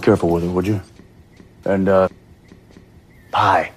careful 0.00 0.28
with 0.28 0.44
it, 0.44 0.48
would 0.48 0.66
you? 0.66 0.80
And, 1.64 1.88
uh, 1.88 2.08
pie. 3.30 3.72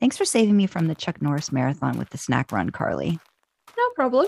Thanks 0.00 0.16
for 0.16 0.24
saving 0.24 0.56
me 0.56 0.66
from 0.66 0.86
the 0.86 0.94
Chuck 0.94 1.20
Norris 1.20 1.50
marathon 1.50 1.98
with 1.98 2.10
the 2.10 2.18
snack 2.18 2.52
run, 2.52 2.70
Karlee. 2.70 3.18
No 3.76 3.84
problem. 3.96 4.26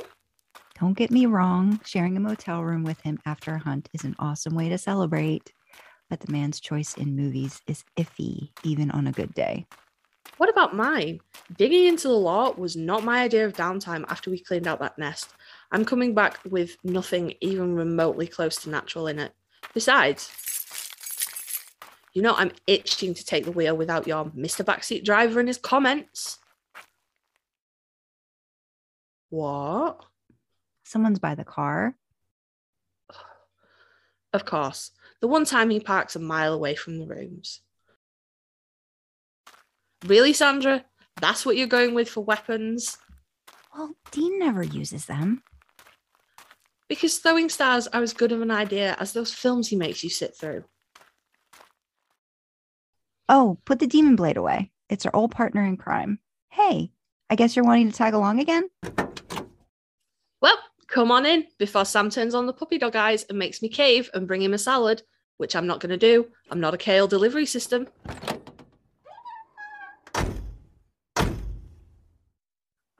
Don't 0.81 0.97
get 0.97 1.11
me 1.11 1.27
wrong, 1.27 1.79
sharing 1.85 2.17
a 2.17 2.21
motel 2.21 2.63
room 2.63 2.83
with 2.85 3.01
him 3.03 3.19
after 3.27 3.55
a 3.55 3.59
hunt 3.59 3.89
is 3.93 4.03
an 4.03 4.17
awesome 4.19 4.55
way 4.55 4.69
to 4.69 4.79
celebrate, 4.79 5.53
but 6.09 6.21
the 6.21 6.33
man's 6.33 6.59
choice 6.59 6.95
in 6.95 7.15
movies 7.15 7.61
is 7.67 7.85
iffy, 7.99 8.51
even 8.65 8.91
on 8.91 9.07
a 9.07 9.13
good 9.13 9.33
day. 9.35 9.67
What 10.39 10.49
about 10.49 10.75
mine? 10.75 11.21
Digging 11.57 11.87
into 11.87 12.09
the 12.09 12.15
law 12.15 12.53
was 12.53 12.77
not 12.77 13.05
my 13.05 13.23
idea 13.23 13.45
of 13.45 13.53
downtime 13.53 14.05
after 14.09 14.31
we 14.31 14.39
cleaned 14.39 14.67
out 14.67 14.81
that 14.81 14.97
nest. 14.99 15.35
I'm 15.73 15.85
coming 15.85 16.15
back 16.15 16.39
with 16.49 16.77
nothing 16.83 17.35
even 17.41 17.75
remotely 17.75 18.27
close 18.27 18.57
to 18.63 18.71
natural 18.71 19.07
in 19.07 19.19
it. 19.19 19.33
Besides, 19.73 20.31
you 22.13 22.23
know, 22.23 22.35
I'm 22.35 22.53
itching 22.67 23.15
to 23.15 23.25
take 23.25 23.45
the 23.45 23.53
wheel 23.53 23.77
without 23.77 24.07
your 24.07 24.25
Mr. 24.27 24.65
Backseat 24.65 25.05
Driver 25.05 25.39
and 25.39 25.49
his 25.49 25.59
comments. 25.59 26.39
What? 29.29 30.05
Someone's 30.85 31.21
by 31.21 31.37
the 31.37 31.45
car. 31.45 31.95
Of 34.33 34.45
course, 34.45 34.91
the 35.21 35.29
one 35.29 35.45
time 35.45 35.71
he 35.71 35.81
parks 35.81 36.17
a 36.17 36.21
mile 36.21 36.53
away 36.53 36.75
from 36.75 36.99
the 36.99 37.07
rooms. 37.07 37.61
Really, 40.05 40.33
Sandra? 40.33 40.85
That's 41.21 41.45
what 41.45 41.57
you're 41.57 41.67
going 41.67 41.95
with 41.95 42.09
for 42.09 42.25
weapons? 42.25 42.97
Well, 43.75 43.95
Dean 44.11 44.39
never 44.39 44.63
uses 44.63 45.07
them. 45.07 45.43
Because 46.91 47.19
throwing 47.19 47.49
stars 47.49 47.87
are 47.87 48.03
as 48.03 48.13
good 48.13 48.33
of 48.33 48.43
an 48.43 48.51
idea 48.51 48.97
as 48.99 49.13
those 49.13 49.33
films 49.33 49.69
he 49.69 49.77
makes 49.77 50.03
you 50.03 50.11
sit 50.11 50.37
through. 50.37 50.65
Oh, 53.29 53.59
put 53.65 53.79
the 53.79 53.87
demon 53.87 54.17
blade 54.17 54.37
away. 54.37 54.73
It's 54.89 55.07
our 55.07 55.15
old 55.15 55.31
partner 55.31 55.65
in 55.65 55.77
crime. 55.77 56.19
Hey, 56.49 56.91
I 57.31 57.37
guess 57.37 57.55
you're 57.55 57.65
wanting 57.65 57.93
to 57.93 57.97
tag 57.97 58.15
along 58.15 58.41
again? 58.41 58.69
Well, 60.43 60.59
come 60.89 61.13
on 61.13 61.27
in 61.27 61.47
before 61.61 61.85
Sam 61.85 62.11
turns 62.11 62.35
on 62.35 62.47
the 62.47 62.53
puppy 62.53 62.77
dog 62.77 62.97
eyes 62.97 63.23
and 63.29 63.39
makes 63.39 63.63
me 63.63 63.69
cave 63.69 64.11
and 64.13 64.27
bring 64.27 64.43
him 64.43 64.53
a 64.53 64.59
salad, 64.59 65.05
which 65.37 65.55
I'm 65.55 65.69
not 65.69 65.79
going 65.79 65.91
to 65.91 65.97
do. 65.97 66.27
I'm 66.51 66.59
not 66.59 66.75
a 66.75 66.77
kale 66.77 67.07
delivery 67.07 67.47
system. 67.47 67.87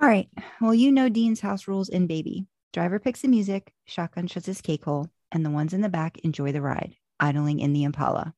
All 0.01 0.09
right. 0.09 0.29
Well, 0.61 0.75
you 0.75 0.93
know 0.93 1.09
Dean's 1.09 1.41
house 1.41 1.67
rules 1.67 1.89
in 1.89 2.07
Baby. 2.07 2.47
Driver 2.73 3.01
picks 3.01 3.23
the 3.23 3.29
music, 3.29 3.73
shotgun 3.85 4.29
shuts 4.29 4.47
his 4.47 4.61
cake 4.61 4.85
hole, 4.85 5.09
and 5.33 5.45
the 5.45 5.51
ones 5.51 5.73
in 5.73 5.81
the 5.81 5.89
back 5.89 6.19
enjoy 6.19 6.53
the 6.53 6.63
ride, 6.63 6.95
idling 7.19 7.59
in 7.59 7.73
the 7.73 7.83
Impala. 7.83 8.33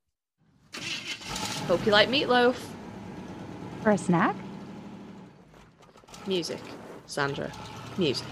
Hope 1.66 1.84
you 1.84 1.92
like 1.92 2.08
meatloaf. 2.08 2.56
For 3.82 3.90
a 3.90 3.98
snack? 3.98 4.34
Music. 6.26 6.60
Sandra. 7.04 7.52
Music. 7.98 8.26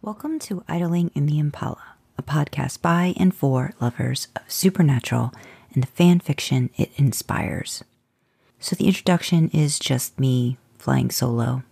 Welcome 0.00 0.38
to 0.38 0.64
Idling 0.66 1.10
in 1.14 1.26
the 1.26 1.38
Impala, 1.38 1.96
a 2.16 2.22
podcast 2.22 2.80
by 2.80 3.12
and 3.18 3.34
for 3.34 3.74
lovers 3.78 4.28
of 4.34 4.50
supernatural 4.50 5.34
and 5.74 5.82
the 5.82 5.88
fan 5.88 6.20
fiction 6.20 6.70
it 6.78 6.90
inspires. 6.96 7.84
So, 8.60 8.74
the 8.74 8.86
introduction 8.86 9.50
is 9.52 9.78
just 9.78 10.18
me 10.18 10.58
flying 10.78 11.10
solo. 11.10 11.62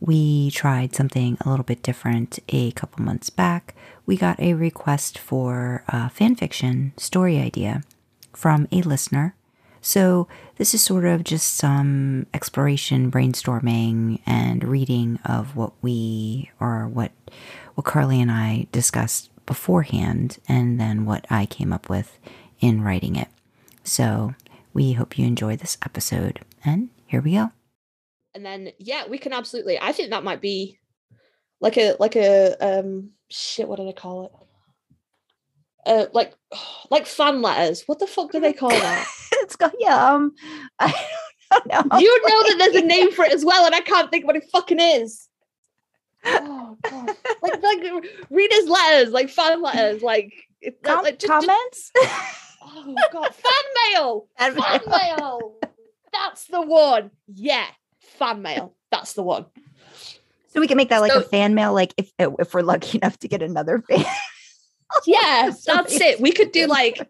We 0.00 0.50
tried 0.50 0.94
something 0.94 1.38
a 1.40 1.48
little 1.48 1.64
bit 1.64 1.82
different 1.82 2.38
a 2.48 2.72
couple 2.72 3.04
months 3.04 3.30
back. 3.30 3.74
We 4.06 4.16
got 4.16 4.40
a 4.40 4.54
request 4.54 5.18
for 5.18 5.84
a 5.88 6.08
fan 6.10 6.34
fiction 6.36 6.92
story 6.96 7.38
idea 7.38 7.82
from 8.32 8.68
a 8.72 8.82
listener. 8.82 9.34
So, 9.80 10.26
this 10.56 10.74
is 10.74 10.82
sort 10.82 11.04
of 11.04 11.22
just 11.22 11.54
some 11.54 12.26
exploration, 12.34 13.10
brainstorming, 13.12 14.20
and 14.26 14.64
reading 14.64 15.20
of 15.24 15.54
what 15.54 15.72
we 15.82 16.50
or 16.58 16.88
what 16.88 17.12
what 17.74 17.86
Karlee 17.86 18.20
and 18.20 18.30
I 18.30 18.66
discussed 18.72 19.30
beforehand, 19.46 20.38
and 20.48 20.80
then 20.80 21.04
what 21.04 21.26
I 21.30 21.46
came 21.46 21.72
up 21.72 21.88
with 21.88 22.18
in 22.60 22.82
writing 22.82 23.14
it. 23.14 23.28
So, 23.84 24.34
we 24.78 24.92
hope 24.92 25.18
you 25.18 25.26
enjoy 25.26 25.56
this 25.56 25.76
episode, 25.84 26.38
and 26.64 26.90
here 27.06 27.20
we 27.20 27.32
go. 27.32 27.50
And 28.32 28.46
then 28.46 28.70
yeah, 28.78 29.08
we 29.08 29.18
can 29.18 29.32
absolutely. 29.32 29.76
I 29.76 29.90
think 29.90 30.10
that 30.10 30.22
might 30.22 30.40
be 30.40 30.78
like 31.60 31.76
a 31.76 31.96
like 31.98 32.14
a 32.14 32.54
um 32.60 33.10
shit. 33.28 33.66
What 33.66 33.80
do 33.80 33.84
they 33.84 33.92
call 33.92 34.26
it? 34.26 34.32
Uh, 35.84 36.06
like 36.12 36.32
like 36.92 37.06
fan 37.06 37.42
letters. 37.42 37.82
What 37.86 37.98
the 37.98 38.06
fuck 38.06 38.30
do 38.30 38.38
they 38.38 38.52
call 38.52 38.68
that? 38.86 39.08
it's 39.32 39.56
got 39.56 39.74
yeah. 39.80 40.12
Um, 40.12 40.32
I 40.78 40.94
don't 41.50 41.66
know. 41.66 41.98
you 41.98 42.28
know 42.28 42.42
that 42.44 42.56
there's 42.58 42.76
a 42.76 42.86
name 42.86 43.10
for 43.10 43.24
it 43.24 43.32
as 43.32 43.44
well, 43.44 43.66
and 43.66 43.74
I 43.74 43.80
can't 43.80 44.12
think 44.12 44.28
what 44.28 44.36
it 44.36 44.44
fucking 44.52 44.80
is. 44.80 45.28
Oh 46.24 46.76
god! 46.82 47.16
like 47.42 47.62
like 47.62 48.04
readers' 48.30 48.68
letters, 48.68 49.12
like 49.12 49.30
fan 49.30 49.62
letters, 49.62 50.02
like, 50.02 50.32
Com- 50.84 51.02
like 51.04 51.18
just, 51.18 51.32
comments. 51.32 51.90
Just, 51.96 52.47
oh 52.70 52.94
god! 53.12 53.34
Fan 53.34 53.92
mail. 53.92 54.28
Fan 54.38 54.54
mail. 54.88 55.58
That's 56.12 56.46
the 56.46 56.62
one. 56.62 57.10
Yeah, 57.26 57.66
fan 58.00 58.42
mail. 58.42 58.74
That's 58.90 59.12
the 59.14 59.22
one. 59.22 59.46
So 60.48 60.60
we 60.60 60.66
can 60.68 60.76
make 60.76 60.88
that 60.88 61.00
like 61.00 61.12
So- 61.12 61.20
a 61.20 61.22
fan 61.22 61.54
mail, 61.54 61.72
like 61.74 61.94
if 61.96 62.10
if 62.18 62.54
we're 62.54 62.62
lucky 62.62 62.98
enough 62.98 63.18
to 63.20 63.28
get 63.28 63.42
another 63.42 63.80
fan. 63.88 64.04
Yeah, 65.06 65.50
that's 65.66 66.00
it. 66.00 66.20
We 66.20 66.32
could 66.32 66.52
do 66.52 66.66
like 66.78 67.08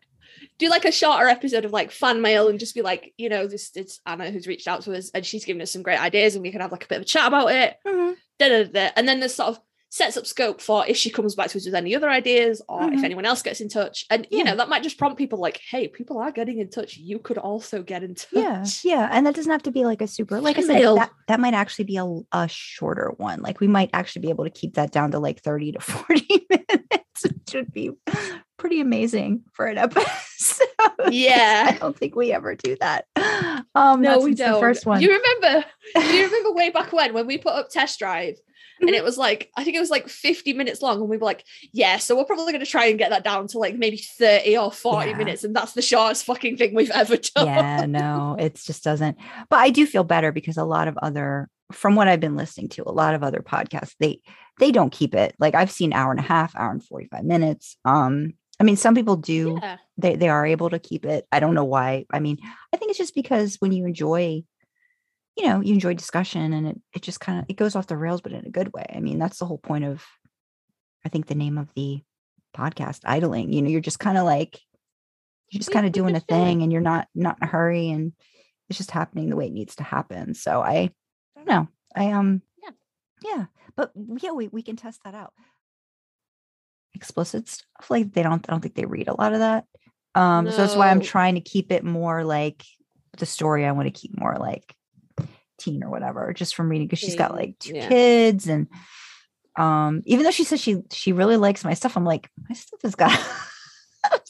do 0.59 0.69
like 0.69 0.85
a 0.85 0.91
shorter 0.93 1.29
episode 1.29 1.65
of 1.65 1.73
like 1.73 1.93
fan 1.93 2.21
mail 2.21 2.49
and 2.49 2.59
just 2.59 2.75
be 2.75 2.83
like, 2.83 3.15
you 3.17 3.29
know, 3.29 3.47
this 3.47 3.71
it's 3.77 4.01
Anna 4.07 4.31
who's 4.31 4.49
reached 4.49 4.67
out 4.67 4.83
to 4.83 4.97
us 4.97 5.11
and 5.15 5.25
she's 5.25 5.45
given 5.45 5.63
us 5.63 5.71
some 5.71 5.83
great 5.83 6.01
ideas 6.01 6.35
and 6.35 6.43
we 6.43 6.51
can 6.51 6.61
have 6.61 6.73
like 6.73 6.85
a 6.85 6.89
bit 6.89 6.97
of 6.97 7.03
a 7.03 7.05
chat 7.07 7.29
about 7.29 7.53
it. 7.53 7.77
Mhm. 7.87 8.17
Da, 8.41 8.49
da, 8.49 8.65
da, 8.65 8.71
da. 8.73 8.91
And 8.97 9.07
then 9.09 9.21
there's 9.21 9.35
sort 9.37 9.51
of 9.51 9.61
sets 9.91 10.17
up 10.19 10.27
scope 10.27 10.61
for 10.61 10.85
if 10.87 10.97
she 10.97 11.09
comes 11.11 11.35
back 11.35 11.49
to 11.49 11.57
us 11.59 11.65
with 11.65 11.75
any 11.75 11.95
other 11.97 12.11
ideas 12.11 12.61
or 12.69 12.83
if 12.93 13.01
Mhm. 13.01 13.05
anyone 13.05 13.25
else 13.25 13.41
gets 13.43 13.61
in 13.61 13.69
touch. 13.71 14.05
And 14.11 14.27
you 14.31 14.45
know, 14.45 14.55
that 14.57 14.69
might 14.69 14.83
just 14.83 14.99
prompt 14.99 15.17
people 15.17 15.39
like, 15.39 15.61
hey, 15.71 15.89
people 15.89 16.19
are 16.19 16.31
getting 16.31 16.59
in 16.59 16.69
touch. 16.69 16.97
You 16.99 17.19
could 17.19 17.39
also 17.39 17.83
get 17.83 18.03
in 18.03 18.15
touch. 18.15 18.29
Yeah, 18.33 18.65
yeah, 18.85 19.09
and 19.11 19.27
that 19.27 19.35
doesn't 19.35 19.51
have 19.51 19.63
to 19.63 19.71
be 19.71 19.85
like 19.85 20.03
a 20.03 20.07
super. 20.07 20.41
Like 20.41 20.59
I 20.59 20.63
said, 20.63 20.83
that, 20.97 21.11
that 21.29 21.41
might 21.41 21.55
actually 21.55 21.87
be 21.87 21.97
a, 21.97 22.05
a 22.33 22.49
shorter 22.49 23.13
one. 23.17 23.41
Like 23.41 23.61
we 23.61 23.67
might 23.69 23.91
actually 23.93 24.23
be 24.23 24.31
able 24.31 24.45
to 24.45 24.51
keep 24.51 24.75
that 24.75 24.93
down 24.93 25.13
to 25.13 25.19
like 25.19 25.41
thirty 25.41 25.73
to 25.73 25.81
forty 25.81 26.47
minutes, 26.51 27.23
which 27.25 27.55
would 27.55 27.73
be 27.73 27.93
pretty 28.59 28.81
amazing 28.81 29.43
for 29.53 29.67
an 29.67 29.79
episode. 29.79 30.67
Yeah. 31.11 31.71
I 31.75 31.79
don't 31.79 31.97
think 31.97 32.15
we 32.15 32.33
ever 32.33 32.55
do 32.55 32.77
that. 32.81 33.07
Um, 33.75 34.03
No, 34.03 34.19
we 34.21 34.35
don't. 34.35 34.55
The 34.55 34.61
first 34.61 34.85
one. 34.85 35.01
You 35.01 35.09
remember? 35.09 35.65
do 35.95 36.03
you 36.17 36.25
remember 36.27 36.53
way 36.53 36.71
back 36.71 36.93
when 36.93 37.15
when 37.15 37.27
we 37.27 37.39
put 37.39 37.53
up 37.55 37.71
test 37.71 37.99
drive 37.99 38.35
and 38.81 38.91
it 38.91 39.03
was 39.05 39.17
like 39.19 39.51
I 39.57 39.65
think 39.65 39.77
it 39.77 39.81
was 39.81 39.91
like 39.91 40.09
50 40.09 40.53
minutes 40.53 40.83
long 40.83 41.01
and 41.01 41.09
we 41.09 41.17
were 41.17 41.25
like, 41.27 41.45
yeah, 41.73 41.99
so 41.99 42.17
we're 42.17 42.25
probably 42.25 42.53
going 42.53 42.65
to 42.65 42.71
try 42.71 42.87
and 42.87 42.99
get 42.99 43.11
that 43.11 43.25
down 43.25 43.47
to 43.49 43.59
like 43.59 43.77
maybe 43.77 43.97
30 43.99 44.57
or 44.59 44.73
40 44.73 45.11
Yeah. 45.11 45.17
minutes 45.17 45.45
and 45.45 45.55
that's 45.55 45.73
the 45.73 45.83
shortest 45.83 46.25
fucking 46.25 46.57
thing 46.57 46.75
we've 46.75 46.91
ever 46.91 47.17
done. 47.35 47.47
yeah, 47.47 47.87
no, 47.87 48.37
it 48.39 48.55
just 48.55 48.85
doesn't. 48.85 49.17
But 49.51 49.57
I 49.59 49.71
do 49.71 49.87
feel 49.87 50.05
better 50.05 50.33
because 50.33 50.57
a 50.57 50.65
lot 50.65 50.89
of 50.89 50.97
other, 51.03 51.49
from 51.73 51.95
what 51.95 52.09
I've 52.09 52.21
been 52.21 52.37
listening 52.37 52.69
to, 52.71 52.83
a 52.87 52.93
lot 52.93 53.15
of 53.15 53.23
other 53.23 53.41
podcasts, 53.41 53.95
they 54.01 54.21
they 54.59 54.73
don't 54.73 54.91
keep 54.91 55.15
it. 55.15 55.35
Like 55.39 55.55
I've 55.55 55.71
seen 55.71 55.93
hour 55.93 56.11
and 56.11 56.19
a 56.21 56.23
half, 56.25 56.57
hour 56.57 56.71
and 56.71 56.83
forty 56.85 57.07
five 57.07 57.25
minutes. 57.25 57.77
Um, 57.85 58.35
I 58.61 58.65
mean, 58.65 58.77
some 58.77 58.95
people 58.95 59.17
do. 59.17 59.59
Yeah. 59.63 59.77
They 59.99 60.17
they 60.17 60.29
are 60.29 60.45
able 60.47 60.71
to 60.71 60.79
keep 60.81 61.05
it. 61.05 61.27
I 61.31 61.39
don't 61.41 61.55
know 61.55 61.65
why. 61.65 62.07
I 62.13 62.19
mean, 62.21 62.39
I 62.73 62.77
think 62.77 62.91
it's 62.91 62.99
just 62.99 63.15
because 63.15 63.57
when 63.61 63.71
you 63.73 63.85
enjoy, 63.87 64.43
you 65.39 65.47
know, 65.47 65.61
you 65.61 65.73
enjoy 65.73 65.95
discussion 65.95 66.53
and 66.53 66.67
it 66.67 66.81
it 66.95 67.03
just 67.03 67.21
kind 67.21 67.39
of 67.39 67.47
it 67.49 67.57
goes 67.57 67.77
off 67.77 67.87
the 67.87 67.97
rails, 67.97 68.21
but 68.21 68.33
in 68.33 68.45
a 68.45 68.51
good 68.51 68.73
way. 68.75 68.85
I 68.95 69.01
mean, 69.01 69.19
that's 69.19 69.39
the 69.39 69.47
whole 69.47 69.59
point 69.59 69.85
of, 69.85 70.05
I 71.07 71.09
think 71.09 71.27
the 71.27 71.35
name 71.35 71.57
of 71.59 71.73
the 71.75 72.03
podcast, 72.57 73.01
idling. 73.05 73.53
You 73.53 73.63
know, 73.63 73.71
you're 73.71 73.81
just 73.81 74.01
kind 74.01 74.19
of 74.19 74.25
like 74.25 74.61
you're 75.51 75.61
just 75.61 75.73
kind 75.73 75.87
of 75.87 75.93
doing 75.93 76.15
a 76.17 76.21
thing 76.21 76.63
and 76.63 76.73
you're 76.73 76.83
not 76.83 77.09
not 77.15 77.39
in 77.41 77.45
a 77.45 77.51
hurry 77.51 77.91
and 77.91 78.13
it's 78.69 78.77
just 78.77 78.91
happening 78.91 79.31
the 79.31 79.37
way 79.37 79.47
it 79.47 79.53
needs 79.53 79.77
to 79.77 79.83
happen 79.83 80.35
so 80.35 80.61
i 80.61 80.75
i 80.75 80.91
don't 81.37 81.49
know 81.49 81.69
i 81.97 82.13
um 82.13 82.43
Yeah. 82.63 82.71
yeah 83.25 83.45
but 83.75 83.93
yeah 84.21 84.33
we, 84.33 84.49
we 84.49 84.63
can 84.63 84.77
test 84.77 85.01
that 85.05 85.15
out 85.15 85.33
explicit 86.95 87.49
stuff 87.49 87.91
like 87.91 88.13
they 88.13 88.23
don't 88.23 88.45
i 88.49 88.53
don't 88.53 88.61
think 88.61 88.75
they 88.75 88.85
read 88.85 89.09
a 89.09 89.15
lot 89.19 89.33
of 89.33 89.39
that 89.39 89.65
um 90.15 90.51
so 90.51 90.57
that's 90.59 90.77
why 90.77 90.91
i'm 90.91 91.01
trying 91.01 91.37
to 91.37 91.41
keep 91.41 91.71
it 91.73 91.85
more 91.85 92.25
like 92.25 92.63
the 93.17 93.27
story 93.27 93.65
i 93.65 93.73
want 93.73 93.87
to 93.87 94.01
keep 94.01 94.19
more 94.19 94.37
like 94.39 94.75
teen 95.59 95.83
or 95.83 95.91
whatever 95.91 96.33
just 96.33 96.55
from 96.55 96.69
reading 96.69 96.87
because 96.87 96.99
she's 96.99 97.17
got 97.17 97.35
like 97.35 97.59
two 97.59 97.75
yeah. 97.75 97.89
kids 97.89 98.49
and 98.49 98.69
um 99.57 100.03
even 100.07 100.25
though 100.25 100.31
she 100.31 100.45
says 100.45 100.61
she 100.61 100.83
she 100.91 101.13
really 101.13 101.37
likes 101.37 101.65
my 101.65 101.75
stuff 101.75 101.97
i'm 101.97 102.05
like 102.05 102.31
my 102.49 102.55
stuff 102.55 102.81
has 102.83 102.95
got 102.95 103.19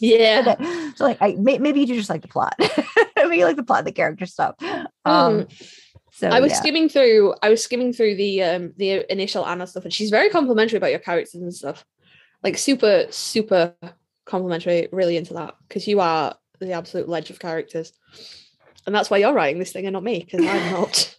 Yeah. 0.01 0.93
So 0.95 1.05
like 1.05 1.19
I 1.21 1.37
may, 1.39 1.59
maybe 1.59 1.81
you 1.81 1.87
do 1.87 1.95
just 1.95 2.11
like 2.11 2.23
the 2.23 2.29
plot. 2.29 2.55
maybe 3.17 3.37
you 3.37 3.45
like 3.45 3.57
the 3.57 3.63
plot, 3.63 3.85
the 3.85 3.93
character 3.93 4.27
stuff. 4.27 4.55
Um 4.61 4.89
Mm. 5.05 5.75
So 6.19 6.29
I 6.29 6.41
was 6.41 6.51
yeah. 6.51 6.59
skimming 6.59 6.89
through. 6.89 7.35
I 7.43 7.49
was 7.49 7.63
skimming 7.63 7.93
through 7.93 8.17
the 8.17 8.43
um 8.43 8.73
the 8.77 9.11
initial 9.13 9.47
Anna 9.47 9.69
stuff, 9.69 9.85
and 9.85 9.93
she's 9.93 10.11
very 10.11 10.31
complimentary 10.31 10.77
about 10.77 10.91
your 10.91 10.99
characters 10.99 11.41
and 11.41 11.55
stuff. 11.55 11.85
Like 12.43 12.59
super, 12.59 13.07
super 13.11 13.75
complimentary. 14.27 14.89
Really 14.91 15.17
into 15.17 15.35
that 15.35 15.55
because 15.69 15.87
you 15.87 16.01
are 16.01 16.35
the 16.59 16.73
absolute 16.73 17.09
ledge 17.09 17.31
of 17.31 17.39
characters, 17.39 17.93
and 18.85 18.93
that's 18.93 19.11
why 19.11 19.19
you're 19.19 19.33
writing 19.33 19.61
this 19.61 19.71
thing 19.71 19.87
and 19.87 19.93
not 19.93 20.03
me 20.03 20.19
because 20.19 20.45
I'm 20.45 20.73
not. 20.73 21.17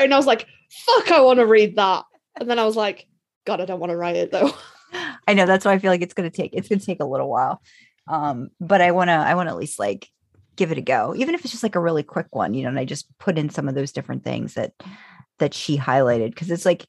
It 0.00 0.04
and 0.04 0.14
I 0.14 0.16
was 0.16 0.26
like, 0.26 0.46
"Fuck, 0.70 1.10
I 1.10 1.20
want 1.20 1.38
to 1.38 1.46
read 1.46 1.76
that," 1.76 2.04
and 2.38 2.48
then 2.50 2.58
I 2.58 2.64
was 2.64 2.76
like, 2.76 3.06
"God, 3.46 3.60
I 3.60 3.64
don't 3.64 3.80
want 3.80 3.90
to 3.90 3.96
write 3.96 4.16
it 4.16 4.30
though." 4.32 4.50
I 5.28 5.34
know 5.34 5.46
that's 5.46 5.64
why 5.64 5.72
I 5.72 5.78
feel 5.78 5.90
like 5.90 6.02
it's 6.02 6.14
gonna 6.14 6.30
take 6.30 6.54
it's 6.54 6.68
gonna 6.68 6.80
take 6.80 7.00
a 7.00 7.04
little 7.06 7.28
while. 7.28 7.60
Um, 8.06 8.48
but 8.60 8.80
I 8.80 8.92
wanna 8.92 9.12
I 9.26 9.34
wanna 9.34 9.50
at 9.50 9.56
least 9.56 9.78
like 9.78 10.08
give 10.56 10.72
it 10.72 10.78
a 10.78 10.82
go, 10.82 11.14
even 11.16 11.34
if 11.34 11.42
it's 11.42 11.52
just 11.52 11.62
like 11.62 11.76
a 11.76 11.80
really 11.80 12.02
quick 12.02 12.26
one, 12.30 12.54
you 12.54 12.62
know, 12.62 12.70
and 12.70 12.78
I 12.78 12.84
just 12.84 13.06
put 13.18 13.38
in 13.38 13.48
some 13.50 13.68
of 13.68 13.74
those 13.74 13.92
different 13.92 14.24
things 14.24 14.54
that 14.54 14.72
that 15.38 15.54
she 15.54 15.78
highlighted 15.78 16.30
because 16.30 16.50
it's 16.50 16.66
like 16.66 16.86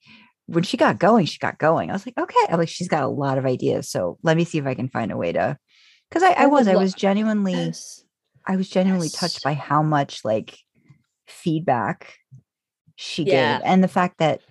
when 0.48 0.64
she 0.64 0.78
got 0.78 0.98
going, 0.98 1.26
she 1.26 1.38
got 1.38 1.60
going. 1.60 1.90
I 1.90 1.94
was 1.94 2.06
like, 2.06 2.18
okay, 2.18 2.48
I'm 2.50 2.58
like, 2.58 2.70
she's 2.70 2.88
got 2.88 3.04
a 3.04 3.08
lot 3.08 3.38
of 3.38 3.46
ideas. 3.46 3.90
So 3.92 4.18
let 4.24 4.36
me 4.36 4.44
see 4.46 4.58
if 4.58 4.66
I 4.66 4.74
can 4.74 4.90
find 4.90 5.12
a 5.12 5.18
way 5.18 5.32
to 5.34 5.58
because 6.10 6.24
I, 6.24 6.32
I, 6.32 6.44
I 6.44 6.46
was, 6.48 6.68
I 6.68 6.76
was 6.76 6.96
genuinely 6.96 7.54
Yes. 7.54 8.04
I 8.48 8.56
was 8.56 8.70
genuinely 8.70 9.08
Yes. 9.08 9.20
touched 9.20 9.44
by 9.44 9.54
how 9.54 9.84
much 9.84 10.26
like 10.26 10.58
feedback 11.28 12.16
she 13.02 13.24
Yeah. 13.24 13.60
gave 13.60 13.66
and 13.66 13.82
the 13.82 13.88
fact 13.88 14.18
that 14.18 14.42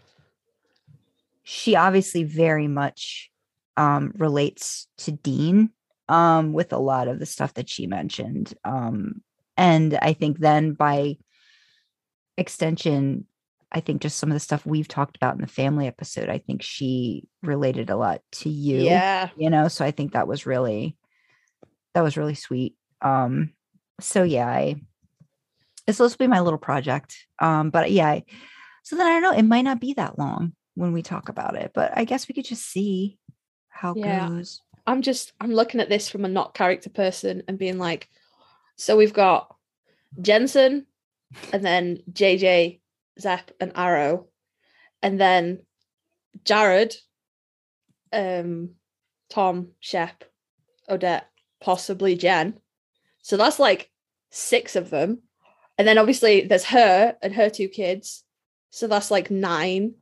she 1.43 1.77
obviously 1.77 2.25
very 2.25 2.67
much 2.67 3.31
um 3.77 4.13
relates 4.17 4.87
to 4.97 5.13
Dean 5.13 5.69
um 6.09 6.55
with 6.55 6.73
a 6.73 6.79
lot 6.79 7.09
of 7.09 7.19
the 7.19 7.27
stuff 7.27 7.53
that 7.55 7.69
she 7.69 7.87
mentioned 7.87 8.55
um 8.65 9.21
and 9.59 9.99
I 10.01 10.15
think 10.15 10.39
then 10.39 10.73
by 10.73 11.19
extension 12.39 13.27
I 13.71 13.81
think 13.81 14.01
just 14.01 14.17
some 14.17 14.31
of 14.31 14.35
the 14.35 14.41
stuff 14.41 14.65
we've 14.65 14.89
talked 14.89 15.17
about 15.17 15.35
in 15.35 15.43
the 15.43 15.47
family 15.47 15.87
episode 15.87 16.31
I 16.31 16.39
think 16.39 16.63
she 16.63 17.29
related 17.43 17.91
a 17.91 17.97
lot 17.97 18.23
to 18.33 18.49
you 18.49 18.85
Yeah. 18.87 19.29
you 19.37 19.51
know 19.51 19.69
so 19.69 19.85
i 19.85 19.91
think 19.91 20.13
that 20.13 20.27
was 20.27 20.47
really 20.47 20.97
that 21.93 22.01
was 22.01 22.17
really 22.17 22.35
sweet 22.35 22.77
um 23.03 23.53
so 24.01 24.23
yeah 24.23 24.49
i 24.49 24.77
it's 25.89 25.97
supposed 25.97 26.13
to 26.15 26.19
be 26.19 26.29
my 26.29 26.41
little 26.41 26.59
project 26.59 27.17
um 27.41 27.71
but 27.71 27.91
yeah 27.91 28.09
I, 28.09 28.25
so 28.85 28.95
then 28.95 29.07
i 29.07 29.11
don't 29.19 29.23
know 29.23 29.37
it 29.37 29.43
might 29.43 29.63
not 29.63 29.81
be 29.81 29.95
that 29.95 30.19
long 30.19 30.53
when 30.77 30.93
we 30.93 31.03
talk 31.03 31.29
about 31.29 31.57
it 31.57 31.73
but 31.75 31.93
i 31.97 32.05
guess 32.05 32.29
we 32.29 32.35
could 32.35 32.45
just 32.45 32.65
see 32.71 33.19
how 33.69 33.93
it 33.93 33.99
Yeah. 33.99 34.29
goes 34.29 34.63
I'm 34.89 35.03
just 35.03 35.35
I'm 35.39 35.53
looking 35.53 35.81
at 35.81 35.91
this 35.91 36.09
from 36.09 36.25
a 36.25 36.29
not 36.29 36.55
character 36.55 36.89
person 36.89 37.43
and 37.47 37.59
being 37.59 37.77
like, 37.77 38.09
so 38.77 38.97
we've 38.97 39.13
got 39.13 39.55
Jensen 40.19 40.87
and 41.53 41.63
then 41.63 41.99
JJ, 42.11 42.81
Zep, 43.21 43.51
and 43.61 43.71
Arrow, 43.75 44.29
and 45.03 45.21
then 45.21 45.61
Jared, 46.43 46.97
um, 48.15 48.71
Tom, 49.29 49.73
Shep, 49.79 50.25
Odette, 50.89 51.29
possibly 51.61 52.17
Jen. 52.17 52.59
So 53.21 53.37
that's 53.37 53.59
like 53.59 53.91
six 54.31 54.75
of 54.75 54.89
them. 54.89 55.21
And 55.79 55.87
then 55.87 55.97
obviously 55.99 56.43
there's 56.43 56.65
her 56.65 57.17
and 57.23 57.33
her 57.35 57.49
two 57.49 57.69
kids. 57.69 58.25
So 58.71 58.87
that's 58.89 59.11
like 59.11 59.31
nine. 59.31 59.95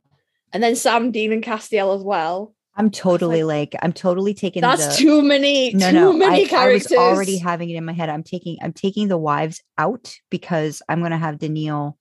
And 0.51 0.61
then 0.63 0.75
Sam, 0.75 1.11
Dean, 1.11 1.31
and 1.31 1.43
Castiel 1.43 1.95
as 1.95 2.03
well. 2.03 2.53
i'm 2.75 2.89
totally 2.91 3.43
like, 3.43 3.75
i'm 3.81 3.93
totally 3.93 4.33
taking 4.33 4.61
That's 4.61 4.87
the, 4.87 4.93
too 5.03 5.21
many, 5.21 5.73
no 5.73 5.89
too 5.89 5.95
no 5.95 6.13
many 6.13 6.41
I, 6.41 6.45
I 6.45 6.47
characters. 6.47 6.91
was 6.91 6.97
already 6.99 7.37
having 7.37 7.69
it 7.69 7.75
in 7.75 7.85
my 7.85 7.93
head 7.93 8.09
i'm 8.09 8.23
taking 8.23 8.57
i'm 8.61 8.73
taking 8.73 9.07
the 9.07 9.17
wives 9.17 9.61
out 9.77 10.13
because 10.29 10.81
i'm 10.89 10.99
going 10.99 11.11
to 11.11 11.17
have 11.17 11.37
danneel 11.37 11.93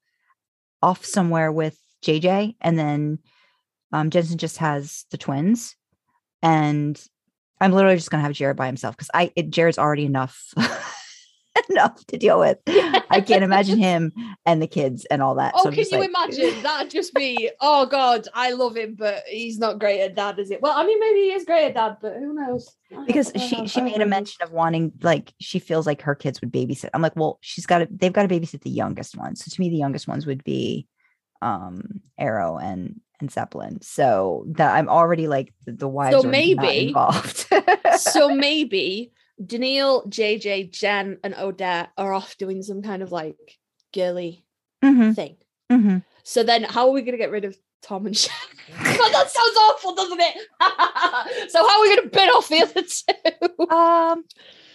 off 0.83 1.05
somewhere 1.05 1.51
with 1.51 1.79
jj 2.05 2.55
and 2.61 2.79
then 2.79 3.19
um 3.93 4.11
jensen 4.11 4.37
just 4.39 4.59
has 4.59 5.07
the 5.11 5.17
twins 5.19 5.75
and 6.43 7.03
i'm 7.61 7.73
literally 7.73 7.97
just 7.97 8.11
going 8.11 8.21
to 8.21 8.27
have 8.27 8.37
jared 8.37 8.57
by 8.57 8.67
himself 8.67 8.95
because 8.95 9.11
i 9.15 9.33
it, 9.35 9.49
jared's 9.51 9.79
already 9.79 10.05
enough 10.05 10.53
enough 11.71 12.05
to 12.07 12.17
deal 12.17 12.39
with 12.39 12.59
i 13.11 13.21
can't 13.25 13.43
imagine 13.45 13.79
him 13.79 14.13
and 14.45 14.61
the 14.63 14.67
kids 14.67 15.05
and 15.07 15.23
all 15.23 15.35
that 15.35 15.53
Oh, 15.57 15.65
so 15.65 15.71
can 15.71 15.85
you 15.91 15.99
like- 15.99 16.09
imagine? 16.09 16.63
That'd 16.63 16.91
just 16.91 17.15
be, 17.15 17.51
oh 17.61 17.87
God, 17.87 18.27
I 18.35 18.53
love 18.53 18.77
him, 18.77 18.95
but 18.99 19.23
he's 19.29 19.59
not 19.59 19.79
great 19.79 20.01
at 20.01 20.15
dad, 20.15 20.39
is 20.39 20.51
it? 20.51 20.61
Well, 20.61 20.73
I 20.77 20.85
mean, 20.87 20.99
maybe 21.01 21.21
he 21.21 21.33
is 21.33 21.45
great 21.45 21.67
at 21.67 21.75
dad, 21.75 21.97
but 22.01 22.15
who 22.15 22.35
knows? 22.35 22.69
Because 23.07 23.33
she 23.37 23.59
know. 23.63 23.67
she 23.67 23.81
made 23.81 24.01
a 24.01 24.07
mention 24.07 24.43
of 24.43 24.51
wanting 24.53 24.93
like 25.03 25.33
she 25.41 25.59
feels 25.59 25.87
like 25.87 26.03
her 26.03 26.15
kids 26.15 26.41
would 26.41 26.53
babysit. 26.53 26.91
I'm 26.95 27.03
like, 27.03 27.17
well, 27.17 27.39
she's 27.41 27.67
got 27.67 27.79
to 27.79 27.89
they've 27.91 28.13
got 28.13 28.29
to 28.29 28.35
babysit 28.35 28.63
the 28.63 28.71
youngest 28.71 29.17
ones. 29.17 29.45
So 29.45 29.49
to 29.55 29.61
me, 29.61 29.69
the 29.71 29.77
youngest 29.77 30.07
ones 30.09 30.27
would 30.27 30.45
be 30.45 30.87
um 31.43 32.01
Arrow 32.19 32.59
and 32.59 33.01
and 33.21 33.31
Zeppelin. 33.31 33.81
So 33.83 34.45
that 34.49 34.75
I'm 34.75 34.89
already 34.89 35.27
like 35.27 35.53
the, 35.65 35.73
the 35.73 35.89
wives 35.89 36.15
are 36.17 36.23
not 36.23 36.31
maybe- 36.31 36.89
involved. 36.89 37.47
so 37.99 38.29
maybe 38.29 39.13
Danneel, 39.43 40.07
JJ, 40.09 40.71
Jen, 40.73 41.19
and 41.23 41.35
Odette 41.35 41.91
are 41.97 42.13
off 42.13 42.37
doing 42.39 42.63
some 42.63 42.83
kind 42.83 43.03
of 43.03 43.13
like 43.13 43.37
girly 43.95 44.45
Mhm, 44.85 45.15
thing. 45.15 45.37
mhm. 45.71 46.05
So 46.23 46.43
then, 46.43 46.65
how 46.65 46.87
are 46.89 46.93
we 46.93 47.03
going 47.03 47.13
to 47.13 47.19
get 47.19 47.31
rid 47.31 47.45
of 47.45 47.57
Tom 47.83 48.07
and 48.07 48.17
Shep? 48.17 48.33
God, 48.83 49.13
that 49.13 49.31
sounds 49.31 49.57
awful, 49.57 49.95
doesn't 49.95 50.21
it? 50.21 50.37
so 51.51 51.67
how 51.67 51.79
are 51.79 51.83
we 51.83 51.97
going 51.97 52.09
to 52.11 52.17
bin 52.17 52.29
off 52.31 52.49
the 52.49 52.63
other 52.63 52.83
two? 52.83 53.67
Um, 53.75 54.25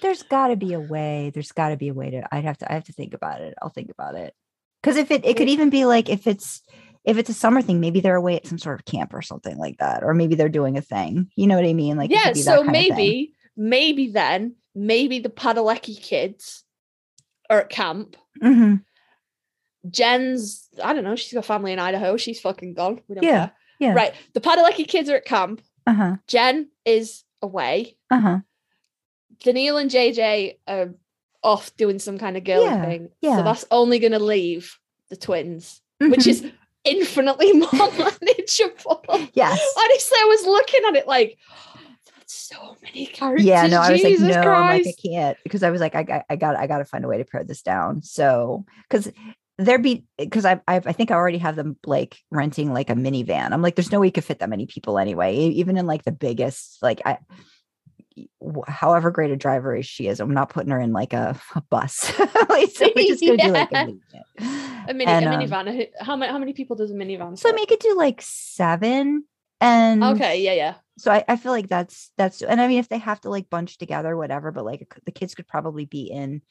there's 0.01 0.23
got 0.23 0.47
to 0.47 0.55
be 0.55 0.73
a 0.73 0.79
way. 0.79 1.31
There's 1.33 1.51
got 1.51 1.69
to 1.69 1.77
be 1.77 1.89
a 1.89 1.93
way 1.93 2.09
to. 2.11 2.23
I'd 2.33 2.43
have 2.45 2.57
to. 2.59 2.69
I 2.71 2.75
have 2.75 2.85
to 2.85 2.93
think 2.93 3.13
about 3.13 3.41
it. 3.41 3.53
I'll 3.61 3.69
think 3.69 3.91
about 3.91 4.15
it. 4.15 4.33
Because 4.81 4.97
if 4.97 5.11
it, 5.11 5.23
it 5.25 5.37
could 5.37 5.47
even 5.49 5.69
be 5.69 5.85
like 5.85 6.09
if 6.09 6.25
it's 6.27 6.61
if 7.05 7.17
it's 7.17 7.29
a 7.29 7.33
summer 7.33 7.61
thing, 7.61 7.79
maybe 7.79 7.99
they're 7.99 8.15
away 8.15 8.35
at 8.37 8.47
some 8.47 8.57
sort 8.57 8.79
of 8.79 8.85
camp 8.85 9.13
or 9.13 9.21
something 9.21 9.57
like 9.57 9.77
that, 9.77 10.03
or 10.03 10.13
maybe 10.13 10.35
they're 10.35 10.49
doing 10.49 10.77
a 10.77 10.81
thing. 10.81 11.29
You 11.35 11.47
know 11.47 11.55
what 11.55 11.65
I 11.65 11.73
mean? 11.73 11.95
Like 11.97 12.11
yeah, 12.11 12.33
so 12.33 12.63
kind 12.63 12.69
of 12.69 12.73
thing. 12.73 12.89
maybe, 12.95 13.33
maybe 13.57 14.07
then, 14.07 14.56
maybe 14.75 15.19
the 15.19 15.30
Padalecki 15.30 16.01
kids 16.01 16.63
are 17.50 17.62
at 17.62 17.69
camp. 17.69 18.15
Mhm. 18.42 18.83
Jen's, 19.89 20.68
I 20.83 20.94
don't 20.94 21.03
know, 21.03 21.15
she's 21.15 21.33
got 21.33 21.45
family 21.45 21.74
in 21.74 21.80
Idaho. 21.80 22.18
She's 22.18 22.39
fucking 22.39 22.75
gone. 22.75 23.01
We 23.07 23.15
don't 23.15 23.24
Yeah, 23.24 23.48
care. 23.48 23.51
yeah. 23.80 23.94
Right. 23.94 24.13
The 24.33 24.42
Padalecki 24.42 24.88
kids 24.88 25.09
are 25.09 25.15
at 25.15 25.25
camp. 25.25 25.62
Uh 25.88 25.94
huh. 25.94 26.15
Jen 26.27 26.69
is 26.86 27.24
away. 27.42 27.98
Uh 28.12 28.19
huh. 28.19 28.39
Danneel 29.44 29.81
and 29.81 29.89
JJ 29.89 30.57
are 30.68 30.94
off 31.44 31.75
doing 31.77 31.97
some 31.97 32.19
kind 32.19 32.38
of 32.38 32.44
girly 32.44 32.65
Yeah, 32.65 32.86
thing. 32.86 33.09
yeah. 33.21 33.38
So 33.38 33.44
that's 33.44 33.65
only 33.71 33.97
going 33.97 34.12
to 34.12 34.19
leave 34.19 34.77
the 35.09 35.15
twins, 35.15 35.81
which 36.00 36.28
is 36.28 36.45
infinitely 36.83 37.52
more 37.54 37.71
manageable. 37.71 39.04
yes. 39.33 39.73
Honestly, 39.80 40.18
I 40.21 40.25
was 40.25 40.45
looking 40.45 40.81
at 40.90 40.95
it 40.97 41.07
like, 41.07 41.40
so 42.31 42.78
many 42.81 43.06
characters. 43.06 43.45
Yeah, 43.45 43.68
no, 43.68 43.81
I 43.81 43.92
was 43.92 44.04
like, 44.04 44.19
no, 44.19 44.42
I'm 44.42 44.78
like, 44.78 44.88
I 44.88 44.94
can't 45.02 45.38
because 45.44 45.64
I 45.64 45.69
was 45.69 45.81
like, 45.81 45.95
I, 45.95 46.04
got, 46.04 46.26
I 46.30 46.35
got, 46.35 46.56
I 46.56 46.68
got 46.68 46.80
to 46.80 46.85
find 46.85 47.06
a 47.06 47.07
way 47.07 47.18
to 47.18 47.26
pare 47.26 47.44
this 47.44 47.61
down. 47.61 48.02
So, 48.02 48.66
because 48.90 49.11
there 49.57 49.78
be, 49.78 50.06
because 50.18 50.45
I, 50.45 50.61
I, 50.68 50.78
I 50.78 50.94
think 50.94 51.11
I 51.11 51.16
already 51.16 51.38
have 51.38 51.56
them 51.56 51.78
like 51.85 52.18
renting 52.31 52.73
like 52.73 52.90
a 52.90 52.95
minivan. 52.95 53.52
I'm 53.52 53.61
like, 53.61 53.76
there's 53.76 53.92
no 53.92 54.00
way 54.00 54.07
you 54.07 54.11
could 54.11 54.23
fit 54.23 54.40
that 54.40 54.50
many 54.50 54.66
people 54.66 54.97
anyway, 54.97 55.35
even 55.35 55.78
in 55.78 55.85
like 55.85 56.04
the 56.04 56.11
biggest, 56.11 56.81
like 56.81 57.02
I, 57.06 57.18
however 58.68 59.11
great 59.11 59.31
a 59.31 59.35
driver 59.35 59.76
is 59.76 59.85
she 59.85 60.07
is, 60.07 60.19
I'm 60.19 60.33
not 60.33 60.50
putting 60.50 60.71
her 60.71 60.80
in 60.80 60.94
like 60.94 61.14
a, 61.14 61.40
a 61.56 61.61
bus. 61.61 62.18
like, 62.50 62.71
so 62.71 62.90
we're 62.95 63.07
just 63.07 63.21
gonna 63.21 63.38
do 63.44 63.52
like 63.52 63.71
a 63.71 63.76
minivan. 63.76 64.90
a 64.90 64.94
mini, 64.94 65.11
And, 65.11 65.26
a 65.26 65.33
um, 65.33 65.42
minivan. 65.42 65.88
How 66.00 66.16
many? 66.16 66.31
How 66.31 66.40
many 66.40 66.54
people 66.54 66.76
does 66.76 66.92
a 66.92 66.95
minivan? 66.95 67.38
So 67.38 67.50
fit? 67.50 67.56
make 67.56 67.71
it 67.71 67.80
do 67.80 67.95
like 67.95 68.21
seven. 68.21 69.26
And 69.59 70.04
okay, 70.04 70.42
yeah, 70.42 70.54
yeah. 70.54 70.73
So 71.01 71.11
I, 71.11 71.23
I 71.27 71.35
feel 71.35 71.51
like 71.51 71.67
that's 71.67 72.11
that's 72.17 72.43
and 72.43 72.61
I 72.61 72.67
mean 72.67 72.77
if 72.77 72.89
they 72.89 72.99
have 72.99 73.19
to 73.21 73.29
like 73.29 73.49
bunch 73.49 73.77
together 73.77 74.15
whatever 74.15 74.51
but 74.51 74.65
like 74.65 74.93
the 75.05 75.11
kids 75.11 75.33
could 75.33 75.47
probably 75.47 75.85
be 75.85 76.03
in 76.03 76.41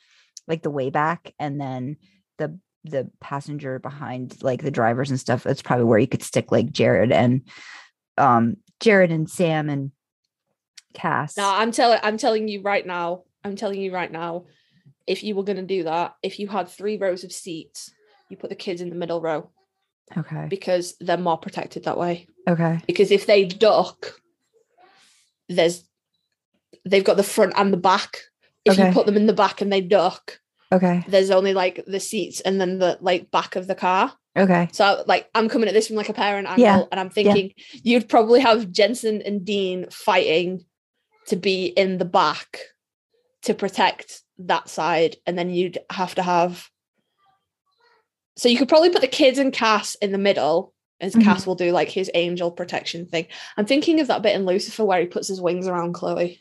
like 0.49 0.63
the 0.63 0.71
way 0.71 0.91
back 0.91 1.33
and 1.39 1.61
then 1.61 1.97
the 2.39 2.59
the 2.83 3.09
passenger 3.21 3.79
behind 3.79 4.43
like 4.43 4.63
the 4.63 4.71
drivers 4.71 5.11
and 5.11 5.21
stuff 5.21 5.45
that's 5.45 5.63
probably 5.63 5.85
where 5.85 5.99
you 6.01 6.09
could 6.09 6.23
stick 6.23 6.51
like 6.51 6.73
Jared 6.73 7.13
and 7.13 7.43
um 8.19 8.57
Jared 8.81 9.13
and 9.13 9.31
Sam 9.31 9.69
and 9.69 9.93
Cass. 10.95 11.37
No, 11.37 11.49
I'm 11.49 11.71
telling 11.71 12.01
I'm 12.03 12.17
telling 12.17 12.49
you 12.49 12.63
right 12.63 12.85
now. 12.85 13.23
I'm 13.45 13.55
telling 13.55 13.81
you 13.81 13.93
right 13.95 14.11
now. 14.11 14.47
If 15.07 15.23
you 15.23 15.35
were 15.35 15.45
going 15.45 15.57
to 15.57 15.63
do 15.63 15.85
that, 15.85 16.15
if 16.23 16.39
you 16.39 16.49
had 16.49 16.69
three 16.69 16.97
rows 16.97 17.25
of 17.25 17.33
seats, 17.33 17.91
you 18.29 18.37
put 18.37 18.51
the 18.51 18.57
kids 18.57 18.81
in 18.81 18.91
the 18.91 18.97
middle 18.97 19.21
row 19.21 19.51
Okay. 20.17 20.47
because 20.49 20.97
they're 21.01 21.17
more 21.17 21.39
protected 21.39 21.85
that 21.85 21.99
way. 21.99 22.27
Okay. 22.49 22.81
Because 22.87 23.11
if 23.11 23.27
they 23.27 23.45
duck, 23.45 24.20
there's 25.51 25.85
they've 26.87 27.05
got 27.05 27.17
the 27.17 27.23
front 27.23 27.53
and 27.57 27.73
the 27.73 27.77
back. 27.77 28.19
If 28.65 28.75
Okay. 28.75 28.89
you 28.89 28.93
put 28.95 29.07
them 29.07 29.17
in 29.17 29.27
the 29.27 29.33
back 29.33 29.61
and 29.61 29.73
they 29.73 29.81
duck, 29.81 30.41
Okay. 30.73 31.05
there's 31.09 31.31
only 31.31 31.53
like 31.53 31.85
the 31.87 32.01
seats 32.01 32.41
and 32.41 32.61
then 32.61 32.79
the 32.79 32.97
like 33.01 33.31
back 33.31 33.57
of 33.57 33.67
the 33.67 33.75
car. 33.75 34.15
Okay. 34.39 34.69
So 34.73 35.03
like 35.07 35.29
I'm 35.35 35.49
coming 35.49 35.69
at 35.69 35.75
this 35.75 35.89
from 35.89 35.97
like 35.97 36.09
a 36.09 36.15
parent 36.15 36.47
angle, 36.47 36.65
Yeah, 36.65 36.85
and 36.91 37.01
I'm 37.01 37.11
thinking 37.11 37.53
you'd 37.83 38.09
probably 38.09 38.41
have 38.41 38.71
Jensen 38.71 39.21
and 39.23 39.45
Dean 39.45 39.87
fighting 39.91 40.65
to 41.27 41.37
be 41.37 41.67
in 41.67 41.99
the 41.99 42.05
back 42.05 42.59
to 43.43 43.55
protect 43.55 44.23
that 44.39 44.69
side, 44.69 45.17
and 45.27 45.37
then 45.37 45.51
you'd 45.51 45.79
have 45.91 46.15
to 46.15 46.23
have 46.23 46.71
so 48.37 48.49
you 48.49 48.57
could 48.57 48.69
probably 48.69 48.91
put 48.91 49.03
the 49.03 49.07
kids 49.09 49.39
and 49.39 49.53
Cass 49.53 49.97
in 49.97 50.13
the 50.13 50.19
middle, 50.19 50.73
as 51.01 51.15
Mhm. 51.15 51.25
Cass 51.25 51.47
will 51.47 51.55
do 51.55 51.73
like 51.73 51.89
his 51.89 52.11
angel 52.15 52.51
protection 52.51 53.07
thing. 53.07 53.27
I'm 53.57 53.67
thinking 53.67 54.01
of 54.01 54.07
that 54.09 54.23
bit 54.23 54.35
in 54.37 54.47
Lucifer 54.47 54.85
where 54.85 55.01
he 55.01 55.07
puts 55.07 55.29
his 55.29 55.41
wings 55.41 55.67
around 55.67 55.95
Chloe, 55.95 56.41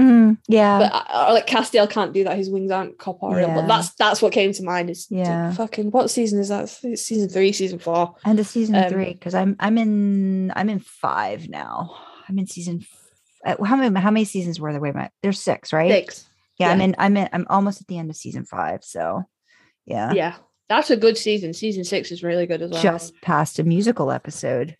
Mhm, 0.00 0.38
yeah. 0.48 0.78
but 0.78 0.92
uh, 0.92 1.26
or, 1.28 1.34
like 1.34 1.46
Castiel 1.46 1.88
can't 1.88 2.12
do 2.14 2.24
that. 2.24 2.36
His 2.38 2.48
wings 2.50 2.70
aren't 2.70 2.98
corporeal. 2.98 3.48
Yeah. 3.48 3.54
But 3.56 3.66
that's 3.68 3.90
that's 3.94 4.22
what 4.22 4.32
came 4.32 4.52
to 4.54 4.62
mind. 4.64 4.88
Is 4.90 5.06
Yeah. 5.10 5.52
fucking 5.52 5.90
what 5.90 6.10
season 6.10 6.40
is 6.40 6.48
that? 6.48 6.74
It's 6.82 7.02
season 7.02 7.28
three, 7.28 7.52
season 7.52 7.78
four. 7.78 8.14
and 8.24 8.38
the 8.38 8.44
season 8.44 8.74
um, 8.76 8.88
three 8.88 9.12
because 9.12 9.34
I'm 9.34 9.56
I'm 9.60 9.76
in 9.78 10.52
I'm 10.56 10.68
in 10.70 10.78
five 10.78 11.48
now. 11.48 11.94
I'm 12.28 12.38
in 12.38 12.46
season. 12.46 12.80
F- 13.44 13.58
uh, 13.60 13.64
how 13.64 13.76
many 13.76 14.00
how 14.00 14.10
many 14.10 14.24
seasons 14.24 14.58
were 14.60 14.72
there? 14.72 14.80
Wait 14.80 14.90
a 14.90 14.94
minute. 14.94 15.12
There's 15.22 15.40
six, 15.40 15.72
right? 15.72 15.90
Six. 15.90 16.26
Yeah, 16.58 16.70
I'm 16.70 16.80
in. 16.80 16.94
I'm 16.98 17.16
in. 17.16 17.28
I'm 17.32 17.46
almost 17.50 17.80
at 17.80 17.86
the 17.88 17.98
end 17.98 18.08
of 18.08 18.16
season 18.16 18.44
five. 18.44 18.84
So, 18.84 19.24
yeah, 19.84 20.12
Yeah, 20.12 20.34
that's 20.68 20.90
a 20.90 20.96
good 20.96 21.18
season. 21.18 21.52
Season 21.52 21.84
six 21.84 22.10
is 22.10 22.22
really 22.22 22.46
good 22.46 22.62
as 22.62 22.70
well. 22.70 22.82
just 22.82 23.14
past 23.20 23.58
a 23.58 23.64
musical 23.64 24.10
episode. 24.10 24.76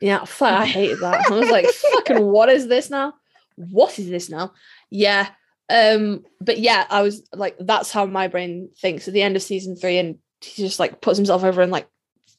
Yeah, 0.00 0.24
fuck, 0.24 0.52
I 0.52 0.66
hated 0.66 1.00
that. 1.00 1.30
I 1.30 1.34
was 1.34 1.50
like, 1.50 1.66
fucking, 1.92 2.24
what 2.24 2.48
is 2.48 2.68
this 2.68 2.90
now? 2.90 3.14
What 3.56 3.98
is 3.98 4.08
this 4.08 4.28
now? 4.28 4.52
Yeah. 4.90 5.28
Um, 5.70 6.24
but 6.40 6.58
yeah, 6.58 6.86
I 6.90 7.02
was 7.02 7.22
like, 7.32 7.56
that's 7.58 7.90
how 7.90 8.06
my 8.06 8.28
brain 8.28 8.68
thinks 8.78 9.08
at 9.08 9.14
the 9.14 9.22
end 9.22 9.36
of 9.36 9.42
season 9.42 9.74
three, 9.76 9.98
and 9.98 10.18
he 10.40 10.62
just 10.62 10.78
like 10.78 11.00
puts 11.00 11.16
himself 11.16 11.42
over 11.44 11.62
and 11.62 11.72
like 11.72 11.88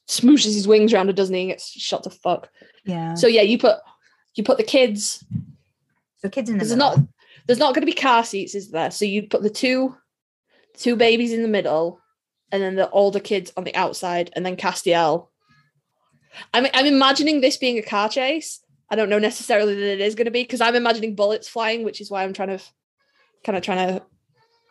smooshes 0.08 0.54
his 0.54 0.68
wings 0.68 0.94
around, 0.94 1.14
doesn't 1.16 1.34
he? 1.36 1.42
And 1.42 1.52
gets 1.52 1.70
shot 1.70 2.04
to 2.04 2.10
fuck. 2.10 2.50
Yeah. 2.86 3.16
So 3.16 3.28
yeah, 3.28 3.42
you 3.42 3.58
put 3.58 3.78
you 4.36 4.44
put 4.44 4.58
the 4.58 4.64
kids. 4.64 5.24
The 6.24 6.30
kids 6.30 6.50
in 6.50 6.58
the 6.58 6.66
There's 6.66 6.76
middle. 6.76 6.98
not 6.98 7.08
there's 7.48 7.60
not 7.60 7.74
gonna 7.74 7.86
be 7.86 7.94
car 7.94 8.24
seats, 8.24 8.56
is 8.56 8.72
there? 8.72 8.92
So 8.92 9.06
you 9.06 9.24
put 9.28 9.42
the 9.44 9.50
two 9.50 9.96
two 10.78 10.96
babies 10.96 11.34
in 11.34 11.42
the 11.42 11.48
middle, 11.48 12.00
and 12.52 12.62
then 12.62 12.76
the 12.76 12.90
older 12.90 13.20
kids 13.20 13.52
on 13.58 13.64
the 13.64 13.76
outside, 13.76 14.32
and 14.36 14.46
then 14.46 14.56
Castiel. 14.56 15.28
I'm 16.54 16.68
I'm 16.74 16.86
imagining 16.86 17.42
this 17.42 17.58
being 17.58 17.78
a 17.78 17.82
car 17.82 18.10
chase. 18.10 18.60
I 18.90 18.96
don't 18.96 19.10
know 19.10 19.20
necessarily 19.20 19.76
that 19.76 19.94
it 19.94 20.02
is 20.02 20.16
going 20.16 20.26
to 20.26 20.32
be 20.32 20.44
because 20.44 20.62
I'm 20.62 20.76
imagining 20.76 21.16
bullets 21.16 21.48
flying, 21.48 21.84
which 21.84 22.00
is 22.00 22.10
why 22.10 22.24
I'm 22.24 22.34
trying 22.34 22.58
to 22.58 22.64
kind 23.44 23.58
of 23.58 23.64
trying 23.64 23.88
to. 23.88 24.04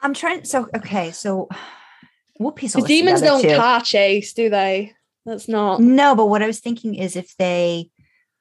I'm 0.03 0.15
trying. 0.15 0.45
So 0.45 0.69
okay. 0.75 1.11
So 1.11 1.49
we'll 2.39 2.53
piece 2.53 2.77
all 2.77 2.83
demons 2.83 3.21
don't 3.21 3.43
too. 3.43 3.57
car 3.57 3.81
chase, 3.81 4.33
do 4.33 4.49
they? 4.49 4.95
That's 5.25 5.49
not. 5.49 5.81
No, 5.81 6.15
but 6.15 6.27
what 6.27 6.43
I 6.43 6.47
was 6.47 6.61
thinking 6.61 6.95
is 6.95 7.17
if 7.17 7.37
they, 7.37 7.91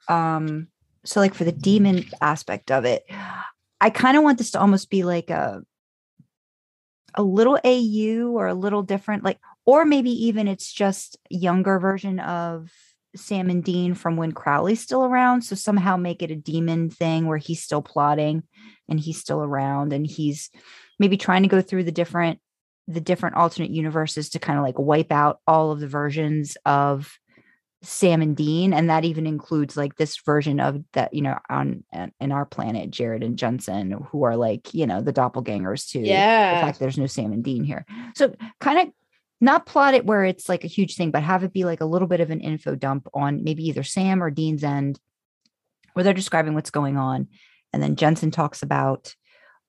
um, 0.08 0.68
so 1.04 1.20
like 1.20 1.34
for 1.34 1.44
the 1.44 1.51
demon 1.51 2.06
aspect 2.22 2.70
of 2.70 2.86
it, 2.86 3.04
I 3.82 3.89
kind 3.89 4.15
of 4.15 4.24
want 4.24 4.38
this 4.38 4.51
to 4.51 4.60
almost 4.60 4.89
be 4.89 5.04
like 5.04 5.30
a, 5.32 5.63
a 7.15 7.24
little 7.24 7.60
AU 7.63 8.29
or 8.31 8.48
a 8.48 8.53
little 8.53 8.84
different, 8.84 9.24
like, 9.24 9.39
or 9.65 9.86
maybe 9.86 10.12
even 10.27 10.48
it's 10.48 10.72
just 10.72 11.17
younger 11.29 11.79
version 11.79 12.19
of 12.19 12.69
Sam 13.15 13.50
and 13.50 13.63
Dean 13.63 13.93
from 13.93 14.17
when 14.17 14.31
Crowley's 14.31 14.81
still 14.81 15.05
around. 15.05 15.41
So 15.41 15.55
somehow 15.55 15.98
make 15.98 16.22
it 16.22 16.31
a 16.31 16.36
demon 16.36 16.89
thing 16.89 17.27
where 17.27 17.38
he's 17.38 17.63
still 17.63 17.81
plotting 17.81 18.43
and 18.89 19.00
he's 19.00 19.19
still 19.19 19.41
around 19.41 19.93
and 19.93 20.05
he's 20.05 20.50
maybe 21.00 21.17
trying 21.17 21.43
to 21.43 21.50
go 21.50 21.62
through 21.62 21.84
the 21.84 21.91
different 21.91 22.39
the 22.88 23.01
different 23.01 23.36
alternate 23.36 23.72
universes 23.72 24.29
to 24.29 24.39
kind 24.39 24.60
of 24.60 24.63
like 24.63 24.77
wipe 24.77 25.12
out 25.12 25.39
all 25.48 25.72
of 25.72 25.79
the 25.79 25.88
versions 25.88 26.55
of 26.65 27.17
Sam 27.88 28.22
and 28.22 28.36
Dean, 28.36 28.74
and 28.74 28.89
that 28.89 29.06
even 29.06 29.25
includes 29.25 29.77
like 29.77 29.96
this 29.96 30.18
version 30.25 30.60
of 30.60 30.82
that, 30.94 31.13
you 31.13 31.22
know, 31.22 31.38
on 31.50 31.84
in 32.20 32.32
our 32.32 32.46
planet, 32.46 32.92
Jared 32.92 33.24
and 33.24 33.38
Jensen, 33.38 33.92
who 33.92 34.24
are 34.24 34.36
like, 34.36 34.74
you 34.74 34.86
know, 34.86 35.01
the 35.01 35.13
doppelgangers 35.13 35.88
too. 35.89 36.01
the 36.01 36.06
Yeah. 36.08 36.60
fact 36.60 36.80
there's 36.80 36.98
no 36.98 37.08
Sam 37.08 37.32
and 37.32 37.44
Dean 37.44 37.63
here. 37.63 37.86
So 38.15 38.36
kind 38.60 38.80
of 38.80 38.94
not 39.42 39.65
plot 39.65 39.94
it 39.94 40.06
where 40.06 40.24
it's 40.24 40.48
like 40.50 40.63
a 40.63 40.68
huge 40.68 40.96
thing, 40.96 41.12
but 41.12 41.24
have 41.24 41.44
it 41.44 41.54
be 41.54 41.65
like 41.65 41.82
a 41.82 41.86
little 41.86 42.08
bit 42.08 42.22
of 42.22 42.32
an 42.32 42.42
info 42.42 42.75
dump 42.75 43.08
on 43.13 43.44
maybe 43.44 43.63
either 43.68 43.84
Sam 43.84 44.24
or 44.24 44.32
Dean's 44.32 44.63
end, 44.63 45.00
where 45.94 46.04
they're 46.04 46.13
describing 46.13 46.54
what's 46.54 46.72
going 46.72 46.98
on, 46.98 47.27
and 47.74 47.82
then 47.84 47.96
Jensen 47.96 48.32
talks 48.32 48.63
about 48.63 49.13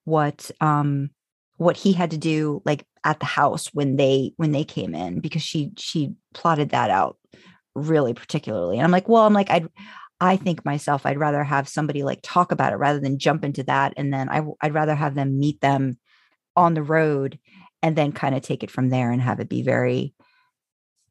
what 0.04 0.50
um 0.60 1.10
what 1.56 1.76
he 1.76 1.92
had 1.92 2.10
to 2.12 2.18
do 2.18 2.62
like 2.64 2.84
at 3.02 3.18
the 3.18 3.26
house 3.26 3.68
when 3.72 3.96
they 3.96 4.32
when 4.36 4.52
they 4.52 4.64
came 4.64 4.94
in 4.94 5.20
because 5.20 5.42
she 5.42 5.72
she 5.76 6.12
plotted 6.34 6.70
that 6.70 6.90
out 6.90 7.16
really 7.76 8.14
particularly 8.14 8.76
and 8.76 8.84
i'm 8.84 8.90
like 8.90 9.08
well 9.08 9.24
i'm 9.24 9.34
like 9.34 9.50
i'd 9.50 9.68
i 10.20 10.36
think 10.36 10.64
myself 10.64 11.04
i'd 11.04 11.18
rather 11.18 11.44
have 11.44 11.68
somebody 11.68 12.02
like 12.02 12.20
talk 12.22 12.50
about 12.50 12.72
it 12.72 12.76
rather 12.76 12.98
than 12.98 13.18
jump 13.18 13.44
into 13.44 13.62
that 13.62 13.92
and 13.96 14.12
then 14.12 14.28
I, 14.28 14.42
i'd 14.62 14.74
rather 14.74 14.94
have 14.94 15.14
them 15.14 15.38
meet 15.38 15.60
them 15.60 15.98
on 16.56 16.74
the 16.74 16.82
road 16.82 17.38
and 17.82 17.94
then 17.94 18.12
kind 18.12 18.34
of 18.34 18.42
take 18.42 18.62
it 18.62 18.70
from 18.70 18.88
there 18.88 19.10
and 19.10 19.20
have 19.20 19.40
it 19.40 19.48
be 19.48 19.62
very 19.62 20.14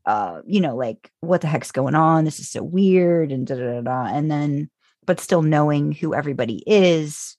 uh 0.06 0.42
you 0.46 0.60
know 0.60 0.76
like 0.76 1.12
what 1.22 1.42
the 1.42 1.48
heck's 1.48 1.72
going 1.72 1.96
on 1.96 2.26
this 2.26 2.40
is 2.40 2.50
so 2.50 2.64
weird 2.64 3.32
and 3.32 3.46
da 3.46 3.56
da 3.56 3.74
da, 3.76 3.82
da. 3.82 4.06
and 4.08 4.30
then 4.30 4.70
but 5.06 5.20
still 5.20 5.44
knowing 5.44 5.92
who 5.92 6.16
everybody 6.16 6.64
is 6.66 7.38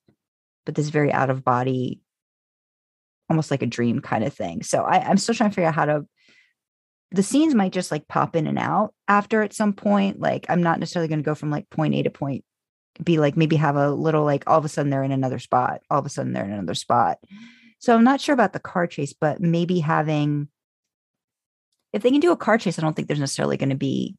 but 0.64 0.76
this 0.76 0.88
very 0.88 1.12
out 1.12 1.30
of 1.30 1.44
body 1.44 2.00
almost 3.28 3.50
like 3.50 3.62
a 3.62 3.66
dream 3.66 4.00
kind 4.00 4.22
of 4.22 4.32
thing 4.32 4.62
so 4.62 4.82
I, 4.82 4.98
i'm 5.00 5.16
still 5.16 5.34
trying 5.34 5.50
to 5.50 5.54
figure 5.54 5.68
out 5.68 5.74
how 5.74 5.84
to 5.86 6.06
the 7.12 7.22
scenes 7.22 7.54
might 7.54 7.72
just 7.72 7.90
like 7.90 8.08
pop 8.08 8.34
in 8.36 8.46
and 8.46 8.58
out 8.58 8.92
after 9.08 9.42
at 9.42 9.54
some 9.54 9.72
point 9.72 10.20
like 10.20 10.46
i'm 10.48 10.62
not 10.62 10.78
necessarily 10.78 11.08
going 11.08 11.18
to 11.18 11.24
go 11.24 11.34
from 11.34 11.50
like 11.50 11.68
point 11.70 11.94
a 11.94 12.02
to 12.02 12.10
point 12.10 12.44
b 13.02 13.18
like 13.18 13.36
maybe 13.36 13.56
have 13.56 13.76
a 13.76 13.90
little 13.90 14.24
like 14.24 14.44
all 14.46 14.58
of 14.58 14.64
a 14.64 14.68
sudden 14.68 14.90
they're 14.90 15.02
in 15.02 15.12
another 15.12 15.38
spot 15.38 15.80
all 15.90 15.98
of 15.98 16.06
a 16.06 16.10
sudden 16.10 16.32
they're 16.32 16.44
in 16.44 16.52
another 16.52 16.74
spot. 16.74 17.18
So 17.78 17.94
i'm 17.94 18.04
not 18.04 18.20
sure 18.20 18.32
about 18.32 18.52
the 18.52 18.60
car 18.60 18.86
chase 18.86 19.12
but 19.12 19.40
maybe 19.40 19.80
having 19.80 20.48
if 21.92 22.02
they 22.02 22.10
can 22.10 22.20
do 22.20 22.32
a 22.32 22.36
car 22.36 22.58
chase 22.58 22.78
i 22.78 22.82
don't 22.82 22.94
think 22.94 23.08
there's 23.08 23.20
necessarily 23.20 23.56
going 23.56 23.70
to 23.70 23.76
be 23.76 24.16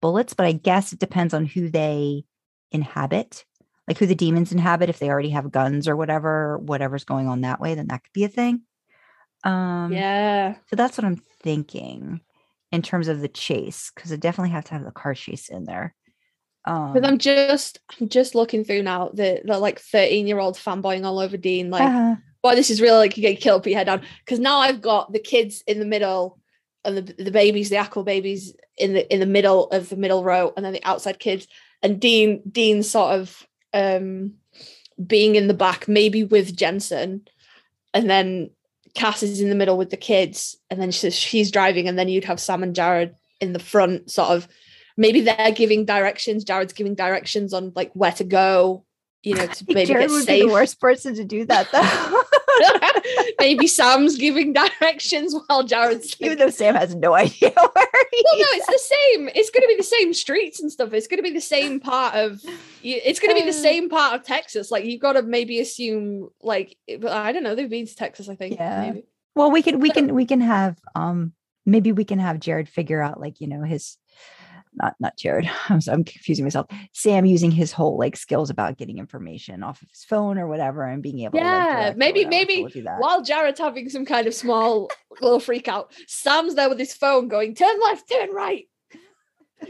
bullets 0.00 0.34
but 0.34 0.46
i 0.46 0.52
guess 0.52 0.92
it 0.92 0.98
depends 0.98 1.34
on 1.34 1.44
who 1.44 1.68
they 1.68 2.24
inhabit 2.72 3.44
like 3.86 3.98
who 3.98 4.06
the 4.06 4.14
demons 4.14 4.52
inhabit 4.52 4.88
if 4.88 4.98
they 4.98 5.10
already 5.10 5.30
have 5.30 5.50
guns 5.50 5.86
or 5.86 5.96
whatever 5.96 6.58
whatever's 6.58 7.04
going 7.04 7.28
on 7.28 7.42
that 7.42 7.60
way 7.60 7.74
then 7.74 7.88
that 7.88 8.02
could 8.02 8.12
be 8.12 8.24
a 8.24 8.28
thing 8.28 8.62
um 9.44 9.92
Yeah. 9.92 10.54
so 10.68 10.76
that's 10.76 10.98
what 10.98 11.04
i'm 11.04 11.22
thinking 11.42 12.20
in 12.72 12.82
terms 12.82 13.08
of 13.08 13.20
the 13.20 13.28
chase 13.28 13.90
because 13.94 14.12
i 14.12 14.16
definitely 14.16 14.50
have 14.50 14.64
to 14.64 14.74
have 14.74 14.84
the 14.84 14.90
car 14.90 15.14
chase 15.14 15.48
in 15.48 15.64
there 15.64 15.94
um 16.66 16.92
Because 16.92 17.08
I'm 17.08 17.18
just 17.18 17.80
I'm 17.98 18.08
just 18.08 18.34
looking 18.34 18.64
through 18.64 18.82
now 18.82 19.10
the, 19.14 19.40
the 19.44 19.58
like 19.58 19.80
13 19.80 20.26
year 20.26 20.38
old 20.38 20.56
fanboying 20.56 21.04
all 21.04 21.18
over 21.18 21.36
Dean, 21.36 21.70
like, 21.70 21.82
uh-huh. 21.82 22.16
boy, 22.42 22.54
this 22.54 22.70
is 22.70 22.80
really 22.80 22.98
like 22.98 23.16
you 23.16 23.22
get 23.22 23.40
killed, 23.40 23.62
put 23.62 23.70
your 23.70 23.78
head 23.78 23.86
down. 23.86 24.02
Because 24.24 24.38
now 24.38 24.58
I've 24.58 24.82
got 24.82 25.12
the 25.12 25.18
kids 25.18 25.64
in 25.66 25.78
the 25.78 25.86
middle 25.86 26.38
and 26.84 26.98
the, 26.98 27.24
the 27.24 27.30
babies, 27.30 27.70
the 27.70 27.76
Ackle 27.76 28.04
babies 28.04 28.54
in 28.76 28.92
the 28.92 29.10
in 29.12 29.20
the 29.20 29.26
middle 29.26 29.68
of 29.70 29.88
the 29.88 29.96
middle 29.96 30.22
row, 30.22 30.52
and 30.54 30.64
then 30.64 30.74
the 30.74 30.84
outside 30.84 31.18
kids, 31.18 31.46
and 31.82 31.98
Dean 31.98 32.42
Dean 32.50 32.82
sort 32.82 33.14
of 33.18 33.46
um 33.72 34.34
being 35.04 35.36
in 35.36 35.48
the 35.48 35.54
back, 35.54 35.88
maybe 35.88 36.24
with 36.24 36.54
Jensen, 36.54 37.22
and 37.94 38.10
then 38.10 38.50
Cass 38.94 39.22
is 39.22 39.40
in 39.40 39.48
the 39.48 39.54
middle 39.54 39.76
with 39.76 39.90
the 39.90 39.96
kids, 39.96 40.56
and 40.70 40.80
then 40.80 40.90
she's 40.90 41.14
she's 41.14 41.50
driving, 41.50 41.88
and 41.88 41.98
then 41.98 42.08
you'd 42.08 42.24
have 42.24 42.40
Sam 42.40 42.62
and 42.62 42.74
Jared 42.74 43.14
in 43.40 43.52
the 43.52 43.58
front, 43.58 44.10
sort 44.10 44.30
of 44.30 44.48
maybe 44.96 45.20
they're 45.22 45.52
giving 45.52 45.84
directions. 45.84 46.44
Jared's 46.44 46.72
giving 46.72 46.94
directions 46.94 47.52
on 47.54 47.72
like 47.74 47.92
where 47.94 48.12
to 48.12 48.24
go, 48.24 48.84
you 49.22 49.34
know, 49.34 49.46
to 49.46 49.64
maybe 49.68 49.86
Jared 49.86 50.08
get 50.08 50.10
would 50.10 50.24
safe. 50.24 50.42
be 50.42 50.48
the 50.48 50.52
worst 50.52 50.80
person 50.80 51.14
to 51.14 51.24
do 51.24 51.44
that 51.46 51.70
though 51.72 52.22
maybe 53.40 53.66
Sam's 53.66 54.16
giving 54.16 54.52
directions 54.52 55.34
while 55.46 55.62
Jared's 55.64 56.16
even 56.20 56.30
like, 56.30 56.38
though 56.38 56.50
sam 56.50 56.74
has 56.74 56.94
no 56.94 57.14
idea 57.26 57.50
where 57.50 57.86
he 58.10 58.24
well, 58.24 58.38
no, 58.38 58.46
it's 58.52 58.66
the 58.66 58.78
same. 58.78 59.28
It's 59.34 59.50
going 59.50 59.62
to 59.62 59.68
be 59.68 59.76
the 59.76 59.82
same 59.82 60.12
streets 60.14 60.60
and 60.60 60.70
stuff. 60.70 60.92
It's 60.92 61.06
going 61.06 61.18
to 61.18 61.22
be 61.22 61.32
the 61.32 61.40
same 61.40 61.80
part 61.80 62.14
of. 62.14 62.40
It's 62.82 63.20
going 63.20 63.34
to 63.34 63.40
be 63.40 63.50
the 63.50 63.56
Uh. 63.56 63.62
same 63.62 63.88
part 63.88 64.14
of 64.14 64.24
Texas. 64.24 64.70
Like 64.70 64.84
you've 64.84 65.00
got 65.00 65.12
to 65.14 65.22
maybe 65.22 65.60
assume, 65.60 66.28
like 66.42 66.76
I 67.08 67.32
don't 67.32 67.42
know, 67.42 67.54
they've 67.54 67.68
been 67.70 67.86
to 67.86 67.96
Texas. 67.96 68.28
I 68.28 68.34
think. 68.34 68.54
Yeah. 68.56 68.80
Maybe. 68.86 69.04
Well, 69.36 69.50
we 69.50 69.62
can 69.62 69.80
we 69.80 69.90
can 69.90 70.14
we 70.14 70.26
can 70.26 70.40
have 70.40 70.76
um 70.94 71.32
maybe 71.64 71.92
we 71.92 72.04
can 72.04 72.18
have 72.18 72.40
Jared 72.40 72.68
figure 72.68 73.00
out 73.00 73.20
like 73.20 73.40
you 73.40 73.46
know 73.46 73.62
his 73.62 73.96
not 74.74 74.94
not 75.00 75.16
Jared. 75.16 75.50
I'm 75.68 75.80
so 75.80 75.92
I'm 75.92 76.04
confusing 76.04 76.44
myself. 76.44 76.66
Sam 76.92 77.24
using 77.24 77.50
his 77.50 77.72
whole 77.72 77.98
like 77.98 78.16
skills 78.16 78.50
about 78.50 78.76
getting 78.78 78.98
information 78.98 79.62
off 79.62 79.82
of 79.82 79.88
his 79.90 80.04
phone 80.04 80.38
or 80.38 80.46
whatever 80.46 80.84
and 80.84 81.02
being 81.02 81.20
able 81.20 81.32
to 81.32 81.38
like, 81.38 81.44
Yeah, 81.44 81.92
maybe- 81.96 82.24
maybe 82.24 82.60
we'll 82.62 82.70
do 82.70 82.82
that. 82.84 83.00
While 83.00 83.22
Jared's 83.22 83.58
having 83.60 83.88
some 83.88 84.04
kind 84.06 84.26
of 84.26 84.34
small 84.34 84.90
little 85.20 85.40
freak 85.40 85.66
out, 85.68 85.92
Sam's 86.06 86.54
there 86.54 86.68
with 86.68 86.78
his 86.78 86.94
phone 86.94 87.28
going, 87.28 87.54
turn 87.54 87.80
left, 87.82 88.08
turn 88.10 88.30
right. 88.32 88.66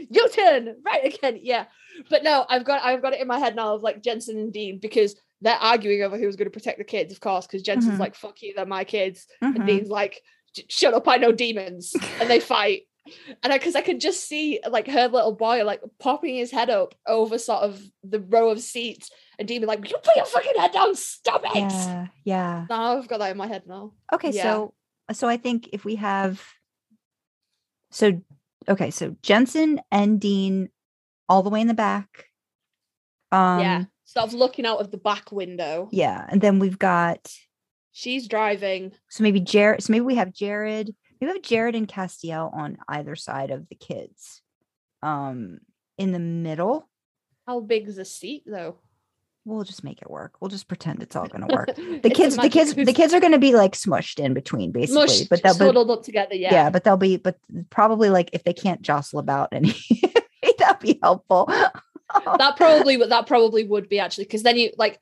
You 0.09 0.29
turn 0.29 0.75
right 0.85 1.13
again. 1.13 1.39
Yeah. 1.41 1.65
But 2.09 2.23
no, 2.23 2.45
I've 2.49 2.63
got 2.63 2.81
I've 2.83 3.01
got 3.01 3.13
it 3.13 3.19
in 3.21 3.27
my 3.27 3.39
head 3.39 3.55
now 3.55 3.75
of 3.75 3.81
like 3.83 4.01
Jensen 4.01 4.37
and 4.37 4.53
Dean 4.53 4.79
because 4.79 5.15
they're 5.41 5.55
arguing 5.55 6.03
over 6.03 6.17
who's 6.17 6.35
going 6.35 6.45
to 6.45 6.51
protect 6.51 6.77
the 6.77 6.83
kids, 6.83 7.11
of 7.11 7.19
course, 7.19 7.47
because 7.47 7.63
Jensen's 7.63 7.95
Mhm. 7.95 7.99
like, 7.99 8.15
fuck 8.15 8.41
you, 8.41 8.53
they're 8.55 8.65
my 8.65 8.83
kids. 8.83 9.25
Mhm. 9.43 9.55
And 9.55 9.65
Dean's 9.65 9.89
like, 9.89 10.21
shut 10.69 10.93
up, 10.93 11.07
I 11.07 11.17
know 11.17 11.31
demons. 11.31 11.93
and 12.19 12.29
they 12.29 12.39
fight. 12.39 12.83
And 13.43 13.51
I 13.51 13.57
because 13.57 13.75
I 13.75 13.81
could 13.81 13.99
just 13.99 14.27
see 14.27 14.59
like 14.69 14.87
her 14.87 15.07
little 15.07 15.33
boy 15.33 15.63
like 15.65 15.81
popping 15.99 16.35
his 16.35 16.51
head 16.51 16.69
up 16.69 16.93
over 17.07 17.37
sort 17.37 17.63
of 17.63 17.81
the 18.03 18.19
row 18.19 18.49
of 18.49 18.59
seats 18.61 19.09
and 19.39 19.47
Dean 19.47 19.61
be 19.61 19.65
like, 19.67 19.89
You 19.89 19.97
put 20.03 20.15
your 20.15 20.25
fucking 20.25 20.53
head 20.57 20.71
down, 20.71 20.95
stop 20.95 21.41
it. 21.45 21.55
yeah, 21.55 22.07
yeah. 22.23 22.65
Now 22.69 22.97
I've 22.97 23.07
got 23.07 23.17
that 23.19 23.31
in 23.31 23.37
my 23.37 23.47
head 23.47 23.63
now. 23.65 23.93
Okay, 24.13 24.29
Yeah. 24.31 24.43
so 24.43 24.73
so 25.13 25.27
I 25.27 25.37
think 25.37 25.69
if 25.73 25.83
we 25.83 25.95
have 25.95 26.41
So 27.89 28.21
okay, 28.69 28.91
so 28.91 29.15
Jensen 29.23 29.81
and 29.91 30.21
Dean 30.21 30.69
all 31.27 31.41
the 31.43 31.49
way 31.49 31.61
in 31.61 31.67
the 31.67 31.73
back. 31.73 32.25
Um 33.31 33.59
yeah. 33.61 33.83
Sort 34.05 34.25
of 34.27 34.33
looking 34.33 34.65
out 34.65 34.79
of 34.81 34.91
the 34.91 34.97
back 34.97 35.31
window. 35.31 35.87
yeah, 35.91 36.25
and 36.29 36.39
then 36.41 36.59
we've 36.59 36.77
got 36.79 37.31
She's 37.93 38.27
driving. 38.27 38.91
so 39.09 39.23
maybe 39.23 39.39
Jared 39.39 39.81
so 39.83 39.91
maybe 39.91 40.05
we 40.05 40.15
have 40.15 40.31
Jared, 40.33 40.93
we 41.21 41.27
have 41.27 41.41
Jared 41.41 41.75
and 41.75 41.87
Castiel 41.87 42.53
on 42.53 42.77
either 42.87 43.15
side 43.15 43.51
of 43.51 43.69
the 43.69 43.75
kids. 43.75 44.41
Um 45.01 45.59
in 45.97 46.11
the 46.11 46.19
middle, 46.19 46.89
How 47.47 47.59
big 47.59 47.87
is 47.87 47.95
the 47.97 48.05
seat 48.05 48.43
though? 48.45 48.77
we'll 49.43 49.63
just 49.63 49.83
make 49.83 50.01
it 50.01 50.09
work. 50.09 50.35
We'll 50.39 50.49
just 50.49 50.67
pretend 50.67 51.01
it's 51.01 51.15
all 51.15 51.27
gonna 51.27 51.47
work. 51.47 51.67
the 51.75 52.11
kids, 52.13 52.37
the 52.37 52.49
kids, 52.49 52.75
the 52.75 52.93
kids 52.93 53.13
are 53.13 53.19
gonna 53.19 53.39
be 53.39 53.53
like 53.53 53.73
smushed 53.73 54.19
in 54.19 54.33
between, 54.33 54.71
basically. 54.71 55.01
Mushed, 55.01 55.29
but 55.29 55.41
but 55.41 55.57
huddled 55.57 55.89
up 55.89 56.03
together. 56.03 56.35
Yeah. 56.35 56.53
yeah. 56.53 56.69
but 56.69 56.83
they'll 56.83 56.97
be 56.97 57.17
but 57.17 57.37
probably 57.69 58.09
like 58.09 58.29
if 58.33 58.43
they 58.43 58.53
can't 58.53 58.81
jostle 58.81 59.19
about 59.19 59.49
any 59.51 59.73
that'd 60.57 60.79
be 60.79 60.99
helpful 61.01 61.51
that 62.37 62.55
probably 62.57 62.97
would 62.97 63.09
that 63.09 63.27
probably 63.27 63.63
would 63.63 63.89
be 63.89 63.99
actually 63.99 64.25
because 64.25 64.43
then 64.43 64.57
you 64.57 64.71
like 64.77 64.99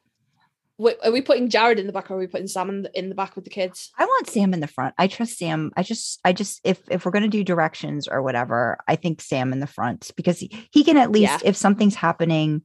are 1.04 1.12
we 1.12 1.22
putting 1.22 1.50
Jared 1.50 1.80
in 1.80 1.88
the 1.88 1.94
back 1.94 2.10
or 2.10 2.16
are 2.16 2.20
we 2.20 2.28
putting 2.28 2.48
Sam 2.48 2.70
in 2.70 2.82
the, 2.84 2.98
in 2.98 3.10
the 3.10 3.16
back 3.16 3.36
with 3.36 3.44
the 3.44 3.50
kids? 3.50 3.92
i 3.98 4.06
want 4.06 4.28
sam 4.28 4.54
in 4.54 4.60
the 4.60 4.68
front 4.68 4.94
i 4.98 5.08
trust 5.08 5.38
sam 5.38 5.72
i 5.76 5.84
just 5.84 6.20
i 6.24 6.32
just 6.32 6.62
if 6.64 6.82
if 6.90 7.06
we're 7.06 7.12
going 7.12 7.24
to 7.24 7.28
do 7.30 7.44
directions 7.44 8.08
or 8.08 8.22
whatever 8.22 8.78
i 8.88 8.96
think 8.96 9.22
sam 9.22 9.52
in 9.54 9.60
the 9.60 9.68
front 9.68 10.12
because 10.16 10.40
he, 10.40 10.50
he 10.72 10.84
can 10.84 10.98
at 10.98 11.12
least 11.12 11.32
Yeah. 11.32 11.40
if 11.44 11.56
something's 11.56 11.96
happening 11.96 12.62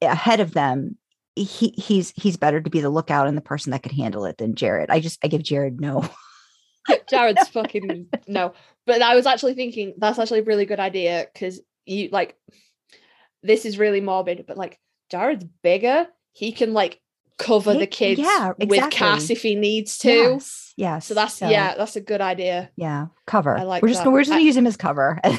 ahead 0.00 0.40
of 0.40 0.54
them 0.54 0.96
he 1.36 1.74
he's 1.76 2.12
he's 2.16 2.36
better 2.36 2.60
to 2.60 2.70
be 2.70 2.80
the 2.80 2.90
lookout 2.90 3.26
and 3.26 3.36
the 3.36 3.42
person 3.42 3.72
that 3.72 3.82
could 3.82 3.92
handle 3.92 4.24
it 4.24 4.38
than 4.38 4.54
jared 4.54 4.88
i 4.90 5.00
just 5.00 5.18
i 5.24 5.28
give 5.28 5.42
jared 5.42 5.80
no 5.80 6.08
Jared's 7.08 7.48
fucking 7.52 8.08
no. 8.28 8.52
But 8.86 9.00
I 9.00 9.14
was 9.14 9.24
actually 9.24 9.54
thinking 9.54 9.94
that's 9.96 10.18
actually 10.18 10.40
a 10.40 10.44
really 10.44 10.66
good 10.66 10.80
idea 10.80 11.26
because 11.32 11.60
you 11.86 12.10
like 12.12 12.36
this 13.42 13.64
is 13.64 13.78
really 13.78 14.00
morbid, 14.02 14.44
but 14.46 14.58
like 14.58 14.78
Jared's 15.10 15.46
bigger. 15.62 16.06
He 16.34 16.52
can 16.52 16.74
like 16.74 17.00
cover 17.38 17.72
He- 17.72 17.78
the 17.80 17.86
kids 17.86 18.20
yeah, 18.20 18.52
exactly. 18.58 18.66
with 18.66 18.90
Cass 18.90 19.30
if 19.30 19.40
he 19.42 19.54
needs 19.54 19.96
to. 19.98 20.08
yes 20.12 20.74
yes 20.76 21.06
So 21.06 21.14
that's 21.14 21.40
yeah, 21.40 21.74
that's 21.76 21.96
a 21.96 22.00
good 22.00 22.20
idea. 22.20 22.70
yeah 22.76 23.06
cover 23.26 23.56
I 23.56 23.62
like 23.62 23.82
we're 23.82 23.88
just 23.88 24.04
that. 24.04 24.10
we're 24.10 24.20
just 24.20 24.30
gonna 24.30 24.42
I- 24.42 24.44
use 24.44 24.56
him 24.56 24.66
as 24.66 24.76
cover 24.76 25.20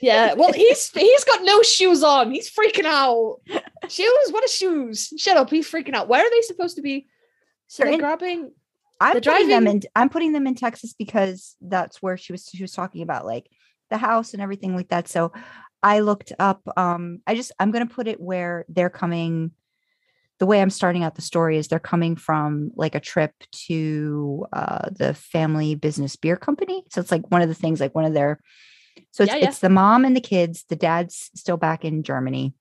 Yeah. 0.00 0.34
Well, 0.34 0.52
he's 0.52 0.90
he's 0.90 1.22
got 1.24 1.44
no 1.44 1.62
shoes 1.62 2.02
on. 2.02 2.32
He's 2.32 2.50
freaking 2.50 2.86
out. 2.86 3.36
Shoes? 3.88 4.30
What 4.32 4.42
are 4.44 4.48
shoes? 4.48 5.12
Shut 5.16 5.36
up. 5.36 5.48
He's 5.48 5.70
freaking 5.70 5.94
out. 5.94 6.08
Where 6.08 6.20
are 6.26 6.28
they 6.30 6.40
supposed 6.40 6.74
to 6.74 6.82
be? 6.82 7.06
So 7.68 7.84
They're 7.84 7.92
they're 7.92 7.94
in- 7.94 8.00
grabbing. 8.00 8.52
I'm 9.00 9.20
putting 9.20 9.46
them 9.48 9.66
in. 9.68 9.82
I'm 9.94 10.08
putting 10.08 10.32
them 10.32 10.48
in 10.48 10.56
Texas 10.56 10.92
because 10.92 11.54
that's 11.60 12.02
where 12.02 12.16
she 12.16 12.32
was. 12.32 12.50
She 12.52 12.64
was 12.64 12.72
talking 12.72 13.02
about 13.02 13.24
like 13.26 13.46
the 13.90 13.96
house 13.96 14.32
and 14.32 14.42
everything 14.42 14.74
like 14.74 14.88
that. 14.88 15.06
So 15.06 15.32
I 15.84 16.00
looked 16.00 16.32
up. 16.36 16.62
Um, 16.76 17.20
I 17.24 17.36
just 17.36 17.52
I'm 17.60 17.70
gonna 17.70 17.86
put 17.86 18.08
it 18.08 18.20
where 18.20 18.64
they're 18.68 18.90
coming. 18.90 19.52
The 20.42 20.46
way 20.46 20.60
I'm 20.60 20.70
starting 20.70 21.04
out 21.04 21.14
the 21.14 21.22
story 21.22 21.56
is 21.56 21.68
they're 21.68 21.78
coming 21.78 22.16
from 22.16 22.72
like 22.74 22.96
a 22.96 23.00
trip 23.00 23.32
to 23.68 24.44
uh, 24.52 24.88
the 24.90 25.14
family 25.14 25.76
business 25.76 26.16
beer 26.16 26.36
company. 26.36 26.82
So 26.90 27.00
it's 27.00 27.12
like 27.12 27.30
one 27.30 27.42
of 27.42 27.48
the 27.48 27.54
things, 27.54 27.78
like 27.78 27.94
one 27.94 28.04
of 28.04 28.12
their. 28.12 28.40
So 29.12 29.22
it's 29.22 29.32
Yeah, 29.32 29.38
yeah. 29.38 29.48
it's 29.48 29.60
the 29.60 29.68
mom 29.68 30.04
and 30.04 30.16
the 30.16 30.20
kids. 30.20 30.64
The 30.68 30.74
dad's 30.74 31.30
still 31.36 31.56
back 31.56 31.84
in 31.84 32.02
Germany. 32.02 32.54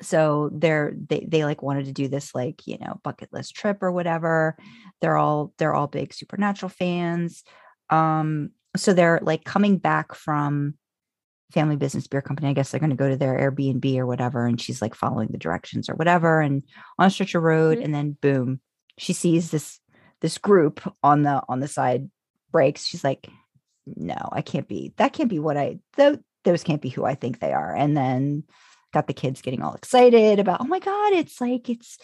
So 0.00 0.50
they're 0.52 0.92
they 1.08 1.24
they 1.28 1.44
like 1.44 1.62
wanted 1.62 1.84
to 1.84 1.92
do 1.92 2.08
this 2.08 2.34
like 2.34 2.66
you 2.66 2.78
know 2.78 2.98
bucket 3.04 3.32
list 3.32 3.54
trip 3.54 3.80
or 3.80 3.92
whatever 3.92 4.56
they're 5.00 5.16
all 5.16 5.52
they're 5.58 5.74
all 5.74 5.86
big 5.86 6.12
supernatural 6.12 6.70
fans 6.70 7.44
um 7.90 8.50
so 8.76 8.92
they're 8.92 9.20
like 9.22 9.44
coming 9.44 9.78
back 9.78 10.14
from 10.14 10.74
family 11.52 11.76
business 11.76 12.06
beer 12.06 12.20
company 12.22 12.48
i 12.48 12.52
guess 12.52 12.70
they're 12.70 12.80
going 12.80 12.90
to 12.90 12.96
go 12.96 13.08
to 13.08 13.16
their 13.16 13.38
airbnb 13.50 13.96
or 13.96 14.06
whatever 14.06 14.46
and 14.46 14.60
she's 14.60 14.82
like 14.82 14.94
following 14.94 15.28
the 15.30 15.38
directions 15.38 15.88
or 15.88 15.94
whatever 15.94 16.40
and 16.40 16.62
on 16.98 17.06
a 17.06 17.10
stretch 17.10 17.34
of 17.34 17.42
road 17.42 17.78
Mhm. 17.78 17.84
and 17.84 17.94
then 17.94 18.16
boom 18.20 18.60
she 18.98 19.12
sees 19.12 19.50
this 19.50 19.80
this 20.20 20.36
group 20.38 20.80
on 21.02 21.22
the 21.22 21.42
on 21.48 21.60
the 21.60 21.68
side 21.68 22.10
breaks. 22.52 22.84
she's 22.84 23.04
like 23.04 23.28
no 23.96 24.16
i 24.32 24.42
can't 24.42 24.68
be 24.68 24.92
that 24.96 25.12
can't 25.14 25.30
be 25.30 25.38
what 25.38 25.56
i 25.56 25.78
th- 25.96 26.18
those 26.44 26.62
can't 26.64 26.82
be 26.82 26.90
who 26.90 27.04
i 27.04 27.14
think 27.14 27.40
they 27.40 27.52
are 27.52 27.74
and 27.74 27.96
then 27.96 28.44
got 28.92 29.06
the 29.06 29.14
kids 29.14 29.40
getting 29.42 29.62
all 29.62 29.74
excited 29.74 30.38
about 30.38 30.60
oh 30.60 30.64
my 30.66 30.78
god 30.80 31.12
it's 31.14 31.40
like 31.40 31.68
it's 31.70 31.98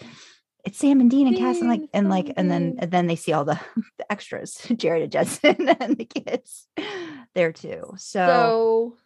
it's 0.66 0.78
Sam 0.78 0.98
and 1.00 1.10
Dean 1.10 1.26
and 1.26 1.36
Cass 1.36 1.58
and 1.60 1.68
like 1.68 1.82
and 1.92 2.08
like 2.08 2.32
and 2.38 2.50
then 2.50 2.76
and 2.78 2.90
then 2.90 3.06
they 3.06 3.16
see 3.16 3.34
all 3.34 3.44
the, 3.44 3.60
the 3.98 4.10
extras, 4.10 4.56
Jared 4.76 5.02
and 5.02 5.12
Jensen 5.12 5.68
and 5.80 5.98
the 5.98 6.06
kids 6.06 6.66
there 7.34 7.52
too. 7.52 7.92
So, 7.98 8.26
So 8.26 8.96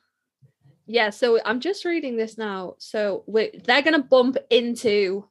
yeah, 0.88 1.10
so 1.10 1.38
I'm 1.44 1.60
just 1.60 1.84
reading 1.84 2.16
this 2.16 2.38
now. 2.38 2.74
So 2.78 3.22
we 3.26 3.50
they're 3.64 3.82
gonna 3.82 4.02
bump 4.02 4.38
into 4.48 5.28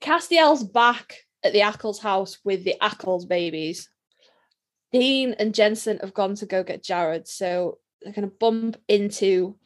Castiel's 0.00 0.62
back 0.62 1.12
at 1.44 1.52
the 1.52 1.60
Ackles 1.60 2.00
house 2.00 2.38
with 2.44 2.62
the 2.62 2.76
Ackles 2.80 3.28
babies. 3.28 3.90
Dean 4.92 5.34
and 5.38 5.54
Jensen 5.54 5.98
have 5.98 6.14
gone 6.14 6.36
to 6.36 6.46
go 6.46 6.62
get 6.62 6.84
Jared, 6.84 7.26
so 7.26 7.78
they're 8.00 8.12
gonna 8.12 8.28
bump 8.28 8.76
into 8.86 9.56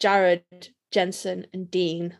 Jared, 0.00 0.42
Jensen, 0.90 1.46
and 1.52 1.70
Dean 1.70 2.16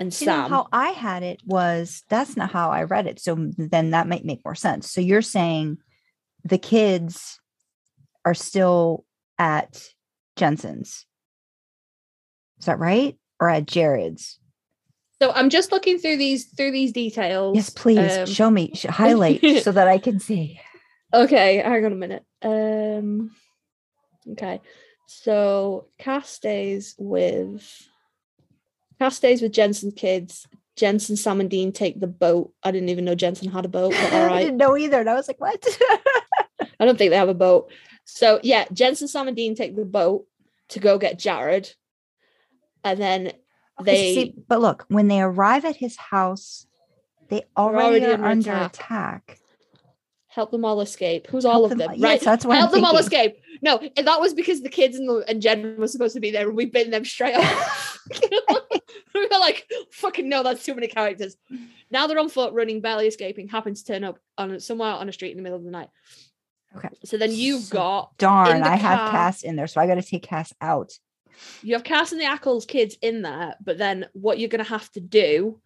and 0.00 0.08
you 0.08 0.26
Sam. 0.26 0.50
how 0.50 0.66
I 0.72 0.88
had 0.88 1.22
it 1.22 1.40
was 1.46 2.02
that's 2.08 2.36
not 2.36 2.50
how 2.50 2.70
I 2.70 2.82
read 2.82 3.06
it. 3.06 3.20
So 3.20 3.36
then 3.56 3.90
that 3.90 4.08
might 4.08 4.24
make 4.24 4.44
more 4.44 4.56
sense. 4.56 4.90
So 4.90 5.00
you're 5.00 5.22
saying 5.22 5.78
the 6.44 6.58
kids 6.58 7.38
are 8.24 8.34
still 8.34 9.04
at 9.38 9.80
Jensen's. 10.36 11.06
Is 12.62 12.66
that 12.66 12.78
right? 12.78 13.18
Or 13.40 13.50
at 13.50 13.66
Jared's? 13.66 14.38
so 15.20 15.30
I'm 15.32 15.50
just 15.50 15.70
looking 15.70 15.98
through 15.98 16.16
these 16.16 16.46
through 16.46 16.70
these 16.72 16.92
details. 16.92 17.56
Yes, 17.56 17.70
please 17.70 18.18
Um, 18.18 18.26
show 18.26 18.50
me, 18.50 18.72
highlight 18.88 19.40
so 19.62 19.70
that 19.72 19.86
I 19.88 19.98
can 19.98 20.18
see. 20.20 20.60
Okay, 21.12 21.56
hang 21.58 21.84
on 21.84 21.92
a 21.92 21.96
minute. 21.96 22.24
Um 22.42 23.30
okay. 24.32 24.60
So 25.06 25.88
Cass 25.98 26.28
stays 26.30 26.94
with 26.98 27.64
Cass 29.00 29.16
stays 29.16 29.42
with 29.42 29.52
Jensen's 29.52 29.94
kids. 29.94 30.46
Jensen, 30.76 31.16
Sam, 31.16 31.40
and 31.40 31.50
Dean 31.50 31.70
take 31.72 32.00
the 32.00 32.06
boat. 32.06 32.52
I 32.62 32.70
didn't 32.70 32.88
even 32.88 33.04
know 33.04 33.14
Jensen 33.14 33.50
had 33.50 33.64
a 33.64 33.68
boat, 33.68 33.92
but 33.92 34.12
all 34.12 34.30
I 34.32 34.42
didn't 34.44 34.56
know 34.56 34.76
either. 34.76 35.00
And 35.00 35.10
I 35.10 35.14
was 35.14 35.28
like, 35.28 35.40
what? 35.40 35.64
I 36.80 36.84
don't 36.86 36.96
think 36.96 37.10
they 37.10 37.16
have 37.16 37.28
a 37.28 37.34
boat. 37.34 37.70
So 38.04 38.40
yeah, 38.42 38.64
Jensen, 38.72 39.06
Sam, 39.08 39.28
and 39.28 39.36
Dean 39.36 39.54
take 39.54 39.76
the 39.76 39.84
boat 39.84 40.26
to 40.70 40.80
go 40.80 40.98
get 40.98 41.18
Jared. 41.18 41.72
And 42.84 43.00
then 43.00 43.32
Okay, 43.80 43.84
they 43.84 44.14
see, 44.14 44.34
but 44.48 44.60
look, 44.60 44.84
when 44.88 45.08
they 45.08 45.20
arrive 45.20 45.64
at 45.64 45.76
his 45.76 45.96
house, 45.96 46.66
they 47.28 47.42
already, 47.56 48.04
already 48.04 48.22
are 48.22 48.26
under 48.26 48.50
attack. 48.52 48.74
attack. 48.74 49.38
help 50.28 50.50
them 50.50 50.64
all 50.64 50.80
escape. 50.80 51.26
Who's 51.28 51.44
Help 51.44 51.54
all 51.54 51.64
of 51.64 51.70
them- 51.70 51.78
them? 51.78 51.90
yes, 51.94 52.02
right. 52.02 52.20
that's 52.20 52.44
what 52.44 52.54
I'm 52.54 52.60
help 52.60 52.72
them 52.72 52.84
all 52.84 52.96
escape. 52.96 53.36
No, 53.62 53.78
that 53.96 54.20
was 54.20 54.34
because 54.34 54.62
the 54.62 54.68
kids 54.68 54.96
and, 54.96 55.08
the, 55.08 55.24
and 55.28 55.40
Jen 55.42 55.76
were 55.78 55.86
supposed 55.88 56.14
to 56.14 56.20
be 56.20 56.30
there 56.30 56.48
and 56.48 56.56
we 56.56 56.64
bitten 56.66 56.90
them 56.90 57.04
straight 57.04 57.34
up 57.34 57.44
we 59.14 59.20
were 59.20 59.38
like, 59.38 59.66
fucking 59.92 60.28
no, 60.28 60.42
that's 60.42 60.64
too 60.64 60.74
many 60.74 60.88
characters. 60.88 61.36
Now 61.90 62.06
they're 62.06 62.18
on 62.18 62.28
foot, 62.28 62.52
running, 62.54 62.80
barely 62.80 63.06
escaping, 63.06 63.48
happen 63.48 63.74
to 63.74 63.84
turn 63.84 64.04
up 64.04 64.18
on 64.38 64.58
somewhere 64.60 64.92
on 64.92 65.08
a 65.08 65.12
street 65.12 65.30
in 65.32 65.36
the 65.36 65.42
middle 65.42 65.58
of 65.58 65.64
the 65.64 65.70
night. 65.70 65.88
Okay. 66.76 66.88
So 67.04 67.16
then 67.18 67.30
you've 67.32 67.62
So- 67.64 67.74
got 67.76 68.18
Darn, 68.18 68.62
I 68.62 68.76
have 68.76 68.98
car- 68.98 69.10
Cass 69.10 69.42
in 69.42 69.56
there, 69.56 69.66
so 69.66 69.80
I 69.80 69.86
got 69.86 69.94
to 69.96 70.02
take 70.02 70.22
Cass 70.22 70.52
out. 70.60 70.92
You 71.62 71.74
have 71.74 71.84
Cass 71.84 72.12
and 72.12 72.20
the 72.20 72.24
Ackles 72.26 72.66
kids 72.66 72.96
in 73.02 73.22
there, 73.22 73.54
but 73.64 73.78
then 73.78 74.06
what 74.12 74.38
you're 74.38 74.48
gonna 74.48 74.64
have 74.64 74.90
to 74.92 75.00
do 75.00 75.60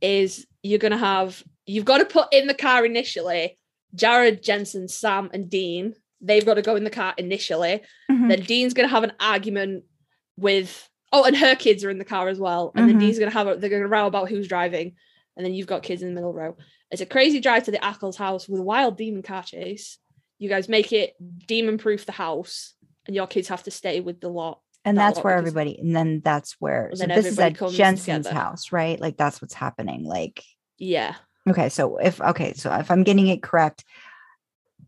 is 0.00 0.46
you're 0.62 0.78
gonna 0.78 0.96
have 0.96 1.42
you've 1.66 1.84
got 1.84 1.98
to 1.98 2.04
put 2.04 2.32
in 2.32 2.46
the 2.46 2.54
car 2.54 2.84
initially 2.84 3.58
Jared, 3.94 4.42
Jensen, 4.42 4.88
Sam, 4.88 5.30
and 5.32 5.50
Dean. 5.50 5.94
They've 6.20 6.44
got 6.46 6.54
to 6.54 6.62
go 6.62 6.76
in 6.76 6.84
the 6.84 6.90
car 6.90 7.14
initially. 7.18 7.80
Mhm. 8.10 8.28
Then 8.28 8.40
Dean's 8.42 8.74
gonna 8.74 8.88
have 8.88 9.04
an 9.04 9.12
argument 9.20 9.84
with 10.36 10.88
oh, 11.12 11.24
and 11.24 11.36
her 11.36 11.56
kids 11.56 11.84
are 11.84 11.90
in 11.90 11.98
the 11.98 12.04
car 12.04 12.28
as 12.28 12.38
well. 12.38 12.70
And 12.76 12.88
then 12.88 12.96
Mhm. 12.96 13.00
Dean's 13.00 13.18
gonna 13.18 13.32
have 13.32 13.48
a, 13.48 13.56
they're 13.56 13.68
gonna 13.70 13.88
row 13.88 14.06
about 14.06 14.28
who's 14.28 14.46
driving, 14.48 14.94
and 15.36 15.44
then 15.44 15.54
you've 15.54 15.66
got 15.66 15.82
kids 15.82 16.02
in 16.02 16.08
the 16.08 16.14
middle 16.14 16.32
row. 16.32 16.56
It's 16.92 17.00
a 17.02 17.06
crazy 17.06 17.40
drive 17.40 17.64
to 17.64 17.70
the 17.72 17.78
Ackles 17.78 18.16
house 18.16 18.48
with 18.48 18.60
a 18.60 18.64
wild 18.64 18.96
demon 18.96 19.22
car 19.22 19.42
chase. 19.42 19.98
You 20.38 20.48
guys 20.48 20.68
make 20.68 20.92
it 20.92 21.14
demon 21.46 21.78
proof 21.78 22.06
the 22.06 22.12
house, 22.12 22.74
and 23.06 23.14
your 23.16 23.26
kids 23.26 23.48
have 23.48 23.64
to 23.64 23.70
stay 23.70 24.00
with 24.00 24.20
the 24.20 24.28
lot. 24.28 24.60
And 24.84 24.96
that's 24.96 25.20
where 25.20 25.34
everybody, 25.36 25.78
and 25.78 25.94
then 25.94 26.20
that's 26.24 26.56
where, 26.58 26.90
so 26.94 27.06
this 27.06 27.26
is 27.26 27.38
at 27.38 27.54
Jensen's 27.70 28.26
together. 28.26 28.34
house, 28.34 28.72
right? 28.72 29.00
Like 29.00 29.16
that's 29.16 29.40
what's 29.42 29.54
happening. 29.54 30.04
Like, 30.04 30.42
Yeah. 30.78 31.16
okay, 31.48 31.68
so 31.68 31.98
if, 31.98 32.20
okay, 32.20 32.54
so 32.54 32.72
if 32.74 32.90
I'm 32.90 33.02
getting 33.02 33.26
it 33.28 33.42
correct, 33.42 33.84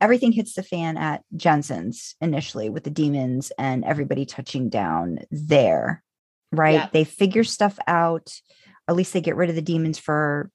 everything 0.01 0.33
hits 0.33 0.55
the 0.55 0.63
fan 0.63 0.97
at 0.97 1.23
Jensen's 1.37 2.17
initially 2.21 2.69
with 2.71 2.85
the 2.85 2.91
demons 2.91 3.53
and 3.59 3.85
everybody 3.85 4.25
touching 4.25 4.69
down 4.69 5.21
there, 5.31 6.03
right? 6.51 6.75
Yeah. 6.75 6.89
They 6.93 7.05
figure 7.05 7.45
stuff 7.45 7.79
out. 7.87 8.33
At 8.89 8.97
least 8.97 9.13
they 9.13 9.21
get 9.21 9.37
rid 9.37 9.51
of 9.51 9.57
the 9.57 9.63
demons 9.63 9.99
for 9.99 10.51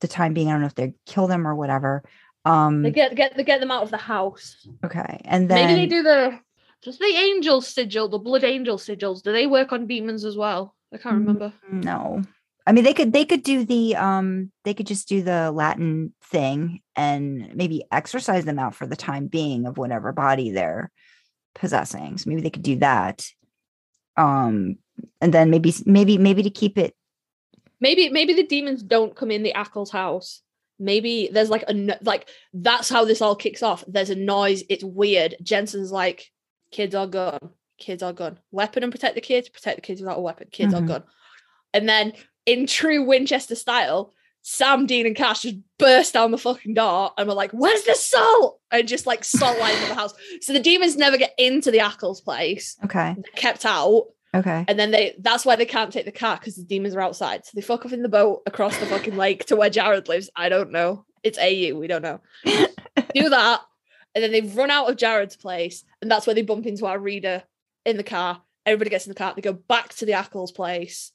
the 0.00 0.08
time 0.08 0.34
being. 0.34 0.48
I 0.48 0.52
don't 0.52 0.60
know 0.60 0.66
if 0.66 0.74
they 0.74 0.94
kill 1.06 1.26
them 1.28 1.46
or 1.46 1.54
whatever. 1.54 2.02
Um, 2.44 2.82
They 2.82 2.90
get 2.90 3.14
get 3.14 3.36
they 3.36 3.42
get 3.44 3.60
them 3.60 3.70
out 3.70 3.82
of 3.82 3.90
the 3.90 3.96
house. 3.96 4.66
okay, 4.84 5.20
and 5.24 5.48
then 5.50 5.66
Maybe 5.66 5.80
they 5.80 5.86
do 5.86 6.02
the 6.02 6.38
Does 6.82 6.98
the 6.98 7.06
angel 7.06 7.60
sigil, 7.60 8.08
the 8.08 8.18
blood 8.18 8.44
angel 8.44 8.76
sigils, 8.78 9.22
do 9.22 9.32
they 9.32 9.46
work 9.46 9.72
on 9.72 9.86
demons 9.86 10.24
as 10.24 10.36
well? 10.36 10.74
I 10.92 10.98
can't 10.98 11.16
Mm. 11.16 11.18
remember. 11.20 11.52
No. 11.70 12.22
I 12.66 12.72
mean 12.72 12.84
they 12.84 12.92
could 12.94 13.12
they 13.14 13.24
could 13.24 13.42
do 13.42 13.64
the 13.64 13.96
um 13.96 14.52
they 14.64 14.74
could 14.74 14.86
just 14.86 15.08
do 15.08 15.22
the 15.22 15.50
Latin 15.50 16.12
thing 16.22 16.80
and 16.94 17.54
maybe 17.54 17.84
exorcise 17.90 18.44
them 18.44 18.58
out 18.58 18.74
for 18.74 18.86
the 18.86 18.94
time 18.96 19.26
being 19.26 19.66
of 19.66 19.78
whatever 19.78 20.12
body 20.12 20.50
they're 20.50 20.90
possessing. 21.54 22.18
So 22.18 22.28
maybe 22.28 22.42
they 22.42 22.50
could 22.50 22.62
do 22.62 22.76
that. 22.76 23.26
Um 24.16 24.76
and 25.20 25.32
then 25.32 25.48
maybe 25.50 25.72
maybe 25.86 26.18
maybe 26.18 26.42
to 26.42 26.50
keep 26.50 26.76
it 26.78 26.94
Maybe 27.80 28.08
maybe 28.10 28.34
the 28.34 28.46
demons 28.46 28.82
don't 28.82 29.14
come 29.16 29.30
in 29.30 29.42
the 29.44 29.52
Ackles 29.54 29.90
house. 29.90 30.42
Maybe 30.80 31.28
there's 31.32 31.50
like 31.50 31.64
a 31.68 31.96
like 32.02 32.28
that's 32.52 32.88
how 32.88 33.04
this 33.04 33.22
all 33.22 33.36
kicks 33.36 33.62
off. 33.62 33.84
There's 33.86 34.10
a 34.10 34.14
noise. 34.16 34.62
It's 34.68 34.84
weird. 34.84 35.36
Jensen's 35.42 35.92
like, 35.92 36.30
kids 36.70 36.94
are 36.94 37.06
gone. 37.06 37.50
Kids 37.78 38.02
are 38.02 38.12
gone. 38.12 38.38
Weapon 38.50 38.82
and 38.82 38.92
protect 38.92 39.14
the 39.14 39.20
kids. 39.20 39.48
Protect 39.48 39.76
the 39.76 39.82
kids 39.82 40.00
without 40.00 40.18
a 40.18 40.20
weapon. 40.22 40.48
Kids 40.50 40.74
Mhm. 40.74 40.78
are 40.82 40.86
gone. 40.86 41.04
And 41.72 41.88
then 41.88 42.12
in 42.46 42.66
true 42.66 43.02
Winchester 43.04 43.54
style, 43.54 44.12
Sam, 44.42 44.86
Dean, 44.86 45.04
and 45.06 45.14
Cass 45.16 45.42
just 45.42 45.56
burst 45.78 46.14
down 46.14 46.30
the 46.30 46.38
fucking 46.38 46.74
door 46.74 47.12
and 47.18 47.28
were 47.28 47.34
like, 47.34 47.50
"Where's 47.52 47.82
the 47.82 47.94
salt?" 47.94 48.60
And 48.70 48.88
just 48.88 49.06
like 49.06 49.22
salt 49.24 49.58
lining 49.58 49.88
the 49.88 49.94
house. 49.94 50.14
So 50.40 50.52
the 50.52 50.60
demons 50.60 50.96
never 50.96 51.18
get 51.18 51.34
into 51.38 51.70
the 51.70 51.78
Ackles 51.78 52.22
place. 52.24 52.76
okay. 52.84 53.14
They're 53.16 53.32
kept 53.36 53.66
out. 53.66 54.06
Okay. 54.34 54.64
And 54.68 54.78
then 54.78 54.90
they 54.90 55.14
that's 55.18 55.44
why 55.44 55.56
they 55.56 55.66
can't 55.66 55.92
take 55.92 56.04
the 56.04 56.12
car 56.12 56.36
because 56.36 56.56
the 56.56 56.62
demons 56.64 56.94
are 56.94 57.00
outside. 57.00 57.44
So 57.44 57.52
they 57.54 57.60
fuck 57.62 57.84
off 57.84 57.92
in 57.92 58.02
the 58.02 58.08
boat 58.08 58.42
across 58.46 58.76
the 58.78 58.86
fucking 58.86 59.16
lake 59.16 59.44
to 59.46 59.56
where 59.56 59.70
Jared 59.70 60.08
lives. 60.08 60.30
I 60.36 60.48
don't 60.48 60.70
know. 60.70 61.04
It's 61.22 61.38
AU, 61.38 61.74
we 61.78 61.86
don't 61.86 62.02
know. 62.02 62.20
Do 63.14 63.28
that. 63.30 63.60
And 64.14 64.24
then 64.24 64.32
they 64.32 64.40
run 64.40 64.70
out 64.70 64.90
of 64.90 64.96
Jared's 64.96 65.36
place. 65.36 65.84
And 66.00 66.10
that's 66.10 66.26
where 66.26 66.34
they 66.34 66.42
bump 66.42 66.66
into 66.66 66.86
our 66.86 66.98
reader 66.98 67.42
in 67.84 67.96
the 67.96 68.02
car. 68.02 68.42
Everybody 68.66 68.90
gets 68.90 69.06
in 69.06 69.10
the 69.10 69.18
car. 69.18 69.32
They 69.34 69.42
go 69.42 69.52
back 69.52 69.94
to 69.94 70.06
the 70.06 70.12
Ackles 70.12 70.54
place 70.54 71.12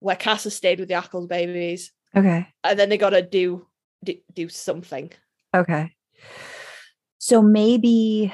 where 0.00 0.16
Cass 0.16 0.44
has 0.44 0.54
stayed 0.54 0.80
with 0.80 0.88
the 0.88 0.94
Ackles 0.94 1.28
babies. 1.28 1.92
Okay. 2.16 2.46
And 2.62 2.78
then 2.78 2.88
they 2.88 2.98
gotta 2.98 3.22
do 3.22 3.66
do, 4.04 4.16
do 4.32 4.48
something. 4.48 5.10
Okay. 5.54 5.92
So 7.18 7.42
maybe 7.42 8.32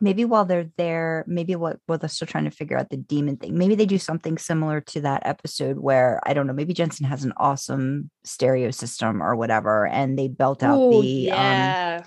maybe 0.00 0.24
while 0.24 0.44
they're 0.44 0.70
there, 0.76 1.24
maybe 1.26 1.56
what 1.56 1.78
while 1.86 1.98
they're 1.98 2.08
still 2.08 2.28
trying 2.28 2.44
to 2.44 2.50
figure 2.50 2.78
out 2.78 2.90
the 2.90 2.96
demon 2.96 3.36
thing, 3.36 3.58
maybe 3.58 3.74
they 3.74 3.86
do 3.86 3.98
something 3.98 4.38
similar 4.38 4.80
to 4.80 5.00
that 5.02 5.22
episode 5.24 5.78
where 5.78 6.20
I 6.24 6.32
don't 6.32 6.46
know, 6.46 6.52
maybe 6.52 6.72
Jensen 6.72 7.06
has 7.06 7.24
an 7.24 7.32
awesome 7.36 8.10
stereo 8.24 8.70
system 8.70 9.22
or 9.22 9.36
whatever, 9.36 9.86
and 9.86 10.18
they 10.18 10.28
belt 10.28 10.62
out 10.62 10.78
Ooh, 10.78 11.02
the 11.02 11.30
um 11.32 11.36
yeah. 11.36 12.04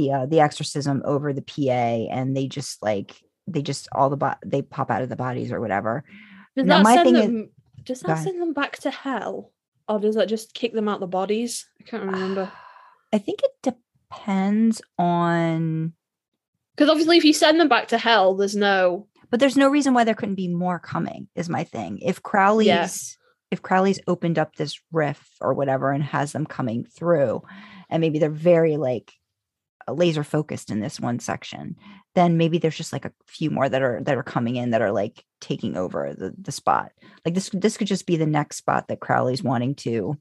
The 0.00 0.12
uh 0.12 0.26
the 0.26 0.40
exorcism 0.40 1.02
over 1.04 1.32
the 1.32 1.42
PA 1.42 2.12
and 2.14 2.36
they 2.36 2.46
just 2.46 2.82
like 2.82 3.20
they 3.46 3.62
just 3.62 3.88
all 3.92 4.10
the 4.10 4.16
bo- 4.16 4.34
they 4.44 4.62
pop 4.62 4.90
out 4.90 5.02
of 5.02 5.08
the 5.08 5.16
bodies 5.16 5.52
or 5.52 5.60
whatever. 5.60 6.04
Does 6.56 6.66
now 6.66 6.78
that 6.78 6.84
my 6.84 6.94
send 6.94 7.06
thing 7.06 7.16
is- 7.16 7.22
them 7.22 7.50
does 7.84 8.00
that 8.00 8.22
send 8.22 8.40
them 8.40 8.52
back 8.52 8.78
to 8.80 8.90
hell? 8.90 9.52
Or 9.88 9.98
does 9.98 10.14
that 10.14 10.28
just 10.28 10.54
kick 10.54 10.72
them 10.72 10.88
out 10.88 11.00
the 11.00 11.06
bodies? 11.08 11.66
I 11.80 11.84
can't 11.84 12.04
remember. 12.04 12.52
I 13.12 13.18
think 13.18 13.40
it 13.42 13.50
depends 14.10 14.80
on 14.98 15.92
Because 16.76 16.90
obviously, 16.90 17.16
if 17.16 17.24
you 17.24 17.32
send 17.32 17.58
them 17.58 17.68
back 17.68 17.88
to 17.88 17.98
hell, 17.98 18.36
there's 18.36 18.54
no. 18.54 19.08
but 19.30 19.40
there's 19.40 19.56
no 19.56 19.68
reason 19.68 19.94
why 19.94 20.04
there 20.04 20.14
couldn't 20.14 20.36
be 20.36 20.46
more 20.48 20.78
coming 20.78 21.26
is 21.34 21.48
my 21.48 21.64
thing 21.64 21.98
if 22.02 22.22
crowley's 22.22 23.16
if 23.50 23.62
crowley's 23.62 23.98
opened 24.06 24.38
up 24.38 24.54
this 24.54 24.78
riff 24.92 25.28
or 25.40 25.54
whatever 25.54 25.90
and 25.90 26.04
has 26.04 26.30
them 26.32 26.46
coming 26.46 26.84
through 26.84 27.42
and 27.88 28.00
maybe 28.00 28.18
they're 28.20 28.30
very 28.30 28.76
like 28.76 29.12
laser 29.92 30.24
focused 30.24 30.70
in 30.70 30.80
this 30.80 30.98
one 31.00 31.18
section 31.18 31.76
then 32.14 32.36
maybe 32.36 32.58
there's 32.58 32.76
just 32.76 32.92
like 32.92 33.04
a 33.04 33.12
few 33.26 33.50
more 33.50 33.68
that 33.68 33.82
are 33.82 34.00
that 34.02 34.16
are 34.16 34.22
coming 34.24 34.56
in 34.56 34.70
that 34.70 34.82
are 34.82 34.90
like 34.90 35.24
taking 35.40 35.76
over 35.76 36.12
the 36.12 36.34
the 36.36 36.50
spot. 36.50 36.90
Like 37.24 37.34
this 37.34 37.50
this 37.52 37.76
could 37.76 37.86
just 37.86 38.04
be 38.04 38.16
the 38.16 38.26
next 38.26 38.56
spot 38.56 38.88
that 38.88 38.98
crowley's 39.00 39.44
wanting 39.44 39.76
to 39.76 40.18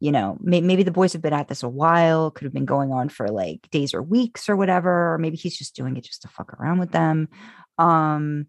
you 0.00 0.10
know 0.10 0.36
may, 0.40 0.60
maybe 0.60 0.82
the 0.82 0.90
boys 0.90 1.12
have 1.12 1.22
been 1.22 1.32
at 1.32 1.46
this 1.46 1.62
a 1.62 1.68
while 1.68 2.32
could 2.32 2.44
have 2.44 2.52
been 2.52 2.64
going 2.64 2.90
on 2.92 3.08
for 3.08 3.28
like 3.28 3.70
days 3.70 3.94
or 3.94 4.02
weeks 4.02 4.48
or 4.48 4.56
whatever 4.56 5.14
or 5.14 5.18
maybe 5.18 5.36
he's 5.36 5.56
just 5.56 5.76
doing 5.76 5.96
it 5.96 6.02
just 6.04 6.22
to 6.22 6.28
fuck 6.28 6.52
around 6.54 6.80
with 6.80 6.90
them 6.90 7.28
um 7.78 8.46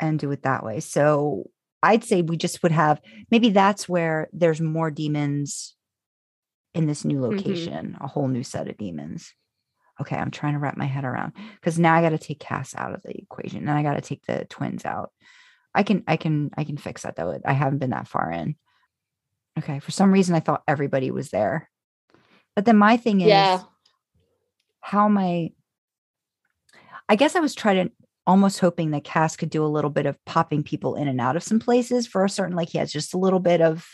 and 0.00 0.18
do 0.18 0.30
it 0.32 0.42
that 0.42 0.64
way. 0.64 0.80
So 0.80 1.50
i'd 1.84 2.02
say 2.04 2.20
we 2.22 2.36
just 2.36 2.62
would 2.64 2.72
have 2.72 3.00
maybe 3.30 3.50
that's 3.50 3.88
where 3.88 4.28
there's 4.32 4.60
more 4.60 4.90
demons 4.90 5.76
in 6.74 6.86
this 6.86 7.04
new 7.04 7.18
Mhm. 7.18 7.30
location 7.30 7.96
a 8.00 8.08
whole 8.08 8.26
new 8.28 8.42
set 8.42 8.68
of 8.68 8.76
demons 8.76 9.32
okay 10.00 10.16
i'm 10.16 10.30
trying 10.30 10.54
to 10.54 10.58
wrap 10.58 10.76
my 10.76 10.86
head 10.86 11.04
around 11.04 11.32
because 11.54 11.78
now 11.78 11.94
i 11.94 12.02
got 12.02 12.10
to 12.10 12.18
take 12.18 12.40
cass 12.40 12.74
out 12.76 12.94
of 12.94 13.02
the 13.02 13.16
equation 13.16 13.58
and 13.58 13.70
i 13.70 13.82
got 13.82 13.94
to 13.94 14.00
take 14.00 14.24
the 14.26 14.44
twins 14.48 14.84
out 14.84 15.12
i 15.74 15.82
can 15.82 16.02
i 16.06 16.16
can 16.16 16.50
i 16.56 16.64
can 16.64 16.76
fix 16.76 17.02
that 17.02 17.16
though 17.16 17.38
i 17.44 17.52
haven't 17.52 17.78
been 17.78 17.90
that 17.90 18.08
far 18.08 18.30
in 18.30 18.56
okay 19.58 19.78
for 19.78 19.90
some 19.90 20.12
reason 20.12 20.34
i 20.34 20.40
thought 20.40 20.62
everybody 20.66 21.10
was 21.10 21.30
there 21.30 21.68
but 22.56 22.64
then 22.64 22.76
my 22.76 22.96
thing 22.96 23.20
is 23.20 23.28
Yeah. 23.28 23.60
how 24.80 25.04
am 25.06 25.16
I? 25.18 25.52
I 27.08 27.16
guess 27.16 27.36
I 27.36 27.40
was 27.40 27.54
trying 27.54 27.88
to 27.88 27.92
almost 28.26 28.60
hoping 28.60 28.90
that 28.92 29.04
Cass 29.04 29.36
could 29.36 29.50
do 29.50 29.64
a 29.64 29.66
little 29.68 29.90
bit 29.90 30.06
of 30.06 30.22
popping 30.24 30.62
people 30.62 30.94
in 30.94 31.08
and 31.08 31.20
out 31.20 31.36
of 31.36 31.42
some 31.42 31.58
places 31.58 32.06
for 32.06 32.24
a 32.24 32.28
certain, 32.28 32.56
like 32.56 32.68
he 32.70 32.78
has 32.78 32.92
just 32.92 33.14
a 33.14 33.18
little 33.18 33.40
bit 33.40 33.60
of 33.60 33.86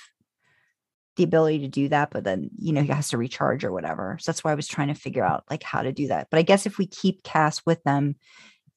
the 1.17 1.25
ability 1.25 1.61
to 1.61 1.69
do 1.69 1.89
that, 1.89 2.11
but 2.11 2.25
then 2.25 2.51
you 2.57 2.73
know 2.73 2.83
he 2.83 2.89
has 2.89 3.09
to 3.11 3.19
recharge 3.19 3.65
or 3.65 3.73
whatever. 3.73 4.19
So 4.21 4.31
that's 4.31 4.45
why 4.45 4.53
I 4.53 4.57
was 4.57 4.69
trying 4.69 4.89
to 4.89 4.95
figure 4.95 5.25
out 5.25 5.45
like 5.51 5.63
how 5.63 5.83
to 5.83 5.93
do 5.93 6.09
that. 6.09 6.29
But 6.31 6.39
I 6.39 6.43
guess 6.43 6.67
if 6.67 6.79
we 6.79 6.87
keep 6.87 7.23
Cass 7.23 7.63
with 7.67 7.83
them, 7.85 8.17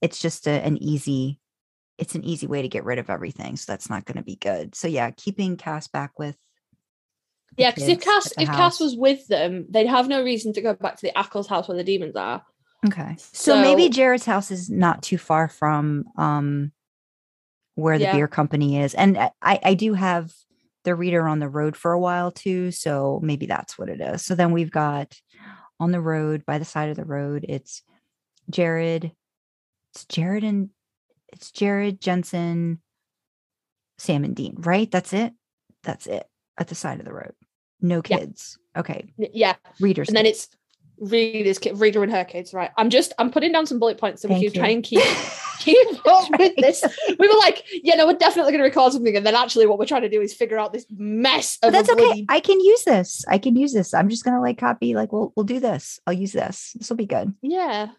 it's 0.02 0.20
just 0.20 0.48
a, 0.48 0.52
an 0.52 0.82
easy, 0.82 1.40
it's 1.98 2.16
an 2.16 2.24
easy 2.24 2.48
way 2.48 2.62
to 2.62 2.70
get 2.70 2.86
rid 2.86 3.00
of 3.00 3.10
everything. 3.10 3.58
So 3.58 3.72
that's 3.72 3.90
not 3.90 4.06
going 4.06 4.18
to 4.18 4.24
be 4.24 4.36
good. 4.36 4.76
So 4.76 4.88
yeah, 4.88 5.12
keeping 5.12 5.58
Cass 5.58 5.88
back 5.88 6.18
with. 6.18 6.38
Yeah, 7.58 7.72
because 7.72 7.90
if 7.90 8.02
Cass 8.02 8.32
if 8.40 8.48
Cass 8.48 8.80
was 8.80 8.96
with 8.96 9.28
them, 9.28 9.66
they'd 9.70 9.88
have 9.88 10.08
no 10.08 10.24
reason 10.24 10.54
to 10.54 10.62
go 10.62 10.74
back 10.74 10.96
to 10.98 11.06
the 11.06 11.12
Ackles 11.14 11.48
house 11.48 11.68
where 11.68 11.78
the 11.78 11.84
demons 11.84 12.16
are. 12.16 12.44
Okay. 12.86 13.18
So, 13.18 13.58
maybe 13.58 13.90
Jared's 13.90 14.26
house 14.26 14.52
is 14.52 14.70
not 14.70 15.04
too 15.04 15.18
far 15.18 15.50
from 15.50 16.06
um 16.18 16.72
where 17.76 17.98
the 17.98 18.06
Yeah. 18.06 18.16
beer 18.16 18.28
company 18.28 18.80
is. 18.80 18.94
And 18.94 19.18
I 19.18 19.32
I 19.42 19.60
I 19.64 19.74
do 19.74 19.94
have 19.94 20.32
the 20.86 20.96
reader 20.96 21.28
on 21.28 21.40
the 21.40 21.50
road 21.50 21.76
for 21.76 21.92
a 21.92 22.00
while 22.00 22.32
too, 22.32 22.72
so 22.72 23.20
maybe 23.24 23.46
that's 23.46 23.78
what 23.78 23.90
it 23.90 24.00
is. 24.02 24.24
So 24.24 24.36
then 24.36 24.52
we've 24.52 24.72
got 24.72 25.20
on 25.80 25.92
the 25.92 26.02
road 26.02 26.46
by 26.46 26.58
the 26.58 26.66
side 26.66 26.90
of 26.90 26.98
the 26.98 27.06
road 27.06 27.46
it's 27.48 27.84
Jared 28.50 29.12
it's 29.94 30.06
Jared 30.06 30.44
and 30.44 30.70
it's 31.32 31.52
Jared 31.52 32.02
Jensen 32.02 32.82
Sam 33.98 34.24
and 34.24 34.36
Dean, 34.36 34.56
right? 34.60 34.90
That's 34.92 35.14
it. 35.14 35.34
That's 35.84 36.06
it 36.08 36.26
at 36.58 36.68
the 36.68 36.76
side 36.76 37.00
of 37.00 37.06
the 37.06 37.14
road. 37.14 37.34
No 37.82 38.02
Yeah. 38.08 38.18
kids. 38.20 38.58
Okay. 38.76 39.14
Yeah, 39.18 39.56
Readers. 39.80 40.08
and 40.10 40.18
then 40.18 40.26
it's 40.26 40.48
Reader's 41.00 41.58
kid, 41.60 41.80
Reader 41.80 42.04
and 42.04 42.12
her 42.12 42.26
kids, 42.26 42.54
right? 42.54 42.72
I'm 42.78 42.90
just 42.90 43.14
I'm 43.18 43.32
putting 43.32 43.52
down 43.52 43.66
some 43.66 43.80
bullet 43.80 43.98
points 43.98 44.22
so 44.22 44.28
we 44.28 44.36
Thank 44.36 44.54
can 44.54 44.62
try 44.62 44.70
and 44.70 44.84
keep 44.84 45.02
keep 45.60 46.08
up 46.08 46.30
with 46.40 46.56
this. 46.58 46.84
We 47.18 47.28
were 47.28 47.38
like, 47.40 47.66
yeah, 47.72 47.96
no, 47.96 48.08
we're 48.08 48.14
definitely 48.14 48.52
going 48.52 48.60
to 48.64 48.68
record 48.70 48.94
something, 48.94 49.16
and 49.16 49.26
then 49.26 49.36
actually, 49.36 49.66
what 49.66 49.80
we're 49.80 49.86
trying 49.86 50.02
to 50.04 50.10
do 50.10 50.22
is 50.22 50.34
figure 50.34 50.58
out 50.58 50.74
this 50.74 50.86
mess 50.96 51.58
But 51.62 51.72
that's 51.72 51.90
okay. 51.90 52.04
bloody 52.04 52.26
I 52.30 52.40
can 52.40 52.60
use 52.60 52.84
this. 52.84 53.24
I 53.28 53.38
can 53.38 53.56
use 53.56 53.74
this. 53.74 53.94
I'm 53.94 54.10
just 54.10 54.24
gonna 54.26 54.42
like 54.42 54.58
copy. 54.58 54.96
Like 54.96 55.12
we'll 55.12 55.34
we'll 55.36 55.46
do 55.46 55.60
this. 55.60 56.00
I'll 56.08 56.14
use 56.14 56.32
this. 56.34 56.74
This 56.78 56.90
will 56.90 56.98
be 56.98 57.06
good. 57.06 57.34
yeah. 57.42 57.90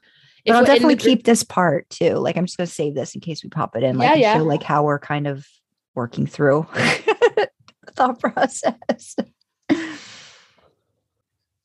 But 0.47 0.53
I'll 0.55 0.61
we're 0.61 0.61
in 0.61 0.65
the 0.65 0.73
definitely 0.75 0.95
group- 0.95 1.05
keep 1.19 1.25
this 1.25 1.43
part 1.45 1.91
too. 1.91 2.15
Like 2.15 2.37
I'm 2.39 2.47
just 2.47 2.57
gonna 2.57 2.67
save 2.67 2.95
this 2.95 3.15
in 3.15 3.21
case 3.21 3.43
we 3.45 3.51
pop 3.51 3.77
it 3.77 3.83
in. 3.83 3.99
Like 3.99 4.09
Yeah, 4.11 4.15
yeah. 4.17 4.35
show 4.39 4.45
like 4.45 4.63
how 4.63 4.85
we're 4.85 4.99
kind 4.99 5.27
of 5.27 5.47
working 5.95 6.27
through 6.27 6.67
the 6.75 7.49
thought 7.95 8.19
process. 8.21 9.17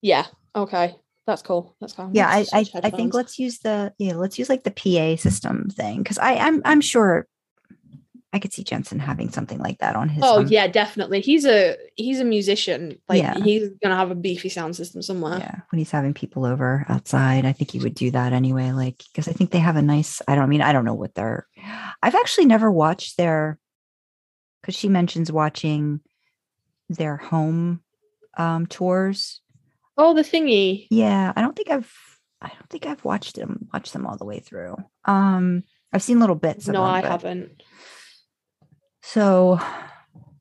Yeah. 0.01 0.25
Okay. 0.55 0.95
That's 1.27 1.41
cool. 1.41 1.75
That's 1.81 1.93
cool. 1.93 2.11
yeah, 2.13 2.27
I 2.29 2.45
I, 2.53 2.65
I 2.83 2.89
think 2.91 3.13
let's 3.13 3.39
use 3.39 3.59
the 3.59 3.93
yeah 3.97 4.13
let's 4.13 4.37
use 4.37 4.49
like 4.49 4.63
the 4.63 4.71
PA 4.71 5.19
system 5.21 5.69
thing 5.69 5.99
because 6.03 6.19
I 6.19 6.35
I'm 6.35 6.61
I'm 6.65 6.81
sure 6.81 7.27
I 8.31 8.39
could 8.39 8.51
see 8.51 8.63
Jensen 8.65 8.99
having 8.99 9.31
something 9.31 9.59
like 9.59 9.77
that 9.79 9.95
on 9.95 10.09
his. 10.09 10.21
Oh 10.23 10.41
um, 10.41 10.47
yeah, 10.47 10.67
definitely. 10.67 11.21
He's 11.21 11.45
a 11.45 11.77
he's 11.95 12.19
a 12.19 12.25
musician. 12.25 12.99
Like 13.07 13.23
Yeah. 13.23 13.39
he's 13.41 13.69
gonna 13.81 13.95
have 13.95 14.11
a 14.11 14.15
beefy 14.15 14.49
sound 14.49 14.75
system 14.75 15.01
somewhere. 15.01 15.39
yeah 15.39 15.61
when 15.69 15.77
he's 15.79 15.89
having 15.91 16.13
people 16.13 16.45
over 16.45 16.85
outside 16.89 17.45
i 17.45 17.53
think 17.53 17.71
he 17.71 17.79
would 17.79 17.95
do 17.95 18.11
that 18.11 18.33
anyway 18.33 18.71
like 18.71 18.97
because 19.11 19.27
i 19.27 19.31
think 19.31 19.51
they 19.51 19.59
have 19.59 19.77
a 19.77 19.81
nice 19.81 20.21
i 20.27 20.35
don't 20.35 20.43
I 20.43 20.47
mean 20.47 20.61
i 20.61 20.73
don't 20.73 20.85
know 20.85 20.93
what 20.93 21.15
they're 21.15 21.47
i've 22.03 22.15
actually 22.15 22.45
never 22.45 22.69
watched 22.71 23.17
their 23.17 23.57
because 24.61 24.75
she 24.75 24.89
mentions 24.89 25.31
watching 25.31 26.01
their 26.89 27.17
home 27.17 27.81
um 28.37 28.65
tours 28.67 29.41
Oh, 29.97 30.13
the 30.13 30.21
thingy. 30.23 30.87
yeah 30.89 31.31
i 31.35 31.41
don't 31.41 31.55
think 31.55 31.69
i've 31.71 31.91
i 32.41 32.47
don't 32.49 32.69
think 32.69 32.85
i've 32.85 33.03
watched 33.05 33.35
them 33.35 33.67
watched 33.73 33.93
them 33.93 34.05
all 34.05 34.17
the 34.17 34.25
way 34.25 34.39
through 34.39 34.75
um 35.05 35.63
i've 35.93 36.03
seen 36.03 36.19
little 36.19 36.35
bits 36.35 36.67
of 36.67 36.73
No, 36.73 36.81
them, 36.83 36.89
I 36.93 37.01
but- 37.01 37.11
haven't. 37.11 37.63
so 39.01 39.59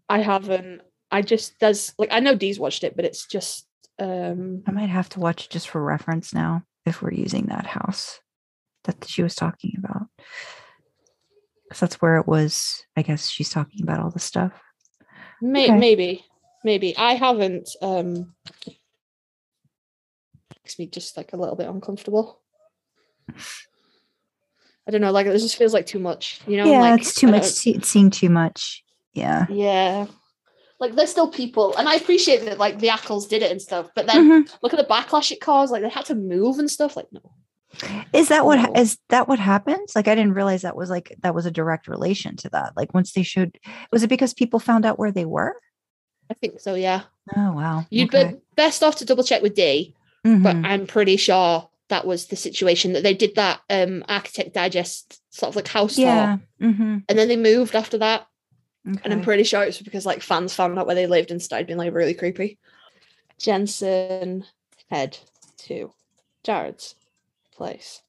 I 0.09 0.21
haven't. 0.21 0.83
I 1.11 1.23
just 1.23 1.59
there's 1.61 1.95
like 1.99 2.11
I 2.13 2.21
know 2.21 2.35
Dee's 2.35 2.59
watched 2.61 2.85
it, 2.85 2.95
but 2.97 3.05
it's 3.05 3.27
just 3.27 3.67
um 3.99 4.63
i 4.67 4.71
might 4.73 4.89
have 4.91 5.09
to 5.11 5.21
watch 5.21 5.45
it 5.45 5.51
just 5.51 5.69
for 5.69 5.83
reference 5.83 6.35
now 6.35 6.63
if 6.85 7.01
we're 7.01 7.13
using 7.13 7.47
that 7.47 7.67
house 7.67 8.21
that 8.85 9.05
she 9.07 9.23
was 9.23 9.35
talking 9.35 9.75
about. 9.79 10.03
Because 11.69 11.81
that's 11.81 12.03
where 12.03 12.17
it 12.19 12.27
was. 12.27 12.83
I 12.97 13.03
guess 13.03 13.29
she's 13.31 13.49
talking 13.51 13.83
about 13.83 14.01
all 14.01 14.11
the 14.11 14.19
stuff. 14.19 14.53
May- 15.41 15.71
Okay. 15.71 15.79
Maybe, 15.79 16.25
maybe 16.65 16.95
I 16.99 17.15
haven't. 17.15 17.71
Um, 17.81 18.35
makes 20.65 20.79
me 20.79 20.87
just 20.87 21.17
like 21.17 21.33
a 21.33 21.37
little 21.37 21.57
bit 21.57 21.69
uncomfortable. 21.69 22.41
I 24.87 24.91
don't 24.91 25.01
know, 25.01 25.13
like 25.13 25.27
it 25.27 25.33
just 25.33 25.57
feels 25.57 25.73
like 25.75 25.87
too 25.87 25.99
much, 25.99 26.41
you 26.47 26.57
know? 26.57 26.71
yeah, 26.71 26.81
like, 26.81 27.01
it's 27.01 27.15
too 27.15 27.29
I 27.29 27.33
much. 27.33 27.45
See, 27.45 27.75
it's 27.75 27.89
seeing 27.89 28.11
too 28.11 28.29
much. 28.31 28.83
Yeah. 29.13 29.47
Yeah. 29.49 30.07
Like 30.81 30.95
they're 30.95 31.07
still 31.07 31.29
people, 31.29 31.75
and 31.77 31.89
I 31.89 31.95
appreciate 31.95 32.45
that 32.47 32.59
like 32.59 32.79
the 32.79 32.89
Ackles 32.89 33.29
did 33.29 33.43
it 33.43 33.51
and 33.51 33.63
stuff, 33.63 33.91
but 33.95 34.07
then 34.07 34.45
Mhm. 34.45 34.57
look 34.63 34.75
at 34.75 34.79
the 34.79 34.93
backlash 34.93 35.31
it 35.31 35.41
caused. 35.41 35.71
Like 35.73 35.83
they 35.83 35.89
had 35.89 36.07
to 36.07 36.15
move 36.15 36.59
and 36.59 36.71
stuff. 36.71 36.97
Like 36.97 37.07
no, 37.13 37.21
Is 38.13 38.29
that 38.29 38.45
what 38.45 38.77
is 38.77 38.99
that 39.09 39.29
what 39.29 39.39
happens? 39.39 39.95
Like 39.95 40.09
I 40.09 40.15
didn't 40.15 40.35
realize 40.35 40.63
that 40.63 40.77
was 40.77 40.91
like 40.91 41.15
that 41.23 41.35
was 41.35 41.47
a 41.47 41.51
direct 41.51 41.89
relation 41.89 42.37
to 42.39 42.49
that. 42.51 42.73
Like 42.77 42.93
once 42.93 43.13
they 43.13 43.23
showed, 43.23 43.59
was 43.93 44.03
it 44.03 44.09
because 44.09 44.35
people 44.35 44.59
found 44.59 44.85
out 44.85 44.99
where 44.99 45.13
they 45.13 45.25
were? 45.25 45.57
I 46.31 46.35
think 46.35 46.61
so. 46.61 46.75
Yeah, 46.75 47.03
Oh 47.37 47.53
wow. 47.53 47.87
you'd 47.89 48.13
okay. 48.15 48.33
be 48.33 48.39
best 48.57 48.83
off 48.83 48.97
to 48.97 49.05
double 49.07 49.25
check 49.25 49.43
with 49.43 49.55
D, 49.55 49.95
but 50.25 50.57
Mhm. 50.57 50.65
I'm 50.67 50.87
pretty 50.87 51.17
sure 51.17 51.69
that 51.89 52.07
was 52.07 52.27
the 52.27 52.37
situation 52.37 52.95
that 52.95 53.03
they 53.03 53.13
did 53.15 53.35
that 53.37 53.61
um 53.71 54.03
Architect 54.09 54.55
Digest 54.55 55.21
sort 55.31 55.51
of 55.51 55.57
like 55.57 55.69
house 55.69 55.97
tour. 55.97 56.41
Mm-hmm. 56.61 56.99
and 57.09 57.19
then 57.19 57.29
they 57.29 57.37
moved 57.37 57.75
after 57.77 57.99
that. 57.99 58.27
Okay. 58.89 59.01
And 59.05 59.13
I'm 59.13 59.23
pretty 59.23 59.45
sure 59.45 59.63
it's 59.63 59.81
because 59.81 60.07
like 60.07 60.23
fans 60.23 60.55
found 60.55 60.79
out 60.79 60.87
where 60.87 60.95
they 60.95 61.07
lived 61.07 61.31
and 61.31 61.41
started 61.43 61.67
being 61.67 61.79
like 61.79 61.93
really 61.95 62.15
creepy. 62.15 62.59
Jensen 63.39 64.45
head 64.91 65.19
to 65.59 65.93
Jared's 66.43 66.95
place. 67.57 68.01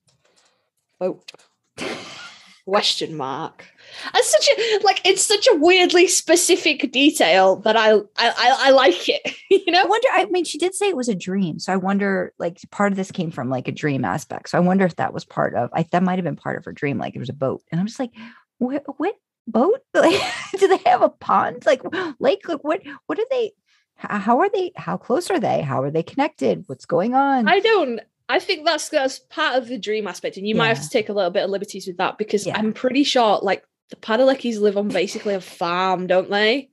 Vote. 1.00 1.32
Question 2.66 3.16
mark. 3.16 3.66
That's 4.14 4.30
such 4.32 4.50
a 4.58 4.80
like 4.84 5.02
it's 5.06 5.22
such 5.22 5.48
a 5.52 5.56
weirdly 5.56 6.08
specific 6.08 6.92
detail 6.92 7.58
that 7.58 7.76
I 7.78 7.94
I 8.18 8.34
I, 8.38 8.70
like 8.72 9.10
it. 9.10 9.22
You 9.50 9.72
know, 9.72 9.82
I 9.82 9.86
wonder. 9.86 10.08
I 10.12 10.26
mean, 10.26 10.44
she 10.44 10.58
did 10.58 10.76
say 10.76 10.90
it 10.90 10.98
was 10.98 11.10
a 11.10 11.16
dream, 11.16 11.60
so 11.60 11.74
I 11.74 11.78
wonder. 11.78 12.34
Like, 12.38 12.60
part 12.72 12.92
of 12.92 12.98
this 12.98 13.12
came 13.12 13.32
from 13.32 13.50
like 13.50 13.68
a 13.68 13.72
dream 13.72 14.04
aspect. 14.06 14.50
So 14.50 14.58
I 14.58 14.62
wonder 14.62 14.86
if 14.86 14.96
that 14.98 15.14
was 15.14 15.26
part 15.26 15.56
of. 15.56 15.70
I 15.74 15.84
that 15.92 16.04
might 16.04 16.18
have 16.18 16.26
been 16.26 16.36
part 16.36 16.58
of 16.58 16.66
her 16.66 16.72
dream. 16.72 16.98
Like, 16.98 17.16
it 17.16 17.20
was 17.20 17.30
a 17.30 17.34
boat, 17.34 17.62
and 17.72 17.80
I'm 17.80 17.88
just 17.88 18.00
like, 18.00 18.12
what? 18.58 18.84
What 18.98 19.16
boat? 19.48 19.80
Like, 19.94 20.22
do 20.60 20.68
they 20.68 20.90
have 20.90 21.02
a 21.02 21.10
pond? 21.10 21.66
Like, 21.66 21.82
lake? 22.20 22.48
Like, 22.48 22.64
what? 22.64 22.82
What 23.08 23.20
are 23.20 23.26
they? 23.30 23.54
How 23.96 24.40
are 24.40 24.50
they? 24.50 24.72
How 24.76 24.98
close 24.98 25.30
are 25.30 25.40
they? 25.40 25.62
How 25.62 25.82
are 25.82 25.92
they 25.92 26.04
connected? 26.04 26.66
What's 26.68 26.86
going 26.86 27.16
on? 27.16 27.48
I 27.48 27.60
don't 27.60 28.02
I 28.28 28.40
think 28.40 28.66
that's 28.66 28.90
that's 28.90 29.20
part 29.20 29.56
of 29.56 29.68
the 29.68 29.78
dream 29.78 30.08
aspect, 30.08 30.38
and 30.38 30.48
you 30.48 30.56
might 30.56 30.70
have 30.70 30.82
to 30.82 30.90
take 30.90 31.10
a 31.10 31.14
little 31.14 31.30
bit 31.32 31.44
of 31.44 31.50
liberties 31.50 31.88
with 31.88 31.98
that 31.98 32.18
because 32.18 32.46
Yeah. 32.46 32.58
I'm 32.58 32.74
pretty 32.74 33.04
sure 33.04 33.40
like 33.42 33.64
the 33.90 33.96
Padaleckies 33.98 34.60
live 34.60 34.78
on 34.78 34.88
basically 34.88 35.34
a 35.34 35.42
farm, 35.42 36.08
don't 36.08 36.30
they? 36.30 36.70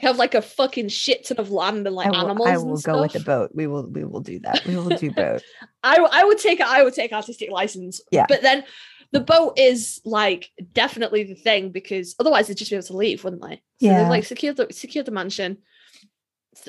They 0.00 0.06
have 0.06 0.16
like 0.16 0.34
a 0.34 0.40
fucking 0.42 0.88
shit 0.88 1.26
ton 1.26 1.38
of 1.38 1.50
land 1.50 1.86
and 1.86 1.94
like 1.94 2.06
I 2.06 2.10
will, 2.10 2.18
animals. 2.18 2.48
I 2.48 2.56
will 2.56 2.78
go 2.78 3.00
with 3.02 3.12
the 3.12 3.20
boat. 3.20 3.50
We 3.54 3.66
will. 3.66 3.86
We 3.86 4.04
will 4.04 4.20
do 4.20 4.38
that. 4.40 4.64
We 4.66 4.76
will 4.76 4.88
do 4.88 5.10
boat. 5.14 5.42
I 5.82 5.96
I 5.96 6.24
would 6.24 6.38
take 6.38 6.60
I 6.60 6.82
would 6.82 6.94
take 6.94 7.12
artistic 7.12 7.50
license. 7.50 8.00
Yeah. 8.10 8.24
But 8.26 8.40
then 8.40 8.64
the 9.12 9.20
boat 9.20 9.58
is 9.58 10.00
like 10.06 10.50
definitely 10.72 11.24
the 11.24 11.34
thing 11.34 11.70
because 11.70 12.14
otherwise 12.18 12.48
they'd 12.48 12.56
just 12.56 12.70
be 12.70 12.76
able 12.76 12.86
to 12.86 12.96
leave, 12.96 13.22
wouldn't 13.22 13.42
they? 13.42 13.56
So 13.56 13.60
Yeah. 13.80 13.98
they've 13.98 14.08
like 14.08 14.24
secured 14.24 14.56
the 14.56 14.68
secured 14.72 15.06
the 15.06 15.12
mansion. 15.12 15.58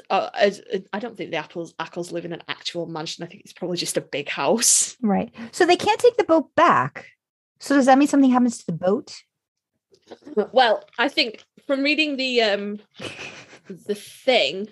Uh, 0.10 0.30
as, 0.34 0.62
uh, 0.74 0.80
I 0.94 1.00
don't 1.00 1.16
think 1.16 1.32
the 1.32 1.38
Apples 1.38 1.74
Ackles 1.74 2.12
live 2.12 2.26
in 2.26 2.32
an 2.34 2.44
actual 2.48 2.86
mansion. 2.88 3.24
I 3.24 3.28
think 3.28 3.42
it's 3.44 3.54
probably 3.54 3.78
just 3.78 3.98
a 3.98 4.02
big 4.02 4.28
house. 4.30 4.98
Right. 5.02 5.34
So 5.52 5.66
they 5.66 5.76
can't 5.76 6.00
take 6.00 6.18
the 6.18 6.24
boat 6.24 6.54
back. 6.56 7.08
So 7.60 7.76
does 7.76 7.86
that 7.86 7.98
mean 7.98 8.08
something 8.08 8.32
happens 8.32 8.58
to 8.60 8.66
the 8.66 8.72
boat? 8.74 9.14
Well, 10.52 10.84
I 10.98 11.08
think 11.08 11.44
from 11.66 11.84
reading 11.84 12.18
the 12.18 12.42
um 12.42 12.80
the 13.70 13.96
thing, 13.96 14.68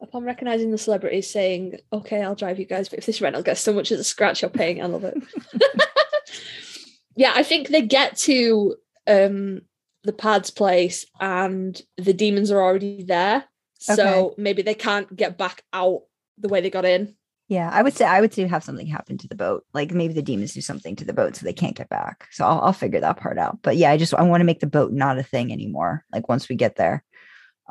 upon 0.00 0.24
recognizing 0.24 0.70
the 0.70 0.78
celebrity 0.78 1.22
saying, 1.22 1.78
"Okay, 1.92 2.22
I'll 2.22 2.34
drive 2.34 2.58
you 2.58 2.66
guys, 2.66 2.88
but 2.88 2.98
if 2.98 3.06
this 3.06 3.20
rental 3.20 3.42
gets 3.42 3.60
so 3.60 3.72
much 3.72 3.92
as 3.92 4.00
a 4.00 4.04
scratch, 4.04 4.42
you're 4.42 4.50
paying." 4.50 4.82
I 4.82 4.86
love 4.86 5.04
it. 5.04 5.16
yeah, 7.16 7.32
I 7.34 7.42
think 7.42 7.68
they 7.68 7.82
get 7.82 8.16
to 8.18 8.76
um 9.06 9.62
the 10.04 10.12
pad's 10.12 10.50
place 10.50 11.04
and 11.20 11.80
the 11.96 12.12
demons 12.12 12.50
are 12.50 12.62
already 12.62 13.02
there, 13.02 13.44
so 13.78 14.34
maybe 14.38 14.62
they 14.62 14.74
can't 14.74 15.14
get 15.14 15.36
back 15.36 15.64
out 15.72 16.02
the 16.38 16.48
way 16.48 16.60
they 16.60 16.70
got 16.70 16.84
in. 16.84 17.16
Yeah, 17.48 17.70
I 17.72 17.82
would 17.82 17.94
say 17.94 18.04
I 18.04 18.20
would 18.20 18.34
say 18.34 18.44
have 18.48 18.64
something 18.64 18.86
happen 18.88 19.18
to 19.18 19.28
the 19.28 19.36
boat. 19.36 19.64
Like 19.72 19.92
maybe 19.92 20.14
the 20.14 20.22
demons 20.22 20.52
do 20.52 20.60
something 20.60 20.96
to 20.96 21.04
the 21.04 21.12
boat 21.12 21.36
so 21.36 21.44
they 21.44 21.52
can't 21.52 21.76
get 21.76 21.88
back. 21.88 22.26
So 22.32 22.44
I'll, 22.44 22.60
I'll 22.60 22.72
figure 22.72 22.98
that 23.00 23.18
part 23.18 23.38
out. 23.38 23.60
But 23.62 23.76
yeah, 23.76 23.90
I 23.92 23.96
just 23.96 24.12
I 24.14 24.22
want 24.22 24.40
to 24.40 24.44
make 24.44 24.58
the 24.60 24.66
boat 24.66 24.92
not 24.92 25.18
a 25.18 25.22
thing 25.22 25.52
anymore. 25.52 26.04
Like 26.12 26.28
once 26.28 26.48
we 26.48 26.56
get 26.56 26.74
there. 26.74 27.04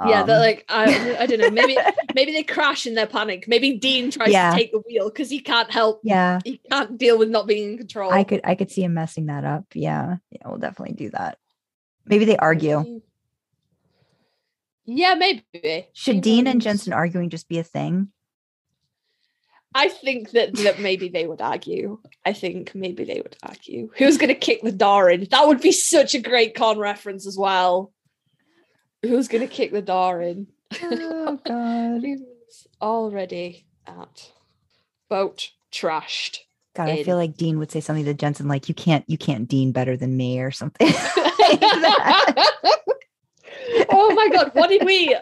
yeah, 0.07 0.23
they're 0.23 0.37
Um, 0.37 0.41
like 0.41 0.65
I, 0.69 1.17
I 1.19 1.25
don't 1.25 1.39
know. 1.41 1.49
Maybe 1.49 1.77
maybe 2.15 2.31
they 2.31 2.43
crash 2.43 2.87
in 2.87 2.93
their 2.95 3.05
panic. 3.07 3.49
Maybe 3.49 3.73
Dean 3.77 4.11
tries 4.11 4.29
Yeah. 4.31 4.51
to 4.51 4.55
take 4.57 4.71
the 4.71 4.81
wheel 4.87 5.09
because 5.09 5.29
he 5.29 5.39
can't 5.41 5.69
help. 5.69 5.99
yeah, 6.03 6.39
He 6.45 6.61
can't 6.71 6.97
deal 6.97 7.17
with 7.17 7.29
not 7.29 7.45
being 7.45 7.73
in 7.73 7.77
control. 7.77 8.13
I 8.13 8.23
could 8.23 8.39
I 8.45 8.55
could 8.55 8.71
see 8.71 8.83
him 8.83 8.93
messing 8.93 9.25
that 9.25 9.43
up. 9.43 9.65
Yeah, 9.73 10.17
yeah, 10.31 10.41
we'll 10.45 10.57
definitely 10.57 10.95
do 10.95 11.09
that. 11.09 11.37
Maybe 12.05 12.23
they 12.23 12.37
argue. 12.37 13.01
Yeah, 14.85 15.15
maybe. 15.15 15.87
Should 15.93 16.21
Dean 16.21 16.47
and 16.47 16.61
Jensen 16.61 16.93
arguing 16.93 17.29
just 17.29 17.49
be 17.49 17.57
a 17.57 17.63
thing? 17.63 18.09
I 19.75 19.89
think 19.89 20.31
that 20.31 20.55
that 20.55 20.79
maybe 20.79 21.09
they 21.09 21.27
would 21.27 21.41
argue. 21.41 21.99
I 22.23 22.31
think 22.31 22.73
maybe 22.73 23.03
they 23.03 23.19
would 23.21 23.35
argue. 23.43 23.89
Who's 23.97 24.17
going 24.17 24.29
to 24.29 24.35
kick 24.35 24.61
the 24.61 24.71
door 24.71 25.09
in? 25.09 25.27
That 25.29 25.47
would 25.47 25.59
be 25.59 25.73
such 25.73 26.15
a 26.15 26.19
great 26.19 26.55
con 26.55 26.79
reference 26.79 27.27
as 27.27 27.37
well. 27.37 27.91
Who's 29.03 29.27
going 29.27 29.45
to 29.45 29.53
kick 29.53 29.73
the 29.73 29.81
door 29.81 30.21
in? 30.21 30.47
Oh 30.81 31.39
God. 31.45 32.01
Demons 32.01 32.67
already 32.81 33.65
at 33.85 34.31
boat 35.09 35.51
trashed. 35.73 36.37
God, 36.73 36.89
I 36.89 37.03
feel 37.03 37.17
like 37.17 37.35
Dean 37.35 37.59
would 37.59 37.71
say 37.71 37.81
something 37.81 38.05
to 38.05 38.13
Jensen 38.13 38.47
like, 38.47 38.69
"You 38.69 38.75
can't, 38.75 39.03
you 39.07 39.17
can't 39.17 39.47
Dean 39.47 39.73
better 39.73 39.97
than 39.97 40.15
me" 40.15 40.39
or 40.39 40.51
something. 40.51 40.87
oh 43.89 44.13
my 44.15 44.29
god, 44.31 44.51
what 44.53 44.69
did 44.69 44.85
we? 44.85 45.15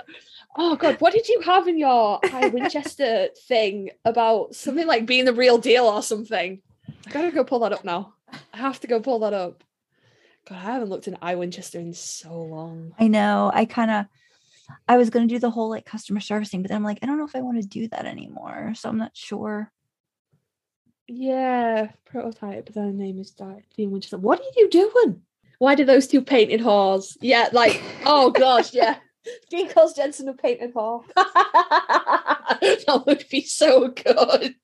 Oh 0.56 0.76
god, 0.76 1.02
what 1.02 1.14
did 1.14 1.28
you 1.28 1.42
have 1.42 1.68
in 1.68 1.78
your 1.78 2.20
I 2.32 2.48
Winchester 2.48 3.30
thing 3.48 3.90
about 4.06 4.56
something 4.56 4.86
like 4.86 5.06
being 5.06 5.26
the 5.26 5.34
real 5.34 5.58
deal 5.58 5.86
or 5.86 6.04
something? 6.04 6.62
I 7.08 7.12
gotta 7.12 7.32
go 7.32 7.44
pull 7.44 7.60
that 7.60 7.74
up 7.74 7.84
now. 7.84 8.14
I 8.54 8.58
have 8.58 8.80
to 8.82 8.88
go 8.88 9.00
pull 9.00 9.20
that 9.20 9.34
up. 9.34 9.64
God, 10.48 10.58
I 10.58 10.62
haven't 10.74 10.90
looked 10.90 11.08
in 11.08 11.18
I 11.22 11.36
Winchester 11.36 11.80
in 11.80 11.94
so 11.94 12.42
long. 12.42 12.94
I 13.00 13.08
know. 13.08 13.50
I 13.54 13.66
kind 13.66 13.90
of, 13.90 14.06
I 14.88 14.98
was 14.98 15.10
going 15.10 15.28
to 15.28 15.34
do 15.34 15.40
the 15.40 15.50
whole 15.50 15.70
like 15.70 15.86
customer 15.86 16.20
servicing, 16.20 16.62
but 16.62 16.70
then 16.70 16.78
I'm 16.78 16.84
like, 16.84 17.00
I 17.02 17.06
don't 17.06 17.18
know 17.18 17.26
if 17.26 17.36
I 17.36 17.42
want 17.42 17.62
to 17.62 17.68
do 17.68 17.88
that 17.90 18.06
anymore. 18.06 18.74
So 18.76 18.90
I'm 18.90 18.98
not 18.98 19.16
sure. 19.16 19.72
Yeah, 21.08 21.92
prototype. 22.06 22.74
Their 22.74 22.92
name 22.92 23.20
is 23.20 23.32
Dean 23.32 23.92
Winchester. 23.92 24.18
What 24.18 24.40
are 24.40 24.60
you 24.60 24.70
doing? 24.70 25.22
Why 25.60 25.76
do 25.76 25.86
those 25.86 26.08
two 26.08 26.22
painted 26.22 26.60
whores? 26.60 27.18
Yeah, 27.22 27.50
like, 27.54 27.82
oh 28.06 28.32
gosh, 28.32 28.74
yeah. 28.74 28.98
Dean 29.50 29.70
calls 29.70 29.94
Jensen 29.94 30.30
a 30.30 30.34
painted 30.34 30.74
whore. 30.74 31.04
that 31.16 33.04
would 33.06 33.26
be 33.30 33.42
so 33.42 33.90
good. 33.90 34.56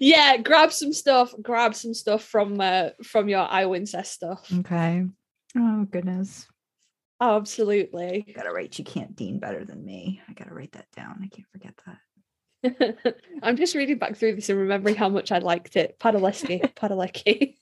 Yeah, 0.00 0.38
grab 0.38 0.72
some 0.72 0.92
stuff. 0.92 1.34
Grab 1.40 1.74
some 1.74 1.94
stuff 1.94 2.24
from 2.24 2.60
uh, 2.60 2.90
from 3.02 3.28
your 3.28 3.46
I 3.48 3.66
Winchester 3.66 4.36
stuff. 4.36 4.52
Okay. 4.60 5.04
Oh 5.56 5.86
goodness. 5.90 6.46
Absolutely. 7.20 8.26
I 8.28 8.32
gotta 8.32 8.50
write. 8.50 8.78
You 8.78 8.84
can't 8.84 9.16
Dean 9.16 9.38
better 9.38 9.64
than 9.64 9.84
me. 9.84 10.20
I 10.28 10.32
gotta 10.32 10.54
write 10.54 10.72
that 10.72 10.90
down. 10.94 11.20
I 11.22 11.28
can't 11.28 11.48
forget 11.52 11.74
that. 11.86 11.98
I'm 13.42 13.56
just 13.56 13.74
reading 13.74 13.98
back 13.98 14.16
through 14.16 14.34
this 14.36 14.48
and 14.48 14.58
remembering 14.58 14.96
how 14.96 15.08
much 15.08 15.30
I 15.32 15.38
liked 15.38 15.76
it. 15.76 15.98
Padalecki, 15.98 16.74
Padalecki. 16.74 17.54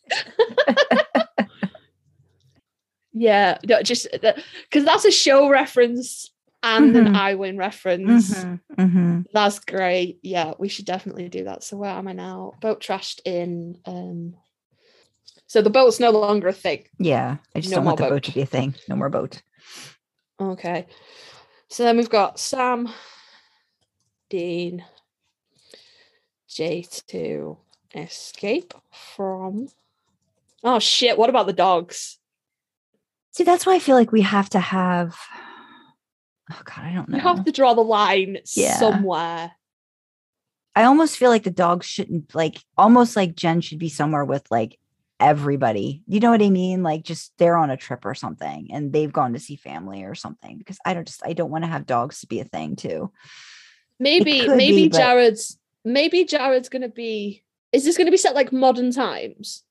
Yeah, 3.14 3.59
no, 3.66 3.81
just 3.83 4.07
because 4.12 4.85
that's 4.85 5.05
a 5.07 5.11
show 5.11 5.48
reference 5.48 6.31
and 6.62 6.94
an 6.96 7.07
Mhm. 7.09 7.16
I 7.16 7.35
win 7.35 7.57
reference. 7.59 8.35
Mhm, 8.35 8.61
mhm. 8.79 9.24
That's 9.33 9.59
great. 9.61 10.18
Yeah, 10.22 10.55
we 10.59 10.68
should 10.68 10.85
definitely 10.87 11.29
do 11.29 11.44
that. 11.44 11.62
So 11.62 11.77
where 11.77 11.90
am 11.90 12.09
I 12.09 12.12
now? 12.12 12.53
Boat 12.61 12.81
trashed 12.83 13.20
in. 13.24 13.79
Um, 13.87 14.37
so 15.46 15.62
the 15.62 15.70
boat's 15.70 16.00
no 16.00 16.11
longer 16.11 16.48
a 16.48 16.53
thing. 16.53 16.85
Yeah. 16.98 17.37
I 17.55 17.61
just 17.61 17.70
No 17.70 17.77
don't 17.77 17.85
want 17.87 17.98
the 17.98 18.05
boat 18.05 18.11
boat. 18.11 18.22
to 18.24 18.33
be 18.33 18.40
a 18.42 18.46
thing. 18.46 18.74
No 18.88 18.96
more 18.96 19.11
boat. 19.11 19.40
Okay. 20.40 20.87
So 21.68 21.83
then 21.85 21.96
we've 21.96 22.09
got 22.11 22.38
Sam, 22.40 22.88
Dean, 24.31 24.85
J 26.48 26.87
to 27.09 27.59
escape 27.94 28.74
from. 28.90 29.68
Oh 30.62 30.79
shit! 30.79 31.18
What 31.18 31.29
about 31.31 31.46
the 31.46 31.53
dogs? 31.53 32.18
See, 33.34 33.42
that's 33.42 33.66
why 33.66 33.74
I 33.74 33.78
feel 33.80 33.96
like 33.96 34.12
we 34.12 34.20
have 34.22 34.48
to 34.50 34.60
have. 34.60 35.16
Oh 36.52 36.60
God, 36.64 36.84
I 36.84 36.92
don't 36.94 37.08
know. 37.08 37.16
You 37.16 37.22
have 37.22 37.44
to 37.44 37.52
draw 37.52 37.74
the 37.74 37.80
line 37.82 38.38
Yeah. 38.54 38.76
somewhere. 38.76 39.52
I 40.76 40.84
almost 40.84 41.16
feel 41.16 41.30
like 41.30 41.42
the 41.42 41.50
dogs 41.50 41.86
shouldn't 41.86 42.32
like 42.34 42.58
almost 42.76 43.16
like 43.16 43.34
Jen 43.34 43.60
should 43.60 43.78
be 43.78 43.88
somewhere 43.88 44.24
with 44.24 44.44
like 44.50 44.78
everybody. 45.18 46.02
You 46.06 46.20
know 46.20 46.30
what 46.30 46.42
I 46.42 46.50
mean? 46.50 46.82
Like 46.84 47.02
just 47.02 47.32
they're 47.38 47.56
on 47.56 47.70
a 47.70 47.76
trip 47.76 48.04
or 48.04 48.14
something 48.14 48.68
and 48.72 48.92
they've 48.92 49.12
gone 49.12 49.32
to 49.32 49.38
see 49.40 49.56
family 49.56 50.04
or 50.04 50.14
something 50.14 50.58
because 50.58 50.78
I 50.84 50.94
don't 50.94 51.06
just 51.06 51.22
I 51.26 51.32
don't 51.32 51.50
want 51.50 51.64
to 51.64 51.70
have 51.70 51.86
dogs 51.86 52.20
to 52.20 52.26
be 52.28 52.38
a 52.40 52.44
thing 52.44 52.76
too. 52.76 53.10
Maybe 53.98 54.46
maybe 54.46 54.84
be, 54.84 54.88
but- 54.90 54.98
Jared's 54.98 55.58
maybe 55.84 56.24
Jared's 56.24 56.68
gonna 56.68 56.88
be 56.88 57.42
is 57.72 57.84
this 57.84 57.96
gonna 57.98 58.10
be 58.12 58.16
set 58.16 58.34
like 58.36 58.52
modern 58.52 58.92
times? 58.92 59.64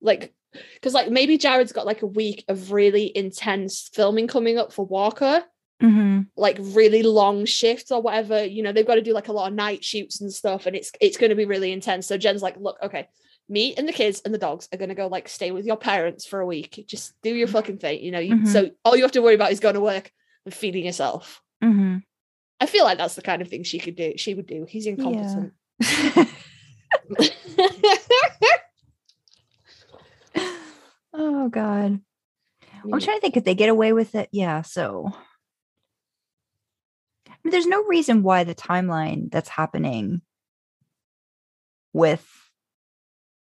Like 0.00 0.32
because 0.74 0.94
like 0.94 1.10
maybe 1.10 1.38
Jared's 1.38 1.72
got 1.72 1.86
like 1.86 2.02
a 2.02 2.06
week 2.06 2.44
of 2.48 2.72
really 2.72 3.10
intense 3.16 3.90
filming 3.92 4.26
coming 4.26 4.58
up 4.58 4.72
for 4.72 4.84
Walker, 4.86 5.44
Mm-hmm. 5.82 6.20
like 6.36 6.58
really 6.60 7.02
long 7.02 7.44
shifts 7.44 7.90
or 7.90 8.00
whatever. 8.00 8.44
You 8.44 8.62
know, 8.62 8.70
they've 8.70 8.86
got 8.86 8.94
to 8.94 9.02
do 9.02 9.12
like 9.12 9.26
a 9.26 9.32
lot 9.32 9.48
of 9.48 9.54
night 9.54 9.82
shoots 9.82 10.20
and 10.20 10.32
stuff, 10.32 10.66
and 10.66 10.76
it's 10.76 10.92
it's 11.00 11.16
gonna 11.16 11.34
be 11.34 11.44
really 11.44 11.72
intense. 11.72 12.06
So 12.06 12.16
Jen's 12.16 12.40
like, 12.42 12.56
look, 12.56 12.76
okay, 12.80 13.08
me 13.48 13.74
and 13.76 13.88
the 13.88 13.92
kids 13.92 14.22
and 14.24 14.32
the 14.32 14.38
dogs 14.38 14.68
are 14.72 14.78
gonna 14.78 14.94
go 14.94 15.08
like 15.08 15.28
stay 15.28 15.50
with 15.50 15.64
your 15.66 15.76
parents 15.76 16.24
for 16.24 16.40
a 16.40 16.46
week. 16.46 16.84
Just 16.86 17.14
do 17.22 17.34
your 17.34 17.48
fucking 17.48 17.78
thing, 17.78 18.00
you 18.00 18.12
know. 18.12 18.20
You, 18.20 18.36
Mhm. 18.36 18.46
So 18.48 18.70
all 18.84 18.94
you 18.94 19.02
have 19.02 19.10
to 19.12 19.22
worry 19.22 19.34
about 19.34 19.50
is 19.50 19.58
going 19.58 19.74
to 19.74 19.80
work 19.80 20.12
and 20.44 20.54
feeding 20.54 20.84
yourself. 20.86 21.42
Mm-hmm. 21.64 21.96
I 22.60 22.66
feel 22.66 22.84
like 22.84 22.98
that's 22.98 23.16
the 23.16 23.22
kind 23.22 23.42
of 23.42 23.48
thing 23.48 23.64
she 23.64 23.80
could 23.80 23.96
do. 23.96 24.12
She 24.16 24.34
would 24.34 24.46
do. 24.46 24.64
He's 24.68 24.86
incompetent. 24.86 25.52
oh 31.14 31.48
God. 31.48 32.00
I'm 32.84 33.00
trying 33.00 33.16
to 33.16 33.20
think 33.20 33.36
if 33.36 33.44
they 33.44 33.54
get 33.54 33.68
away 33.68 33.92
with 33.92 34.14
it. 34.14 34.28
Yeah. 34.32 34.62
So 34.62 35.12
I 37.28 37.32
mean, 37.44 37.50
there's 37.52 37.66
no 37.66 37.84
reason 37.84 38.22
why 38.22 38.44
the 38.44 38.54
timeline 38.54 39.30
that's 39.30 39.48
happening 39.48 40.22
with 41.92 42.26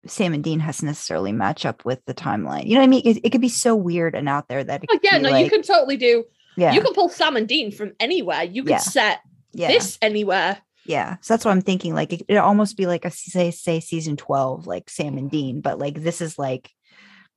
Sam 0.06 0.33
and 0.33 0.42
Dean 0.42 0.61
has 0.61 0.78
to 0.78 0.87
necessarily 0.87 1.33
match 1.33 1.66
up 1.66 1.85
with 1.85 2.04
the 2.06 2.14
timeline. 2.14 2.66
You 2.66 2.74
know 2.74 2.80
what 2.80 2.85
I 2.85 2.88
mean? 2.88 3.02
It, 3.04 3.20
it 3.24 3.30
could 3.30 3.40
be 3.40 3.48
so 3.50 3.76
weird 3.76 4.14
and 4.14 4.28
out 4.28 4.48
there 4.48 4.64
that 4.64 4.83
Oh, 4.88 4.92
could 4.92 5.00
yeah, 5.02 5.18
no, 5.18 5.28
you 5.28 5.35
like- 5.44 5.52
can 5.52 5.62
totally 5.62 5.96
do. 5.96 6.24
yeah, 6.56 6.72
You 6.72 6.80
can 6.80 6.94
pull 6.94 7.09
Sam 7.09 7.37
and 7.37 7.46
Dean 7.46 7.70
from 7.70 7.92
anywhere. 8.00 8.42
You 8.44 8.62
can 8.62 8.72
Yeah. 8.72 8.78
set 8.78 9.20
yeah, 9.52 9.68
this 9.68 9.98
anywhere. 10.00 10.59
yeah. 10.87 11.16
So 11.20 11.35
that's 11.35 11.44
what 11.44 11.50
I'm 11.52 11.61
thinking. 11.61 11.94
Like 11.94 12.12
it, 12.14 12.22
it 12.28 12.37
almost 12.37 12.76
be 12.76 12.87
like 12.87 13.04
a 13.04 13.11
say 13.11 13.50
say 13.50 13.80
season 13.80 14.16
12, 14.16 14.66
like 14.66 14.88
Sam 14.88 15.18
and 15.18 15.30
Dean, 15.30 15.61
but 15.61 15.78
like 15.78 16.02
this 16.02 16.20
is 16.22 16.38
like 16.38 16.70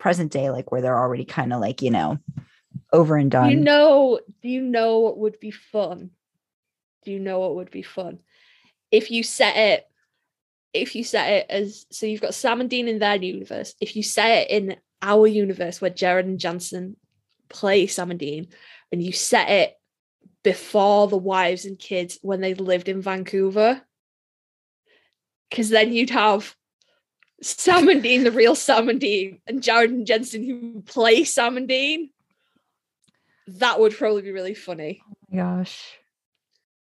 present 0.04 0.34
day, 0.34 0.50
like 0.50 0.70
where 0.70 0.82
they're 0.82 1.00
already 1.00 1.24
kind 1.24 1.54
of 1.54 1.62
like, 1.62 1.82
you 1.82 1.89
know, 1.89 2.20
over 2.92 3.16
and 3.16 3.32
done. 3.32 3.50
You 3.50 3.56
know, 3.56 4.20
do 4.42 4.50
you 4.50 4.62
know 4.62 5.00
what 5.00 5.18
would 5.18 5.39
be 5.39 5.50
fun? 5.50 6.10
Do 7.06 7.12
you 7.12 7.22
know 7.22 7.39
what 7.39 7.56
would 7.56 7.72
be 7.72 7.84
fun? 7.84 8.20
If 8.92 9.12
you 9.12 9.24
set 9.24 9.56
it, 9.56 9.88
if 10.74 10.94
you 10.94 11.06
set 11.06 11.32
it 11.32 11.46
as 11.50 11.86
so 11.89 12.06
you've 12.06 12.20
got 12.20 12.34
Sam 12.34 12.60
and 12.60 12.70
Dean 12.70 12.89
in 12.89 13.00
their 13.00 13.16
universe. 13.16 13.76
If 13.80 13.96
you 13.96 14.04
set 14.04 14.39
it 14.39 14.50
in 14.50 14.76
our 15.02 15.26
universe 15.26 15.80
where 15.80 15.89
Jared 15.89 16.26
and 16.26 16.38
Jensen 16.38 16.98
play 17.48 17.88
Sam 17.88 18.12
and 18.12 18.20
Dean, 18.20 18.50
and 18.92 19.02
you 19.02 19.13
set 19.13 19.50
it 19.50 19.74
before 20.44 21.08
the 21.08 21.16
wives 21.16 21.63
and 21.63 21.80
kids 21.80 22.20
when 22.22 22.42
they 22.42 22.56
lived 22.56 22.89
in 22.89 23.02
Vancouver. 23.02 23.82
Because 25.50 25.70
then 25.70 25.94
you'd 25.94 26.10
have 26.10 26.54
Sam 27.41 27.86
Dean, 28.02 28.24
the 28.24 28.32
real 28.32 28.56
Sam 28.56 28.89
and 28.89 29.00
Dean, 29.00 29.39
and 29.48 29.62
Jared 29.62 29.91
and 29.91 30.08
Jensen 30.08 30.43
who 30.46 30.82
play 30.82 31.24
Sam 31.24 31.65
Dean. 31.67 32.10
That 33.48 33.80
would 33.80 33.96
probably 33.96 34.22
be 34.22 34.32
really 34.32 34.54
funny. 34.54 35.02
oh 35.06 35.13
my 35.30 35.38
gosh. 35.38 35.82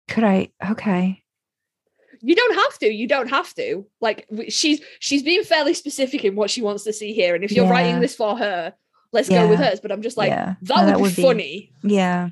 Could 0.08 0.24
I? 0.24 0.50
Okay. 0.72 1.24
You 2.22 2.36
don't 2.36 2.54
have 2.56 2.78
to. 2.80 2.88
You 2.92 3.08
don't 3.08 3.30
have 3.30 3.52
to. 3.56 3.88
Like 4.00 4.28
she's 4.50 4.80
she's 5.00 5.24
being 5.24 5.44
fairly 5.44 5.74
specific 5.74 6.24
in 6.24 6.36
what 6.36 6.52
she 6.52 6.62
wants 6.62 6.84
to 6.84 6.94
see 6.94 7.14
here. 7.14 7.34
And 7.34 7.44
if 7.44 7.52
you're 7.52 7.66
Yeah. 7.66 7.72
writing 7.72 8.00
this 8.00 8.16
for 8.16 8.38
her, 8.38 8.76
let's 9.12 9.30
go 9.30 9.48
with 9.48 9.58
hers. 9.60 9.80
But 9.80 9.92
I'm 9.92 10.04
just 10.04 10.18
like 10.18 10.30
yeah. 10.30 10.56
that, 10.64 10.86
No, 10.88 11.00
would 11.00 11.16
be 11.16 11.22
funny. 11.24 11.72
Yeah. 11.82 12.30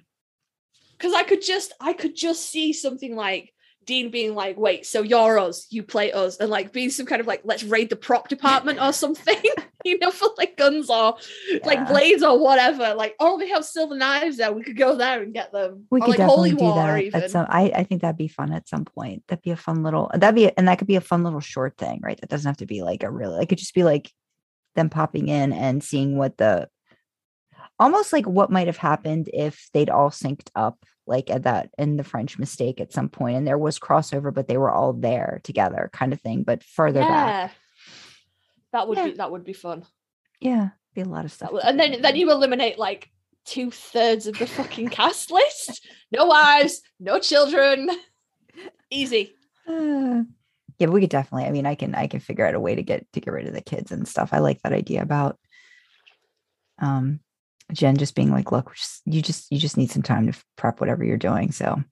because 0.98 1.14
I 1.14 1.24
could 1.24 1.42
just 1.42 1.74
I 1.80 1.94
could 1.94 2.16
just 2.16 2.52
see 2.52 2.72
something 2.74 3.16
like 3.16 3.52
Dean 3.86 4.12
being 4.12 4.36
like, 4.36 4.58
wait, 4.58 4.86
so 4.86 5.02
you're 5.02 5.40
us, 5.40 5.68
you 5.72 5.82
play 5.84 6.12
us, 6.12 6.38
and 6.38 6.50
like 6.50 6.72
being 6.72 6.90
some 6.90 7.06
kind 7.06 7.20
of 7.22 7.28
like 7.28 7.42
let's 7.44 7.64
raid 7.64 7.90
the 7.90 7.96
prop 7.96 8.28
department 8.28 8.80
or 8.80 8.94
something, 8.94 9.42
you 9.84 9.98
know, 9.98 10.12
for 10.12 10.30
like 10.38 10.58
guns 10.58 10.90
or 10.90 11.18
like 11.64 11.88
blades 11.88 12.22
or 12.22 12.38
whatever. 12.40 12.94
Like, 12.94 13.16
oh, 13.20 13.40
they 13.40 13.50
have 13.50 13.66
silver 13.66 13.96
knives 13.96 14.38
there. 14.38 14.52
We 14.52 14.64
could 14.64 14.78
go 14.78 14.96
there 14.96 15.22
and 15.22 15.34
get 15.34 15.52
them. 15.52 15.86
We 15.90 16.02
or 16.02 16.06
could 16.06 16.10
like 16.12 16.18
definitely 16.20 16.50
holy 16.52 16.60
do 16.60 16.64
war 16.64 16.76
that 16.76 17.04
even. 17.04 17.24
at 17.24 17.32
some. 17.32 17.48
I, 17.50 17.72
I 17.76 17.84
think 17.84 18.02
that'd 18.02 18.18
be 18.18 18.28
fun 18.28 18.54
at 18.54 18.68
some 18.68 18.86
point. 18.86 19.24
That'd 19.28 19.44
be 19.44 19.52
a 19.52 19.58
fun 19.58 19.84
little. 19.84 20.12
That'd 20.14 20.36
be 20.36 20.56
and 20.56 20.68
that 20.68 20.78
could 20.78 20.88
be 20.88 20.96
a 20.98 21.02
fun 21.02 21.24
little 21.24 21.40
short 21.40 21.78
thing, 21.78 22.00
right? 22.04 22.20
That 22.20 22.30
doesn't 22.30 22.48
have 22.48 22.58
to 22.58 22.66
be 22.66 22.84
like 22.84 23.04
a 23.04 23.10
really. 23.10 23.42
It 23.42 23.50
could 23.50 23.58
just 23.58 23.74
be 23.74 23.84
like 23.84 24.12
them 24.76 24.90
popping 24.90 25.28
in 25.30 25.52
and 25.52 25.84
seeing 25.84 26.18
what 26.18 26.38
the 26.38 26.70
almost 27.80 28.12
like 28.14 28.28
what 28.28 28.52
might 28.52 28.68
have 28.68 28.78
happened 28.78 29.30
if 29.34 29.70
they'd 29.74 29.90
all 29.90 30.10
synced 30.10 30.50
up 30.56 30.86
like 31.10 31.30
at 31.30 31.44
that 31.44 31.72
in 31.78 31.98
the 31.98 32.04
French 32.04 32.40
mistake 32.40 32.80
at 32.80 32.94
some 32.94 33.10
point 33.10 33.36
and 33.36 33.46
there 33.48 33.58
was 33.58 33.80
crossover, 33.80 34.34
but 34.34 34.48
they 34.48 34.58
were 34.58 34.72
all 34.72 34.94
there 34.94 35.42
together, 35.44 35.90
kind 35.92 36.14
of 36.14 36.22
thing, 36.22 36.44
but 36.44 36.64
further 36.64 37.02
back. 37.02 37.52
That 38.72 38.88
would 38.88 38.98
Yeah. 38.98 39.06
be 39.08 39.12
that 39.14 39.32
would 39.32 39.44
be 39.44 39.54
fun. 39.54 39.86
Yeah, 40.40 40.70
be 40.94 41.02
a 41.02 41.06
lot 41.06 41.26
of 41.26 41.32
stuff. 41.32 41.52
would- 41.52 41.64
and 41.66 41.80
then 41.80 42.02
then 42.02 42.16
you 42.16 42.32
eliminate 42.32 42.78
like 42.80 43.10
two 43.46 43.72
thirds 43.72 44.28
of 44.28 44.38
the 44.38 44.46
fucking 44.48 44.90
cast 44.90 45.32
list. 45.32 45.86
No 46.12 46.26
wives, 46.28 46.82
no 47.00 47.20
children. 47.20 47.90
Easy. 48.92 49.34
Uh, 49.68 50.22
yeah, 50.80 50.88
we 50.88 51.02
could 51.02 51.10
definitely. 51.10 51.48
I 51.48 51.52
mean, 51.52 51.66
I 51.66 51.76
can 51.76 51.96
I 51.96 52.06
can 52.08 52.20
figure 52.20 52.46
out 52.46 52.54
a 52.56 52.60
way 52.60 52.76
to 52.76 52.84
get 52.84 53.12
to 53.14 53.20
get 53.22 53.34
rid 53.34 53.48
of 53.48 53.54
the 53.54 53.62
kids 53.62 53.92
and 53.92 54.08
stuff. 54.08 54.30
I 54.34 54.40
like 54.40 54.62
that 54.62 54.74
idea 54.74 55.02
about 55.02 55.40
um 56.78 57.20
Jen 57.74 57.98
just 57.98 58.16
being 58.16 58.32
like, 58.32 58.52
look, 58.52 58.74
just, 58.76 59.02
you 59.06 59.22
just 59.22 59.52
you 59.52 59.60
just 59.60 59.78
need 59.78 59.92
some 59.92 60.02
time 60.02 60.32
to 60.32 60.38
prep 60.56 60.80
whatever 60.80 61.04
you're 61.04 61.18
doing. 61.18 61.52
So 61.52 61.84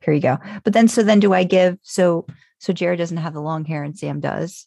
here 0.00 0.14
you 0.14 0.20
go. 0.20 0.38
But 0.64 0.72
then 0.72 0.88
so 0.88 1.02
then 1.02 1.20
do 1.20 1.32
I 1.32 1.44
give 1.44 1.78
so 1.82 2.26
so 2.58 2.72
Jared 2.72 2.98
doesn't 2.98 3.16
have 3.18 3.34
the 3.34 3.40
long 3.40 3.64
hair 3.64 3.82
and 3.82 3.96
Sam 3.96 4.20
does? 4.20 4.66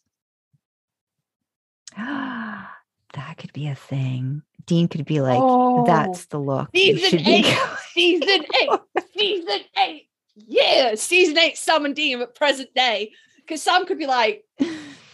that 1.96 3.36
could 3.38 3.52
be 3.52 3.68
a 3.68 3.74
thing. 3.74 4.42
Dean 4.66 4.88
could 4.88 5.04
be 5.04 5.20
like, 5.20 5.40
Oh, 5.40 5.84
that's 5.86 6.26
the 6.26 6.38
look. 6.38 6.70
season 6.74 7.20
eight. 7.26 7.58
season 7.92 8.44
eight. 8.62 8.70
season 9.16 9.60
eight. 9.78 10.08
Yeah, 10.36 10.94
season 10.94 11.38
eight. 11.38 11.58
Sam 11.58 11.84
and 11.84 11.94
Dean 11.94 12.20
at 12.20 12.34
present 12.34 12.72
day. 12.74 13.12
Because 13.36 13.62
Sam 13.62 13.84
could 13.84 13.98
be 13.98 14.06
like, 14.06 14.44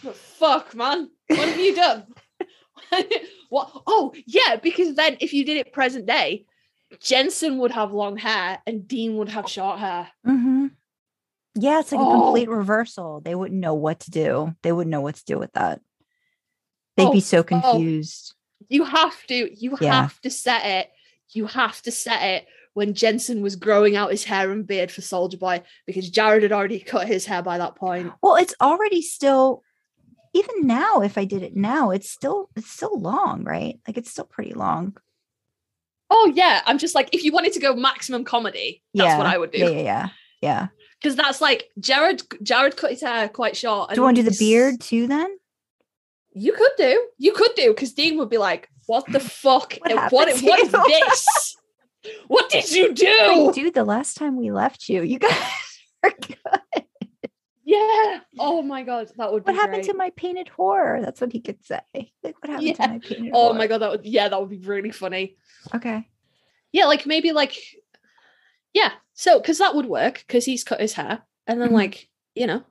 "What 0.03 0.15
fuck, 0.15 0.75
man, 0.75 1.09
what 1.27 1.39
have 1.39 1.59
you 1.59 1.75
done? 1.75 2.05
what? 3.49 3.69
Oh, 3.87 4.13
yeah, 4.25 4.55
because 4.57 4.95
then 4.95 5.17
if 5.19 5.33
you 5.33 5.45
did 5.45 5.57
it 5.57 5.73
present 5.73 6.05
day, 6.05 6.45
Jensen 6.99 7.57
would 7.59 7.71
have 7.71 7.91
long 7.91 8.17
hair 8.17 8.59
and 8.65 8.87
Dean 8.87 9.17
would 9.17 9.29
have 9.29 9.47
short 9.49 9.79
hair. 9.79 10.09
Mm-hmm. 10.25 10.67
Yeah, 11.55 11.79
it's 11.79 11.91
like 11.91 11.99
a 11.99 12.03
Oh. 12.03 12.21
complete 12.21 12.49
reversal. 12.49 13.19
They 13.21 13.35
wouldn't 13.35 13.59
know 13.59 13.73
what 13.73 14.01
to 14.01 14.11
do. 14.11 14.55
They 14.61 14.71
wouldn't 14.71 14.91
know 14.91 15.01
what 15.01 15.15
to 15.15 15.25
do 15.25 15.37
with 15.39 15.53
that. 15.53 15.81
They'd 16.95 17.11
be 17.11 17.17
Oh, 17.17 17.19
so 17.19 17.39
oh. 17.39 17.43
confused. 17.43 18.35
You 18.69 18.83
have 18.85 19.25
to, 19.27 19.35
you 19.55 19.77
Yeah. 19.81 20.03
have 20.03 20.19
to 20.21 20.29
set 20.29 20.65
it. 20.65 20.91
You 21.29 21.47
have 21.47 21.81
to 21.83 21.91
set 21.91 22.21
it 22.23 22.47
when 22.73 22.93
Jensen 22.93 23.41
was 23.41 23.55
growing 23.55 23.95
out 23.95 24.11
his 24.11 24.23
hair 24.23 24.51
and 24.51 24.65
beard 24.65 24.91
for 24.91 25.01
Soldier 25.01 25.37
Boy 25.37 25.63
because 25.85 26.09
Jared 26.09 26.43
had 26.43 26.51
already 26.51 26.79
cut 26.79 27.07
his 27.07 27.25
hair 27.25 27.41
by 27.41 27.57
that 27.57 27.75
point. 27.75 28.13
Well, 28.21 28.35
it's 28.35 28.53
already 28.61 29.01
still 29.01 29.63
even 30.33 30.67
now, 30.67 31.01
if 31.01 31.17
I 31.17 31.25
did 31.25 31.43
it 31.43 31.55
now, 31.55 31.91
it's 31.91 32.09
still 32.09 32.49
it's 32.55 32.71
still 32.71 32.99
long, 32.99 33.43
right? 33.43 33.79
Like 33.87 33.97
it's 33.97 34.11
still 34.11 34.25
pretty 34.25 34.53
long. 34.53 34.97
Oh 36.09 36.31
yeah, 36.33 36.61
I'm 36.65 36.77
just 36.77 36.95
like 36.95 37.09
if 37.13 37.23
you 37.23 37.31
wanted 37.31 37.53
to 37.53 37.59
go 37.59 37.75
maximum 37.75 38.23
comedy, 38.23 38.83
that's 38.93 39.17
what 39.17 39.27
I 39.27 39.37
would 39.37 39.51
do. 39.51 39.59
Yeah, 39.59 39.69
yeah, 39.69 39.81
yeah. 39.81 40.09
Yeah. 40.41 40.67
Because 41.01 41.15
that's 41.15 41.41
like 41.41 41.69
Jared. 41.79 42.23
Jared 42.41 42.77
cut 42.77 42.91
his 42.91 43.01
hair 43.01 43.29
quite 43.29 43.55
short. 43.55 43.89
Do 43.89 43.95
you 43.95 44.01
want 44.01 44.17
to 44.17 44.23
do 44.23 44.29
the 44.29 44.37
beard 44.37 44.81
too 44.81 45.07
then? 45.07 45.37
You 46.33 46.53
could 46.53 46.71
do. 46.77 47.07
You 47.17 47.33
could 47.33 47.53
do 47.55 47.69
because 47.69 47.93
Dean 47.93 48.17
would 48.17 48.29
be 48.29 48.37
like, 48.37 48.69
"What 48.85 49.05
the 49.11 49.19
fuck? 49.43 49.77
What 49.81 50.11
what? 50.11 50.11
What 50.11 50.29
is 50.29 50.41
you?" 50.41 50.67
this? 50.67 51.55
what 52.27 52.49
did 52.49 52.71
you 52.71 52.93
do?" 52.93 53.51
Dude, 53.53 53.73
the 53.73 53.83
last 53.83 54.17
time 54.17 54.37
we 54.37 54.51
left 54.51 54.89
you, 54.89 55.03
you 55.03 55.19
guys 55.19 55.37
are 56.03 56.13
good. 56.19 56.85
Yeah. 57.67 58.19
Oh 58.39 58.61
my 58.63 58.83
god, 58.83 59.11
that 59.17 59.31
would. 59.31 59.45
What 59.45 59.55
happened 59.55 59.83
to 59.83 59.93
my 59.93 60.09
painted 60.11 60.47
horror? 60.49 61.01
That's 61.01 61.19
what 61.21 61.31
he 61.33 61.41
could 61.41 61.63
say. 61.65 61.81
Like, 62.23 62.35
what 62.41 62.49
happened 62.49 62.75
to 62.75 62.87
my 62.87 62.99
painted 62.99 63.31
Oh 63.33 63.51
whore? 63.53 63.57
my 63.57 63.67
god, 63.67 63.79
that 63.79 63.91
would. 63.91 64.05
Yeah, 64.05 64.29
that 64.29 64.39
would 64.39 64.49
be 64.49 64.57
really 64.59 64.91
funny. 64.91 65.35
Okay. 65.75 66.07
Yeah, 66.71 66.85
like 66.85 67.05
maybe 67.05 67.31
like, 67.33 67.55
yeah. 68.73 68.91
So 69.13 69.39
because 69.39 69.57
that 69.59 69.75
would 69.75 69.85
work 69.85 70.23
because 70.25 70.45
he's 70.45 70.63
cut 70.63 70.79
his 70.81 70.93
hair, 70.93 71.21
and 71.45 71.61
then 71.61 71.69
Mhm. 71.69 71.73
like 71.73 72.09
you 72.35 72.47
know, 72.47 72.63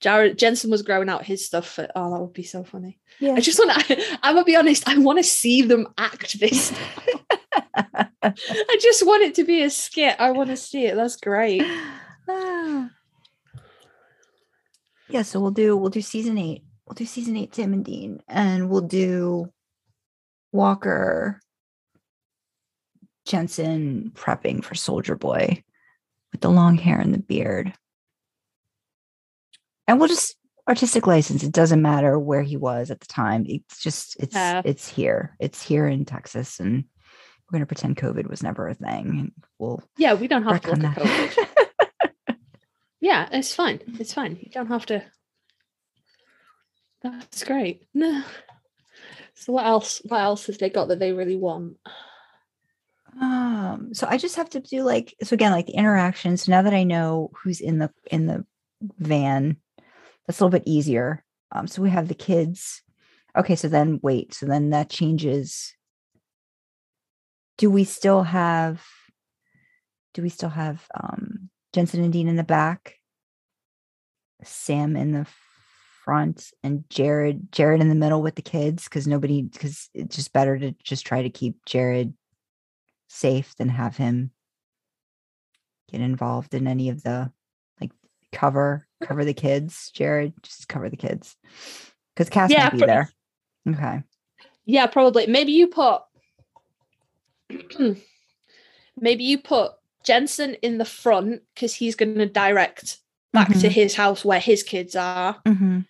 Jared 0.00 0.38
Jensen 0.38 0.70
was 0.70 0.82
growing 0.82 1.08
out 1.08 1.24
his 1.24 1.44
stuff. 1.46 1.66
For, 1.68 1.88
oh, 1.96 2.10
that 2.12 2.20
would 2.20 2.32
be 2.32 2.42
so 2.44 2.62
funny. 2.64 2.98
Yeah. 3.20 3.34
I 3.34 3.40
just 3.40 3.58
want 3.58 3.72
to. 3.86 4.02
I'm 4.22 4.34
gonna 4.34 4.44
be 4.44 4.56
honest. 4.56 4.88
I 4.88 4.98
want 4.98 5.18
to 5.18 5.24
see 5.24 5.62
them 5.62 5.88
act 5.98 6.38
this. 6.38 6.72
I 8.22 8.76
just 8.80 9.06
want 9.06 9.22
it 9.22 9.34
to 9.36 9.44
be 9.44 9.62
a 9.62 9.70
skit. 9.70 10.16
I 10.18 10.30
want 10.32 10.50
to 10.50 10.56
see 10.56 10.86
it. 10.86 10.94
That's 10.96 11.16
great. 11.16 11.62
Ah. 15.08 15.12
Yeah, 15.12 15.22
so 15.22 15.40
we'll 15.40 15.50
do 15.50 15.76
we'll 15.76 15.90
do 15.90 16.00
season 16.02 16.38
eight. 16.38 16.64
We'll 16.86 16.94
do 16.94 17.06
season 17.06 17.36
eight 17.36 17.52
Tim 17.52 17.72
and 17.72 17.84
Dean, 17.84 18.22
and 18.28 18.68
we'll 18.70 18.80
do 18.82 19.52
Walker 20.52 21.40
Jensen 23.26 24.12
prepping 24.14 24.64
for 24.64 24.74
Soldier 24.74 25.14
Boy 25.16 25.62
with 26.32 26.40
the 26.40 26.50
long 26.50 26.76
hair 26.78 26.98
and 26.98 27.12
the 27.12 27.18
beard. 27.18 27.72
And 29.86 29.98
we'll 29.98 30.08
just 30.08 30.36
artistic 30.68 31.06
license. 31.06 31.42
It 31.42 31.52
doesn't 31.52 31.80
matter 31.82 32.18
where 32.18 32.42
he 32.42 32.56
was 32.56 32.90
at 32.90 33.00
the 33.00 33.06
time. 33.06 33.44
It's 33.48 33.82
just 33.82 34.16
it's 34.20 34.34
Yeah. 34.34 34.62
it's 34.64 34.88
here. 34.88 35.36
It's 35.40 35.62
here 35.62 35.86
in 35.86 36.04
Texas, 36.04 36.60
and 36.60 36.84
we're 37.50 37.58
gonna 37.58 37.66
pretend 37.66 37.96
COVID 37.96 38.28
was 38.28 38.42
never 38.42 38.68
a 38.68 38.74
thing. 38.74 39.06
And 39.18 39.32
we'll 39.58 39.82
Yeah, 39.96 40.14
we 40.14 40.28
don't 40.28 40.42
have 40.44 40.60
to 40.62 40.70
look 40.74 40.84
at. 40.84 40.96
COVID. 40.96 41.48
Yeah, 43.00 43.28
it's 43.30 43.54
fine. 43.54 43.80
It's 44.00 44.14
fine. 44.14 44.38
You 44.40 44.50
don't 44.50 44.66
have 44.68 44.86
to. 44.86 45.04
That's 47.02 47.44
great. 47.44 47.84
No. 47.94 48.22
So 49.34 49.52
what 49.52 49.66
else? 49.66 50.02
What 50.04 50.20
else 50.20 50.46
have 50.46 50.58
they 50.58 50.68
got 50.68 50.88
that 50.88 50.98
they 50.98 51.12
really 51.12 51.36
want? 51.36 51.76
Um, 53.20 53.90
so 53.92 54.06
I 54.08 54.18
just 54.18 54.36
have 54.36 54.50
to 54.50 54.60
do 54.60 54.82
like 54.82 55.14
so 55.22 55.34
again, 55.34 55.52
like 55.52 55.66
the 55.66 55.76
interaction. 55.76 56.36
So 56.36 56.50
now 56.50 56.62
that 56.62 56.74
I 56.74 56.82
know 56.82 57.30
who's 57.42 57.60
in 57.60 57.78
the 57.78 57.90
in 58.10 58.26
the 58.26 58.44
van, 58.98 59.56
that's 60.26 60.40
a 60.40 60.44
little 60.44 60.58
bit 60.58 60.66
easier. 60.68 61.24
Um, 61.52 61.66
so 61.66 61.82
we 61.82 61.90
have 61.90 62.08
the 62.08 62.14
kids. 62.14 62.82
Okay, 63.36 63.54
so 63.54 63.68
then 63.68 64.00
wait, 64.02 64.34
so 64.34 64.46
then 64.46 64.70
that 64.70 64.90
changes. 64.90 65.74
Do 67.58 67.70
we 67.70 67.84
still 67.84 68.24
have 68.24 68.84
do 70.14 70.22
we 70.22 70.28
still 70.28 70.48
have 70.48 70.84
um 71.00 71.50
Jensen 71.72 72.02
and 72.02 72.12
Dean 72.12 72.28
in 72.28 72.36
the 72.36 72.44
back? 72.44 72.94
Sam 74.44 74.96
in 74.96 75.12
the 75.12 75.26
front 76.04 76.52
and 76.62 76.84
Jared 76.88 77.50
Jared 77.52 77.80
in 77.80 77.88
the 77.88 77.94
middle 77.94 78.22
with 78.22 78.34
the 78.36 78.42
kids 78.42 78.84
because 78.84 79.06
nobody 79.06 79.42
because 79.42 79.90
it's 79.94 80.16
just 80.16 80.32
better 80.32 80.58
to 80.58 80.72
just 80.82 81.04
try 81.06 81.22
to 81.22 81.30
keep 81.30 81.64
Jared 81.66 82.14
safe 83.08 83.54
than 83.56 83.68
have 83.68 83.96
him 83.96 84.30
get 85.90 86.00
involved 86.00 86.54
in 86.54 86.66
any 86.68 86.88
of 86.88 87.02
the 87.02 87.32
like 87.80 87.90
cover 88.32 88.86
cover 89.02 89.24
the 89.24 89.32
kids 89.32 89.90
jared 89.94 90.34
just 90.42 90.68
cover 90.68 90.90
the 90.90 90.96
kids 90.98 91.34
because 92.14 92.28
cass 92.28 92.50
Yeah, 92.50 92.64
might 92.64 92.72
be 92.72 92.78
for- 92.80 92.86
there 92.86 93.10
okay 93.68 94.02
Yeah, 94.66 94.86
probably. 94.86 95.26
Maybe 95.26 95.52
you 95.52 95.68
put. 95.68 96.02
maybe 99.00 99.24
you 99.24 99.38
put 99.38 99.72
Jensen 100.08 100.54
in 100.62 100.78
the 100.78 100.84
front 100.86 101.42
because 101.54 101.74
he's 101.74 101.94
going 101.94 102.14
to 102.14 102.26
direct 102.26 102.98
back 103.34 103.48
to 103.48 103.54
Mhm. 103.68 103.70
his 103.70 103.94
house 103.94 104.24
where 104.24 104.40
his 104.40 104.62
kids 104.62 104.96
are. 104.96 105.40
mm-hmm. 105.46 105.80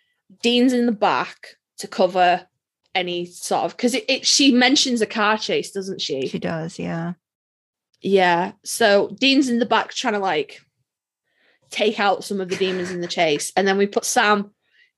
Dean's 0.42 0.72
in 0.72 0.86
the 0.86 0.92
back 0.92 1.56
to 1.78 1.86
cover 1.86 2.46
any 2.96 3.24
sort 3.26 3.64
of 3.66 3.76
because 3.76 3.94
it, 3.94 4.04
it 4.08 4.26
she 4.26 4.50
mentions 4.50 5.00
a 5.00 5.06
car 5.06 5.38
chase, 5.38 5.70
doesn't 5.70 6.00
she? 6.00 6.26
she 6.26 6.38
does 6.40 6.78
yeah 6.80 7.12
Yeah. 8.00 8.52
So 8.64 9.14
Dean's 9.20 9.48
in 9.48 9.58
the 9.60 9.66
back 9.66 9.92
trying 9.94 10.14
to 10.14 10.18
like 10.20 10.60
take 11.70 12.00
out 12.00 12.24
some 12.24 12.40
of 12.40 12.48
the 12.48 12.56
demons 12.56 12.90
in 12.90 13.00
the 13.00 13.06
chase, 13.08 13.52
and 13.56 13.66
then 13.68 13.78
we 13.78 13.86
put 13.86 14.04
Sam 14.04 14.50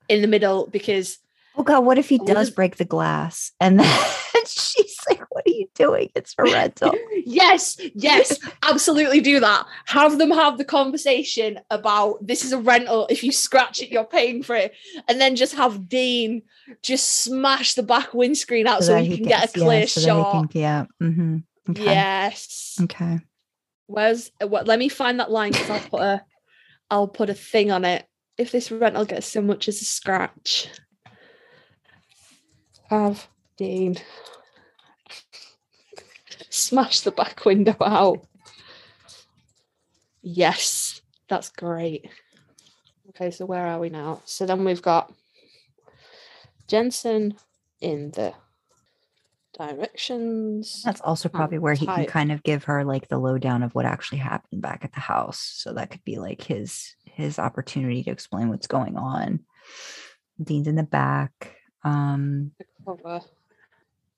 in 0.09 0.21
the 0.21 0.27
middle 0.27 0.67
because 0.67 1.17
oh 1.55 1.63
god 1.63 1.85
what 1.85 1.97
if 1.97 2.09
he 2.09 2.17
does 2.19 2.49
break 2.49 2.77
the 2.77 2.85
glass 2.85 3.51
and 3.59 3.79
then 3.79 4.45
she's 4.45 4.97
like 5.09 5.21
what 5.29 5.45
are 5.45 5.51
you 5.51 5.67
doing 5.75 6.09
it's 6.15 6.35
a 6.37 6.43
rental 6.43 6.93
yes, 7.25 7.77
yes, 7.93 8.39
absolutely 8.63 9.21
do 9.21 9.39
that. 9.39 9.65
Have 9.85 10.17
them 10.17 10.31
have 10.31 10.57
the 10.57 10.65
conversation 10.65 11.59
about 11.69 12.25
this 12.25 12.43
is 12.43 12.51
a 12.51 12.57
rental. 12.57 13.07
If 13.09 13.23
you 13.23 13.31
scratch 13.31 13.81
it, 13.81 13.89
you're 13.89 14.03
paying 14.03 14.43
for 14.43 14.55
it, 14.55 14.73
and 15.07 15.19
then 15.19 15.35
just 15.35 15.55
have 15.55 15.89
Dean 15.89 16.43
just 16.81 17.23
smash 17.23 17.73
the 17.73 17.83
back 17.83 18.13
windscreen 18.13 18.67
out 18.67 18.83
so, 18.83 18.93
that 18.93 19.03
he 19.03 19.17
can 19.17 19.27
get 19.27 19.39
a 19.39 19.47
gets- 19.47 19.57
yeah, 19.57 19.63
clear 19.63 19.87
so 19.87 20.01
shot. 20.01 20.51
can- 20.51 20.61
yeah 20.61 20.85
mm-hmm. 21.01 21.37
okay. 21.69 21.83
Yes. 21.83 22.77
okay 22.83 23.19
Where's 23.87 24.31
uh, 24.41 24.47
what? 24.47 24.67
Let 24.67 24.79
me 24.79 24.89
find 24.89 25.19
that 25.19 25.31
line 25.31 25.51
because 25.51 25.69
I'll 25.69 25.89
put 25.89 26.01
a, 26.01 26.25
I'll 26.89 27.07
put 27.07 27.29
a 27.29 27.33
thing 27.33 27.71
on 27.71 27.83
it. 27.83 28.05
If 28.37 28.51
this 28.51 28.71
rental 28.71 29.05
gets 29.05 29.27
so 29.27 29.41
much 29.41 29.67
as 29.67 29.81
a 29.81 29.85
scratch, 29.85 30.69
have 32.91 33.27
Dean 33.57 33.97
smash 36.49 37.01
the 37.01 37.11
back 37.11 37.45
window 37.45 37.75
out. 37.81 38.27
Yes, 40.21 41.01
that's 41.29 41.49
great. 41.49 42.09
Okay, 43.09 43.31
so 43.31 43.45
where 43.45 43.65
are 43.65 43.79
we 43.79 43.89
now? 43.89 44.21
So 44.25 44.45
then 44.45 44.63
we've 44.65 44.81
got 44.81 45.11
Jensen 46.67 47.35
in 47.79 48.11
the 48.11 48.33
directions. 49.57 50.83
That's 50.83 51.01
also 51.01 51.29
probably 51.29 51.59
where 51.59 51.73
he 51.73 51.85
can 51.85 52.05
kind 52.05 52.31
of 52.31 52.43
give 52.43 52.65
her 52.65 52.83
like 52.83 53.07
the 53.07 53.17
lowdown 53.17 53.63
of 53.63 53.73
what 53.73 53.85
actually 53.85 54.19
happened 54.19 54.61
back 54.61 54.83
at 54.83 54.93
the 54.93 54.99
house. 54.99 55.39
So 55.39 55.73
that 55.73 55.91
could 55.91 56.03
be 56.03 56.17
like 56.17 56.43
his 56.43 56.95
his 57.05 57.39
opportunity 57.39 58.03
to 58.03 58.11
explain 58.11 58.49
what's 58.49 58.67
going 58.67 58.97
on. 58.97 59.41
Dean's 60.41 60.67
in 60.67 60.75
the 60.75 60.83
back. 60.83 61.55
Um 61.83 62.51
cover. 62.85 63.21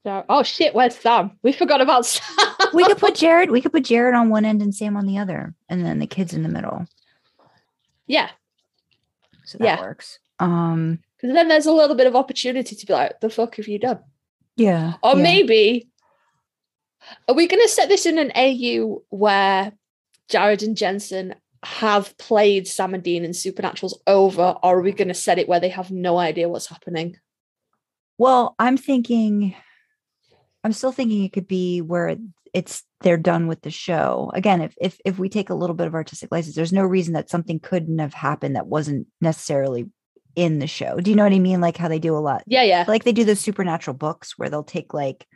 Oh 0.05 0.43
shit, 0.43 0.75
where's 0.75 0.95
Sam? 0.97 1.37
We 1.43 1.53
forgot 1.53 1.79
about 1.81 2.05
Sam. 2.05 2.25
we 2.73 2.83
could 2.85 2.97
put 2.97 3.15
Jared, 3.23 3.51
we 3.51 3.61
could 3.61 3.71
put 3.71 3.85
Jared 3.85 4.15
on 4.15 4.29
one 4.29 4.43
end 4.45 4.61
and 4.61 4.75
Sam 4.75 4.97
on 4.97 5.05
the 5.05 5.17
other, 5.17 5.53
and 5.69 5.85
then 5.85 5.99
the 5.99 6.07
kids 6.07 6.33
in 6.33 6.43
the 6.43 6.49
middle. 6.49 6.85
yeah, 8.05 8.29
So 9.45 9.57
that 9.59 9.63
Yeah. 9.65 9.81
works. 9.81 10.19
Um 10.39 10.99
because 11.17 11.35
then 11.35 11.47
there's 11.47 11.67
a 11.67 11.71
little 11.71 11.95
bit 11.95 12.07
of 12.07 12.17
opportunity 12.17 12.75
to 12.75 12.85
be 12.85 12.91
like, 12.91 13.21
the 13.21 13.29
fuck 13.29 13.55
have 13.55 13.67
you 13.69 13.79
done? 13.79 13.99
yeah. 14.57 14.95
Or 15.01 15.15
yeah. 15.15 15.23
maybe 15.23 15.87
are 17.29 17.35
we 17.35 17.47
gonna 17.47 17.67
set 17.69 17.87
this 17.89 18.05
in 18.05 18.17
an 18.17 18.31
AU 18.35 19.03
where 19.09 19.71
Jared 20.29 20.63
and 20.63 20.75
Jensen 20.75 21.35
have 21.63 22.17
played 22.17 22.67
Sam 22.67 22.93
and 22.93 23.03
Dean 23.03 23.23
in 23.23 23.31
Supernaturals 23.31 23.93
over, 24.05 24.57
or 24.63 24.79
are 24.79 24.81
we 24.81 24.91
gonna 24.91 25.13
set 25.13 25.39
it 25.39 25.47
where 25.47 25.59
they 25.61 25.69
have 25.69 25.91
no 25.91 26.17
idea 26.17 26.49
what's 26.49 26.67
happening? 26.67 27.17
Well, 28.17 28.55
I'm 28.59 28.77
thinking, 28.77 29.55
I'm 30.63 30.73
still 30.73 30.91
thinking 30.91 31.23
it 31.23 31.33
could 31.33 31.47
be 31.47 31.81
where 31.81 32.15
it's 32.53 32.83
they're 33.01 33.17
done 33.17 33.47
with 33.47 33.61
the 33.61 33.71
show. 33.71 34.31
Again, 34.33 34.61
if 34.61 34.75
if 34.79 34.99
if 35.05 35.17
we 35.19 35.27
take 35.29 35.49
a 35.49 35.55
little 35.55 35.75
bit 35.75 35.87
of 35.87 35.95
artistic 35.95 36.31
license, 36.31 36.55
there's 36.55 36.71
no 36.73 36.83
reason 36.83 37.13
that 37.13 37.29
something 37.29 37.59
couldn't 37.59 37.99
have 37.99 38.13
happened 38.13 38.55
that 38.55 38.67
wasn't 38.67 39.07
necessarily 39.21 39.89
in 40.35 40.59
the 40.59 40.67
show. 40.67 40.97
Do 40.97 41.11
you 41.11 41.15
know 41.17 41.23
what 41.23 41.33
I 41.33 41.39
mean? 41.39 41.61
Like 41.61 41.77
how 41.77 41.87
they 41.87 41.99
do 41.99 42.15
a 42.15 42.19
lot, 42.19 42.43
Yeah, 42.47 42.63
yeah. 42.63 42.85
like 42.87 43.03
they 43.03 43.11
do 43.11 43.23
those 43.23 43.39
supernatural 43.39 43.95
books 43.95 44.37
where 44.37 44.49
they'll 44.49 44.63
take 44.63 44.93
like 44.93 45.27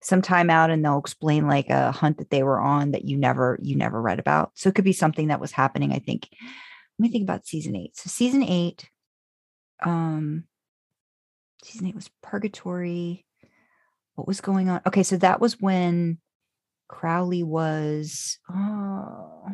some 0.00 0.22
time 0.22 0.48
out 0.48 0.70
and 0.70 0.84
they'll 0.84 0.98
explain 0.98 1.46
like 1.48 1.68
a 1.70 1.92
hunt 1.92 2.18
that 2.18 2.30
they 2.30 2.42
were 2.42 2.60
on 2.60 2.92
that 2.92 3.04
you 3.04 3.16
never 3.18 3.58
you 3.62 3.76
never 3.76 4.00
read 4.00 4.18
about. 4.18 4.52
So 4.54 4.68
it 4.68 4.74
could 4.74 4.84
be 4.84 4.92
something 4.92 5.28
that 5.28 5.40
was 5.40 5.52
happening. 5.52 5.92
I 5.92 5.98
think. 5.98 6.28
Let 6.98 7.04
me 7.04 7.08
think 7.12 7.22
about 7.22 7.46
season 7.46 7.76
eight. 7.76 7.96
So 7.96 8.08
season 8.08 8.42
eight, 8.42 8.90
um, 9.84 10.44
season 11.62 11.86
eight 11.88 11.94
was 11.94 12.10
purgatory. 12.22 13.24
What 14.14 14.26
was 14.26 14.40
going 14.40 14.68
on? 14.68 14.80
Okay, 14.86 15.02
so 15.02 15.16
that 15.18 15.40
was 15.40 15.60
when 15.60 16.18
Crowley 16.88 17.42
was. 17.42 18.38
Oh, 18.50 19.48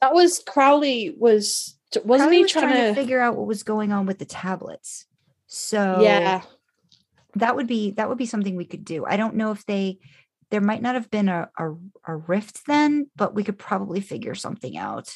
That 0.00 0.14
was 0.14 0.42
Crowley 0.46 1.14
was 1.16 1.76
wasn't 2.04 2.28
Crowley 2.30 2.36
he 2.36 2.42
was 2.42 2.52
trying, 2.52 2.84
to, 2.84 2.94
figure 2.94 3.20
out 3.20 3.36
what 3.36 3.46
was 3.46 3.62
going 3.62 3.92
on 3.92 4.06
with 4.06 4.18
the 4.18 4.24
tablets? 4.24 5.06
So 5.46 5.98
Yeah. 6.00 6.42
that 7.36 7.56
would 7.56 7.66
be 7.66 7.92
that 7.92 8.08
would 8.08 8.18
be 8.18 8.26
something 8.26 8.56
we 8.56 8.64
could 8.64 8.84
do. 8.84 9.04
I 9.06 9.16
don't 9.16 9.36
know 9.36 9.52
if 9.52 9.64
they 9.66 9.98
there 10.50 10.60
might 10.60 10.82
not 10.82 10.96
have 10.96 11.10
been 11.10 11.28
a 11.28 11.48
a, 11.56 11.70
a 12.06 12.16
rift 12.16 12.66
then, 12.66 13.08
but 13.14 13.34
we 13.34 13.44
could 13.44 13.58
probably 13.58 14.00
figure 14.00 14.34
something 14.34 14.76
out. 14.76 15.12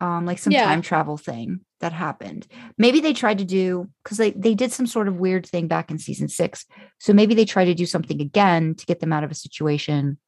Um, 0.00 0.26
like 0.26 0.38
some 0.38 0.52
Yeah. 0.52 0.64
time 0.64 0.82
travel 0.82 1.16
thing 1.16 1.64
that 1.80 1.92
happened. 1.92 2.46
Maybe 2.76 3.00
they 3.00 3.12
tried 3.12 3.38
to 3.38 3.44
do 3.44 3.88
because 4.02 4.18
they 4.18 4.30
they 4.32 4.54
did 4.54 4.72
some 4.72 4.86
sort 4.86 5.08
of 5.08 5.16
weird 5.18 5.46
thing 5.46 5.68
back 5.68 5.90
in 5.90 5.98
season 5.98 6.28
six. 6.28 6.64
So 6.98 7.12
maybe 7.12 7.34
they 7.34 7.44
tried 7.44 7.66
to 7.66 7.74
do 7.74 7.86
something 7.86 8.20
again 8.20 8.74
to 8.74 8.86
get 8.86 9.00
them 9.00 9.12
out 9.12 9.24
of 9.24 9.30
a 9.30 9.34
situation 9.34 10.18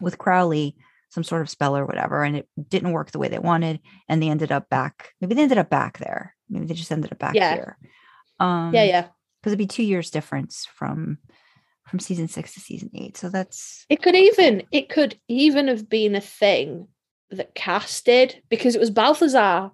with 0.00 0.18
Crowley, 0.18 0.76
some 1.08 1.24
sort 1.24 1.42
of 1.42 1.48
spell 1.50 1.76
or 1.76 1.86
whatever, 1.86 2.22
and 2.22 2.36
it 2.36 2.48
didn't 2.68 2.92
work 2.92 3.10
the 3.10 3.18
way 3.18 3.28
they 3.28 3.38
wanted, 3.38 3.80
and 4.08 4.22
they 4.22 4.28
ended 4.28 4.52
up 4.52 4.68
back. 4.68 5.12
Maybe 5.20 5.34
they 5.34 5.42
ended 5.42 5.58
up 5.58 5.70
back 5.70 5.98
there. 5.98 6.34
Maybe 6.50 6.66
they 6.66 6.74
just 6.74 6.92
ended 6.92 7.12
up 7.12 7.18
back 7.18 7.34
Yeah. 7.34 7.54
here. 7.54 7.78
Um, 8.38 8.74
Yeah, 8.74 8.84
yeah. 8.84 9.00
because 9.40 9.52
it'd 9.52 9.58
be 9.58 9.66
two 9.66 9.82
years 9.84 10.10
difference 10.10 10.66
from 10.66 11.18
from 11.86 12.00
season 12.00 12.26
six 12.26 12.52
to 12.54 12.60
season 12.60 12.90
eight. 12.94 13.16
So 13.16 13.28
that's 13.30 13.86
It 13.88 14.02
could 14.02 14.16
even 14.16 14.64
it 14.72 14.88
could 14.88 15.18
even 15.28 15.68
have 15.68 15.88
been 15.88 16.16
a 16.16 16.20
thing 16.20 16.88
that 17.30 17.54
Cass 17.54 18.02
did 18.02 18.42
because 18.50 18.74
it 18.74 18.80
was 18.80 18.90
Balthazar 18.90 19.70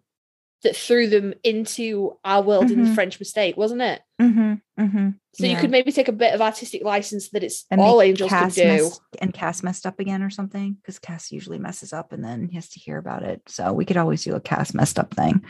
that 0.63 0.77
threw 0.77 1.09
them 1.09 1.35
into 1.43 2.17
our 2.25 2.43
world 2.43 2.71
in 2.71 2.83
the 2.85 2.91
Mhm. 2.91 2.95
French 2.95 3.19
mistake, 3.19 3.57
wasn't 3.57 3.83
it? 3.83 4.01
Mm-hmm. 4.21 4.55
Mm-hmm. 4.81 5.09
So 5.35 5.47
you 5.47 5.57
could 5.57 5.71
maybe 5.71 5.91
take 5.93 6.09
a 6.09 6.13
bit 6.13 6.35
of 6.35 6.41
artistic 6.43 6.85
license 6.85 7.31
that 7.31 7.43
it's 7.43 7.65
And 7.71 7.81
all 7.81 8.01
angels 8.03 8.31
can 8.31 8.49
do. 8.51 8.65
mess- 8.65 9.01
and 9.21 9.33
Cass 9.35 9.63
messed 9.63 9.87
up 9.87 9.99
again 9.99 10.23
or 10.23 10.31
something 10.31 10.75
because 10.75 10.99
Cass 10.99 11.33
usually 11.33 11.59
messes 11.59 11.93
up 11.93 12.13
and 12.13 12.23
then 12.25 12.49
he 12.49 12.55
has 12.57 12.69
to 12.71 12.81
hear 12.81 12.99
about 12.99 13.23
it. 13.23 13.43
So 13.49 13.73
we 13.73 13.85
could 13.85 13.97
always 13.97 14.23
do 14.25 14.35
a 14.35 14.41
Cass 14.41 14.73
messed 14.75 14.99
up 14.99 15.15
thing. 15.15 15.43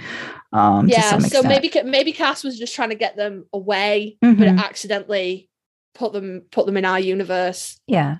Um, 0.52 0.88
yeah, 0.88 1.18
so 1.18 1.42
maybe 1.42 1.70
maybe 1.84 2.12
Cass 2.12 2.42
was 2.44 2.58
just 2.58 2.74
trying 2.74 2.90
to 2.90 2.94
get 2.94 3.16
them 3.16 3.44
away, 3.52 4.16
but 4.20 4.36
Mhm. 4.36 4.58
accidentally 4.58 5.50
put 5.94 6.12
them 6.14 6.42
put 6.50 6.64
them 6.66 6.76
in 6.78 6.84
our 6.86 7.00
universe. 7.00 7.78
yeah, 7.86 8.18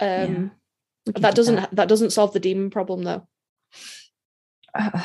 Um, 0.00 0.50
could 1.06 1.16
that 1.22 1.34
do 1.34 1.36
doesn't 1.36 1.74
that. 1.76 1.88
doesn't 1.88 2.10
solve 2.10 2.32
the 2.34 2.40
demon 2.40 2.68
problem 2.70 3.02
though. 3.04 3.26
Uh, 4.74 5.02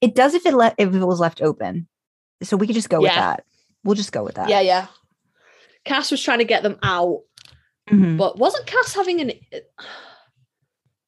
it 0.00 0.14
does 0.14 0.34
if 0.34 0.46
it 0.46 0.54
le- 0.54 0.74
if 0.78 0.94
it 0.94 1.04
was 1.04 1.20
left 1.20 1.42
open. 1.42 1.86
So 2.42 2.56
we 2.56 2.66
could 2.66 2.74
just 2.76 2.88
go 2.90 3.00
with 3.00 3.10
that. 3.12 3.44
We'll 3.84 3.94
just 3.96 4.12
go 4.12 4.22
with 4.24 4.34
that. 4.36 4.48
Yeah, 4.48 4.60
yeah. 4.60 4.86
Cass 5.84 6.10
was 6.10 6.22
trying 6.22 6.38
to 6.38 6.44
get 6.44 6.62
them 6.62 6.78
out, 6.82 7.20
Mhm. 7.90 8.16
but 8.18 8.38
wasn't 8.38 8.66
Cass 8.66 8.94
having 8.94 9.20
an 9.20 9.32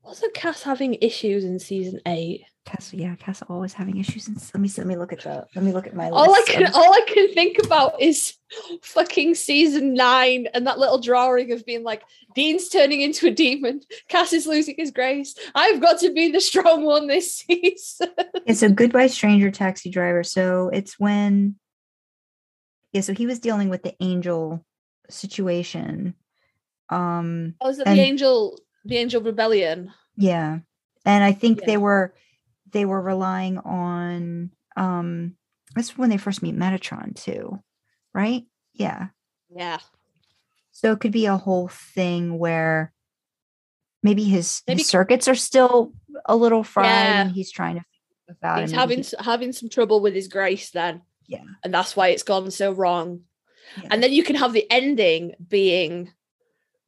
wasn't 0.02 0.34
Cass 0.34 0.62
having 0.62 0.94
issues 0.94 1.44
in 1.44 1.58
season 1.58 2.00
eight? 2.06 2.42
Cass, 2.64 2.94
yeah, 2.94 3.16
Cass 3.16 3.42
always 3.48 3.72
having 3.72 3.96
issues. 3.96 4.28
And 4.28 4.36
let 4.54 4.60
me 4.60 4.70
let 4.78 4.86
me 4.86 4.96
look 4.96 5.12
at 5.12 5.22
the 5.22 5.46
let 5.56 5.64
me 5.64 5.72
look 5.72 5.86
at 5.88 5.94
my 5.96 6.10
All 6.10 6.32
I 6.32 6.42
can 6.46 6.64
of- 6.66 6.74
all 6.74 6.92
I 6.94 7.04
can 7.08 7.32
think 7.34 7.58
about 7.58 8.00
is 8.00 8.34
fucking 8.82 9.34
season 9.34 9.94
nine 9.94 10.46
and 10.54 10.66
that 10.68 10.78
little 10.78 11.00
drawing 11.00 11.50
of 11.52 11.66
being 11.66 11.82
like 11.82 12.02
Dean's 12.36 12.68
turning 12.68 13.00
into 13.00 13.26
a 13.26 13.30
demon, 13.32 13.80
Cass 14.08 14.32
is 14.32 14.46
losing 14.46 14.76
his 14.78 14.92
grace. 14.92 15.34
I've 15.56 15.80
got 15.80 15.98
to 16.00 16.12
be 16.12 16.30
the 16.30 16.40
strong 16.40 16.84
one 16.84 17.08
this 17.08 17.34
season. 17.46 18.10
Yeah, 18.46 18.54
so 18.54 18.68
goodbye 18.70 19.08
stranger 19.08 19.50
taxi 19.50 19.90
driver. 19.90 20.22
So 20.22 20.70
it's 20.72 21.00
when 21.00 21.56
yeah, 22.92 23.00
so 23.00 23.12
he 23.12 23.26
was 23.26 23.40
dealing 23.40 23.70
with 23.70 23.82
the 23.82 23.94
angel 24.00 24.64
situation. 25.10 26.14
Um 26.90 27.54
Oh, 27.60 27.70
is 27.70 27.80
it 27.80 27.88
And- 27.88 27.98
the 27.98 28.02
angel 28.02 28.58
the 28.84 28.98
angel 28.98 29.20
rebellion? 29.20 29.92
yeah. 30.16 30.60
And 31.04 31.24
I 31.24 31.32
think 31.32 31.60
Yeah. 31.60 31.66
they 31.66 31.76
were 31.78 32.14
they 32.72 32.84
were 32.84 33.00
relying 33.00 33.58
on 33.58 34.50
um 34.76 35.36
that's 35.74 35.96
when 35.96 36.10
they 36.10 36.16
first 36.18 36.42
meet 36.42 36.56
Metatron 36.56 37.14
too, 37.14 37.62
right? 38.12 38.44
Yeah. 38.74 39.08
Yeah. 39.54 39.78
So 40.70 40.92
it 40.92 41.00
could 41.00 41.12
be 41.12 41.26
a 41.26 41.36
whole 41.36 41.68
thing 41.68 42.38
where 42.38 42.92
maybe 44.02 44.24
his, 44.24 44.62
Maybe- 44.66 44.80
his 44.82 44.88
circuits 44.88 45.28
are 45.28 45.34
still 45.34 45.92
a 46.26 46.36
little 46.36 46.62
fried 46.64 46.86
Yeah. 46.86 47.22
and 47.22 47.30
he's 47.32 47.50
trying 47.50 47.76
to 47.76 47.84
figure. 48.34 48.60
He's 48.60 48.72
having 48.72 49.02
he- 49.02 49.16
having 49.20 49.52
some 49.52 49.68
trouble 49.68 50.00
with 50.00 50.14
his 50.14 50.28
grace 50.28 50.70
then. 50.70 51.02
Yeah. 51.26 51.44
And 51.64 51.72
that's 51.72 51.94
why 51.96 52.08
it's 52.08 52.22
gone 52.22 52.50
so 52.50 52.72
wrong. 52.72 53.22
yeah. 53.80 53.88
And 53.90 54.02
then 54.02 54.12
you 54.12 54.22
can 54.24 54.36
have 54.36 54.52
the 54.52 54.70
ending 54.70 55.34
being 55.48 56.12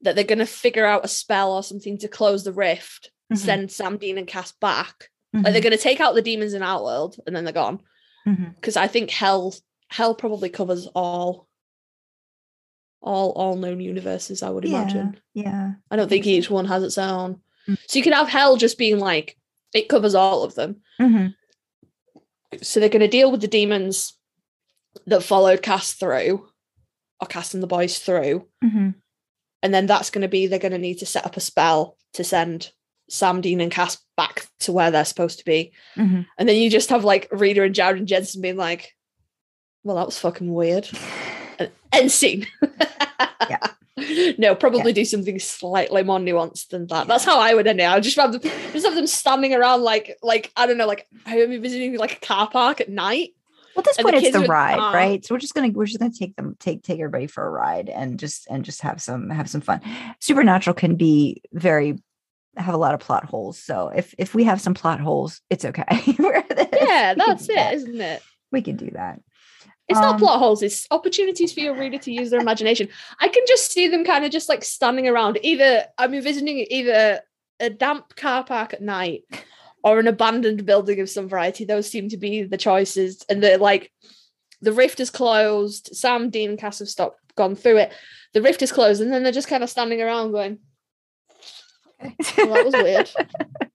that 0.03 0.15
they're 0.15 0.25
going 0.25 0.39
to 0.41 0.47
figure 0.47 0.85
out 0.85 1.05
a 1.05 1.09
spell 1.09 1.53
or 1.53 1.63
something 1.63 1.97
to 1.99 2.09
close 2.09 2.45
the 2.45 2.53
rift, 2.53 3.11
Mhm, 3.33 3.39
send 3.39 3.71
Sam 3.73 3.97
Dean 3.97 4.19
and 4.19 4.27
Cass 4.27 4.53
back. 4.53 5.09
Mhm, 5.35 5.43
Like 5.45 5.53
they're 5.53 5.63
going 5.63 5.77
to 5.77 5.83
take 5.83 6.01
out 6.01 6.15
the 6.15 6.23
demons 6.23 6.55
in 6.55 6.63
our 6.63 6.83
world 6.83 7.17
and 7.27 7.35
then 7.35 7.45
they're 7.45 7.53
gone. 7.53 7.81
Because 8.27 8.77
I 8.77 8.87
think 8.87 9.11
hell 9.11 9.55
hell 9.89 10.15
probably 10.15 10.49
covers 10.49 10.87
all 10.95 11.49
all 13.03 13.33
all 13.33 13.57
known 13.57 13.81
universes. 13.81 14.43
I 14.43 14.49
would 14.51 14.65
yeah, 14.65 14.83
imagine. 14.83 15.21
yeah. 15.35 15.73
I 15.91 15.97
don't 15.97 16.09
think 16.09 16.27
each 16.27 16.49
one 16.49 16.65
has 16.67 16.83
its 16.83 16.97
own. 16.97 17.41
Mm. 17.69 17.77
So 17.87 17.99
you 17.99 18.03
can 18.03 18.13
have 18.15 18.29
hell 18.29 18.57
just 18.57 18.79
being 18.79 18.99
like 18.99 19.37
it 19.75 19.89
covers 19.89 20.15
all 20.15 20.43
of 20.45 20.55
them. 20.55 20.81
mhm, 21.01 21.35
So 22.63 22.81
they're 22.81 22.89
going 22.89 23.01
to 23.01 23.09
deal 23.09 23.31
with 23.31 23.41
the 23.43 23.49
demons 23.49 24.15
that 25.07 25.23
followed 25.23 25.61
Cass 25.63 25.93
through, 25.93 26.49
or 27.21 27.27
Cass 27.27 27.53
and 27.53 27.63
the 27.63 27.67
boys 27.67 27.99
through. 27.99 28.47
mhm. 28.65 28.95
And 29.63 29.75
then 29.75 29.87
that's 29.87 30.11
going 30.11 30.23
to 30.23 30.29
be 30.29 30.47
they're 30.47 30.59
going 30.59 30.73
to 30.73 30.79
need 30.79 30.99
to 30.99 31.07
set 31.07 31.27
up 31.27 31.37
a 31.37 31.41
spell 31.41 31.99
to 32.15 32.23
send 32.25 32.71
Sam 33.09 33.41
Dean 33.41 33.61
and 33.61 33.71
Cass 33.71 33.99
back 34.17 34.47
to 34.61 34.73
where 34.73 34.91
they're 34.91 35.05
supposed 35.05 35.39
to 35.39 35.45
be. 35.45 35.73
Mhm. 35.97 36.27
And 36.39 36.49
then 36.49 36.57
you 36.57 36.71
just 36.71 36.91
have 36.91 37.05
like 37.05 37.29
Rita 37.31 37.63
and 37.63 37.75
Jared 37.75 37.99
and 37.99 38.09
Jensen 38.09 38.41
being 38.41 38.57
like, 38.57 38.95
well, 39.83 39.97
that 39.97 40.07
was 40.07 40.19
fucking 40.19 40.53
weird. 40.53 40.89
And 41.59 41.71
end 41.93 42.11
scene. 42.13 42.47
Yeah. 43.49 43.59
No, 44.39 44.57
probably 44.57 44.93
do 44.93 45.05
something 45.05 45.39
slightly 45.39 46.03
more 46.03 46.19
nuanced 46.19 46.69
than 46.69 46.89
that. 46.89 47.07
That's 47.07 47.25
how 47.25 47.39
I 47.39 47.55
would 47.55 47.69
end 47.69 47.81
it. 47.81 47.85
I 47.85 47.95
would 47.95 48.03
just 48.03 48.17
have 48.17 48.33
them 48.33 48.41
just 48.73 48.85
have 48.85 48.97
them 48.97 49.07
standing 49.07 49.55
around 49.55 49.83
like 49.83 50.19
like 50.21 50.51
I 50.57 50.67
don't 50.67 50.77
know, 50.77 50.87
like 50.87 51.07
I 51.25 51.39
am 51.39 51.63
visiting 51.63 51.97
like 51.97 52.17
a 52.17 52.27
car 52.27 52.51
park 52.51 52.81
at 52.81 52.89
night. 52.89 53.35
Well, 53.75 53.81
at 53.81 53.85
this 53.85 53.99
And 53.99 54.09
the 54.09 54.13
point, 54.13 54.25
it's 54.25 54.37
the 54.37 54.47
ride, 54.47 54.93
right? 54.93 55.25
So 55.25 55.35
we're 55.35 55.39
just 55.39 55.55
gonna 55.55 55.71
we're 55.71 55.87
just 55.87 56.01
gonna 56.01 56.13
take 56.13 56.35
them 56.35 56.57
take 56.59 56.83
take 56.83 56.99
everybody 56.99 57.29
for 57.29 57.47
a 57.47 57.51
ride 57.51 57.89
and 57.89 58.19
just 58.19 58.49
and 58.51 58.65
just 58.65 58.83
have 58.83 59.01
some 59.01 59.31
have 59.31 59.49
some 59.49 59.61
fun. 59.61 59.81
Supernatural 60.19 60.75
can 60.75 60.97
be 60.97 61.41
very 61.53 61.97
have 62.57 62.75
a 62.75 62.79
lot 62.79 62.95
of 62.95 63.01
plot 63.01 63.25
holes. 63.25 63.59
So 63.59 63.89
if 63.95 64.15
if 64.19 64.35
we 64.35 64.45
have 64.45 64.61
some 64.61 64.75
plot 64.75 65.01
holes, 65.01 65.41
it's 65.51 65.65
okay. 65.65 65.85
Yeah, 66.85 67.15
that's 67.15 67.49
it, 67.49 67.55
that. 67.57 67.75
isn't 67.75 68.01
it? 68.01 68.23
We 68.53 68.63
can 68.63 68.77
do 68.77 68.91
that. 68.93 69.21
It's 69.89 69.99
not 69.99 70.15
Um, 70.15 70.21
plot 70.21 70.39
holes, 70.39 70.63
it's 70.63 70.87
opportunities 70.91 71.53
for 71.53 71.61
your 71.61 71.75
reader 71.75 71.99
to 71.99 72.13
use 72.13 72.31
their 72.31 72.41
imagination. 72.41 72.89
I 73.21 73.29
can 73.29 73.43
just 73.47 73.73
see 73.73 73.89
them 73.89 74.05
kind 74.05 74.25
of 74.25 74.31
just 74.31 74.49
like 74.49 74.65
standing 74.65 75.09
around. 75.09 75.39
Either 75.43 75.85
I'm 75.99 76.13
visiting 76.23 76.67
either 76.71 77.21
a 77.61 77.71
damp 77.71 78.17
car 78.17 78.45
park 78.45 78.75
at 78.75 78.83
night 78.83 79.25
or 79.83 79.99
an 79.99 80.07
abandoned 80.07 80.65
building 80.65 81.01
of 81.01 81.11
some 81.11 81.29
variety. 81.29 81.65
Those 81.65 81.91
seem 81.91 82.09
to 82.11 82.17
be 82.17 82.43
the 82.45 82.57
choices. 82.57 83.25
And 83.29 83.43
they're 83.43 83.59
like 83.59 83.91
the 84.61 84.73
rift 84.73 85.01
is 85.01 85.11
closed. 85.11 85.91
Sam, 85.95 86.31
Dean, 86.31 86.51
and 86.51 86.59
Cass 86.59 86.79
have 86.79 86.89
stopped 86.89 87.19
gone 87.37 87.55
through 87.55 87.79
it. 87.79 87.93
The 88.33 88.43
rift 88.43 88.63
is 88.63 88.73
closed, 88.73 89.01
and 89.01 89.13
then 89.13 89.23
they're 89.23 89.33
just 89.33 89.49
kind 89.49 89.63
of 89.63 89.71
standing 89.71 90.01
around 90.01 90.33
going, 90.33 90.59
well, 92.39 92.49
that 92.55 92.65
was 92.65 92.75
weird. 92.75 93.11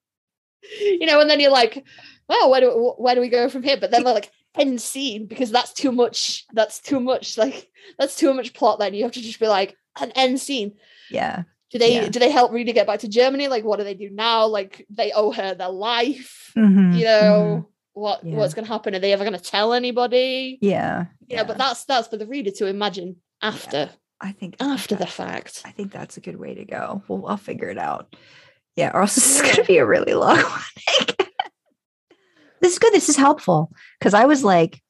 you 0.81 1.05
know, 1.05 1.19
and 1.19 1.29
then 1.29 1.39
you're 1.39 1.51
like, 1.51 1.83
well, 2.27 2.49
where 2.51 2.61
do 2.61 2.93
where 2.97 3.15
do 3.15 3.21
we 3.21 3.29
go 3.29 3.49
from 3.49 3.63
here? 3.63 3.77
But 3.79 3.91
then 3.91 4.03
they're 4.03 4.13
like 4.13 4.31
end 4.57 4.81
scene 4.81 5.25
because 5.27 5.51
that's 5.51 5.73
too 5.73 5.91
much. 5.91 6.45
That's 6.53 6.79
too 6.79 6.99
much. 6.99 7.37
Like 7.37 7.69
that's 7.97 8.15
too 8.15 8.33
much 8.33 8.53
plot. 8.53 8.79
Then 8.79 8.93
you 8.93 9.03
have 9.03 9.13
to 9.13 9.21
just 9.21 9.39
be 9.39 9.47
like 9.47 9.75
an 9.99 10.11
end 10.11 10.39
scene. 10.39 10.73
yeah. 11.09 11.43
Do 11.71 11.77
they 11.77 12.01
Yeah. 12.01 12.09
do 12.09 12.17
they 12.19 12.31
help 12.31 12.51
Rita 12.51 12.73
get 12.73 12.87
back 12.87 13.01
to 13.01 13.07
Germany? 13.07 13.47
Like 13.47 13.63
what 13.63 13.77
do 13.77 13.83
they 13.83 13.93
do 13.93 14.09
now? 14.09 14.47
Like 14.47 14.87
they 14.89 15.11
owe 15.11 15.31
her 15.31 15.53
their 15.53 15.69
life. 15.69 16.51
Mhm, 16.57 16.97
You 16.97 17.05
know 17.05 17.69
what 17.93 18.23
Yeah. 18.23 18.35
what's 18.37 18.55
going 18.55 18.65
to 18.65 18.71
happen? 18.71 18.95
Are 18.95 18.99
they 18.99 19.13
ever 19.13 19.23
going 19.23 19.37
to 19.37 19.43
tell 19.43 19.73
anybody? 19.73 20.57
Yeah. 20.61 21.05
Yeah, 21.27 21.43
but 21.43 21.59
that's 21.59 21.85
that's 21.85 22.07
for 22.07 22.17
the 22.17 22.25
reader 22.25 22.49
to 22.51 22.65
imagine 22.65 23.17
after 23.41 23.91
I 24.21 24.31
think 24.31 24.55
after 24.59 24.95
the 24.95 25.07
fact. 25.07 25.61
I 25.65 25.71
think 25.71 25.91
that's 25.91 26.17
a 26.17 26.21
good 26.21 26.37
way 26.37 26.53
to 26.55 26.65
go. 26.65 27.03
Well, 27.07 27.25
I'll 27.27 27.37
figure 27.37 27.69
it 27.69 27.77
out. 27.77 28.15
Yeah, 28.75 28.91
or 28.93 29.01
else 29.01 29.15
this 29.15 29.35
is 29.35 29.41
going 29.41 29.55
to 29.55 29.63
be 29.63 29.77
a 29.77 29.85
really 29.85 30.13
long 30.13 30.37
one. 30.37 31.15
this 32.61 32.73
is 32.73 32.79
good. 32.79 32.93
This 32.93 33.09
is 33.09 33.15
helpful 33.15 33.71
because 33.99 34.13
I 34.13 34.25
was 34.25 34.43
like, 34.43 34.81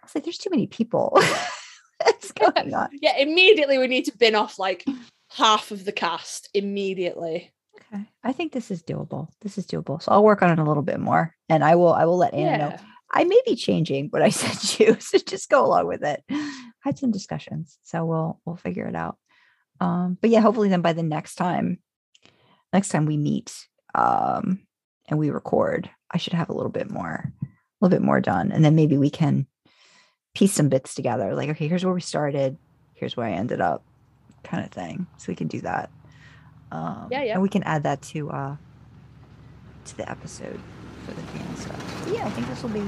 I 0.00 0.06
was 0.06 0.14
like, 0.14 0.24
there's 0.24 0.38
too 0.38 0.50
many 0.50 0.66
people. 0.66 1.10
What's 2.02 2.32
going 2.32 2.74
on? 2.74 2.90
Yeah, 2.92 3.16
immediately 3.18 3.78
we 3.78 3.88
need 3.88 4.04
to 4.04 4.16
bin 4.16 4.34
off 4.34 4.58
like 4.58 4.84
half 5.30 5.70
of 5.70 5.84
the 5.84 5.92
cast 5.92 6.48
immediately. 6.54 7.52
Okay, 7.92 8.04
I 8.22 8.32
think 8.32 8.52
this 8.52 8.70
is 8.70 8.82
doable. 8.82 9.28
This 9.40 9.58
is 9.58 9.66
doable. 9.66 10.00
So 10.02 10.12
I'll 10.12 10.24
work 10.24 10.42
on 10.42 10.50
it 10.50 10.58
a 10.58 10.64
little 10.64 10.82
bit 10.82 11.00
more, 11.00 11.34
and 11.48 11.64
I 11.64 11.74
will. 11.74 11.92
I 11.92 12.04
will 12.04 12.18
let 12.18 12.34
Anna 12.34 12.58
know. 12.58 12.76
I 13.12 13.24
may 13.24 13.40
be 13.46 13.56
changing 13.56 14.08
what 14.08 14.22
I 14.22 14.28
sent 14.30 14.78
you, 14.78 14.96
so 15.00 15.18
just 15.18 15.48
go 15.48 15.64
along 15.64 15.86
with 15.86 16.02
it. 16.04 16.22
Had 16.80 16.98
some 16.98 17.10
discussions, 17.10 17.78
so 17.82 18.04
we'll 18.04 18.40
we'll 18.44 18.56
figure 18.56 18.86
it 18.86 18.94
out. 18.94 19.18
Um, 19.80 20.16
but 20.20 20.30
yeah, 20.30 20.40
hopefully 20.40 20.68
then 20.68 20.82
by 20.82 20.92
the 20.92 21.02
next 21.02 21.34
time, 21.34 21.78
next 22.72 22.88
time 22.88 23.06
we 23.06 23.16
meet, 23.16 23.54
um, 23.94 24.60
and 25.08 25.18
we 25.18 25.30
record, 25.30 25.90
I 26.10 26.18
should 26.18 26.32
have 26.34 26.48
a 26.48 26.54
little 26.54 26.70
bit 26.70 26.90
more, 26.90 27.32
a 27.42 27.46
little 27.80 27.96
bit 27.96 28.04
more 28.04 28.20
done, 28.20 28.52
and 28.52 28.64
then 28.64 28.74
maybe 28.74 28.96
we 28.98 29.10
can 29.10 29.46
piece 30.34 30.52
some 30.52 30.68
bits 30.68 30.94
together. 30.94 31.34
Like, 31.34 31.48
okay, 31.50 31.68
here's 31.68 31.84
where 31.84 31.94
we 31.94 32.00
started, 32.00 32.56
here's 32.94 33.16
where 33.16 33.26
I 33.26 33.32
ended 33.32 33.60
up, 33.60 33.84
kind 34.44 34.64
of 34.64 34.70
thing. 34.70 35.06
So 35.16 35.26
we 35.28 35.36
can 35.36 35.48
do 35.48 35.60
that. 35.62 35.90
Um, 36.70 37.08
Yeah, 37.10 37.22
yeah. 37.22 37.32
And 37.34 37.42
we 37.42 37.48
can 37.48 37.62
add 37.64 37.82
that 37.84 38.02
to 38.02 38.30
uh 38.30 38.56
to 39.86 39.96
the 39.96 40.08
episode 40.10 40.60
for 41.04 41.12
the 41.12 41.22
fan 41.22 41.56
stuff. 41.56 42.04
So 42.04 42.12
yeah, 42.14 42.26
I 42.26 42.30
think 42.30 42.46
this 42.48 42.62
will 42.62 42.70
be 42.70 42.80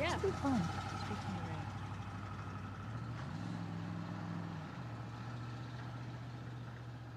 Yeah. 0.00 0.16
Fun. 0.16 0.20
It'll 0.20 0.20
be 0.20 0.30
fun 0.42 0.62
to 1.34 1.42
write. 1.50 1.66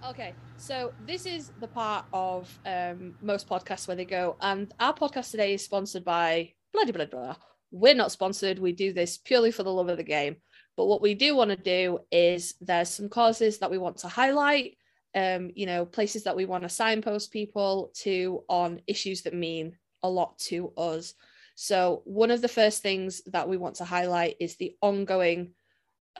Okay, 0.10 0.34
so 0.57 0.91
this 1.05 1.28
is 1.28 1.51
the 1.60 1.68
part 1.68 2.05
of 2.14 2.49
um, 2.66 3.14
most 3.22 3.47
podcasts 3.47 3.88
where 3.88 3.95
they 3.95 4.05
go, 4.05 4.38
and 4.41 4.74
our 4.80 4.93
podcast 4.93 5.30
today 5.30 5.53
is 5.53 5.64
sponsored 5.64 6.03
by 6.03 6.51
bloody 6.74 6.91
blah 6.91 7.05
blah. 7.05 7.22
blah. 7.22 7.36
We're 7.72 7.93
not 7.93 8.12
sponsored. 8.12 8.57
We 8.57 8.72
do 8.72 8.91
this 8.91 9.20
purely 9.20 9.51
for 9.51 9.62
the 9.62 9.72
love 9.72 9.89
of 9.89 9.97
the 9.97 10.03
game. 10.03 10.38
But 10.76 10.88
what 10.88 11.03
we 11.03 11.14
do 11.14 11.36
want 11.36 11.51
to 11.51 11.55
do 11.55 11.99
is 12.12 12.55
there's 12.60 12.89
some 12.89 13.10
causes 13.10 13.60
that 13.60 13.70
we 13.70 13.78
want 13.78 13.97
to 13.97 14.07
highlight 14.07 14.78
um, 15.16 15.51
you 15.55 15.66
know, 15.66 15.86
places 15.86 16.24
that 16.24 16.36
we 16.36 16.45
want 16.45 16.64
to 16.64 16.70
signpost 16.70 17.32
people 17.32 17.91
to 17.95 18.43
on 18.47 18.82
issues 18.88 19.24
that 19.24 19.34
mean 19.34 19.78
a 20.03 20.10
lot 20.10 20.38
to 20.39 20.72
us. 20.78 21.14
So, 21.55 22.03
one 22.05 22.32
of 22.32 22.41
the 22.41 22.47
first 22.47 22.82
things 22.82 23.22
that 23.28 23.49
we 23.49 23.57
want 23.57 23.76
to 23.76 23.86
highlight 23.86 24.36
is 24.39 24.55
the 24.55 24.76
ongoing. 24.82 25.53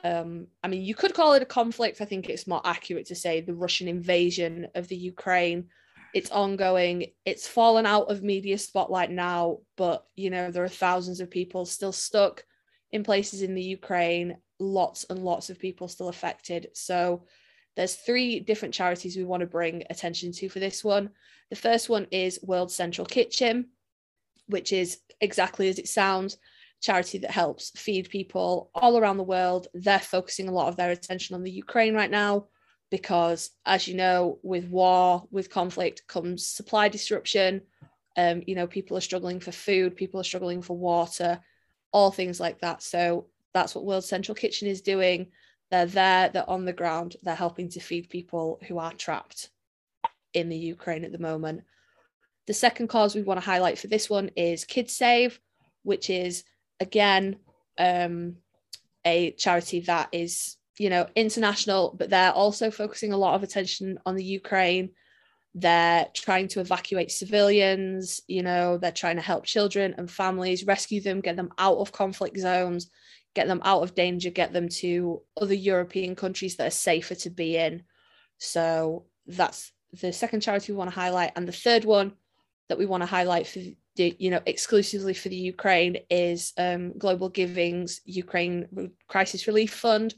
Um, 0.04 0.46
I 0.62 0.68
mean, 0.68 0.82
you 0.82 0.94
could 0.94 1.14
call 1.14 1.34
it 1.34 1.42
a 1.42 1.46
conflict. 1.46 2.00
I 2.00 2.04
think 2.04 2.28
it's 2.28 2.46
more 2.46 2.62
accurate 2.64 3.06
to 3.06 3.14
say 3.14 3.40
the 3.40 3.54
Russian 3.54 3.88
invasion 3.88 4.68
of 4.74 4.88
the 4.88 4.96
Ukraine. 4.96 5.68
It's 6.14 6.30
ongoing. 6.30 7.06
It's 7.24 7.46
fallen 7.46 7.86
out 7.86 8.10
of 8.10 8.22
media 8.22 8.58
spotlight 8.58 9.10
now, 9.10 9.58
but 9.76 10.06
you 10.16 10.30
know 10.30 10.50
there 10.50 10.64
are 10.64 10.68
thousands 10.68 11.20
of 11.20 11.30
people 11.30 11.64
still 11.64 11.92
stuck 11.92 12.44
in 12.90 13.04
places 13.04 13.42
in 13.42 13.54
the 13.54 13.62
Ukraine. 13.62 14.38
Lots 14.58 15.04
and 15.08 15.24
lots 15.24 15.50
of 15.50 15.58
people 15.58 15.88
still 15.88 16.08
affected. 16.08 16.68
So, 16.74 17.26
there's 17.76 17.94
three 17.94 18.40
different 18.40 18.74
charities 18.74 19.16
we 19.16 19.24
want 19.24 19.42
to 19.42 19.46
bring 19.46 19.84
attention 19.88 20.32
to 20.32 20.48
for 20.48 20.58
this 20.58 20.82
one. 20.82 21.10
The 21.50 21.56
first 21.56 21.88
one 21.88 22.06
is 22.10 22.40
World 22.42 22.72
Central 22.72 23.06
Kitchen, 23.06 23.68
which 24.46 24.72
is 24.72 24.98
exactly 25.20 25.68
as 25.68 25.78
it 25.78 25.88
sounds, 25.88 26.38
charity 26.80 27.18
that 27.18 27.30
helps 27.30 27.70
feed 27.78 28.08
people 28.08 28.70
all 28.74 28.98
around 28.98 29.18
the 29.18 29.22
world. 29.22 29.68
They're 29.74 29.98
focusing 29.98 30.48
a 30.48 30.52
lot 30.52 30.68
of 30.68 30.76
their 30.76 30.90
attention 30.90 31.34
on 31.34 31.42
the 31.42 31.50
Ukraine 31.50 31.94
right 31.94 32.10
now 32.10 32.46
because, 32.90 33.50
as 33.66 33.86
you 33.86 33.94
know, 33.94 34.38
with 34.42 34.66
war, 34.68 35.24
with 35.30 35.50
conflict 35.50 36.06
comes 36.06 36.46
supply 36.46 36.88
disruption. 36.88 37.62
Um, 38.16 38.42
you 38.46 38.54
know, 38.54 38.66
people 38.66 38.96
are 38.96 39.02
struggling 39.02 39.40
for 39.40 39.52
food, 39.52 39.96
people 39.96 40.20
are 40.20 40.24
struggling 40.24 40.62
for 40.62 40.76
water, 40.76 41.40
all 41.92 42.10
things 42.10 42.40
like 42.40 42.60
that. 42.60 42.82
So 42.82 43.26
that's 43.54 43.74
what 43.74 43.84
World 43.84 44.04
Central 44.04 44.34
Kitchen 44.34 44.68
is 44.68 44.80
doing. 44.80 45.28
They're 45.70 45.86
there, 45.86 46.28
they're 46.28 46.50
on 46.50 46.64
the 46.64 46.72
ground, 46.72 47.16
they're 47.22 47.34
helping 47.34 47.68
to 47.70 47.80
feed 47.80 48.08
people 48.08 48.58
who 48.66 48.78
are 48.78 48.92
trapped 48.92 49.50
in 50.34 50.48
the 50.48 50.56
Ukraine 50.56 51.04
at 51.04 51.12
the 51.12 51.18
moment. 51.18 51.62
The 52.46 52.54
second 52.54 52.88
cause 52.88 53.14
we 53.14 53.22
want 53.22 53.38
to 53.38 53.46
highlight 53.46 53.78
for 53.78 53.86
this 53.86 54.10
one 54.10 54.30
is 54.36 54.64
Kidsave, 54.64 55.38
which 55.84 56.10
is 56.10 56.42
again 56.80 57.36
um, 57.78 58.36
a 59.04 59.32
charity 59.32 59.80
that 59.80 60.08
is, 60.12 60.56
you 60.78 60.90
know, 60.90 61.06
international, 61.14 61.94
but 61.96 62.10
they're 62.10 62.32
also 62.32 62.70
focusing 62.70 63.12
a 63.12 63.16
lot 63.16 63.34
of 63.34 63.42
attention 63.42 63.98
on 64.06 64.16
the 64.16 64.24
Ukraine. 64.24 64.90
They're 65.54 66.06
trying 66.14 66.48
to 66.48 66.60
evacuate 66.60 67.10
civilians, 67.10 68.20
you 68.28 68.42
know, 68.42 68.78
they're 68.78 68.92
trying 68.92 69.16
to 69.16 69.22
help 69.22 69.44
children 69.44 69.94
and 69.98 70.10
families, 70.10 70.64
rescue 70.64 71.00
them, 71.00 71.20
get 71.20 71.36
them 71.36 71.50
out 71.58 71.78
of 71.78 71.92
conflict 71.92 72.38
zones, 72.38 72.90
get 73.34 73.48
them 73.48 73.60
out 73.64 73.82
of 73.82 73.94
danger, 73.94 74.30
get 74.30 74.52
them 74.52 74.68
to 74.68 75.22
other 75.40 75.54
European 75.54 76.14
countries 76.14 76.56
that 76.56 76.68
are 76.68 76.70
safer 76.70 77.14
to 77.16 77.30
be 77.30 77.56
in. 77.56 77.82
So 78.38 79.06
that's 79.26 79.72
the 80.00 80.12
second 80.12 80.40
charity 80.40 80.72
we 80.72 80.78
want 80.78 80.90
to 80.90 80.96
highlight. 80.98 81.32
And 81.36 81.48
the 81.48 81.52
third 81.52 81.84
one 81.84 82.12
that 82.68 82.78
we 82.78 82.86
want 82.86 83.02
to 83.02 83.06
highlight 83.06 83.46
for 83.46 83.60
you 84.00 84.30
know, 84.30 84.40
exclusively 84.46 85.14
for 85.14 85.28
the 85.28 85.36
Ukraine 85.36 85.98
is 86.10 86.52
um, 86.58 86.92
GlobalGiving's 86.98 88.00
Ukraine 88.04 88.92
Crisis 89.08 89.46
Relief 89.46 89.72
Fund, 89.74 90.14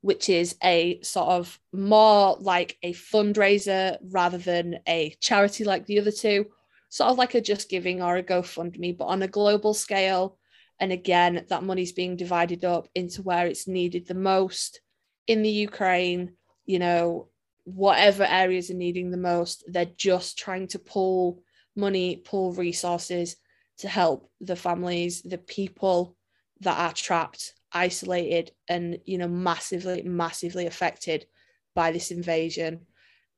which 0.00 0.28
is 0.28 0.56
a 0.62 1.00
sort 1.02 1.28
of 1.28 1.58
more 1.72 2.36
like 2.40 2.76
a 2.82 2.92
fundraiser 2.92 3.98
rather 4.10 4.38
than 4.38 4.80
a 4.88 5.14
charity 5.20 5.64
like 5.64 5.86
the 5.86 6.00
other 6.00 6.10
two, 6.10 6.46
sort 6.88 7.10
of 7.10 7.18
like 7.18 7.34
a 7.34 7.40
Just 7.40 7.68
Giving 7.68 8.02
or 8.02 8.16
a 8.16 8.22
GoFundMe, 8.22 8.96
but 8.96 9.06
on 9.06 9.22
a 9.22 9.28
global 9.28 9.74
scale. 9.74 10.38
And 10.78 10.92
again, 10.92 11.44
that 11.48 11.62
money's 11.62 11.92
being 11.92 12.16
divided 12.16 12.64
up 12.64 12.88
into 12.94 13.22
where 13.22 13.46
it's 13.46 13.68
needed 13.68 14.06
the 14.06 14.14
most 14.14 14.80
in 15.26 15.42
the 15.42 15.50
Ukraine, 15.50 16.32
you 16.64 16.78
know, 16.78 17.28
whatever 17.64 18.24
areas 18.24 18.70
are 18.70 18.74
needing 18.74 19.10
the 19.10 19.16
most, 19.16 19.64
they're 19.68 19.84
just 19.84 20.38
trying 20.38 20.66
to 20.68 20.78
pull 20.78 21.42
money, 21.76 22.16
pull 22.16 22.52
resources 22.52 23.36
to 23.78 23.88
help 23.88 24.30
the 24.40 24.56
families, 24.56 25.22
the 25.22 25.38
people 25.38 26.16
that 26.60 26.78
are 26.78 26.92
trapped, 26.92 27.54
isolated, 27.72 28.52
and, 28.68 28.98
you 29.04 29.18
know, 29.18 29.28
massively, 29.28 30.02
massively 30.02 30.66
affected 30.66 31.26
by 31.74 31.92
this 31.92 32.10
invasion. 32.10 32.80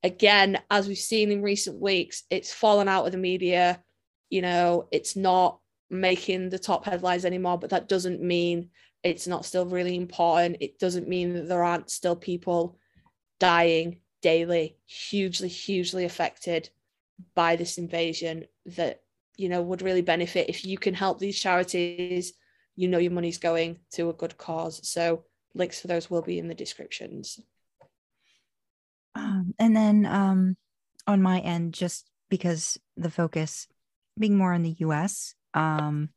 Again, 0.03 0.59
as 0.71 0.89
we've 0.89 0.99
seen 0.99 1.31
in 1.31 1.43
recent 1.43 1.81
weeks, 1.81 2.25
it's 2.31 2.53
fallen 2.53 2.89
out 2.89 3.07
of 3.07 3.13
the 3.13 3.19
media. 3.19 3.83
You 4.31 4.43
know, 4.43 4.89
it's 4.91 5.15
not 5.15 5.61
making 5.91 6.49
the 6.49 6.59
top 6.59 6.85
headlines 6.85 7.25
anymore, 7.25 7.59
but 7.59 7.71
that 7.71 7.89
doesn't 7.89 8.21
mean 8.21 8.71
it's 9.05 9.27
not 9.27 9.45
still 9.45 9.67
really 9.67 9.95
important. 9.95 10.57
It 10.61 10.79
doesn't 10.79 11.09
mean 11.09 11.35
that 11.35 11.49
there 11.49 11.63
aren't 11.63 11.91
still 11.91 12.17
people 12.17 12.79
dying 13.39 14.01
daily, 14.23 14.77
hugely, 14.87 15.49
hugely 15.49 16.05
affected 16.05 16.71
by 17.35 17.57
this 17.57 17.79
invasion 17.79 18.47
that, 18.67 19.03
you 19.37 19.49
know, 19.49 19.63
would 19.63 19.83
really 19.83 20.03
benefit 20.03 20.49
if 20.49 20.65
you 20.65 20.79
can 20.79 20.95
help 20.95 21.19
these 21.19 21.39
charities, 21.39 22.33
you 22.77 22.89
know, 22.89 22.99
your 22.99 23.13
money's 23.13 23.39
going 23.39 23.79
to 23.93 24.11
a 24.11 24.15
good 24.15 24.37
cause. 24.39 24.87
So 24.89 25.25
links 25.55 25.81
for 25.81 25.89
those 25.89 26.11
will 26.11 26.23
be 26.23 26.39
in 26.39 26.49
the 26.49 26.55
descriptions. 26.55 27.41
Um, 29.15 29.55
and 29.59 29.77
then 29.77 30.07
um, 30.07 30.57
on 31.07 31.23
my 31.23 31.41
end, 31.41 31.75
just 31.75 32.09
because 32.31 32.79
the 32.97 33.11
focus 33.11 33.67
being 34.19 34.37
more 34.37 34.55
in 34.55 34.63
the 34.63 34.77
US, 34.79 35.35
um, 35.55 36.11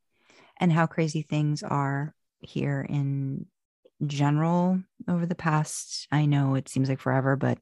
and 0.58 0.72
how 0.72 0.86
crazy 0.86 1.22
things 1.22 1.64
are 1.64 2.14
here 2.40 2.86
in 2.88 3.46
general 4.06 4.82
over 5.08 5.26
the 5.26 5.36
past. 5.36 6.08
I 6.12 6.26
know 6.26 6.56
it 6.56 6.70
seems 6.70 6.90
like 6.90 7.00
forever, 7.00 7.36
but 7.36 7.58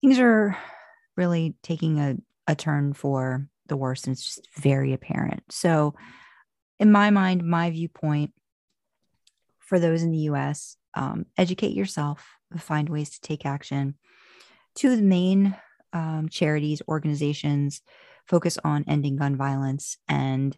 things 0.00 0.18
are 0.18 0.56
really 1.16 1.54
taking 1.62 1.98
a, 1.98 2.16
a 2.46 2.54
turn 2.54 2.92
for 2.92 3.48
the 3.66 3.76
worse, 3.76 4.04
and 4.04 4.12
it's 4.12 4.24
just 4.24 4.48
very 4.56 4.92
apparent. 4.92 5.42
So, 5.50 5.94
in 6.78 6.92
my 6.92 7.10
mind, 7.10 7.44
my 7.44 7.70
viewpoint 7.70 8.32
for 9.58 9.78
those 9.80 10.02
in 10.02 10.12
the 10.12 10.30
US, 10.30 10.76
um, 10.94 11.26
educate 11.36 11.72
yourself, 11.72 12.24
find 12.58 12.88
ways 12.88 13.10
to 13.10 13.20
take 13.20 13.44
action. 13.44 13.94
Two 14.74 14.92
of 14.92 14.96
the 14.96 15.02
main 15.02 15.56
um, 15.92 16.28
charities, 16.30 16.82
organizations 16.88 17.82
focus 18.26 18.58
on 18.62 18.84
ending 18.88 19.16
gun 19.16 19.36
violence 19.36 19.98
and 20.08 20.56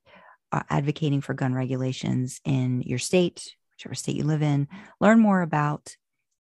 uh, 0.53 0.63
advocating 0.71 1.21
for 1.21 1.35
gun 1.35 1.55
regulations 1.55 2.41
in 2.45 2.83
your 2.83 2.99
state, 2.99 3.55
whichever 3.73 3.95
state 3.95 4.17
you 4.17 4.25
live 4.25 4.43
in. 4.43 4.69
Learn 5.01 5.21
more 5.21 5.43
about 5.43 5.97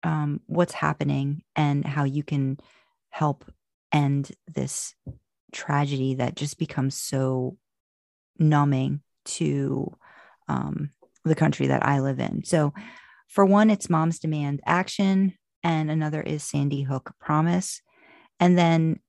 um, 0.02 0.40
what's 0.46 0.72
happening 0.72 1.42
and 1.56 1.84
how 1.84 2.04
you 2.04 2.22
can 2.22 2.58
help 3.10 3.44
end 3.92 4.32
this 4.46 4.94
tragedy 5.52 6.14
that 6.16 6.36
just 6.36 6.58
becomes 6.58 6.94
so 6.96 7.56
numbing 8.38 9.00
to 9.24 9.96
um, 10.48 10.90
the 11.24 11.34
country 11.34 11.68
that 11.68 11.84
I 11.84 12.00
live 12.00 12.20
in. 12.20 12.44
So, 12.44 12.72
for 13.28 13.44
one, 13.44 13.68
it's 13.68 13.90
Moms 13.90 14.18
Demand 14.18 14.60
Action, 14.64 15.34
and 15.62 15.90
another 15.90 16.22
is 16.22 16.42
Sandy 16.42 16.82
Hook 16.82 17.12
Promise. 17.20 17.82
And 18.40 18.56
then, 18.56 19.00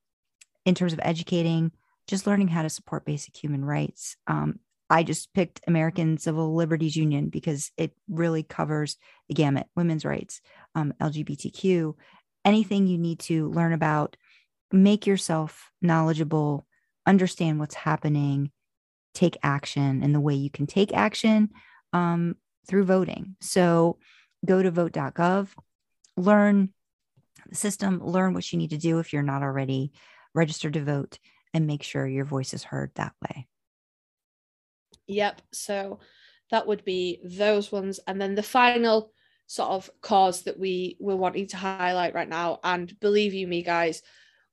in 0.65 0.75
terms 0.75 0.91
of 0.91 0.99
educating, 1.01 1.71
just 2.07 2.27
learning 2.27 2.49
how 2.49 2.63
to 2.63 2.69
support 2.69 3.05
basic 3.05 3.37
human 3.37 3.63
rights. 3.63 4.17
Um, 4.27 4.59
I 4.89 5.03
just 5.03 5.33
picked 5.33 5.61
American 5.67 6.17
Civil 6.17 6.55
Liberties 6.55 6.95
Union 6.95 7.29
because 7.29 7.71
it 7.77 7.91
really 8.09 8.41
covers 8.41 8.97
the 9.27 9.35
gamut 9.35 9.67
women's 9.75 10.03
rights, 10.03 10.41
um, 10.73 10.93
LGBTQ, 10.99 11.93
anything 12.43 12.87
you 12.87 12.97
need 12.97 13.19
to 13.19 13.49
learn 13.51 13.73
about, 13.73 14.17
make 14.71 15.07
yourself 15.07 15.71
knowledgeable, 15.81 16.65
understand 17.05 17.59
what's 17.59 17.75
happening, 17.75 18.51
take 19.13 19.37
action, 19.43 20.03
and 20.03 20.13
the 20.13 20.19
way 20.19 20.35
you 20.35 20.49
can 20.49 20.67
take 20.67 20.93
action 20.93 21.49
um, 21.93 22.35
through 22.67 22.85
voting. 22.85 23.35
So 23.41 23.97
go 24.45 24.61
to 24.61 24.71
vote.gov, 24.71 25.49
learn 26.17 26.69
the 27.47 27.55
system, 27.55 27.99
learn 28.03 28.33
what 28.33 28.51
you 28.51 28.59
need 28.59 28.69
to 28.71 28.77
do 28.77 28.99
if 28.99 29.11
you're 29.11 29.23
not 29.23 29.41
already 29.41 29.91
registered 30.35 30.73
to 30.73 30.83
vote 30.83 31.19
and 31.53 31.65
make 31.65 31.83
sure 31.83 32.07
your 32.07 32.25
voice 32.25 32.53
is 32.53 32.63
heard 32.63 32.91
that 32.95 33.13
way. 33.21 33.47
Yep. 35.07 35.41
So 35.51 35.99
that 36.51 36.67
would 36.67 36.85
be 36.85 37.19
those 37.23 37.71
ones. 37.71 37.99
And 38.07 38.21
then 38.21 38.35
the 38.35 38.43
final 38.43 39.11
sort 39.47 39.71
of 39.71 39.89
cause 40.01 40.43
that 40.43 40.59
we 40.59 40.95
were 40.99 41.15
wanting 41.15 41.47
to 41.47 41.57
highlight 41.57 42.13
right 42.13 42.29
now, 42.29 42.59
and 42.63 42.97
believe 42.99 43.33
you 43.33 43.47
me, 43.47 43.63
guys, 43.63 44.03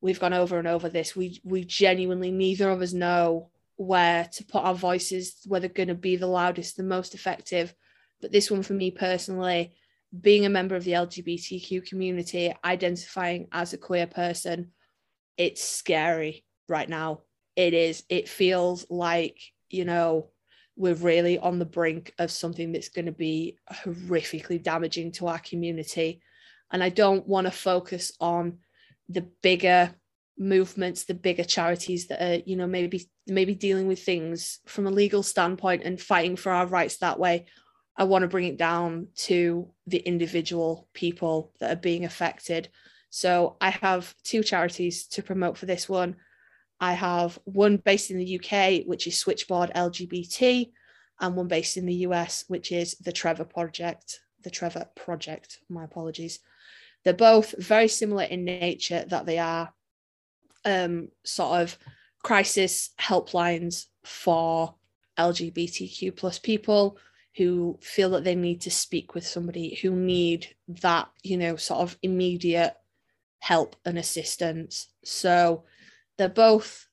we've 0.00 0.20
gone 0.20 0.34
over 0.34 0.58
and 0.58 0.68
over 0.68 0.88
this. 0.88 1.16
We 1.16 1.40
we 1.44 1.64
genuinely 1.64 2.30
neither 2.30 2.70
of 2.70 2.82
us 2.82 2.92
know 2.92 3.50
where 3.76 4.24
to 4.32 4.44
put 4.44 4.64
our 4.64 4.74
voices, 4.74 5.36
where 5.46 5.60
they're 5.60 5.68
going 5.68 5.88
to 5.88 5.94
be 5.94 6.16
the 6.16 6.26
loudest, 6.26 6.76
the 6.76 6.82
most 6.82 7.14
effective. 7.14 7.74
But 8.20 8.32
this 8.32 8.50
one 8.50 8.62
for 8.62 8.72
me 8.72 8.90
personally, 8.90 9.74
being 10.18 10.46
a 10.46 10.50
member 10.50 10.76
of 10.76 10.84
the 10.84 10.92
LGBTQ 10.92 11.86
community, 11.86 12.54
identifying 12.64 13.48
as 13.52 13.72
a 13.72 13.78
queer 13.78 14.06
person, 14.06 14.72
it's 15.36 15.62
scary 15.62 16.44
right 16.68 16.88
now. 16.88 17.20
It 17.54 17.74
is, 17.74 18.04
it 18.08 18.28
feels 18.28 18.86
like, 18.90 19.38
you 19.68 19.84
know, 19.84 20.30
we're 20.76 20.94
really 20.94 21.38
on 21.38 21.58
the 21.58 21.64
brink 21.64 22.12
of 22.18 22.30
something 22.30 22.72
that's 22.72 22.90
going 22.90 23.06
to 23.06 23.12
be 23.12 23.58
horrifically 23.70 24.62
damaging 24.62 25.12
to 25.12 25.26
our 25.26 25.38
community. 25.38 26.20
And 26.70 26.82
I 26.82 26.90
don't 26.90 27.26
want 27.26 27.46
to 27.46 27.50
focus 27.50 28.12
on 28.20 28.58
the 29.08 29.28
bigger 29.42 29.94
movements, 30.38 31.04
the 31.04 31.14
bigger 31.14 31.44
charities 31.44 32.08
that 32.08 32.22
are, 32.22 32.42
you 32.46 32.56
know, 32.56 32.66
maybe 32.66 33.08
maybe 33.26 33.54
dealing 33.54 33.88
with 33.88 34.02
things 34.02 34.60
from 34.66 34.86
a 34.86 34.90
legal 34.90 35.22
standpoint 35.22 35.82
and 35.84 36.00
fighting 36.00 36.36
for 36.36 36.52
our 36.52 36.66
rights 36.66 36.98
that 36.98 37.18
way. 37.18 37.46
I 37.96 38.04
want 38.04 38.22
to 38.22 38.28
bring 38.28 38.46
it 38.46 38.58
down 38.58 39.08
to 39.16 39.70
the 39.86 39.98
individual 39.98 40.88
people 40.92 41.52
that 41.60 41.72
are 41.72 41.80
being 41.80 42.04
affected. 42.04 42.68
So 43.08 43.56
I 43.60 43.70
have 43.70 44.14
two 44.22 44.42
charities 44.42 45.06
to 45.08 45.22
promote 45.22 45.56
for 45.56 45.66
this 45.66 45.88
one. 45.88 46.16
I 46.78 46.92
have 46.92 47.38
one 47.44 47.78
based 47.78 48.10
in 48.10 48.18
the 48.18 48.38
UK, 48.38 48.86
which 48.86 49.06
is 49.06 49.18
Switchboard 49.18 49.72
LGBT, 49.74 50.70
and 51.20 51.34
one 51.34 51.48
based 51.48 51.78
in 51.78 51.86
the 51.86 51.94
US, 51.94 52.44
which 52.48 52.70
is 52.70 52.96
the 52.96 53.12
Trevor 53.12 53.46
Project. 53.46 54.20
The 54.42 54.50
Trevor 54.50 54.86
Project, 54.94 55.60
my 55.70 55.84
apologies. 55.84 56.40
They're 57.06 57.14
both 57.14 57.54
very 57.56 57.86
similar 57.86 58.24
in 58.24 58.44
nature, 58.44 59.04
that 59.06 59.26
they 59.26 59.38
are 59.38 59.72
um, 60.64 61.10
sort 61.22 61.60
of 61.62 61.78
crisis 62.24 62.90
helplines 62.98 63.86
for 64.02 64.74
LGBTQ 65.16 66.16
plus 66.16 66.40
people 66.40 66.98
who 67.36 67.78
feel 67.80 68.10
that 68.10 68.24
they 68.24 68.34
need 68.34 68.62
to 68.62 68.72
speak 68.72 69.14
with 69.14 69.24
somebody 69.24 69.76
who 69.76 69.92
need 69.92 70.48
that, 70.66 71.08
you 71.22 71.36
know, 71.36 71.54
sort 71.54 71.78
of 71.78 71.96
immediate 72.02 72.74
help 73.38 73.76
and 73.84 73.98
assistance. 73.98 74.88
So 75.04 75.62
they're 76.18 76.28
both 76.28 76.88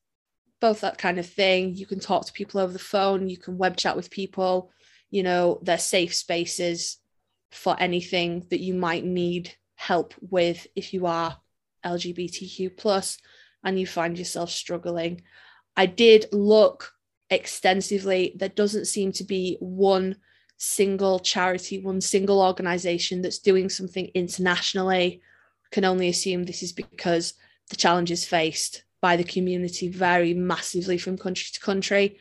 both 0.61 0.81
that 0.81 0.99
kind 0.99 1.17
of 1.17 1.25
thing. 1.25 1.73
You 1.73 1.87
can 1.87 1.99
talk 1.99 2.27
to 2.27 2.33
people 2.33 2.61
over 2.61 2.71
the 2.71 2.77
phone, 2.77 3.29
you 3.29 3.37
can 3.37 3.57
web 3.57 3.77
chat 3.77 3.95
with 3.95 4.11
people, 4.11 4.69
you 5.09 5.23
know, 5.23 5.57
they're 5.63 5.79
safe 5.79 6.13
spaces 6.13 6.99
for 7.51 7.75
anything 7.79 8.45
that 8.51 8.59
you 8.59 8.75
might 8.75 9.05
need 9.05 9.55
help 9.87 10.13
with 10.21 10.65
if 10.75 10.93
you 10.93 11.05
are 11.05 11.37
LGBTQ 11.85 12.77
plus 12.77 13.17
and 13.63 13.77
you 13.77 13.85
find 13.85 14.17
yourself 14.17 14.49
struggling. 14.49 15.21
I 15.75 15.87
did 15.87 16.27
look 16.31 16.93
extensively. 17.29 18.33
There 18.37 18.49
doesn't 18.49 18.85
seem 18.85 19.11
to 19.13 19.23
be 19.25 19.57
one 19.59 20.15
single 20.57 21.19
charity, 21.19 21.79
one 21.79 21.99
single 21.99 22.41
organization 22.41 23.21
that's 23.21 23.39
doing 23.39 23.69
something 23.69 24.09
internationally. 24.13 25.21
Can 25.71 25.83
only 25.83 26.07
assume 26.07 26.43
this 26.43 26.63
is 26.63 26.71
because 26.71 27.33
the 27.69 27.75
challenges 27.75 28.25
faced 28.25 28.83
by 29.01 29.17
the 29.17 29.23
community 29.23 29.89
vary 29.89 30.33
massively 30.33 30.97
from 30.97 31.17
country 31.17 31.49
to 31.53 31.59
country. 31.59 32.17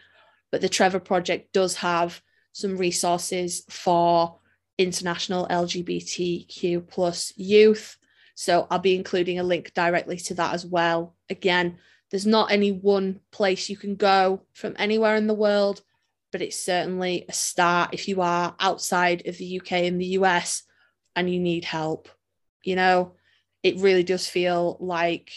But 0.51 0.63
the 0.63 0.69
Trevor 0.69 1.01
Project 1.01 1.53
does 1.53 1.77
have 1.77 2.23
some 2.53 2.77
resources 2.77 3.63
for 3.69 4.41
international 4.83 5.47
LGBTQ 5.49 6.89
plus 6.89 7.33
youth. 7.37 7.97
So 8.35 8.66
I'll 8.70 8.78
be 8.78 8.95
including 8.95 9.39
a 9.39 9.45
link 9.45 9.72
directly 9.74 10.16
to 10.18 10.35
that 10.35 10.55
as 10.55 10.64
well. 10.64 11.14
Again, 11.30 11.78
there's 12.11 12.26
not 12.26 12.53
any 12.53 12.72
one 12.72 13.20
place 13.30 13.68
you 13.68 13.76
can 13.76 13.97
go 13.97 14.43
from 14.53 14.74
anywhere 14.78 15.16
in 15.16 15.26
the 15.26 15.35
world, 15.35 15.83
but 16.30 16.43
it's 16.43 16.59
certainly 16.59 17.24
a 17.28 17.33
start 17.33 17.91
if 17.93 18.09
you 18.09 18.20
are 18.20 18.55
outside 18.61 19.26
of 19.26 19.39
the 19.39 19.61
UK 19.61 19.72
and 19.72 20.01
the 20.01 20.18
US 20.18 20.62
and 21.16 21.33
you 21.33 21.41
need 21.41 21.64
help. 21.64 22.09
You 22.62 22.76
know, 22.76 23.12
it 23.62 23.76
really 23.76 24.03
does 24.03 24.28
feel 24.28 24.76
like 24.80 25.30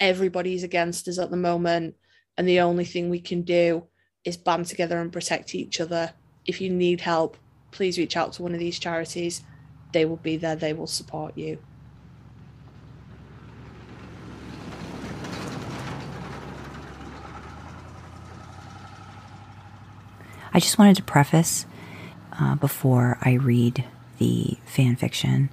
everybody's 0.00 0.62
against 0.62 1.08
us 1.08 1.18
at 1.18 1.30
the 1.30 1.36
moment. 1.36 1.94
And 2.36 2.46
the 2.46 2.60
only 2.60 2.84
thing 2.84 3.08
we 3.08 3.20
can 3.20 3.42
do 3.42 3.86
is 4.24 4.36
band 4.36 4.66
together 4.66 4.98
and 4.98 5.12
protect 5.12 5.54
each 5.54 5.80
other. 5.80 6.12
If 6.44 6.60
you 6.60 6.70
need 6.70 7.00
help, 7.00 7.36
please 7.70 7.98
reach 7.98 8.16
out 8.16 8.32
to 8.34 8.42
one 8.42 8.52
of 8.52 8.58
these 8.58 8.78
charities. 8.78 9.42
They 9.92 10.04
will 10.04 10.16
be 10.16 10.36
there, 10.36 10.56
they 10.56 10.72
will 10.72 10.86
support 10.86 11.36
you. 11.36 11.58
I 20.52 20.58
just 20.58 20.78
wanted 20.78 20.96
to 20.96 21.02
preface 21.02 21.66
uh, 22.40 22.54
before 22.54 23.18
I 23.20 23.34
read 23.34 23.84
the 24.18 24.56
fan 24.64 24.96
fiction 24.96 25.50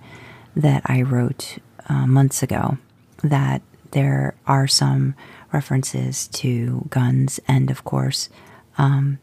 that 0.55 0.82
I 0.86 1.01
wrote 1.01 1.57
uh, 1.89 2.07
months 2.07 2.41
ago 2.41 2.78
that 3.22 3.61
there 3.91 4.36
are 4.47 4.68
some 4.68 5.16
references 5.51 6.28
to 6.30 6.88
guns 6.89 7.39
and, 7.47 7.70
of 7.70 7.84
course, 7.84 8.30
um, 8.78 9.20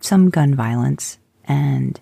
some 0.00 0.30
gun 0.30 0.54
violence. 0.54 1.18
And 1.46 1.98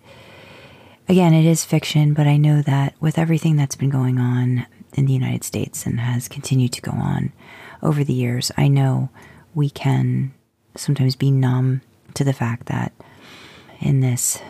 again, 1.09 1.34
it 1.34 1.45
is 1.45 1.64
fiction, 1.64 2.14
but 2.14 2.26
I 2.26 2.36
know 2.36 2.62
that 2.62 2.95
with 3.01 3.18
everything 3.18 3.57
that's 3.57 3.76
been 3.76 3.91
going 3.91 4.18
on 4.18 4.66
in 4.95 5.07
the 5.07 5.12
United 5.12 5.45
States 5.45 5.86
and 5.86 6.01
has 6.01 6.28
continued 6.28 6.72
to 6.72 6.82
go 6.82 6.93
on 6.93 7.32
over 7.82 8.05
the 8.05 8.12
years, 8.12 8.51
I 8.57 8.68
know 8.68 9.11
we 9.55 9.70
can 9.70 10.32
sometimes 10.76 11.16
be 11.16 11.30
numb 11.30 11.82
to 12.14 12.24
the 12.24 12.32
fact 12.32 12.66
that 12.66 12.93
in 13.80 14.01
this 14.01 14.41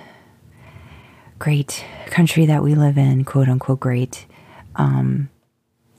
great 1.38 1.84
country 2.06 2.46
that 2.46 2.62
we 2.62 2.74
live 2.74 2.98
in, 2.98 3.24
quote 3.24 3.48
unquote, 3.48 3.80
great, 3.80 4.26
um, 4.76 5.30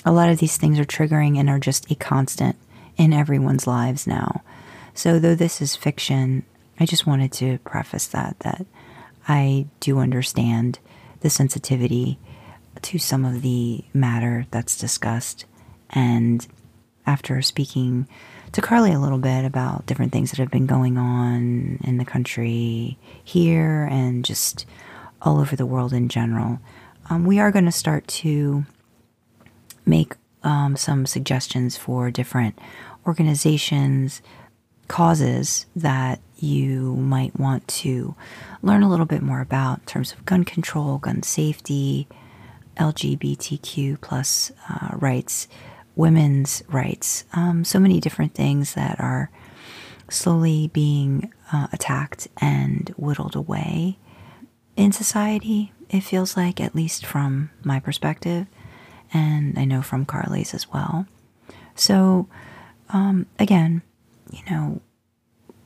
a 0.05 0.11
lot 0.11 0.29
of 0.29 0.39
these 0.39 0.57
things 0.57 0.79
are 0.79 0.85
triggering 0.85 1.37
and 1.37 1.49
are 1.49 1.59
just 1.59 1.89
a 1.91 1.95
constant 1.95 2.55
in 2.97 3.13
everyone's 3.13 3.67
lives 3.67 4.07
now. 4.07 4.41
So, 4.93 5.19
though 5.19 5.35
this 5.35 5.61
is 5.61 5.75
fiction, 5.75 6.43
I 6.79 6.85
just 6.85 7.07
wanted 7.07 7.31
to 7.33 7.59
preface 7.59 8.07
that 8.07 8.37
that 8.39 8.65
I 9.27 9.67
do 9.79 9.99
understand 9.99 10.79
the 11.21 11.29
sensitivity 11.29 12.19
to 12.81 12.97
some 12.97 13.25
of 13.25 13.41
the 13.41 13.83
matter 13.93 14.45
that's 14.51 14.77
discussed. 14.77 15.45
And 15.89 16.45
after 17.05 17.41
speaking 17.41 18.07
to 18.53 18.61
Karlee 18.61 18.95
a 18.95 18.99
little 18.99 19.17
bit 19.17 19.45
about 19.45 19.85
different 19.85 20.11
things 20.11 20.31
that 20.31 20.39
have 20.39 20.51
been 20.51 20.67
going 20.67 20.97
on 20.97 21.79
in 21.83 21.97
the 21.97 22.05
country 22.05 22.97
here 23.23 23.87
and 23.91 24.25
just 24.25 24.65
all 25.21 25.39
over 25.39 25.55
the 25.55 25.65
world 25.65 25.93
in 25.93 26.09
general, 26.09 26.59
um, 27.09 27.25
we 27.25 27.39
are 27.39 27.51
going 27.51 27.65
to 27.65 27.71
start 27.71 28.07
to 28.07 28.65
make 29.85 30.15
um, 30.43 30.75
some 30.75 31.05
suggestions 31.05 31.77
for 31.77 32.11
different 32.11 32.57
organizations, 33.05 34.21
causes 34.91 35.67
that 35.73 36.19
you 36.37 36.97
might 36.97 37.39
want 37.39 37.65
to 37.65 38.13
learn 38.61 38.83
a 38.83 38.89
little 38.89 39.05
bit 39.05 39.21
more 39.21 39.39
about 39.39 39.79
in 39.79 39.85
terms 39.85 40.11
of 40.11 40.25
gun 40.25 40.43
control, 40.43 40.97
gun 40.97 41.23
safety, 41.23 42.09
LGBTQ 42.75 44.01
plus 44.01 44.51
uh, 44.69 44.89
rights, 44.97 45.47
women's 45.95 46.61
rights, 46.67 47.23
um, 47.31 47.63
so 47.63 47.79
many 47.79 48.01
different 48.01 48.33
things 48.33 48.73
that 48.73 48.99
are 48.99 49.31
slowly 50.09 50.69
being 50.73 51.31
uh, 51.53 51.67
attacked 51.71 52.27
and 52.41 52.93
whittled 52.97 53.37
away 53.37 53.97
in 54.75 54.91
society. 54.91 55.71
It 55.89 56.01
feels 56.01 56.35
like, 56.35 56.59
at 56.59 56.75
least 56.75 57.05
from 57.05 57.49
my 57.63 57.79
perspective, 57.79 58.45
and 59.13 59.57
I 59.57 59.63
know 59.63 59.81
from 59.81 60.05
Karlee's 60.05 60.53
as 60.53 60.67
well. 60.69 61.05
So, 61.75 62.27
um, 62.89 63.27
again, 63.39 63.83
you 64.31 64.39
know, 64.49 64.81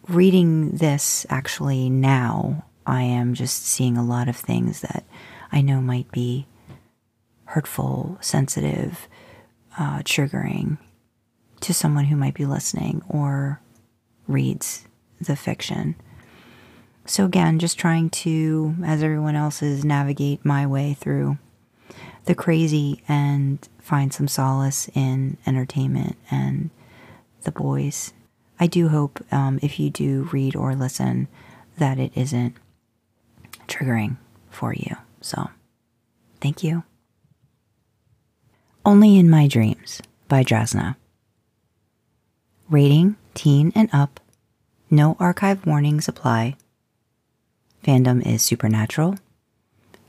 reading 0.07 0.71
this 0.71 1.25
actually 1.29 1.89
now, 1.89 2.65
I 2.85 3.01
am 3.03 3.33
just 3.33 3.65
seeing 3.65 3.97
a 3.97 4.03
lot 4.03 4.27
of 4.27 4.35
things 4.35 4.81
that 4.81 5.05
I 5.51 5.61
know 5.61 5.81
might 5.81 6.11
be 6.11 6.47
hurtful, 7.45 8.17
sensitive, 8.21 9.07
uh, 9.77 9.99
triggering 9.99 10.77
to 11.61 11.73
someone 11.73 12.05
who 12.05 12.15
might 12.15 12.33
be 12.33 12.45
listening 12.45 13.01
or 13.07 13.61
reads 14.27 14.85
the 15.21 15.35
fiction. 15.35 15.95
So, 17.05 17.25
again, 17.25 17.59
just 17.59 17.77
trying 17.77 18.09
to, 18.11 18.75
as 18.83 19.03
everyone 19.03 19.35
else 19.35 19.61
is, 19.61 19.85
navigate 19.85 20.43
my 20.43 20.65
way 20.65 20.95
through 20.95 21.37
the 22.25 22.35
crazy 22.35 23.03
and 23.07 23.67
find 23.79 24.11
some 24.11 24.27
solace 24.27 24.89
in 24.95 25.37
entertainment 25.45 26.17
and 26.31 26.71
the 27.43 27.51
boys. 27.51 28.13
I 28.59 28.67
do 28.67 28.87
hope 28.89 29.23
um, 29.31 29.59
if 29.61 29.79
you 29.79 29.89
do 29.89 30.29
read 30.31 30.55
or 30.55 30.75
listen 30.75 31.27
that 31.77 31.99
it 31.99 32.11
isn't 32.15 32.55
triggering 33.67 34.17
for 34.49 34.73
you. 34.73 34.95
So, 35.21 35.49
thank 36.39 36.63
you. 36.63 36.83
Only 38.85 39.17
in 39.17 39.29
My 39.29 39.47
Dreams 39.47 40.01
by 40.27 40.43
Drasna. 40.43 40.95
Rating 42.69 43.15
teen 43.33 43.71
and 43.75 43.89
up. 43.91 44.19
No 44.89 45.17
archive 45.19 45.65
warnings 45.65 46.07
apply. 46.07 46.55
Fandom 47.83 48.25
is 48.25 48.41
supernatural. 48.41 49.17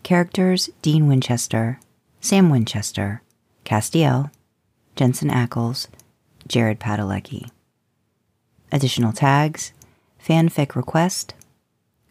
Characters 0.02 0.70
Dean 0.82 1.08
Winchester, 1.08 1.80
Sam 2.20 2.48
Winchester, 2.48 3.22
Castiel, 3.64 4.30
Jensen 4.94 5.30
Ackles, 5.30 5.88
Jared 6.46 6.78
Padalecki. 6.78 7.50
Additional 8.72 9.12
tags. 9.12 9.72
Fanfic 10.26 10.74
Request, 10.74 11.34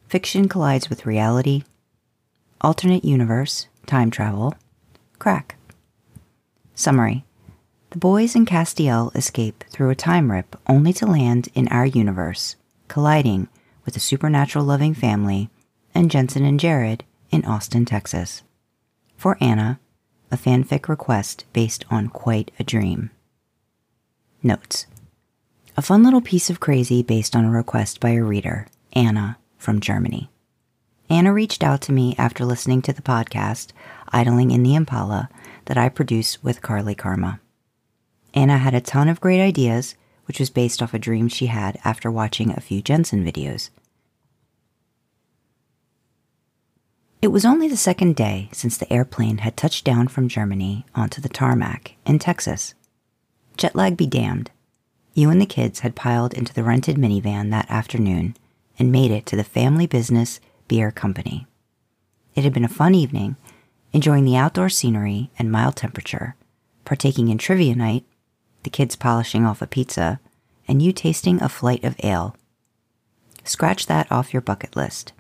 Fiction 0.07 0.47
Collides 0.47 0.89
with 0.89 1.05
Reality, 1.05 1.63
Alternate 2.61 3.03
Universe, 3.03 3.67
Time 3.85 4.09
Travel, 4.09 4.53
Crack. 5.19 5.57
Summary. 6.75 7.25
The 7.89 7.97
boys 7.97 8.33
and 8.33 8.47
Castiel 8.47 9.13
escape 9.15 9.65
through 9.69 9.89
a 9.89 9.95
time 9.95 10.31
rip 10.31 10.55
only 10.67 10.93
to 10.93 11.05
land 11.05 11.49
in 11.53 11.67
our 11.67 11.85
universe, 11.85 12.55
colliding 12.87 13.49
with 13.83 13.97
a 13.97 13.99
supernatural 13.99 14.63
loving 14.63 14.93
family 14.93 15.49
and 15.93 16.09
Jensen 16.09 16.45
and 16.45 16.57
Jared 16.57 17.03
in 17.31 17.43
Austin, 17.43 17.83
Texas. 17.83 18.43
For 19.17 19.37
Anna, 19.41 19.81
a 20.31 20.37
fanfic 20.37 20.87
request 20.87 21.43
based 21.51 21.83
on 21.91 22.07
quite 22.07 22.51
a 22.57 22.63
dream. 22.63 23.11
Notes 24.41 24.87
A 25.78 25.82
fun 25.82 26.03
little 26.03 26.21
piece 26.21 26.49
of 26.49 26.61
crazy 26.61 27.03
based 27.03 27.36
on 27.36 27.43
a 27.43 27.49
request 27.49 27.99
by 27.99 28.11
a 28.11 28.23
reader, 28.23 28.67
Anna 28.93 29.38
from 29.57 29.82
Germany. 29.82 30.30
Anna 31.09 31.34
reached 31.34 31.65
out 31.65 31.82
to 31.82 31.91
me 31.91 32.15
after 32.17 32.45
listening 32.45 32.82
to 32.84 32.93
the 32.93 33.01
podcast, 33.01 33.73
Idling 34.07 34.51
in 34.51 34.63
the 34.63 34.73
Impala, 34.73 35.30
that 35.65 35.78
I 35.78 35.89
produce 35.89 36.41
with 36.41 36.61
Karlee 36.61 36.97
Karma. 36.97 37.41
Anna 38.34 38.57
had 38.57 38.73
a 38.73 38.80
ton 38.80 39.09
of 39.09 39.19
great 39.19 39.41
ideas, 39.41 39.95
which 40.28 40.39
was 40.39 40.49
based 40.49 40.82
off 40.82 40.93
a 40.93 40.99
dream 40.99 41.28
she 41.28 41.47
had 41.47 41.78
after 41.84 42.09
watching 42.09 42.51
a 42.51 42.61
few 42.61 42.82
Jensen 42.82 43.26
videos. 43.26 43.69
It 47.21 47.34
was 47.34 47.43
only 47.43 47.67
the 47.67 47.76
second 47.76 48.15
day 48.15 48.47
since 48.53 48.78
the 48.78 48.91
airplane 48.91 49.39
had 49.39 49.57
touched 49.57 49.84
down 49.84 50.07
from 50.07 50.30
Germany 50.30 50.86
onto 50.95 51.19
the 51.19 51.28
tarmac 51.28 51.95
in 52.05 52.17
Texas. 52.17 52.76
Jet 53.57 53.76
lag 53.76 53.97
be 53.97 54.07
damned. 54.07 54.51
You 55.16 55.30
and 55.30 55.41
the 55.41 55.45
kids 55.45 55.80
had 55.80 55.95
piled 55.95 56.34
into 56.34 56.53
the 56.53 56.63
rented 56.63 56.97
minivan 56.97 57.49
that 57.49 57.72
afternoon 57.72 58.36
and 58.78 58.91
made 58.91 59.11
it 59.11 59.26
to 59.28 59.38
the 59.38 59.45
family 59.45 59.88
business 59.88 60.41
beer 60.68 60.91
company. 60.91 61.47
It 62.36 62.43
had 62.43 62.53
been 62.53 62.66
a 62.66 62.70
fun 62.70 62.93
evening, 62.93 63.38
enjoying 63.93 64.26
the 64.26 64.36
outdoor 64.36 64.68
scenery 64.68 65.32
and 65.39 65.49
mild 65.49 65.78
temperature, 65.78 66.36
partaking 66.84 67.30
in 67.30 67.38
trivia 67.38 67.76
night 67.76 68.05
the 68.63 68.70
kids 68.70 68.95
polishing 68.95 69.45
off 69.45 69.61
a 69.61 69.68
pizza, 69.68 70.20
and 70.68 70.82
you 70.82 70.91
tasting 70.91 71.41
a 71.41 71.47
flight 71.47 71.84
of 71.84 71.95
ale. 72.03 72.36
Scratch 73.43 73.86
that 73.86 74.11
off 74.11 74.34
your 74.34 74.41
bucket 74.41 74.76
list. 74.76 75.13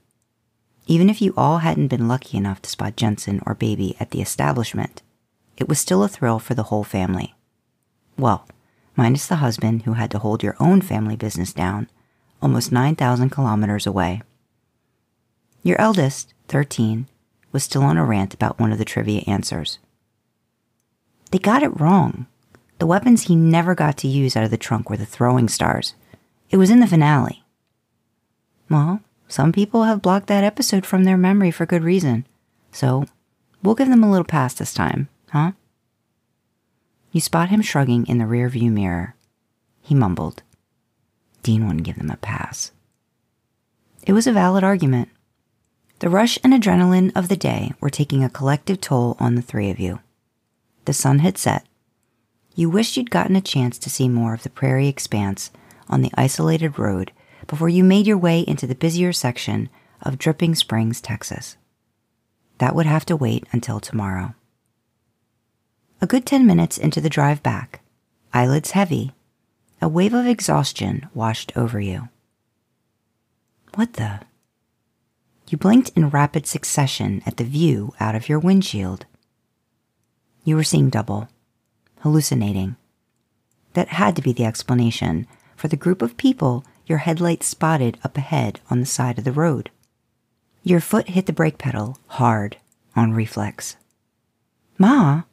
Even 0.87 1.09
if 1.09 1.21
you 1.21 1.33
all 1.37 1.59
hadn't 1.59 1.87
been 1.87 2.07
lucky 2.07 2.37
enough 2.37 2.61
to 2.63 2.69
spot 2.69 2.97
Jensen 2.97 3.39
or 3.45 3.53
Baby 3.53 3.95
at 3.99 4.09
the 4.09 4.21
establishment, 4.21 5.03
it 5.57 5.69
was 5.69 5.79
still 5.79 6.03
a 6.03 6.09
thrill 6.09 6.39
for 6.39 6.55
the 6.55 6.63
whole 6.63 6.83
family. 6.83 7.35
Well, 8.17 8.47
minus 8.95 9.27
the 9.27 9.37
husband 9.37 9.83
who 9.83 9.93
had 9.93 10.11
to 10.11 10.19
hold 10.19 10.43
your 10.43 10.55
own 10.59 10.81
family 10.81 11.15
business 11.15 11.53
down, 11.53 11.89
almost 12.41 12.71
9,000 12.71 13.29
kilometers 13.29 13.85
away. 13.87 14.21
Your 15.63 15.79
eldest, 15.79 16.33
13, 16.47 17.07
was 17.51 17.63
still 17.63 17.83
on 17.83 17.97
a 17.97 18.05
rant 18.05 18.33
about 18.33 18.59
one 18.59 18.71
of 18.71 18.77
the 18.77 18.85
trivia 18.85 19.21
answers. 19.27 19.79
They 21.31 21.39
got 21.39 21.63
it 21.63 21.79
wrong. 21.79 22.27
The 22.79 22.85
weapons 22.85 23.23
he 23.23 23.35
never 23.35 23.73
got 23.73 23.97
to 23.99 24.07
use 24.07 24.35
out 24.35 24.43
of 24.43 24.51
the 24.51 24.57
trunk 24.57 24.89
were 24.89 24.97
the 24.97 25.05
throwing 25.05 25.47
stars. 25.47 25.95
It 26.49 26.57
was 26.57 26.69
in 26.69 26.81
the 26.81 26.87
finale. 26.87 27.43
Well, 28.69 29.01
some 29.27 29.51
people 29.51 29.83
have 29.83 30.01
blocked 30.01 30.27
that 30.27 30.43
episode 30.43 30.85
from 30.85 31.03
their 31.03 31.17
memory 31.17 31.51
for 31.51 31.65
good 31.65 31.83
reason. 31.83 32.27
So, 32.71 33.05
we'll 33.63 33.75
give 33.75 33.89
them 33.89 34.03
a 34.03 34.11
little 34.11 34.25
pass 34.25 34.53
this 34.53 34.73
time, 34.73 35.09
huh? 35.29 35.53
You 37.15 37.21
spot 37.21 37.47
him 37.47 37.61
shrugging 37.61 38.05
in 38.07 38.17
the 38.17 38.25
rearview 38.25 38.69
mirror. 38.69 39.15
He 39.81 39.95
mumbled. 39.95 40.43
Dean 41.43 41.65
wouldn't 41.65 41.85
give 41.85 41.95
them 41.95 42.11
a 42.11 42.17
pass. 42.17 42.73
It 44.05 44.11
was 44.11 44.27
a 44.27 44.33
valid 44.33 44.65
argument. 44.65 45.07
The 45.99 46.09
rush 46.09 46.37
and 46.43 46.51
adrenaline 46.51 47.13
of 47.15 47.29
the 47.29 47.37
day 47.37 47.71
were 47.79 47.89
taking 47.89 48.21
a 48.21 48.29
collective 48.29 48.81
toll 48.81 49.15
on 49.17 49.35
the 49.35 49.41
three 49.41 49.71
of 49.71 49.79
you. 49.79 50.01
The 50.83 50.91
sun 50.91 51.19
had 51.19 51.37
set, 51.37 51.65
you 52.53 52.69
wished 52.69 52.97
you'd 52.97 53.11
gotten 53.11 53.37
a 53.37 53.41
chance 53.41 53.77
to 53.77 53.89
see 53.89 54.09
more 54.09 54.33
of 54.33 54.43
the 54.43 54.49
prairie 54.49 54.89
expanse 54.89 55.51
on 55.87 56.01
the 56.01 56.11
isolated 56.15 56.77
road 56.77 57.13
before 57.47 57.69
you 57.69 57.81
made 57.81 58.07
your 58.07 58.17
way 58.17 58.41
into 58.41 58.67
the 58.67 58.75
busier 58.75 59.13
section 59.13 59.69
of 60.01 60.17
Dripping 60.17 60.53
Springs, 60.53 60.99
Texas. 60.99 61.55
That 62.57 62.75
would 62.75 62.87
have 62.87 63.05
to 63.05 63.15
wait 63.15 63.45
until 63.53 63.79
tomorrow. 63.79 64.35
A 66.01 66.07
good 66.07 66.25
10 66.25 66.45
minutes 66.45 66.77
into 66.77 66.99
the 67.01 67.09
drive 67.09 67.41
back, 67.41 67.81
eyelids 68.33 68.71
heavy, 68.71 69.13
a 69.81 69.87
wave 69.87 70.13
of 70.13 70.27
exhaustion 70.27 71.07
washed 71.13 71.51
over 71.55 71.79
you. 71.79 72.09
What 73.75 73.93
the? 73.93 74.21
You 75.47 75.57
blinked 75.57 75.91
in 75.95 76.09
rapid 76.09 76.47
succession 76.47 77.21
at 77.25 77.37
the 77.37 77.43
view 77.43 77.93
out 77.99 78.15
of 78.15 78.27
your 78.27 78.39
windshield. 78.39 79.05
You 80.43 80.55
were 80.55 80.63
seeing 80.63 80.89
double 80.89 81.29
hallucinating. 82.05 82.75
That 83.73 83.87
had 83.87 84.15
to 84.15 84.21
be 84.21 84.31
the 84.31 84.45
explanation 84.45 85.25
for 85.55 85.67
the 85.67 85.75
group 85.75 86.03
of 86.03 86.17
people 86.17 86.63
your 86.85 86.99
headlights 86.99 87.47
spotted 87.47 87.97
up 88.03 88.15
ahead 88.15 88.59
on 88.69 88.79
the 88.79 88.85
side 88.85 89.17
of 89.17 89.23
the 89.23 89.31
road. 89.31 89.71
Your 90.61 90.79
foot 90.79 91.09
hit 91.09 91.25
the 91.25 91.33
brake 91.33 91.57
pedal 91.57 91.97
hard 92.07 92.57
on 92.95 93.13
reflex. 93.13 93.75
Ma! 94.77 95.23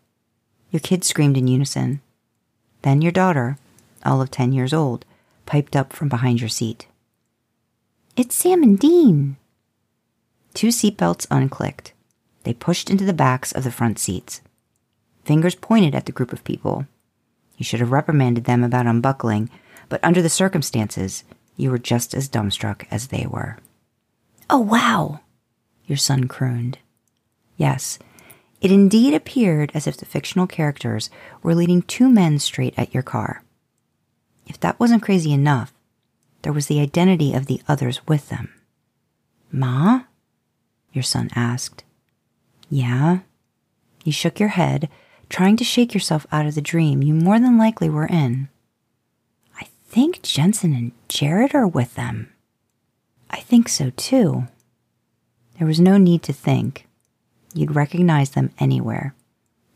Your 0.72 0.80
kids 0.80 1.06
screamed 1.06 1.36
in 1.36 1.46
unison. 1.46 2.00
Then 2.82 3.00
your 3.00 3.12
daughter, 3.12 3.58
all 4.04 4.20
of 4.20 4.32
10 4.32 4.52
years 4.52 4.72
old, 4.72 5.04
piped 5.46 5.76
up 5.76 5.92
from 5.92 6.08
behind 6.08 6.40
your 6.40 6.48
seat. 6.48 6.88
It's 8.16 8.34
Sam 8.34 8.64
and 8.64 8.76
Dean. 8.76 9.36
Two 10.54 10.68
seatbelts 10.68 11.28
unclicked. 11.28 11.92
They 12.42 12.52
pushed 12.52 12.90
into 12.90 13.04
the 13.04 13.12
backs 13.12 13.52
of 13.52 13.62
the 13.62 13.70
front 13.70 14.00
seats 14.00 14.40
fingers 15.24 15.54
pointed 15.54 15.94
at 15.94 16.06
the 16.06 16.12
group 16.12 16.32
of 16.32 16.44
people. 16.44 16.86
You 17.56 17.64
should 17.64 17.80
have 17.80 17.92
reprimanded 17.92 18.44
them 18.44 18.64
about 18.64 18.86
unbuckling, 18.86 19.50
but 19.88 20.02
under 20.02 20.22
the 20.22 20.28
circumstances, 20.28 21.24
you 21.56 21.70
were 21.70 21.78
just 21.78 22.14
as 22.14 22.28
dumbstruck 22.28 22.86
as 22.90 23.08
they 23.08 23.26
were. 23.26 23.58
Oh, 24.50 24.58
wow, 24.58 25.20
your 25.86 25.98
son 25.98 26.28
crooned. 26.28 26.78
Yes, 27.56 27.98
it 28.62 28.70
indeed 28.70 29.12
appeared 29.12 29.72
as 29.74 29.88
if 29.88 29.96
the 29.96 30.06
fictional 30.06 30.46
characters 30.46 31.10
were 31.42 31.54
leading 31.54 31.82
two 31.82 32.08
men 32.08 32.38
straight 32.38 32.74
at 32.76 32.94
your 32.94 33.02
car. 33.02 33.42
If 34.46 34.58
that 34.60 34.78
wasn't 34.78 35.02
crazy 35.02 35.32
enough, 35.32 35.72
there 36.42 36.52
was 36.52 36.68
the 36.68 36.78
identity 36.78 37.34
of 37.34 37.46
the 37.46 37.60
others 37.66 38.06
with 38.06 38.28
them. 38.28 38.54
Ma? 39.50 40.02
Your 40.92 41.02
son 41.02 41.28
asked. 41.34 41.82
Yeah? 42.70 43.18
You 44.04 44.12
shook 44.12 44.38
your 44.38 44.50
head 44.50 44.88
trying 45.28 45.56
to 45.56 45.64
shake 45.64 45.92
yourself 45.92 46.24
out 46.30 46.46
of 46.46 46.54
the 46.54 46.62
dream 46.62 47.02
you 47.02 47.14
more 47.14 47.40
than 47.40 47.58
likely 47.58 47.88
were 47.88 48.06
in. 48.06 48.48
I 49.60 49.66
think 49.88 50.22
Jensen 50.22 50.72
and 50.72 50.92
Jared 51.08 51.54
are 51.54 51.66
with 51.66 51.94
them. 51.96 52.32
I 53.28 53.40
think 53.40 53.68
so 53.68 53.90
too. 53.90 54.46
There 55.58 55.66
was 55.66 55.80
no 55.80 55.96
need 55.96 56.22
to 56.24 56.32
think. 56.32 56.86
You'd 57.54 57.76
recognize 57.76 58.30
them 58.30 58.50
anywhere, 58.58 59.14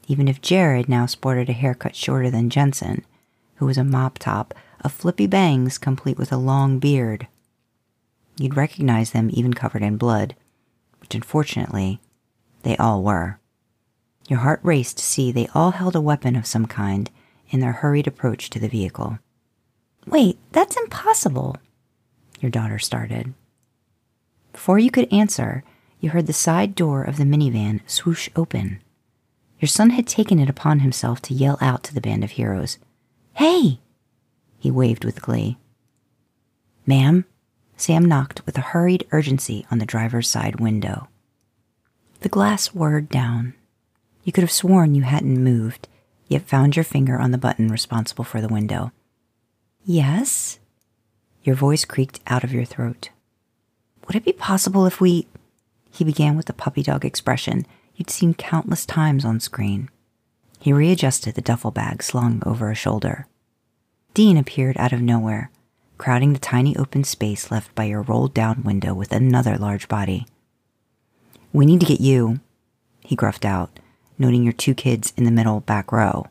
even 0.09 0.29
if 0.29 0.41
Jared 0.41 0.89
now 0.89 1.07
sported 1.07 1.51
a 1.51 1.53
haircut 1.53 1.95
shorter 1.95 2.31
than 2.31 2.51
Jensen, 2.51 3.05
who 3.57 3.67
was 3.67 3.77
a 3.77 3.85
mop 3.85 4.19
top 4.19 4.55
of 4.81 4.93
flippy 4.93 5.27
bangs 5.27 5.79
complete 5.79 6.19
with 6.19 6.33
a 6.33 6.37
long 6.37 6.79
beard. 6.79 7.27
You'd 8.39 8.57
recognize 8.57 9.11
them 9.11 9.31
even 9.33 9.55
covered 9.55 9.83
in 9.83 9.97
blood, 9.97 10.35
which 11.01 11.15
unfortunately 11.15 12.01
they 12.63 12.77
all 12.77 13.03
were. 13.03 13.39
Your 14.29 14.41
heart 14.41 14.61
raced 14.63 14.99
to 14.99 15.05
see 15.05 15.31
they 15.31 15.49
all 15.55 15.73
held 15.73 15.95
a 15.95 16.01
weapon 16.01 16.37
of 16.37 16.47
some 16.47 16.67
kind 16.67 17.11
in 17.51 17.61
their 17.61 17.73
hurried 17.73 18.07
approach 18.07 18.51
to 18.51 18.59
the 18.59 18.69
vehicle. 18.69 19.19
Wait, 20.07 20.39
that's 20.53 20.77
impossible, 20.77 21.57
your 22.41 22.51
daughter 22.51 22.79
started. 22.79 23.35
Before 24.53 24.79
you 24.79 24.91
could 24.91 25.13
answer, 25.13 25.63
you 26.01 26.11
heard 26.11 26.27
the 26.27 26.33
side 26.33 26.75
door 26.75 27.03
of 27.03 27.17
the 27.17 27.25
minivan 27.25 27.81
swoosh 27.87 28.29
open. 28.37 28.81
Your 29.61 29.69
son 29.69 29.91
had 29.91 30.07
taken 30.07 30.39
it 30.39 30.51
upon 30.51 30.81
himself 30.81 31.23
to 31.23 31.35
yell 31.35 31.59
out 31.61 31.83
to 31.85 31.95
the 31.95 32.01
band 32.01 32.25
of 32.25 32.33
heroes, 32.33 32.79
Hey! 33.35 33.81
He 34.59 34.71
waved 34.71 35.05
with 35.05 35.23
glee. 35.23 35.59
Ma'am, 36.87 37.25
Sam 37.77 38.05
knocked 38.05 38.45
with 38.47 38.57
a 38.57 38.63
hurried 38.73 39.07
urgency 39.13 39.67
on 39.71 39.79
the 39.79 39.87
driver's 39.87 40.29
side 40.29 40.61
window. 40.61 41.09
The 42.21 42.29
glass 42.29 42.69
whirred 42.69 43.09
down, 43.09 43.55
you 44.27 44.33
could 44.33 44.43
have 44.43 44.51
sworn 44.51 44.97
you 44.97 45.05
hadn't 45.05 45.45
moved, 45.45 45.87
yet 46.27 46.49
found 46.49 46.75
your 46.75 46.85
finger 46.85 47.17
on 47.17 47.31
the 47.31 47.39
button 47.39 47.69
responsible 47.69 48.25
for 48.25 48.41
the 48.41 48.49
window. 48.49 48.91
Yes? 49.85 50.59
Your 51.45 51.55
voice 51.55 51.85
creaked 51.85 52.19
out 52.27 52.43
of 52.43 52.53
your 52.53 52.65
throat. 52.65 53.11
Would 54.05 54.17
it 54.17 54.25
be 54.25 54.33
possible 54.33 54.85
if 54.85 55.01
we. 55.01 55.29
He 55.97 56.05
began 56.05 56.37
with 56.37 56.45
the 56.45 56.53
puppy 56.53 56.83
dog 56.83 57.07
expression 57.07 57.65
you'd 57.95 58.11
seen 58.11 58.35
countless 58.35 58.85
times 58.85 59.25
on 59.25 59.41
screen. 59.41 59.89
He 60.59 60.71
readjusted 60.71 61.35
the 61.35 61.41
duffel 61.41 61.71
bag 61.71 62.03
slung 62.03 62.43
over 62.45 62.71
a 62.71 62.75
shoulder. 62.75 63.27
Dean 64.13 64.37
appeared 64.37 64.77
out 64.77 64.93
of 64.93 65.01
nowhere, 65.01 65.51
crowding 65.97 66.35
the 66.35 66.39
tiny 66.39 66.77
open 66.77 67.03
space 67.03 67.51
left 67.51 67.75
by 67.75 67.85
your 67.85 68.03
rolled 68.03 68.35
down 68.35 68.63
window 68.63 68.93
with 68.93 69.11
another 69.11 69.57
large 69.57 69.89
body. 69.89 70.27
We 71.55 71.65
need 71.65 71.81
to 71.81 71.87
get 71.87 72.03
you, 72.03 72.41
he 73.01 73.17
gruffed 73.17 73.47
out, 73.47 73.81
noting 74.19 74.43
your 74.43 74.53
two 74.53 74.75
kids 74.75 75.15
in 75.17 75.25
the 75.25 75.31
middle 75.31 75.61
back 75.61 75.93
row, 75.93 76.27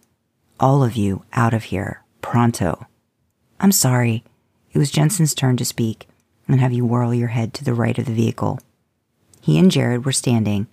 all 0.60 0.84
of 0.84 0.96
you 0.96 1.24
out 1.34 1.56
of 1.56 1.66
here, 1.66 2.04
pronto. 2.22 2.86
I'm 3.60 3.72
sorry. 3.72 4.24
It 4.74 4.78
was 4.78 4.92
Jensen's 4.92 5.34
turn 5.34 5.58
to 5.58 5.66
speak 5.66 6.08
and 6.48 6.60
have 6.60 6.72
you 6.72 6.86
whirl 6.86 7.16
your 7.16 7.30
head 7.30 7.52
to 7.56 7.64
the 7.64 7.74
right 7.74 7.98
of 7.98 8.06
the 8.06 8.14
vehicle. 8.14 8.60
He 9.46 9.60
and 9.60 9.70
Jared 9.70 10.06
were 10.06 10.12
standing, 10.12 10.66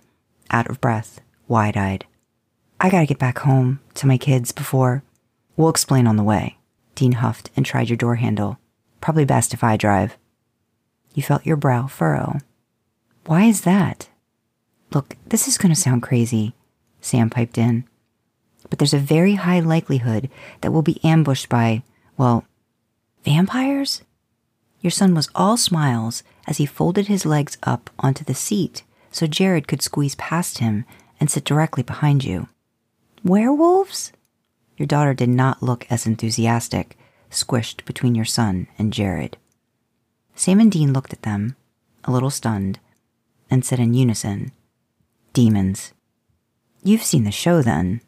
out 0.49 0.67
of 0.67 0.81
breath, 0.81 1.21
wide 1.47 1.77
eyed. 1.77 2.07
I 2.81 2.89
gotta 2.89 3.05
get 3.05 3.19
back 3.19 3.37
home 3.37 3.79
to 3.93 4.07
my 4.07 4.17
kids 4.17 4.51
before. 4.51 5.03
We'll 5.55 5.69
explain 5.69 6.07
on 6.07 6.15
the 6.15 6.23
way. 6.23 6.57
Dean 6.95 7.11
huffed 7.11 7.51
and 7.55 7.67
tried 7.67 7.87
your 7.87 7.97
door 7.97 8.15
handle. 8.15 8.57
Probably 8.99 9.25
best 9.25 9.53
if 9.53 9.63
I 9.63 9.77
drive. 9.77 10.17
You 11.13 11.21
felt 11.21 11.45
your 11.45 11.55
brow 11.55 11.85
furrow. 11.85 12.39
Why 13.27 13.43
is 13.43 13.61
that? 13.61 14.09
Look, 14.91 15.17
this 15.27 15.47
is 15.47 15.59
going 15.59 15.71
to 15.71 15.79
sound 15.79 16.01
crazy, 16.01 16.55
Sam 16.99 17.29
piped 17.29 17.59
in. 17.59 17.83
But 18.71 18.79
there's 18.79 18.95
a 18.95 18.97
very 18.97 19.35
high 19.35 19.59
likelihood 19.59 20.31
that 20.61 20.71
we'll 20.71 20.81
be 20.81 20.99
ambushed 21.03 21.47
by, 21.47 21.83
well, 22.17 22.43
vampires? 23.23 24.01
Your 24.81 24.89
son 24.89 25.13
was 25.13 25.29
all 25.35 25.57
smiles 25.57 26.23
as 26.47 26.57
he 26.57 26.65
folded 26.65 27.07
his 27.07 27.25
legs 27.25 27.57
up 27.63 27.89
onto 27.99 28.23
the 28.23 28.33
seat 28.33 28.83
so 29.11 29.27
Jared 29.27 29.67
could 29.67 29.81
squeeze 29.81 30.15
past 30.15 30.57
him 30.57 30.85
and 31.19 31.29
sit 31.29 31.45
directly 31.45 31.83
behind 31.83 32.23
you. 32.23 32.49
Werewolves? 33.23 34.11
Your 34.77 34.87
daughter 34.87 35.13
did 35.13 35.29
not 35.29 35.63
look 35.63 35.85
as 35.89 36.05
enthusiastic, 36.05 36.97
squished 37.29 37.85
between 37.85 38.15
your 38.15 38.25
son 38.25 38.67
and 38.77 38.91
Jared. 38.91 39.37
Sam 40.35 40.59
and 40.59 40.71
Dean 40.71 40.93
looked 40.93 41.13
at 41.13 41.21
them, 41.21 41.55
a 42.03 42.11
little 42.11 42.31
stunned, 42.31 42.79
and 43.49 43.63
said 43.63 43.79
in 43.79 43.93
unison, 43.93 44.51
Demons. 45.31 45.93
You've 46.83 47.03
seen 47.03 47.23
the 47.23 47.31
show 47.31 47.61
then. 47.61 48.01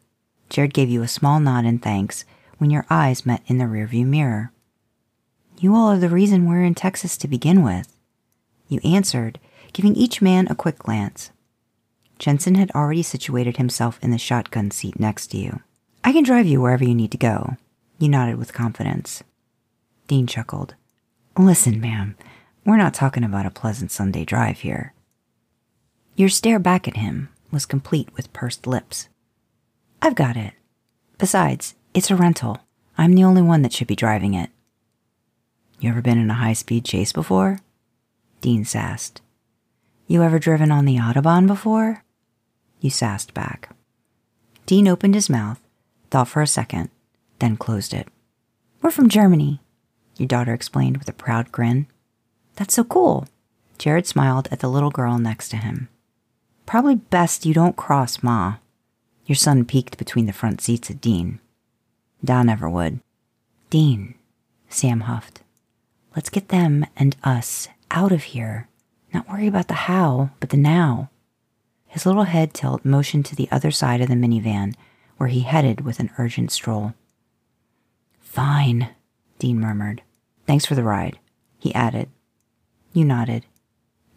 Jared 0.50 0.74
gave 0.74 0.90
you 0.90 1.02
a 1.02 1.08
small 1.08 1.40
nod 1.40 1.66
in 1.66 1.80
thanks 1.80 2.26
when 2.58 2.70
your 2.70 2.86
eyes 2.90 3.26
met 3.26 3.42
in 3.48 3.58
the 3.58 3.66
rearview 3.66 4.06
mirror. 4.06 4.52
You 5.60 5.76
all 5.76 5.92
are 5.92 6.00
the 6.00 6.10
reason 6.10 6.48
we're 6.48 6.64
in 6.64 6.76
Texas 6.76 7.16
to 7.18 7.28
begin 7.28 7.64
with. 7.64 7.95
You 8.68 8.80
answered, 8.84 9.39
giving 9.74 9.95
each 9.95 10.22
man 10.22 10.47
a 10.49 10.55
quick 10.55 10.80
glance. 10.80 11.32
Jensen 12.18 12.55
had 12.55 12.72
already 12.72 13.03
situated 13.03 13.57
himself 13.57 13.99
in 14.01 14.11
the 14.11 14.18
shotgun 14.18 14.72
seat 14.72 14.99
next 14.99 15.28
to 15.28 15.38
you. 15.38 15.61
I 16.03 16.13
can 16.13 16.24
drive 16.24 16.45
you 16.45 16.61
wherever 16.61 16.84
you 16.84 16.95
need 16.95 17.11
to 17.11 17.18
go. 17.18 17.57
You 17.99 18.09
nodded 18.09 18.38
with 18.38 18.53
confidence. 18.53 19.24
Dean 20.07 20.28
chuckled. 20.28 20.76
Listen, 21.38 21.82
ma'am, 21.82 22.16
we're 22.66 22.78
not 22.78 22.93
talking 22.93 23.24
about 23.24 23.45
a 23.45 23.51
pleasant 23.51 23.91
Sunday 23.91 24.24
drive 24.24 24.59
here. 24.59 24.93
Your 26.16 26.30
stare 26.30 26.59
back 26.59 26.88
at 26.88 26.97
him 26.97 27.30
was 27.51 27.66
complete 27.66 28.09
with 28.16 28.32
pursed 28.34 28.66
lips. 28.66 29.09
I've 30.01 30.16
got 30.16 30.38
it. 30.38 30.53
Besides, 31.18 31.76
it's 31.93 32.11
a 32.11 32.16
rental. 32.16 32.59
I'm 32.97 33.13
the 33.13 33.24
only 33.24 33.41
one 33.41 33.61
that 33.63 33.74
should 33.74 33.88
be 33.88 33.95
driving 33.95 34.34
it. 34.34 34.49
You 35.80 35.89
ever 35.89 36.01
been 36.01 36.18
in 36.18 36.30
a 36.30 36.36
high 36.36 36.53
speed 36.53 36.86
chase 36.86 37.11
before? 37.11 37.59
Dean 38.46 38.64
sassed. 38.64 39.24
You 40.06 40.22
ever 40.22 40.38
driven 40.38 40.72
on 40.72 40.86
the 40.86 40.98
Autobahn 40.98 41.48
before? 41.48 42.04
You 42.80 42.91
sassed 42.91 43.34
back. 43.34 43.70
Dean 44.68 44.88
opened 44.88 45.16
his 45.16 45.32
mouth, 45.32 45.60
thought 46.12 46.28
for 46.28 46.43
a 46.43 46.48
second, 46.48 46.91
then 47.39 47.58
closed 47.58 47.91
it. 47.91 48.08
We're 48.84 48.91
from 48.91 49.10
Germany, 49.10 49.62
your 50.18 50.28
daughter 50.28 50.54
explained 50.54 50.98
with 50.98 51.10
a 51.10 51.14
proud 51.14 51.52
grin. 51.52 51.88
That's 52.56 52.76
so 52.76 52.84
cool. 52.84 53.28
Jared 53.80 54.06
smiled 54.06 54.48
at 54.52 54.60
the 54.60 54.70
little 54.70 54.91
girl 54.91 55.18
next 55.18 55.50
to 55.50 55.58
him. 55.58 55.89
Probably 56.68 56.98
best 56.98 57.48
you 57.48 57.54
don't 57.56 57.76
cross 57.76 58.22
Ma. 58.22 58.58
Your 59.26 59.36
son 59.36 59.66
peeked 59.66 59.98
between 59.98 60.28
the 60.28 60.34
front 60.34 60.62
seats 60.62 60.91
at 60.91 61.02
Dean. 61.02 61.39
Da 62.24 62.43
never 62.43 62.70
would. 62.70 63.00
Dean, 63.72 64.14
Sam 64.70 65.00
huffed. 65.00 65.41
Let's 66.16 66.30
get 66.30 66.50
them 66.50 66.86
and 66.96 67.16
us 67.24 67.70
out 67.96 68.12
of 68.12 68.24
here. 68.24 68.68
Not 69.14 69.30
worry 69.30 69.48
about 69.48 69.70
the 69.70 69.74
how, 69.74 70.32
but 70.39 70.50
the 70.50 70.58
now. 70.58 71.10
His 71.88 72.06
little 72.06 72.24
head 72.24 72.54
tilt 72.54 72.84
motioned 72.84 73.26
to 73.28 73.36
the 73.36 73.48
other 73.52 73.72
side 73.72 74.02
of 74.02 74.10
the 74.10 74.16
minivan, 74.16 74.76
where 75.18 75.30
he 75.30 75.41
headed 75.41 75.82
with 75.82 76.02
an 76.02 76.12
urgent 76.18 76.52
stroll. 76.52 76.93
Fine, 78.20 78.89
Dean 79.39 79.60
murmured. 79.62 80.02
Thanks 80.46 80.66
for 80.66 80.76
the 80.76 80.84
ride, 80.84 81.18
he 81.58 81.74
added. 81.74 82.10
You 82.91 83.06
nodded. 83.06 83.46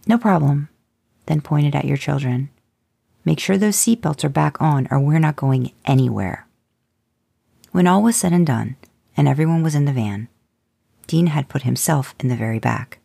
No 0.08 0.18
problem, 0.18 0.68
then 1.26 1.40
pointed 1.40 1.76
at 1.76 1.84
your 1.84 1.96
children. 1.96 2.50
Make 3.24 3.38
sure 3.38 3.56
those 3.56 3.76
seatbelts 3.76 4.24
are 4.24 4.28
back 4.28 4.60
on, 4.60 4.88
or 4.90 4.98
we're 4.98 5.20
not 5.20 5.36
going 5.36 5.72
anywhere. 5.84 6.48
When 7.70 7.86
all 7.86 8.02
was 8.02 8.16
said 8.16 8.32
and 8.32 8.46
done, 8.46 8.76
and 9.16 9.28
everyone 9.28 9.62
was 9.62 9.76
in 9.76 9.84
the 9.84 9.92
van, 9.92 10.28
Dean 11.06 11.28
had 11.28 11.48
put 11.48 11.62
himself 11.62 12.14
in 12.18 12.28
the 12.28 12.36
very 12.36 12.58
back, 12.58 12.98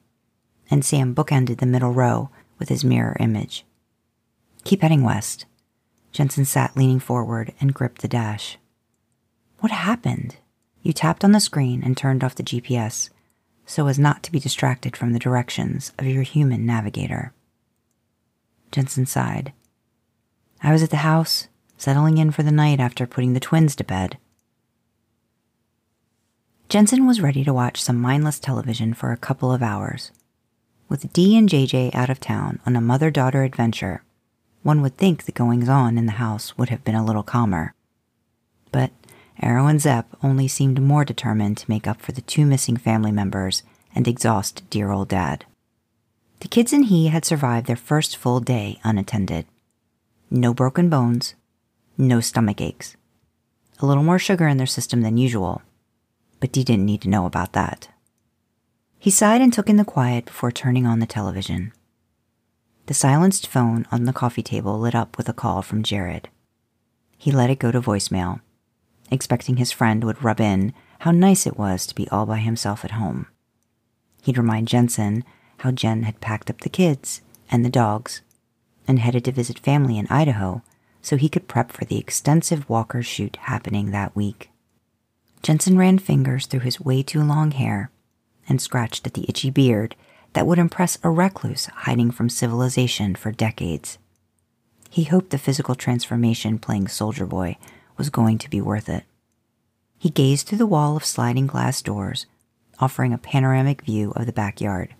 and 0.69 0.83
Sam 0.83 1.13
bookended 1.13 1.57
the 1.57 1.65
middle 1.65 1.91
row 1.91 2.29
with 2.59 2.69
his 2.69 2.83
mirror 2.83 3.17
image. 3.19 3.65
Keep 4.63 4.81
heading 4.81 5.03
west. 5.03 5.45
Jensen 6.11 6.45
sat 6.45 6.77
leaning 6.77 6.99
forward 6.99 7.53
and 7.59 7.73
gripped 7.73 8.01
the 8.01 8.07
dash. 8.07 8.57
What 9.59 9.71
happened? 9.71 10.37
You 10.81 10.93
tapped 10.93 11.23
on 11.23 11.31
the 11.31 11.39
screen 11.39 11.83
and 11.83 11.97
turned 11.97 12.23
off 12.23 12.35
the 12.35 12.43
GPS 12.43 13.09
so 13.65 13.87
as 13.87 13.99
not 13.99 14.23
to 14.23 14.31
be 14.31 14.39
distracted 14.39 14.95
from 14.95 15.13
the 15.13 15.19
directions 15.19 15.93
of 15.97 16.05
your 16.05 16.23
human 16.23 16.65
navigator. 16.65 17.33
Jensen 18.71 19.05
sighed. 19.05 19.53
I 20.61 20.71
was 20.71 20.83
at 20.83 20.89
the 20.89 20.97
house, 20.97 21.47
settling 21.77 22.17
in 22.17 22.31
for 22.31 22.43
the 22.43 22.51
night 22.51 22.79
after 22.79 23.05
putting 23.05 23.33
the 23.33 23.39
twins 23.39 23.75
to 23.75 23.83
bed. 23.83 24.17
Jensen 26.69 27.05
was 27.05 27.21
ready 27.21 27.43
to 27.43 27.53
watch 27.53 27.81
some 27.81 27.99
mindless 27.99 28.39
television 28.39 28.93
for 28.93 29.11
a 29.11 29.17
couple 29.17 29.51
of 29.51 29.61
hours. 29.61 30.11
With 30.93 31.11
Dee 31.11 31.35
and 31.35 31.49
JJ 31.49 31.95
out 31.95 32.11
of 32.11 32.19
town 32.19 32.59
on 32.67 32.75
a 32.75 32.79
mother 32.79 33.09
daughter 33.09 33.41
adventure, 33.41 34.03
one 34.61 34.79
would 34.83 34.95
think 34.95 35.23
the 35.23 35.31
goings 35.31 35.67
on 35.67 35.97
in 35.97 36.05
the 36.05 36.21
house 36.21 36.55
would 36.55 36.69
have 36.69 36.83
been 36.83 36.93
a 36.93 37.03
little 37.03 37.23
calmer. 37.23 37.73
But 38.71 38.91
Arrow 39.41 39.65
and 39.65 39.81
Zep 39.81 40.05
only 40.21 40.47
seemed 40.47 40.79
more 40.79 41.03
determined 41.03 41.57
to 41.57 41.69
make 41.71 41.87
up 41.87 41.99
for 41.99 42.11
the 42.11 42.21
two 42.21 42.45
missing 42.45 42.77
family 42.77 43.11
members 43.11 43.63
and 43.95 44.07
exhaust 44.07 44.69
dear 44.69 44.91
old 44.91 45.09
dad. 45.09 45.45
The 46.41 46.47
kids 46.47 46.71
and 46.71 46.85
he 46.85 47.07
had 47.07 47.25
survived 47.25 47.65
their 47.65 47.75
first 47.75 48.15
full 48.15 48.39
day 48.39 48.79
unattended. 48.83 49.47
No 50.29 50.53
broken 50.53 50.91
bones, 50.91 51.33
no 51.97 52.19
stomach 52.19 52.61
aches. 52.61 52.95
A 53.79 53.87
little 53.87 54.03
more 54.03 54.19
sugar 54.19 54.47
in 54.47 54.57
their 54.57 54.67
system 54.67 55.01
than 55.01 55.17
usual, 55.17 55.63
but 56.39 56.51
Dee 56.51 56.63
didn't 56.63 56.85
need 56.85 57.01
to 57.01 57.09
know 57.09 57.25
about 57.25 57.53
that. 57.53 57.87
He 59.03 59.11
sighed 59.11 59.41
and 59.41 59.51
took 59.51 59.69
in 59.69 59.75
the 59.75 59.83
quiet 59.83 60.23
before 60.23 60.49
turning 60.49 60.85
on 60.85 60.99
the 60.99 61.05
television. 61.05 61.73
The 62.85 62.93
silenced 62.93 63.47
phone 63.47 63.85
on 63.91 64.05
the 64.05 64.13
coffee 64.13 64.41
table 64.41 64.79
lit 64.79 64.95
up 64.95 65.17
with 65.17 65.27
a 65.27 65.33
call 65.33 65.61
from 65.61 65.83
Jared. 65.83 66.29
He 67.17 67.29
let 67.29 67.49
it 67.49 67.59
go 67.59 67.69
to 67.69 67.81
voicemail 67.81 68.39
expecting 69.11 69.57
his 69.57 69.73
friend 69.73 70.05
would 70.05 70.23
rub 70.23 70.39
in 70.39 70.73
how 70.99 71.11
nice 71.11 71.45
it 71.45 71.57
was 71.57 71.85
to 71.87 71.95
be 71.95 72.07
all 72.11 72.25
by 72.25 72.37
himself 72.37 72.85
at 72.85 72.91
home. 72.91 73.27
He'd 74.21 74.37
remind 74.37 74.69
Jensen 74.69 75.25
how 75.57 75.71
Jen 75.71 76.03
had 76.03 76.21
packed 76.21 76.49
up 76.49 76.61
the 76.61 76.69
kids 76.69 77.21
and 77.51 77.65
the 77.65 77.69
dogs 77.69 78.21
and 78.87 78.99
headed 78.99 79.25
to 79.25 79.33
visit 79.33 79.59
family 79.59 79.97
in 79.97 80.07
Idaho 80.07 80.61
so 81.01 81.17
he 81.17 81.27
could 81.27 81.49
prep 81.49 81.73
for 81.73 81.83
the 81.83 81.97
extensive 81.97 82.69
Walker 82.69 83.03
shoot 83.03 83.35
happening 83.35 83.91
that 83.91 84.15
week. 84.15 84.49
Jensen 85.41 85.77
ran 85.77 85.99
fingers 85.99 86.45
through 86.45 86.61
his 86.61 86.79
way 86.79 87.03
too 87.03 87.21
long 87.21 87.51
hair 87.51 87.91
and 88.47 88.61
scratched 88.61 89.07
at 89.07 89.13
the 89.13 89.25
itchy 89.27 89.49
beard 89.49 89.95
that 90.33 90.47
would 90.47 90.59
impress 90.59 90.97
a 91.03 91.09
recluse 91.09 91.67
hiding 91.67 92.11
from 92.11 92.29
civilization 92.29 93.15
for 93.15 93.31
decades. 93.31 93.97
He 94.89 95.05
hoped 95.05 95.29
the 95.31 95.37
physical 95.37 95.75
transformation 95.75 96.59
playing 96.59 96.87
Soldier 96.87 97.25
Boy 97.25 97.57
was 97.97 98.09
going 98.09 98.37
to 98.39 98.49
be 98.49 98.61
worth 98.61 98.89
it. 98.89 99.03
He 99.97 100.09
gazed 100.09 100.47
through 100.47 100.57
the 100.57 100.67
wall 100.67 100.97
of 100.97 101.05
sliding 101.05 101.47
glass 101.47 101.81
doors, 101.81 102.25
offering 102.79 103.13
a 103.13 103.17
panoramic 103.17 103.83
view 103.83 104.11
of 104.15 104.25
the 104.25 104.33
backyard. 104.33 104.93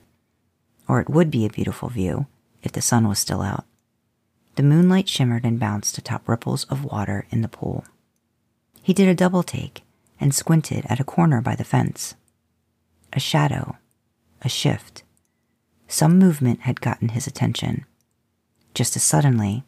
Or 0.87 1.01
it 1.01 1.09
would 1.09 1.29
be 1.29 1.45
a 1.45 1.49
beautiful 1.49 1.89
view 1.89 2.27
if 2.61 2.71
the 2.71 2.81
sun 2.81 3.07
was 3.07 3.19
still 3.19 3.41
out. 3.41 3.65
The 4.55 4.63
moonlight 4.63 5.09
shimmered 5.09 5.45
and 5.45 5.59
bounced 5.59 5.97
atop 5.97 6.27
ripples 6.29 6.63
of 6.65 6.85
water 6.85 7.25
in 7.31 7.41
the 7.41 7.47
pool. 7.47 7.85
He 8.81 8.93
did 8.93 9.07
a 9.07 9.15
double 9.15 9.43
take 9.43 9.81
and 10.19 10.33
squinted 10.33 10.85
at 10.87 10.99
a 10.99 11.03
corner 11.03 11.41
by 11.41 11.55
the 11.55 11.63
fence. 11.63 12.15
A 13.15 13.19
shadow, 13.19 13.77
a 14.41 14.49
shift. 14.49 15.03
Some 15.87 16.17
movement 16.17 16.61
had 16.61 16.81
gotten 16.81 17.09
his 17.09 17.27
attention. 17.27 17.85
Just 18.73 18.95
as 18.95 19.03
suddenly, 19.03 19.63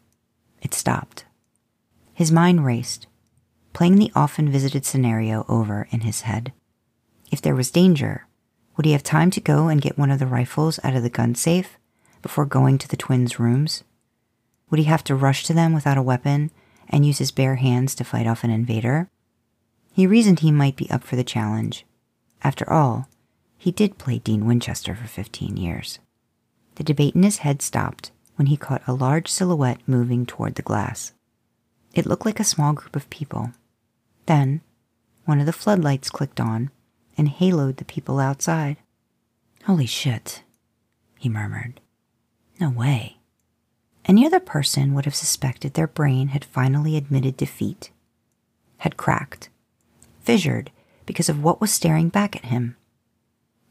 it 0.64 0.74
stopped. 0.74 1.26
His 2.12 2.32
mind 2.32 2.66
raced, 2.66 3.06
playing 3.72 3.98
the 3.98 4.12
often 4.16 4.52
visited 4.52 4.84
scenario 4.84 5.46
over 5.48 5.88
in 5.92 6.02
his 6.02 6.22
head. 6.22 6.54
If 7.32 7.40
there 7.40 7.56
was 7.56 7.70
danger, 7.70 8.26
would 8.76 8.88
he 8.88 8.94
have 8.94 9.04
time 9.04 9.30
to 9.32 9.40
go 9.40 9.68
and 9.68 9.80
get 9.80 9.98
one 9.98 10.10
of 10.10 10.18
the 10.18 10.26
rifles 10.26 10.80
out 10.84 10.96
of 10.96 11.04
the 11.04 11.10
gun 11.12 11.36
safe 11.36 11.78
before 12.24 12.46
going 12.46 12.80
to 12.80 12.88
the 12.88 12.98
twins' 12.98 13.40
rooms? 13.40 13.84
Would 14.72 14.80
he 14.80 14.86
have 14.86 15.04
to 15.04 15.14
rush 15.14 15.46
to 15.46 15.54
them 15.54 15.72
without 15.72 16.00
a 16.00 16.02
weapon 16.02 16.50
and 16.90 17.06
use 17.06 17.20
his 17.20 17.32
bare 17.32 17.58
hands 17.58 17.94
to 17.96 18.04
fight 18.04 18.26
off 18.26 18.44
an 18.44 18.50
invader? 18.50 19.08
He 19.94 20.08
reasoned 20.08 20.40
he 20.40 20.52
might 20.52 20.76
be 20.76 20.90
up 20.90 21.04
for 21.04 21.16
the 21.16 21.24
challenge. 21.24 21.86
After 22.44 22.68
all, 22.72 23.08
he 23.66 23.72
did 23.72 23.98
play 23.98 24.20
Dean 24.20 24.46
Winchester 24.46 24.94
for 24.94 25.08
15 25.08 25.58
years. 25.58 25.98
The 26.76 26.84
debate 26.84 27.16
in 27.16 27.24
his 27.24 27.40
head 27.40 27.64
stopped 27.64 28.12
when 28.36 28.46
he 28.46 28.58
caught 28.58 28.84
a 28.86 28.94
large 28.94 29.28
silhouette 29.28 29.80
moving 29.88 30.28
toward 30.28 30.54
the 30.54 30.62
glass. 30.62 31.14
It 31.92 32.06
looked 32.06 32.28
like 32.28 32.40
a 32.40 32.44
small 32.44 32.74
group 32.74 32.96
of 32.96 33.10
people. 33.10 33.54
Then, 34.28 34.62
one 35.24 35.40
of 35.40 35.48
the 35.48 35.52
floodlights 35.52 36.12
clicked 36.12 36.40
on 36.40 36.70
and 37.18 37.28
haloed 37.28 37.78
the 37.78 37.86
people 37.86 38.20
outside. 38.20 38.78
Holy 39.64 39.88
shit, 39.88 40.44
he 41.18 41.28
murmured. 41.28 41.82
No 42.60 42.70
way. 42.70 43.18
Any 44.06 44.28
other 44.28 44.40
person 44.40 44.94
would 44.94 45.06
have 45.06 45.16
suspected 45.16 45.74
their 45.74 45.88
brain 45.88 46.28
had 46.28 46.46
finally 46.46 46.98
admitted 46.98 47.36
defeat, 47.36 47.90
had 48.78 48.96
cracked, 48.96 49.50
fissured 50.22 50.70
because 51.08 51.30
of 51.30 51.44
what 51.44 51.60
was 51.60 51.72
staring 51.72 52.10
back 52.10 52.36
at 52.36 52.46
him. 52.46 52.78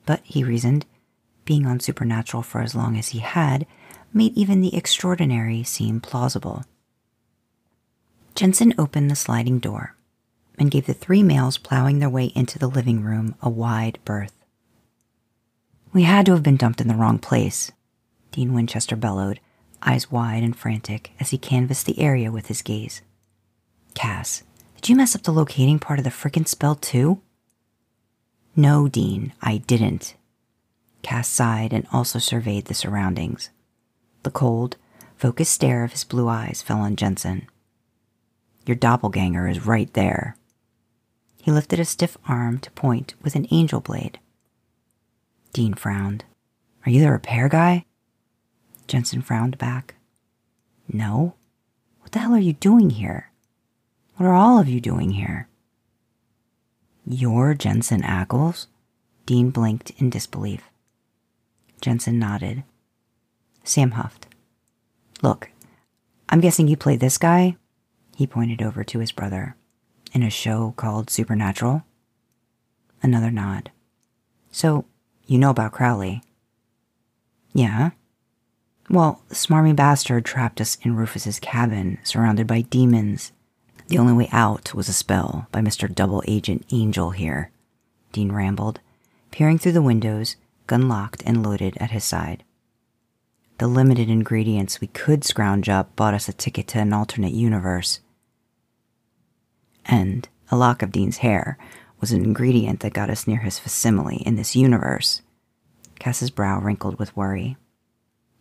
But, 0.07 0.21
he 0.25 0.45
reasoned, 0.45 0.87
being 1.45 1.67
on 1.67 1.81
Supernatural 1.81 2.43
for 2.43 2.61
as 2.61 2.75
long 2.75 2.97
as 2.97 3.09
he 3.09 3.21
had 3.21 3.67
made 4.13 4.37
even 4.37 4.61
the 4.61 4.75
extraordinary 4.77 5.63
seem 5.65 6.01
plausible. 6.01 6.65
Jensen 8.35 8.75
opened 8.79 9.11
the 9.11 9.17
sliding 9.17 9.59
door 9.59 9.95
and 10.59 10.71
gave 10.71 10.87
the 10.87 10.95
three 10.95 11.23
males 11.23 11.59
plowing 11.59 11.99
their 11.99 12.09
way 12.09 12.27
into 12.35 12.59
the 12.59 12.69
living 12.69 13.03
room 13.03 13.35
a 13.43 13.51
wide 13.51 13.99
berth. 14.05 14.45
We 15.93 16.03
had 16.03 16.27
to 16.27 16.33
have 16.33 16.43
been 16.43 16.57
dumped 16.57 16.81
in 16.81 16.89
the 16.89 16.95
wrong 16.95 17.19
place, 17.19 17.71
Dean 18.33 18.53
Winchester 18.53 18.97
bellowed, 18.97 19.41
eyes 19.83 20.11
wide 20.11 20.43
and 20.43 20.57
frantic 20.57 21.13
as 21.21 21.31
he 21.31 21.39
canvassed 21.39 21.87
the 21.87 22.01
area 22.01 22.33
with 22.33 22.47
his 22.47 22.63
gaze. 22.63 23.03
Cass, 23.95 24.43
did 24.77 24.89
you 24.89 24.97
mess 24.97 25.15
up 25.15 25.23
the 25.23 25.33
locating 25.33 25.79
part 25.79 25.99
of 25.99 26.05
the 26.05 26.11
frickin' 26.11 26.49
spell 26.49 26.75
too? 26.75 27.21
No, 28.57 28.89
Dean, 28.89 29.33
I 29.43 29.59
didn't. 29.59 30.15
Cass 31.03 31.29
sighed 31.29 31.73
and 31.73 31.87
also 31.93 32.19
surveyed 32.19 32.67
the 32.67 32.75
surroundings. 32.75 33.51
The 34.23 34.31
cold, 34.31 34.77
focused 35.17 35.53
stare 35.53 35.85
of 35.85 35.93
his 35.93 36.05
blue 36.05 36.29
eyes 36.29 36.63
fell 36.63 36.79
on 36.79 36.97
Jensen. 36.97 37.49
Your 38.65 38.77
doppelganger 38.77 39.49
is 39.49 39.67
right 39.67 39.93
there. 39.95 40.37
He 41.43 41.51
lifted 41.51 41.79
a 41.79 41.85
stiff 41.85 42.17
arm 42.27 42.59
to 42.61 42.71
point 42.71 43.15
with 43.23 43.35
an 43.35 43.47
angel 43.51 43.81
blade. 43.81 44.19
Dean 45.53 45.75
frowned. 45.75 46.25
Are 46.87 46.91
you 46.91 47.01
the 47.01 47.11
repair 47.11 47.49
guy? 47.49 47.85
Jensen 48.87 49.21
frowned 49.21 49.59
back. 49.59 49.95
No. 50.91 51.35
What 52.01 52.13
the 52.13 52.21
hell 52.21 52.35
are 52.35 52.39
you 52.39 52.55
doing 52.55 52.91
here? 52.91 53.31
What 54.17 54.27
are 54.27 54.35
all 54.35 54.59
of 54.59 54.69
you 54.69 54.81
doing 54.81 55.11
here? 55.11 55.49
You're 57.07 57.53
Jensen 57.53 58.01
Ackles? 58.01 58.67
Dean 59.27 59.51
blinked 59.51 59.93
in 59.99 60.09
disbelief. 60.09 60.63
Jensen 61.83 62.19
nodded. 62.19 62.65
Sam 63.63 63.91
huffed. 63.93 64.27
Look, 65.23 65.51
I'm 66.31 66.41
guessing 66.41 66.67
you 66.67 66.79
play 66.79 66.97
this 66.97 67.19
guy? 67.19 67.57
He 68.17 68.27
pointed 68.27 68.63
over 68.63 68.83
to 68.85 69.01
his 69.01 69.13
brother. 69.13 69.55
In 70.15 70.23
a 70.23 70.31
show 70.31 70.73
called 70.79 71.11
Supernatural? 71.11 71.85
Another 73.03 73.31
nod. 73.31 73.71
So, 74.51 74.87
you 75.27 75.37
know 75.37 75.51
about 75.51 75.73
Crowley? 75.73 76.23
Yeah. 77.53 77.91
Well, 78.89 79.23
the 79.29 79.35
smarmy 79.35 79.77
bastard 79.77 80.25
trapped 80.25 80.59
us 80.59 80.79
in 80.81 80.97
Rufus's 80.97 81.39
cabin, 81.39 81.99
surrounded 82.03 82.47
by 82.47 82.63
demons. 82.63 83.33
The 83.95 84.01
only 84.01 84.13
way 84.13 84.29
out 84.33 84.75
was 84.75 84.89
a 84.89 84.93
spell 84.93 85.47
by 85.53 85.61
Mr. 85.61 85.89
Double 85.89 86.21
Agent 86.27 86.67
Angel 86.73 87.11
here. 87.11 87.53
Dean 88.11 88.33
rambled, 88.33 88.81
peering 89.31 89.57
through 89.57 89.71
the 89.71 89.83
windows, 89.83 90.35
gun 90.67 90.89
locked 90.89 91.23
and 91.25 91.45
loaded 91.45 91.77
at 91.77 91.93
his 91.93 92.03
side. 92.03 92.43
The 93.59 93.69
limited 93.69 94.11
ingredients 94.11 94.81
we 94.81 94.89
could 94.89 95.23
scrounge 95.23 95.69
up 95.69 95.95
bought 95.95 96.13
us 96.13 96.29
a 96.29 96.33
ticket 96.33 96.67
to 96.71 96.81
an 96.81 96.93
alternate 96.93 97.35
universe. 97.35 98.01
And 99.85 100.29
a 100.51 100.57
lock 100.57 100.83
of 100.83 100.91
Dean's 100.91 101.19
hair 101.19 101.57
was 102.01 102.11
an 102.11 102.25
ingredient 102.25 102.81
that 102.81 102.95
got 102.95 103.11
us 103.11 103.29
near 103.29 103.43
his 103.43 103.61
facsimile 103.61 104.25
in 104.27 104.35
this 104.35 104.57
universe. 104.57 105.23
Cass's 106.01 106.31
brow 106.31 106.59
wrinkled 106.59 106.99
with 106.99 107.17
worry. 107.17 107.57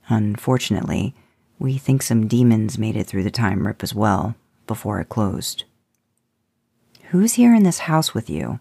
Unfortunately, 0.09 1.13
we 1.59 1.77
think 1.77 2.01
some 2.01 2.27
demons 2.27 2.79
made 2.79 2.97
it 2.97 3.05
through 3.05 3.21
the 3.21 3.29
time 3.29 3.67
rip 3.67 3.83
as 3.83 3.93
well, 3.93 4.33
before 4.67 4.99
it 4.99 5.09
closed. 5.09 5.63
Who's 7.09 7.33
here 7.33 7.53
in 7.53 7.63
this 7.63 7.79
house 7.79 8.13
with 8.13 8.29
you? 8.29 8.59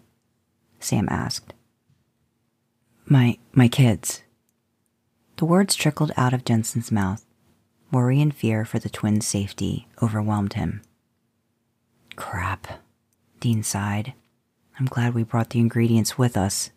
Sam 0.79 1.07
asked. 1.09 1.53
My 3.05 3.37
my 3.51 3.67
kids. 3.67 4.23
The 5.37 5.45
words 5.45 5.75
trickled 5.75 6.11
out 6.15 6.33
of 6.33 6.45
Jensen's 6.45 6.91
mouth. 6.91 7.25
Worry 7.91 8.21
and 8.21 8.33
fear 8.33 8.65
for 8.65 8.79
the 8.79 8.89
twins' 8.89 9.27
safety 9.27 9.87
overwhelmed 10.01 10.53
him. 10.53 10.81
Crap, 12.15 12.67
Dean 13.39 13.63
sighed. 13.63 14.13
I'm 14.79 14.85
glad 14.85 15.13
we 15.13 15.23
brought 15.23 15.51
the 15.51 15.59
ingredients 15.59 16.17
with 16.17 16.37
us, 16.37 16.71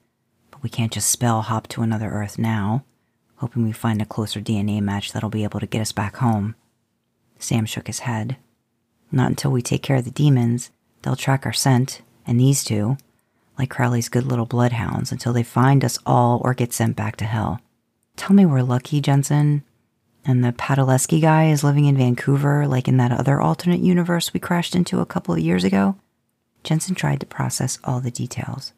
but 0.50 0.62
we 0.62 0.68
can't 0.68 0.92
just 0.92 1.10
spell 1.10 1.42
hop 1.42 1.68
to 1.68 1.82
another 1.82 2.10
Earth 2.10 2.38
now, 2.38 2.84
hoping 3.36 3.64
we 3.64 3.72
find 3.72 4.02
a 4.02 4.06
closer 4.06 4.40
DNA 4.40 4.80
match 4.80 5.12
that'll 5.12 5.30
be 5.30 5.44
able 5.44 5.60
to 5.60 5.66
get 5.66 5.80
us 5.80 5.92
back 5.92 6.16
home. 6.16 6.54
Sam 7.38 7.66
shook 7.66 7.86
his 7.86 8.00
head. 8.00 8.36
Not 9.12 9.30
until 9.30 9.50
we 9.50 9.62
take 9.62 9.82
care 9.82 9.96
of 9.96 10.04
the 10.04 10.10
demons. 10.10 10.70
They'll 11.02 11.16
track 11.16 11.46
our 11.46 11.52
scent, 11.52 12.02
and 12.26 12.38
these 12.40 12.64
two, 12.64 12.96
like 13.58 13.70
Crowley's 13.70 14.08
good 14.08 14.26
little 14.26 14.46
bloodhounds, 14.46 15.12
until 15.12 15.32
they 15.32 15.42
find 15.42 15.84
us 15.84 15.98
all 16.04 16.40
or 16.44 16.54
get 16.54 16.72
sent 16.72 16.96
back 16.96 17.16
to 17.16 17.24
hell. 17.24 17.60
Tell 18.16 18.34
me 18.34 18.44
we're 18.46 18.62
lucky, 18.62 19.00
Jensen. 19.00 19.62
And 20.24 20.42
the 20.42 20.52
Padalecki 20.52 21.20
guy 21.20 21.50
is 21.50 21.62
living 21.62 21.84
in 21.84 21.96
Vancouver, 21.96 22.66
like 22.66 22.88
in 22.88 22.96
that 22.96 23.12
other 23.12 23.40
alternate 23.40 23.80
universe 23.80 24.34
we 24.34 24.40
crashed 24.40 24.74
into 24.74 25.00
a 25.00 25.06
couple 25.06 25.34
of 25.34 25.40
years 25.40 25.62
ago. 25.62 25.96
Jensen 26.64 26.96
tried 26.96 27.20
to 27.20 27.26
process 27.26 27.78
all 27.84 28.00
the 28.00 28.10
details. 28.10 28.72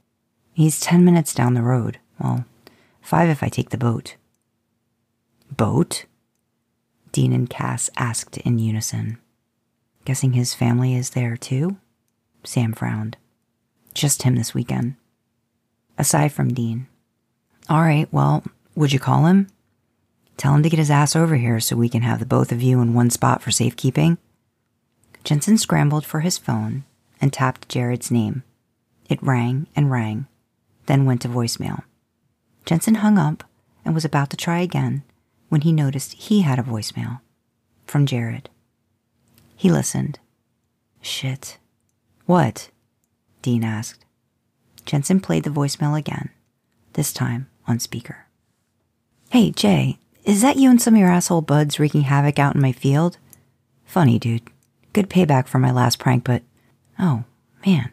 He's 0.53 0.79
10 0.79 1.05
minutes 1.05 1.33
down 1.33 1.55
the 1.55 1.63
road. 1.63 1.99
Well, 2.21 2.45
five 3.01 3.31
if 3.31 3.43
I 3.43 3.49
take 3.49 3.71
the 3.71 3.79
boat. 3.79 4.17
Boat? 5.51 6.05
Dean 7.13 7.33
and 7.33 7.49
Cass 7.49 7.89
asked 7.97 8.37
in 8.39 8.59
unison. 8.59 9.19
Guessing 10.09 10.33
his 10.33 10.55
family 10.55 10.95
is 10.95 11.11
there 11.11 11.37
too? 11.37 11.77
Sam 12.43 12.73
frowned. 12.73 13.19
Just 13.93 14.23
him 14.23 14.37
this 14.37 14.55
weekend. 14.55 14.95
Aside 15.99 16.33
from 16.33 16.55
Dean. 16.55 16.87
All 17.69 17.83
right, 17.83 18.11
well, 18.11 18.43
would 18.75 18.91
you 18.91 18.99
call 18.99 19.27
him? 19.27 19.49
Tell 20.39 20.55
him 20.55 20.63
to 20.63 20.71
get 20.71 20.79
his 20.79 20.91
ass 20.91 21.15
over 21.15 21.37
here 21.37 21.61
so 21.61 21.77
we 21.77 21.91
can 21.91 22.01
have 22.01 22.21
the 22.21 22.25
both 22.25 22.53
of 22.53 22.63
you 22.63 22.81
in 22.81 22.95
one 22.95 23.11
spot 23.11 23.43
for 23.43 23.51
safekeeping. 23.51 24.17
Jensen 25.25 25.59
scrambled 25.59 26.07
for 26.07 26.21
his 26.21 26.39
phone 26.39 26.85
and 27.21 27.31
tapped 27.31 27.69
Jared's 27.69 28.11
name. 28.11 28.45
It 29.11 29.23
rang 29.23 29.67
and 29.77 29.91
rang, 29.91 30.27
then 30.87 31.05
went 31.05 31.21
to 31.21 31.29
voicemail. 31.29 31.83
Jensen 32.65 32.95
hung 32.95 33.19
up 33.19 33.45
and 33.85 33.95
was 33.95 34.07
about 34.07 34.31
to 34.31 34.39
try 34.39 34.61
again 34.61 35.03
when 35.51 35.61
he 35.61 35.71
noticed 35.71 36.15
he 36.15 36.41
had 36.41 36.59
a 36.59 36.63
voicemail 36.63 37.21
from 37.85 38.07
Jared. 38.07 38.49
He 39.59 39.73
listened. 39.73 40.21
Shit. 41.03 41.59
What? 42.27 42.71
Dean 43.43 43.65
asked. 43.65 44.05
Jensen 44.87 45.19
played 45.19 45.43
the 45.43 45.51
voicemail 45.51 45.99
again, 45.99 46.31
this 46.93 47.13
time 47.13 47.49
on 47.67 47.81
speaker. 47.81 48.27
Hey, 49.31 49.51
Jay, 49.51 49.99
is 50.25 50.43
that 50.43 50.59
you 50.59 50.71
and 50.71 50.81
some 50.81 50.95
of 50.95 51.01
your 51.01 51.11
asshole 51.11 51.41
buds 51.41 51.81
wreaking 51.81 52.03
havoc 52.03 52.39
out 52.39 52.55
in 52.55 52.61
my 52.61 52.71
field? 52.71 53.19
Funny, 53.85 54.17
dude. 54.21 54.43
Good 54.93 55.11
payback 55.11 55.49
for 55.49 55.59
my 55.59 55.73
last 55.73 55.99
prank, 55.99 56.23
but 56.23 56.45
oh, 57.01 57.25
man. 57.67 57.91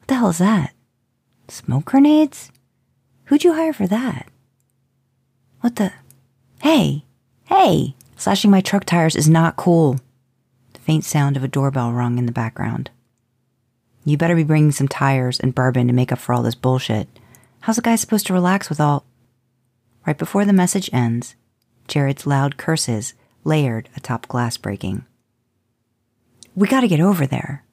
What 0.00 0.08
the 0.08 0.14
hell 0.16 0.30
is 0.30 0.38
that? 0.38 0.72
Smoke 1.46 1.84
grenades? 1.84 2.50
Who'd 3.26 3.44
you 3.44 3.54
hire 3.54 3.72
for 3.72 3.86
that? 3.86 4.26
What 5.60 5.76
the? 5.76 5.92
Hey, 6.60 7.04
hey! 7.44 7.94
Slashing 8.16 8.50
my 8.50 8.60
truck 8.60 8.84
tires 8.84 9.14
is 9.14 9.28
not 9.28 9.54
cool. 9.54 10.00
Faint 10.88 11.04
sound 11.04 11.36
of 11.36 11.44
a 11.44 11.48
doorbell 11.48 11.92
rung 11.92 12.16
in 12.16 12.24
the 12.24 12.32
background. 12.32 12.90
You 14.06 14.16
better 14.16 14.34
be 14.34 14.42
bringing 14.42 14.72
some 14.72 14.88
tires 14.88 15.38
and 15.38 15.54
bourbon 15.54 15.86
to 15.86 15.92
make 15.92 16.10
up 16.10 16.18
for 16.18 16.32
all 16.32 16.42
this 16.42 16.54
bullshit. 16.54 17.08
How's 17.60 17.76
a 17.76 17.82
guy 17.82 17.94
supposed 17.96 18.26
to 18.28 18.32
relax 18.32 18.70
with 18.70 18.80
all. 18.80 19.04
Right 20.06 20.16
before 20.16 20.46
the 20.46 20.54
message 20.54 20.88
ends, 20.90 21.34
Jared's 21.88 22.26
loud 22.26 22.56
curses 22.56 23.12
layered 23.44 23.90
atop 23.98 24.28
glass 24.28 24.56
breaking. 24.56 25.04
We 26.54 26.66
gotta 26.66 26.88
get 26.88 27.00
over 27.00 27.26
there, 27.26 27.64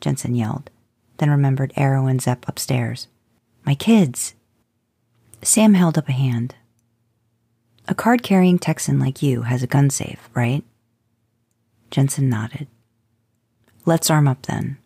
Jensen 0.00 0.36
yelled, 0.36 0.70
then 1.16 1.30
remembered 1.30 1.72
Arrow 1.74 2.06
and 2.06 2.22
Zep 2.22 2.46
upstairs. 2.46 3.08
My 3.66 3.74
kids. 3.74 4.34
Sam 5.42 5.74
held 5.74 5.98
up 5.98 6.08
a 6.08 6.12
hand. 6.12 6.54
A 7.88 7.96
card 7.96 8.22
carrying 8.22 8.60
Texan 8.60 9.00
like 9.00 9.22
you 9.22 9.42
has 9.42 9.64
a 9.64 9.66
gun 9.66 9.90
safe, 9.90 10.30
right? 10.34 10.62
Jensen 11.94 12.28
nodded. 12.28 12.66
Let's 13.86 14.10
arm 14.10 14.26
up 14.26 14.46
then. 14.46 14.78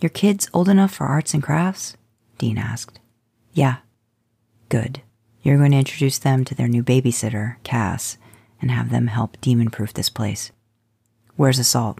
Your 0.00 0.08
kids 0.08 0.48
old 0.54 0.68
enough 0.68 0.94
for 0.94 1.04
arts 1.04 1.34
and 1.34 1.42
crafts? 1.42 1.96
Dean 2.38 2.58
asked. 2.58 3.00
Yeah. 3.54 3.78
Good. 4.68 5.02
You're 5.42 5.56
going 5.58 5.72
to 5.72 5.78
introduce 5.78 6.20
them 6.20 6.44
to 6.44 6.54
their 6.54 6.68
new 6.68 6.84
babysitter, 6.84 7.56
Cass, 7.64 8.18
and 8.62 8.70
have 8.70 8.90
them 8.90 9.08
help 9.08 9.40
demon 9.40 9.68
proof 9.68 9.92
this 9.92 10.08
place. 10.08 10.52
Where's 11.34 11.58
Assault? 11.58 11.98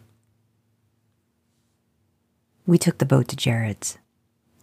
We 2.65 2.79
took 2.79 2.99
the 2.99 3.07
boat 3.07 3.27
to 3.27 3.37
Jared's. 3.37 3.99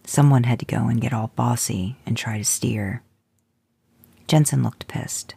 Someone 0.06 0.44
had 0.44 0.58
to 0.60 0.64
go 0.64 0.88
and 0.88 1.02
get 1.02 1.12
all 1.12 1.32
bossy 1.36 1.96
and 2.06 2.16
try 2.16 2.38
to 2.38 2.44
steer. 2.44 3.02
Jensen 4.26 4.62
looked 4.62 4.88
pissed. 4.88 5.34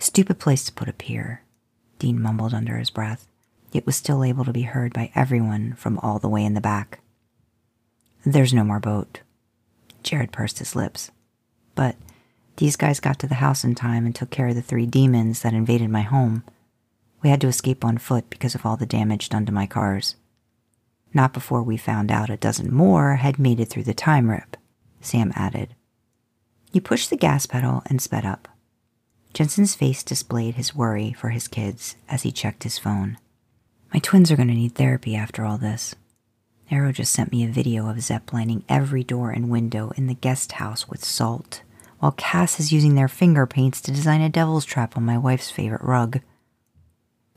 Stupid 0.00 0.40
place 0.40 0.64
to 0.64 0.72
put 0.72 0.88
a 0.88 0.92
pier, 0.92 1.42
Dean 2.02 2.20
mumbled 2.20 2.52
under 2.52 2.78
his 2.78 2.90
breath, 2.90 3.28
yet 3.70 3.86
was 3.86 3.94
still 3.94 4.24
able 4.24 4.44
to 4.44 4.52
be 4.52 4.62
heard 4.62 4.92
by 4.92 5.12
everyone 5.14 5.74
from 5.74 6.00
all 6.00 6.18
the 6.18 6.28
way 6.28 6.44
in 6.44 6.54
the 6.54 6.60
back. 6.60 6.98
There's 8.26 8.52
no 8.52 8.64
more 8.64 8.80
boat. 8.80 9.20
Jared 10.02 10.32
pursed 10.32 10.58
his 10.58 10.74
lips. 10.74 11.12
But 11.76 11.94
these 12.56 12.74
guys 12.74 12.98
got 12.98 13.20
to 13.20 13.28
the 13.28 13.36
house 13.36 13.62
in 13.62 13.76
time 13.76 14.04
and 14.04 14.12
took 14.12 14.30
care 14.30 14.48
of 14.48 14.56
the 14.56 14.62
three 14.62 14.84
demons 14.84 15.42
that 15.42 15.54
invaded 15.54 15.90
my 15.90 16.00
home. 16.00 16.42
We 17.22 17.30
had 17.30 17.40
to 17.42 17.46
escape 17.46 17.84
on 17.84 17.98
foot 17.98 18.28
because 18.30 18.56
of 18.56 18.66
all 18.66 18.76
the 18.76 18.84
damage 18.84 19.28
done 19.28 19.46
to 19.46 19.52
my 19.52 19.68
cars. 19.68 20.16
Not 21.14 21.32
before 21.32 21.62
we 21.62 21.76
found 21.76 22.10
out 22.10 22.30
a 22.30 22.36
dozen 22.36 22.74
more 22.74 23.14
had 23.14 23.38
made 23.38 23.60
it 23.60 23.66
through 23.66 23.84
the 23.84 23.94
time 23.94 24.28
rip, 24.28 24.56
Sam 25.00 25.32
added. 25.36 25.76
You 26.72 26.80
pushed 26.80 27.10
the 27.10 27.16
gas 27.16 27.46
pedal 27.46 27.84
and 27.86 28.02
sped 28.02 28.26
up. 28.26 28.48
Jensen's 29.32 29.74
face 29.74 30.02
displayed 30.02 30.56
his 30.56 30.74
worry 30.74 31.12
for 31.12 31.30
his 31.30 31.48
kids 31.48 31.96
as 32.08 32.22
he 32.22 32.32
checked 32.32 32.64
his 32.64 32.78
phone. 32.78 33.18
My 33.92 34.00
twins 34.00 34.30
are 34.30 34.36
going 34.36 34.48
to 34.48 34.54
need 34.54 34.74
therapy 34.74 35.16
after 35.16 35.44
all 35.44 35.58
this. 35.58 35.94
Arrow 36.70 36.92
just 36.92 37.12
sent 37.12 37.32
me 37.32 37.44
a 37.44 37.48
video 37.48 37.88
of 37.88 38.00
Zep 38.00 38.32
lining 38.32 38.64
every 38.68 39.04
door 39.04 39.30
and 39.30 39.50
window 39.50 39.92
in 39.96 40.06
the 40.06 40.14
guest 40.14 40.52
house 40.52 40.88
with 40.88 41.04
salt, 41.04 41.62
while 41.98 42.12
Cass 42.12 42.58
is 42.58 42.72
using 42.72 42.94
their 42.94 43.08
finger 43.08 43.46
paints 43.46 43.80
to 43.82 43.92
design 43.92 44.20
a 44.20 44.28
devil's 44.28 44.64
trap 44.64 44.96
on 44.96 45.04
my 45.04 45.18
wife's 45.18 45.50
favorite 45.50 45.82
rug. 45.82 46.20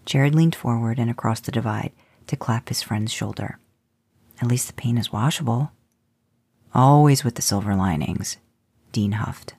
Jared 0.05 0.35
leaned 0.35 0.55
forward 0.55 0.99
and 0.99 1.09
across 1.09 1.39
the 1.39 1.51
divide 1.51 1.91
to 2.27 2.35
clap 2.35 2.69
his 2.69 2.81
friend's 2.81 3.11
shoulder. 3.11 3.59
At 4.41 4.47
least 4.47 4.67
the 4.67 4.73
paint 4.73 4.99
is 4.99 5.11
washable. 5.11 5.71
Always 6.73 7.23
with 7.23 7.35
the 7.35 7.41
silver 7.41 7.75
linings, 7.75 8.37
Dean 8.91 9.13
huffed. 9.13 9.55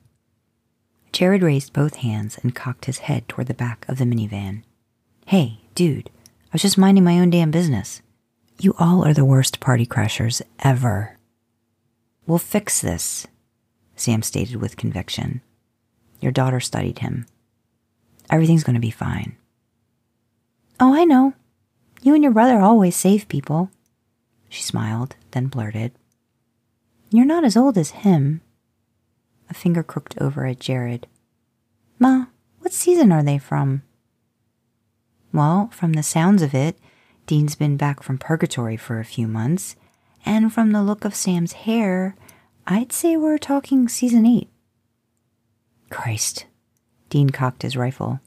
Jared 1.17 1.43
raised 1.43 1.73
both 1.73 1.97
hands 1.97 2.37
and 2.43 2.55
cocked 2.55 2.85
his 2.85 2.99
head 2.99 3.27
toward 3.27 3.47
the 3.47 3.55
back 3.55 3.87
of 3.89 3.97
the 3.97 4.05
minivan. 4.05 4.63
Hey, 5.25 5.61
dude, 5.75 6.11
I 6.29 6.49
was 6.53 6.61
just 6.61 6.77
minding 6.77 7.05
my 7.05 7.19
own 7.19 7.31
damn 7.31 7.51
business. 7.51 8.03
You 8.61 8.75
all 8.79 9.03
are 9.03 9.15
the 9.15 9.25
worst 9.25 9.59
party 9.59 9.87
crashers 9.87 10.43
ever. 10.59 11.17
We'll 12.27 12.37
fix 12.37 12.83
this, 12.83 13.27
Sam 13.95 14.21
stated 14.21 14.57
with 14.57 14.77
conviction. 14.77 15.41
Your 16.21 16.33
daughter 16.33 16.61
studied 16.61 16.99
him. 16.99 17.25
Everything's 18.29 18.65
going 18.65 18.75
to 18.75 18.79
be 18.79 18.91
fine. 18.91 19.39
Oh, 20.79 20.95
I 20.95 21.05
know. 21.05 21.33
You 22.03 22.13
and 22.13 22.23
your 22.23 22.35
brother 22.35 22.61
always 22.61 22.95
save 22.95 23.27
people. 23.29 23.71
She 24.51 24.63
smiled, 24.63 25.17
then 25.31 25.47
blurted. 25.47 25.93
You're 27.09 27.25
not 27.25 27.43
as 27.43 27.57
old 27.57 27.79
as 27.79 28.05
him. 28.05 28.43
A 29.49 29.55
finger 29.55 29.83
crooked 29.83 30.21
over 30.21 30.47
at 30.47 30.61
Jared. 30.61 31.07
Ma, 31.99 32.27
what 32.61 32.73
season 32.73 33.13
are 33.13 33.23
they 33.23 33.39
from? 33.39 33.83
Well, 35.33 35.69
from 35.73 35.93
the 35.93 36.03
sounds 36.03 36.43
of 36.43 36.55
it, 36.55 36.79
Dean's 37.27 37.55
been 37.55 37.77
back 37.77 38.03
from 38.03 38.19
purgatory 38.19 38.77
for 38.77 39.01
a 39.01 39.05
few 39.05 39.27
months, 39.27 39.77
and 40.25 40.53
from 40.53 40.73
the 40.73 40.83
look 40.83 41.05
of 41.05 41.15
Sam's 41.15 41.53
hair, 41.53 42.17
I'd 42.67 42.93
say 42.93 43.17
we're 43.17 43.39
talking 43.39 43.89
season 43.89 44.27
eight. 44.27 44.49
Christ. 45.91 46.47
Dean 47.11 47.31
cocked 47.31 47.63
his 47.63 47.77
rifle. 47.77 48.21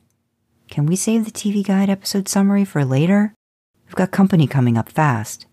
Can 0.70 0.86
we 0.86 0.96
save 0.96 1.26
the 1.26 1.32
TV 1.32 1.66
Guide 1.66 1.90
episode 1.90 2.30
summary 2.30 2.64
for 2.64 2.86
later? 2.86 3.34
We've 3.86 3.96
got 3.96 4.12
company 4.12 4.48
coming 4.48 4.78
up 4.78 4.90
fast. 4.90 5.48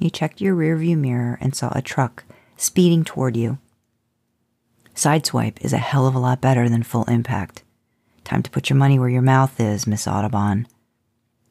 You 0.00 0.10
checked 0.10 0.40
your 0.40 0.56
rearview 0.56 0.96
mirror 0.96 1.38
and 1.40 1.54
saw 1.54 1.72
a 1.74 1.82
truck 1.82 2.24
speeding 2.56 3.04
toward 3.04 3.36
you. 3.36 3.58
Sideswipe 4.98 5.64
is 5.64 5.72
a 5.72 5.78
hell 5.78 6.08
of 6.08 6.16
a 6.16 6.18
lot 6.18 6.40
better 6.40 6.68
than 6.68 6.82
full 6.82 7.04
impact. 7.04 7.62
Time 8.24 8.42
to 8.42 8.50
put 8.50 8.68
your 8.68 8.76
money 8.76 8.98
where 8.98 9.08
your 9.08 9.22
mouth 9.22 9.60
is, 9.60 9.86
Miss 9.86 10.06
Autobahn. 10.06 10.66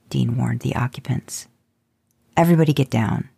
Dean 0.09 0.35
warned 0.35 0.59
the 0.59 0.75
occupants. 0.75 1.47
Everybody 2.35 2.73
get 2.73 2.89
down. 2.89 3.29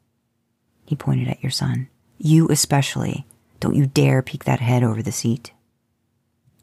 He 0.83 0.95
pointed 0.95 1.27
at 1.27 1.43
your 1.43 1.51
son. 1.51 1.89
You 2.17 2.47
especially. 2.47 3.27
Don't 3.59 3.75
you 3.75 3.85
dare 3.85 4.23
peek 4.23 4.45
that 4.45 4.61
head 4.61 4.81
over 4.83 5.03
the 5.03 5.11
seat. 5.11 5.51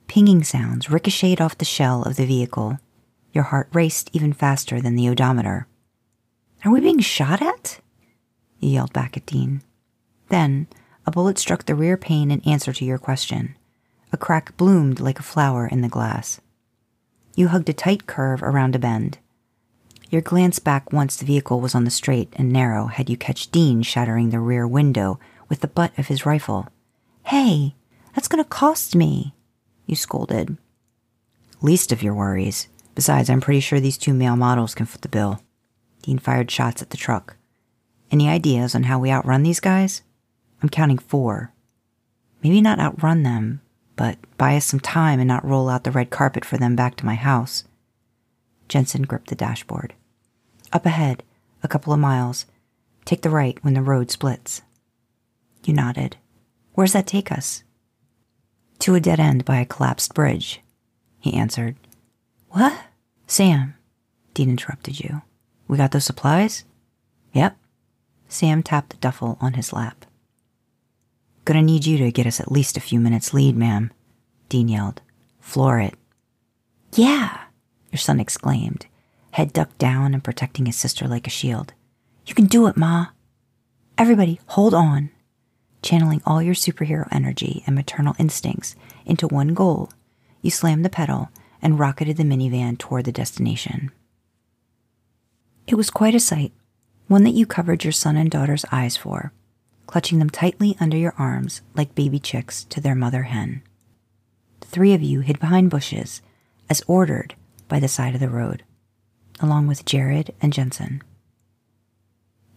Pinging 0.09 0.43
sounds 0.43 0.91
ricocheted 0.91 1.41
off 1.41 1.57
the 1.57 1.65
shell 1.65 2.03
of 2.03 2.17
the 2.17 2.27
vehicle. 2.27 2.81
Your 3.33 3.45
heart 3.45 3.69
raced 3.73 4.11
even 4.13 4.33
faster 4.33 4.81
than 4.81 4.97
the 4.97 5.09
odometer. 5.09 5.69
Are 6.65 6.73
we 6.73 6.81
being 6.81 6.99
shot 6.99 7.41
at? 7.41 7.79
You 8.59 8.71
yelled 8.71 8.93
back 8.93 9.17
at 9.17 9.25
Dean. 9.25 9.63
Then, 10.31 10.67
a 11.07 11.11
bullet 11.11 11.39
struck 11.39 11.65
the 11.65 11.75
rear 11.75 11.97
pane 11.97 12.31
in 12.31 12.41
answer 12.41 12.73
to 12.73 12.85
your 12.85 12.99
question. 12.99 13.57
A 14.13 14.17
crack 14.17 14.57
bloomed 14.57 14.99
like 14.99 15.21
a 15.21 15.25
flower 15.25 15.67
in 15.67 15.81
the 15.81 15.89
glass. 15.89 16.41
You 17.37 17.49
hugged 17.49 17.69
a 17.69 17.73
tight 17.73 18.07
curve 18.07 18.43
around 18.43 18.75
a 18.75 18.79
bend. 18.79 19.19
Your 20.11 20.23
glance 20.23 20.59
back 20.59 20.93
once 20.93 21.17
the 21.17 21.25
vehicle 21.25 21.61
was 21.61 21.75
on 21.75 21.85
the 21.85 21.91
straight 21.91 22.33
and 22.37 22.53
narrow 22.53 22.87
had 22.87 23.09
you 23.09 23.17
catch 23.17 23.51
Dean 23.51 23.83
shattering 23.83 24.31
the 24.31 24.41
rear 24.41 24.67
window 24.67 25.21
with 25.49 25.61
the 25.61 25.69
butt 25.69 25.97
of 25.99 26.09
his 26.09 26.27
rifle. 26.27 26.69
Hey, 27.25 27.75
that's 28.15 28.29
going 28.29 28.43
to 28.43 28.49
cost 28.49 28.97
me, 28.97 29.35
you 29.85 29.95
scolded. 29.95 30.57
Least 31.61 31.93
of 31.93 32.03
your 32.03 32.15
worries. 32.15 32.69
Besides, 32.95 33.29
I'm 33.29 33.41
pretty 33.41 33.61
sure 33.61 33.79
these 33.79 33.99
two 33.99 34.15
male 34.15 34.37
models 34.37 34.75
can 34.75 34.87
foot 34.87 35.03
the 35.03 35.09
bill. 35.09 35.41
Dean 36.03 36.19
fired 36.19 36.51
shots 36.51 36.83
at 36.83 36.91
the 36.91 36.97
truck. 36.97 37.37
Any 38.11 38.29
ideas 38.29 38.75
on 38.75 38.85
how 38.85 38.99
we 38.99 39.11
outrun 39.11 39.43
these 39.43 39.61
guys? 39.61 40.03
I'm 40.63 40.69
counting 40.69 40.99
four. 40.99 41.53
Maybe 42.43 42.61
not 42.61 42.79
outrun 42.79 43.23
them, 43.23 43.61
but 43.97 44.19
buy 44.37 44.57
us 44.57 44.65
some 44.65 44.81
time 44.81 45.21
and 45.21 45.29
not 45.29 45.45
roll 45.45 45.69
out 45.69 45.85
the 45.85 45.91
red 45.91 46.11
carpet 46.11 46.45
for 46.45 46.57
them 46.57 46.77
back 46.77 46.97
to 46.97 47.07
my 47.07 47.15
house. 47.15 47.65
Jensen 48.69 49.03
gripped 49.03 49.29
the 49.29 49.35
dashboard. 49.35 49.95
Up 50.73 50.87
ahead, 50.87 51.23
a 51.63 51.69
couple 51.69 51.93
of 51.93 52.01
miles. 52.01 52.47
Take 53.05 53.23
the 53.23 53.31
right 53.31 53.59
when 53.63 53.75
the 53.75 53.83
road 53.83 54.11
splits. 54.11 54.63
You 55.65 55.75
nodded. 55.75 56.17
Where's 56.75 56.93
that 56.93 57.07
take 57.07 57.33
us? 57.33 57.63
To 58.81 58.95
a 58.95 59.01
dead 59.01 59.21
end 59.21 59.45
by 59.45 59.59
a 59.59 59.67
collapsed 59.67 60.15
bridge, 60.15 60.61
he 61.19 61.35
answered. 61.35 61.77
What? 62.51 62.79
Sam, 63.27 63.75
Dean 64.35 64.51
interrupted 64.51 65.01
you. 65.01 65.23
We 65.69 65.77
got 65.77 65.93
those 65.93 66.05
supplies? 66.05 66.65
Yep. 67.33 67.57
Sam 68.29 68.63
tapped 68.63 68.91
the 68.91 68.97
duffel 68.97 69.37
on 69.41 69.55
his 69.55 69.73
lap. 69.73 70.06
Gonna 71.47 71.63
need 71.63 71.87
you 71.87 71.97
to 71.99 72.11
get 72.11 72.27
us 72.27 72.41
at 72.41 72.51
least 72.51 72.77
a 72.77 72.81
few 72.81 72.99
minutes 72.99 73.33
lead, 73.33 73.57
ma'am, 73.57 73.93
Dean 74.49 74.67
yelled. 74.67 75.01
Floor 75.39 75.79
it. 75.79 75.95
Yeah, 76.95 77.39
your 77.93 78.01
son 78.01 78.19
exclaimed, 78.19 78.87
head 79.31 79.53
ducked 79.53 79.79
down 79.79 80.13
and 80.13 80.25
protecting 80.25 80.67
his 80.67 80.75
sister 80.75 81.07
like 81.07 81.29
a 81.29 81.31
shield. 81.31 81.73
You 82.27 82.35
can 82.35 82.47
do 82.47 82.67
it, 82.67 82.77
Ma. 82.77 83.07
Everybody, 83.97 84.41
hold 84.49 84.75
on. 84.75 85.11
Channeling 85.83 86.21
all 86.27 86.43
your 86.43 86.55
superhero 86.57 87.07
energy 87.13 87.63
and 87.65 87.77
maternal 87.77 88.17
instincts 88.19 88.75
into 89.05 89.29
one 89.29 89.55
goal, 89.55 89.93
you 90.43 90.51
slammed 90.51 90.85
the 90.85 90.91
pedal 90.91 91.29
and 91.63 91.79
rocketed 91.79 92.17
the 92.17 92.25
minivan 92.25 92.77
toward 92.77 93.05
the 93.05 93.13
destination. 93.13 93.93
It 95.69 95.77
was 95.77 95.91
quite 95.91 96.17
a 96.17 96.21
sight, 96.21 96.53
one 97.07 97.23
that 97.23 97.35
you 97.35 97.47
covered 97.47 97.85
your 97.85 97.93
son 97.93 98.17
and 98.17 98.33
daughter's 98.33 98.65
eyes 98.73 98.97
for, 98.97 99.33
clutching 99.87 100.19
them 100.19 100.31
tightly 100.31 100.77
under 100.81 100.97
your 100.97 101.15
arms 101.19 101.63
like 101.75 101.95
baby 101.95 102.19
chicks 102.19 102.65
to 102.65 102.81
their 102.81 102.95
mother 102.95 103.25
hen. 103.25 103.63
The 104.61 104.67
three 104.67 104.95
of 104.95 105.03
you 105.03 105.21
hid 105.21 105.39
behind 105.39 105.71
bushes, 105.71 106.23
as 106.69 106.83
ordered 106.87 107.35
by 107.69 107.81
the 107.81 107.89
side 107.89 108.15
of 108.15 108.21
the 108.21 108.29
road, 108.29 108.65
along 109.41 109.67
with 109.67 109.85
Jared 109.85 110.35
and 110.41 110.53
Jensen. 110.53 111.03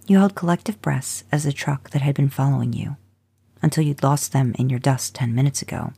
You 0.08 0.18
held 0.18 0.36
collective 0.36 0.82
breaths 0.82 1.24
as 1.32 1.44
the 1.44 1.54
truck 1.54 1.92
that 1.92 2.02
had 2.02 2.16
been 2.16 2.30
following 2.30 2.74
you, 2.74 2.98
until 3.62 3.84
you'd 3.84 4.02
lost 4.04 4.32
them 4.32 4.56
in 4.58 4.70
your 4.70 4.80
dust 4.80 5.14
ten 5.14 5.36
minutes 5.36 5.62
ago, 5.62 5.94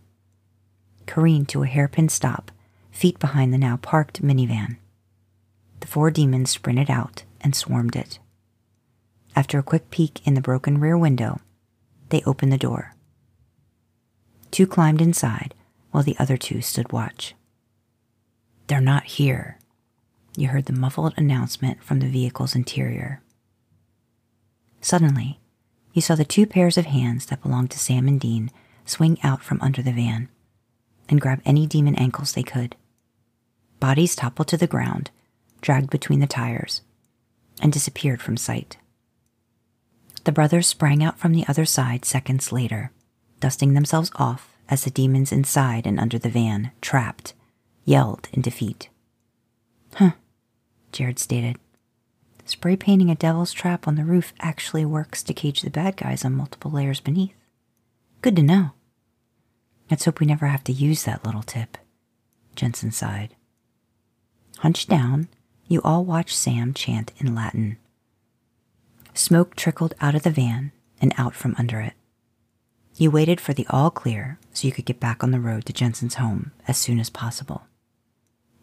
careened 1.06 1.48
to 1.50 1.64
a 1.64 1.68
hairpin 1.68 2.10
stop, 2.10 2.52
feet 2.92 3.20
behind 3.20 3.54
the 3.54 3.58
now 3.58 3.78
parked 3.78 4.22
minivan. 4.22 4.78
The 5.80 5.88
four 5.88 6.12
demons 6.12 6.50
sprinted 6.50 6.90
out 6.90 7.24
and 7.40 7.56
swarmed 7.56 7.96
it. 7.96 8.20
After 9.36 9.58
a 9.60 9.64
quick 9.64 9.90
peek 9.90 10.26
in 10.26 10.34
the 10.34 10.42
broken 10.42 10.80
rear 10.80 10.98
window, 10.98 11.40
they 12.10 12.22
opened 12.26 12.52
the 12.52 12.58
door. 12.58 12.96
Two 14.52 14.68
climbed 14.68 15.02
inside 15.02 15.54
while 15.92 16.04
the 16.04 16.18
other 16.20 16.38
two 16.38 16.62
stood 16.62 16.92
watch. 16.92 17.36
They're 18.68 18.82
not 18.82 19.04
here, 19.04 19.58
you 20.36 20.48
heard 20.48 20.66
the 20.66 20.74
muffled 20.74 21.14
announcement 21.18 21.84
from 21.84 22.00
the 22.00 22.08
vehicle's 22.08 22.56
interior. 22.56 23.22
Suddenly, 24.80 25.40
you 25.94 26.02
saw 26.02 26.16
the 26.16 26.26
two 26.26 26.46
pairs 26.46 26.78
of 26.78 26.86
hands 26.86 27.26
that 27.28 27.42
belonged 27.42 27.72
to 27.72 27.80
Sam 27.80 28.08
and 28.08 28.20
Dean 28.20 28.50
swing 28.86 29.18
out 29.24 29.44
from 29.44 29.62
under 29.62 29.82
the 29.82 29.92
van 29.92 30.30
and 31.10 31.20
grab 31.20 31.42
any 31.46 31.68
demon 31.68 31.96
ankles 31.96 32.34
they 32.34 32.44
could. 32.44 32.76
Bodies 33.80 34.16
toppled 34.16 34.48
to 34.50 34.58
the 34.58 34.68
ground, 34.68 35.12
dragged 35.60 35.90
between 35.90 36.20
the 36.20 36.28
tires, 36.28 36.82
and 37.62 37.74
disappeared 37.74 38.22
from 38.22 38.38
sight. 38.38 38.78
The 40.24 40.32
brothers 40.32 40.68
sprang 40.68 41.04
out 41.04 41.18
from 41.18 41.34
the 41.34 41.46
other 41.48 41.66
side 41.66 42.06
seconds 42.06 42.52
later, 42.52 42.92
dusting 43.40 43.74
themselves 43.74 44.12
off 44.16 44.56
as 44.70 44.84
the 44.84 44.92
demons 44.92 45.32
inside 45.32 45.88
and 45.88 46.00
under 46.00 46.20
the 46.20 46.30
van, 46.30 46.72
trapped, 46.80 47.34
yelled 47.86 48.30
in 48.32 48.42
defeat. 48.42 48.90
Huh, 49.96 50.12
Jared 50.92 51.20
stated. 51.20 51.58
Spray 52.46 52.76
painting 52.76 53.10
a 53.10 53.16
devil's 53.16 53.54
trap 53.54 53.88
on 53.88 53.96
the 53.96 54.06
roof 54.06 54.34
actually 54.40 54.86
works 54.86 55.24
to 55.24 55.34
cage 55.34 55.62
the 55.62 55.70
bad 55.70 55.98
guys 55.98 56.24
on 56.24 56.36
multiple 56.36 56.72
layers 56.72 57.00
beneath. 57.00 57.36
Good 58.22 58.36
to 58.36 58.44
know. 58.44 58.72
Let's 59.90 60.06
hope 60.06 60.20
we 60.20 60.28
never 60.28 60.48
have 60.48 60.64
to 60.66 60.74
use 60.74 61.04
that 61.04 61.26
little 61.26 61.44
tip. 61.44 61.78
Jensen 62.56 62.92
sighed. 62.92 63.36
Hunched 64.60 64.90
down, 64.90 65.28
you 65.68 65.82
all 65.82 66.06
watched 66.06 66.36
Sam 66.36 66.74
chant 66.74 67.12
in 67.18 67.34
Latin. 67.34 67.78
Smoke 69.14 69.56
trickled 69.56 69.94
out 70.00 70.16
of 70.16 70.24
the 70.24 70.30
van 70.30 70.72
and 71.02 71.14
out 71.18 71.36
from 71.36 71.56
under 71.58 71.80
it. 71.82 71.94
You 72.96 73.10
waited 73.12 73.42
for 73.42 73.54
the 73.54 73.66
all 73.70 73.90
clear 73.90 74.38
so 74.54 74.68
you 74.68 74.74
could 74.74 74.86
get 74.86 75.00
back 75.00 75.24
on 75.24 75.32
the 75.32 75.40
road 75.40 75.66
to 75.66 75.74
Jensen's 75.74 76.16
home 76.16 76.52
as 76.68 76.78
soon 76.78 77.00
as 77.00 77.10
possible. 77.10 77.64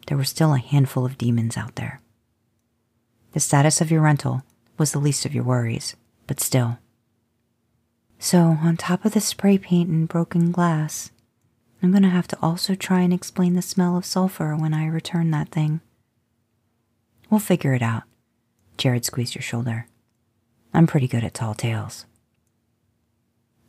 There 0.07 0.17
were 0.17 0.25
still 0.25 0.55
a 0.55 0.59
handful 0.59 1.05
of 1.05 1.19
demons 1.19 1.57
out 1.57 1.75
there. 1.75 2.01
The 3.33 3.41
status 3.41 3.81
of 3.81 3.91
your 3.91 4.01
rental 4.01 4.43
was 4.79 4.93
the 4.93 4.99
least 4.99 5.27
of 5.27 5.35
your 5.35 5.45
worries, 5.45 5.97
but 6.27 6.41
still. 6.41 6.79
So, 8.19 8.59
on 8.63 8.77
top 8.77 9.05
of 9.05 9.13
the 9.13 9.21
spray 9.21 9.59
paint 9.59 9.91
and 9.91 10.09
broken 10.09 10.51
glass, 10.51 11.11
I'm 11.83 11.91
going 11.91 12.05
to 12.05 12.09
have 12.09 12.29
to 12.29 12.39
also 12.41 12.75
try 12.75 13.01
and 13.01 13.13
explain 13.13 13.55
the 13.55 13.63
smell 13.63 13.97
of 13.97 14.07
sulfur 14.07 14.57
when 14.57 14.73
I 14.73 14.87
return 14.87 15.31
that 15.33 15.51
thing. 15.51 15.81
We'll 17.29 17.41
figure 17.41 17.75
it 17.75 17.83
out. 17.83 18.05
Jared 18.77 19.05
squeezed 19.05 19.35
your 19.35 19.43
shoulder. 19.43 19.88
I'm 20.79 20.87
pretty 20.87 21.09
good 21.09 21.25
at 21.25 21.35
tall 21.35 21.55
tales. 21.55 22.07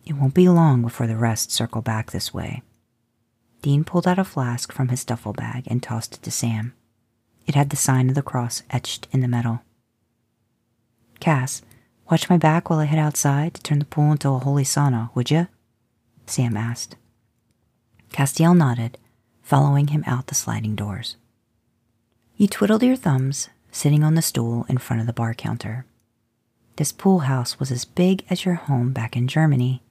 It 0.06 0.14
won't 0.14 0.36
be 0.36 0.48
long 0.48 0.84
before 0.84 1.08
the 1.08 1.18
rest 1.18 1.52
circle 1.52 1.82
back 1.82 2.12
this 2.12 2.36
way. 2.36 2.62
Dean 3.64 3.84
pulled 3.84 4.08
out 4.08 4.20
a 4.20 4.24
flask 4.24 4.72
from 4.72 4.90
his 4.90 5.04
duffel 5.04 5.34
bag 5.34 5.64
and 5.66 5.82
tossed 5.82 6.14
it 6.14 6.22
to 6.22 6.30
Sam. 6.30 6.76
It 7.48 7.56
had 7.56 7.72
the 7.72 7.76
sign 7.76 8.10
of 8.10 8.16
the 8.16 8.22
cross 8.22 8.62
etched 8.70 9.08
in 9.12 9.22
the 9.22 9.28
metal. 9.28 9.62
Cass, 11.20 11.64
watch 12.12 12.30
my 12.30 12.38
back 12.38 12.70
while 12.70 12.78
I 12.78 12.86
head 12.86 13.00
outside 13.00 13.56
to 13.56 13.64
turn 13.64 13.80
the 13.80 13.86
pool 13.86 14.12
into 14.12 14.30
a 14.30 14.38
holy 14.38 14.64
sauna, 14.64 15.10
would 15.16 15.32
you? 15.32 15.48
Sam 16.28 16.56
asked. 16.56 16.96
Castiel 18.12 18.56
nodded, 18.56 19.00
following 19.42 19.88
him 19.88 20.04
out 20.06 20.28
the 20.28 20.36
sliding 20.36 20.76
doors. 20.76 21.16
You 22.38 22.48
twiddled 22.48 22.84
your 22.84 22.96
thumbs, 22.96 23.50
sitting 23.72 24.04
on 24.04 24.14
the 24.14 24.22
stool 24.22 24.68
in 24.70 24.78
front 24.78 25.00
of 25.00 25.08
the 25.08 25.14
bar 25.14 25.34
counter. 25.34 25.88
This 26.80 26.94
pool 26.94 27.20
house 27.20 27.60
was 27.60 27.72
as 27.72 27.84
big 27.84 28.24
as 28.30 28.46
your 28.46 28.54
home 28.54 28.94
back 28.94 29.18
in 29.18 29.28
Germany. 29.28 29.84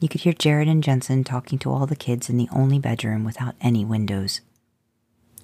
You 0.00 0.08
could 0.08 0.22
hear 0.22 0.32
Jared 0.32 0.66
and 0.66 0.82
Jensen 0.82 1.22
talking 1.22 1.60
to 1.60 1.70
all 1.70 1.86
the 1.86 1.94
kids 1.94 2.28
in 2.28 2.36
the 2.36 2.48
only 2.50 2.80
bedroom 2.80 3.22
without 3.22 3.54
any 3.60 3.84
windows. 3.84 4.40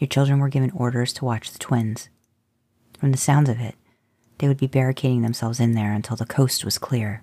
Your 0.01 0.09
children 0.09 0.41
were 0.41 0.49
given 0.49 0.73
orders 0.73 1.13
to 1.13 1.25
watch 1.25 1.53
the 1.53 1.61
twins. 1.61 2.09
From 2.99 3.13
the 3.13 3.19
sounds 3.19 3.49
of 3.49 3.61
it, 3.61 3.77
they 4.39 4.49
would 4.49 4.57
be 4.57 4.67
barricading 4.67 5.23
themselves 5.23 5.61
in 5.61 5.75
there 5.75 5.93
until 5.93 6.17
the 6.17 6.27
coast 6.27 6.65
was 6.65 6.77
clear. 6.77 7.23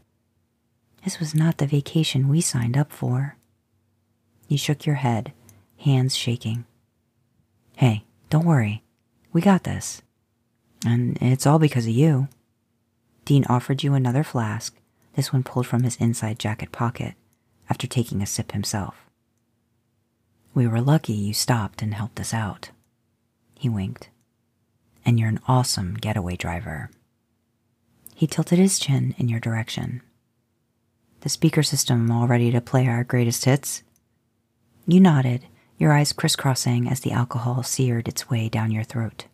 This 1.03 1.19
was 1.19 1.35
not 1.35 1.57
the 1.57 1.67
vacation 1.67 2.29
we 2.29 2.39
signed 2.39 2.77
up 2.77 2.93
for. 2.93 3.35
You 4.47 4.57
shook 4.57 4.85
your 4.85 4.95
head, 4.95 5.33
hands 5.79 6.15
shaking. 6.15 6.63
Hey, 7.75 8.05
don't 8.29 8.45
worry. 8.45 8.81
We 9.33 9.41
got 9.41 9.65
this. 9.65 10.01
And 10.85 11.17
it's 11.19 11.45
all 11.45 11.59
because 11.59 11.85
of 11.85 11.91
you. 11.91 12.29
Dean 13.25 13.43
offered 13.49 13.83
you 13.83 13.93
another 13.93 14.23
flask, 14.23 14.75
this 15.15 15.33
one 15.33 15.43
pulled 15.43 15.67
from 15.67 15.83
his 15.83 15.95
inside 15.97 16.39
jacket 16.39 16.71
pocket 16.71 17.15
after 17.69 17.87
taking 17.87 18.21
a 18.21 18.25
sip 18.25 18.51
himself. 18.51 19.09
We 20.53 20.67
were 20.67 20.81
lucky 20.81 21.13
you 21.13 21.33
stopped 21.33 21.81
and 21.81 21.93
helped 21.93 22.19
us 22.19 22.33
out. 22.33 22.69
He 23.57 23.67
winked. 23.67 24.09
And 25.05 25.19
you're 25.19 25.29
an 25.29 25.41
awesome 25.47 25.95
getaway 25.95 26.35
driver. 26.35 26.89
He 28.15 28.27
tilted 28.27 28.59
his 28.59 28.79
chin 28.79 29.15
in 29.17 29.27
your 29.27 29.39
direction. 29.39 30.01
The 31.21 31.29
speaker 31.29 31.63
system 31.63 32.11
all 32.11 32.27
ready 32.27 32.51
to 32.51 32.61
play 32.61 32.87
our 32.87 33.03
greatest 33.03 33.45
hits? 33.45 33.83
You 34.87 34.99
nodded, 34.99 35.45
your 35.77 35.91
eyes 35.91 36.13
crisscrossing 36.13 36.87
as 36.87 37.01
the 37.01 37.11
alcohol 37.11 37.63
seared 37.63 38.07
its 38.07 38.29
way 38.29 38.47
down 38.47 38.71
your 38.71 38.83
throat. 38.83 39.25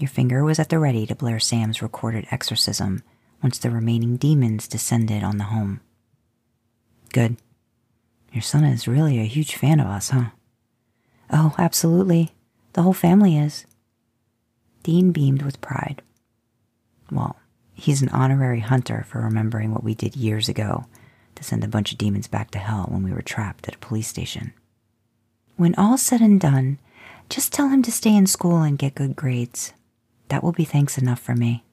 Your 0.00 0.08
finger 0.08 0.42
was 0.42 0.58
at 0.58 0.70
the 0.70 0.78
ready 0.78 1.04
to 1.06 1.14
blare 1.14 1.38
Sam's 1.38 1.82
recorded 1.82 2.26
exorcism 2.30 3.02
once 3.42 3.58
the 3.58 3.68
remaining 3.68 4.16
demons 4.16 4.66
descended 4.66 5.22
on 5.22 5.36
the 5.36 5.44
home. 5.44 5.80
Good. 7.12 7.36
Your 8.32 8.40
son 8.40 8.64
is 8.64 8.88
really 8.88 9.18
a 9.18 9.24
huge 9.24 9.56
fan 9.56 9.78
of 9.78 9.86
us, 9.86 10.08
huh? 10.08 10.30
Oh, 11.30 11.54
absolutely. 11.58 12.30
The 12.72 12.80
whole 12.80 12.94
family 12.94 13.36
is. 13.36 13.66
Dean 14.84 15.12
beamed 15.12 15.42
with 15.42 15.60
pride. 15.60 16.00
Well, 17.12 17.36
he's 17.74 18.00
an 18.00 18.08
honorary 18.08 18.60
hunter 18.60 19.04
for 19.06 19.20
remembering 19.20 19.70
what 19.70 19.84
we 19.84 19.94
did 19.94 20.16
years 20.16 20.48
ago 20.48 20.86
to 21.34 21.44
send 21.44 21.62
a 21.62 21.68
bunch 21.68 21.92
of 21.92 21.98
demons 21.98 22.26
back 22.26 22.50
to 22.52 22.58
hell 22.58 22.86
when 22.88 23.02
we 23.02 23.12
were 23.12 23.20
trapped 23.20 23.68
at 23.68 23.74
a 23.74 23.78
police 23.78 24.08
station. 24.08 24.54
When 25.56 25.74
all's 25.74 26.00
said 26.00 26.22
and 26.22 26.40
done, 26.40 26.78
just 27.28 27.52
tell 27.52 27.68
him 27.68 27.82
to 27.82 27.92
stay 27.92 28.16
in 28.16 28.26
school 28.26 28.62
and 28.62 28.78
get 28.78 28.94
good 28.94 29.14
grades. 29.14 29.74
That 30.30 30.44
will 30.44 30.52
be 30.52 30.64
thanks 30.64 30.96
enough 30.96 31.20
for 31.20 31.34
me. 31.34 31.64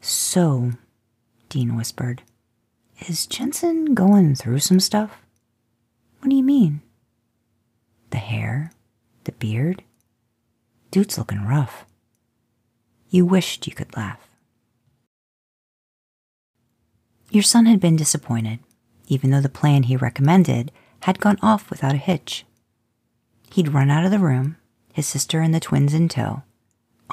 So, 0.00 0.72
Dean 1.48 1.76
whispered, 1.76 2.22
is 3.06 3.26
Jensen 3.26 3.94
going 3.94 4.36
through 4.36 4.60
some 4.60 4.80
stuff? 4.80 5.22
What 6.20 6.30
do 6.30 6.36
you 6.36 6.42
mean? 6.42 6.82
The 8.10 8.18
hair? 8.18 8.72
The 9.24 9.32
beard? 9.32 9.82
Dude's 10.92 11.18
looking 11.18 11.44
rough. 11.46 11.84
You 13.10 13.26
wished 13.26 13.66
you 13.66 13.74
could 13.74 13.96
laugh. 13.96 14.28
Your 17.30 17.42
son 17.42 17.66
had 17.66 17.80
been 17.80 17.96
disappointed, 17.96 18.60
even 19.08 19.30
though 19.30 19.40
the 19.40 19.48
plan 19.48 19.84
he 19.84 19.96
recommended 19.96 20.70
had 21.00 21.20
gone 21.20 21.38
off 21.42 21.70
without 21.70 21.94
a 21.94 21.98
hitch. 21.98 22.44
He'd 23.52 23.74
run 23.74 23.90
out 23.90 24.04
of 24.04 24.10
the 24.10 24.18
room, 24.18 24.56
his 24.92 25.06
sister 25.06 25.40
and 25.40 25.52
the 25.52 25.60
twins 25.60 25.92
in 25.92 26.08
tow, 26.08 26.42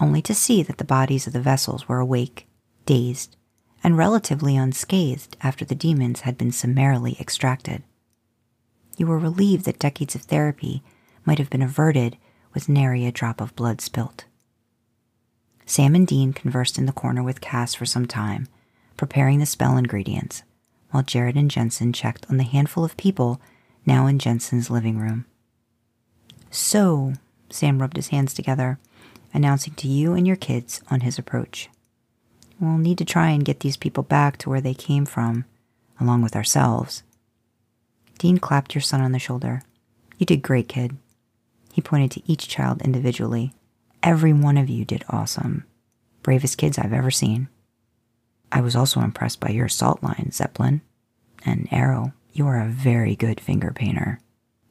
only 0.01 0.21
to 0.21 0.33
see 0.33 0.61
that 0.63 0.77
the 0.77 0.83
bodies 0.83 1.27
of 1.27 1.33
the 1.33 1.39
vessels 1.39 1.87
were 1.87 1.99
awake, 1.99 2.47
dazed, 2.85 3.35
and 3.83 3.97
relatively 3.97 4.55
unscathed 4.55 5.37
after 5.41 5.63
the 5.63 5.75
demons 5.75 6.21
had 6.21 6.37
been 6.37 6.51
summarily 6.51 7.17
extracted. 7.19 7.83
You 8.97 9.07
were 9.07 9.19
relieved 9.19 9.65
that 9.65 9.79
decades 9.79 10.15
of 10.15 10.21
therapy 10.21 10.83
might 11.25 11.39
have 11.39 11.49
been 11.49 11.61
averted 11.61 12.17
with 12.53 12.69
nary 12.69 13.05
a 13.05 13.11
drop 13.11 13.41
of 13.41 13.55
blood 13.55 13.81
spilt. 13.81 14.25
Sam 15.65 15.95
and 15.95 16.07
Dean 16.07 16.31
conversed 16.33 16.77
in 16.77 16.85
the 16.85 16.93
corner 16.93 17.23
with 17.23 17.41
Cass 17.41 17.73
for 17.73 17.85
some 17.85 18.05
time, 18.05 18.47
preparing 18.97 19.39
the 19.39 19.45
spell 19.45 19.77
ingredients, 19.77 20.43
while 20.91 21.03
Jared 21.03 21.35
and 21.35 21.51
Jensen 21.51 21.91
checked 21.91 22.25
on 22.29 22.37
the 22.37 22.43
handful 22.43 22.83
of 22.85 22.95
people 22.97 23.41
now 23.85 24.07
in 24.07 24.19
Jensen's 24.19 24.69
living 24.69 24.97
room. 24.97 25.25
So, 26.49 27.13
Sam 27.49 27.79
rubbed 27.79 27.97
his 27.97 28.09
hands 28.09 28.33
together, 28.33 28.79
announcing 29.35 29.73
to 29.75 29.87
you 29.87 30.13
and 30.13 30.25
your 30.25 30.35
kids 30.35 30.81
on 30.89 31.01
his 31.01 31.19
approach. 31.19 31.69
We'll 32.59 32.77
need 32.77 32.97
to 32.99 33.05
try 33.05 33.29
and 33.29 33.43
get 33.43 33.59
these 33.59 33.77
people 33.77 34.03
back 34.03 34.37
to 34.37 34.49
where 34.49 34.61
they 34.61 34.73
came 34.73 35.05
from, 35.05 35.43
along 35.99 36.21
with 36.21 36.35
ourselves. 36.35 37.03
Dean 38.17 38.37
clapped 38.37 38.73
your 38.73 38.81
son 38.81 39.01
on 39.01 39.11
the 39.11 39.19
shoulder. 39.19 39.61
You 40.17 40.25
did 40.25 40.41
great, 40.41 40.69
kid. 40.69 40.95
He 41.73 41.81
pointed 41.81 42.11
to 42.11 42.31
each 42.31 42.47
child 42.47 42.81
individually. 42.81 43.53
Every 44.01 44.31
one 44.31 44.57
of 44.57 44.69
you 44.69 44.85
did 44.85 45.03
awesome. 45.09 45.65
Bravest 46.23 46.57
kids 46.57 46.77
I've 46.77 46.93
ever 46.93 47.11
seen. 47.11 47.49
I 48.51 48.61
was 48.61 48.75
also 48.75 49.01
impressed 49.01 49.41
by 49.41 49.49
your 49.49 49.67
salt 49.67 50.01
line, 50.01 50.29
Zeppelin. 50.31 50.79
And 51.45 51.67
Arrow, 51.71 52.13
you 52.31 52.47
are 52.47 52.59
a 52.59 52.69
very 52.69 53.15
good 53.15 53.41
finger 53.41 53.71
painter. 53.75 54.19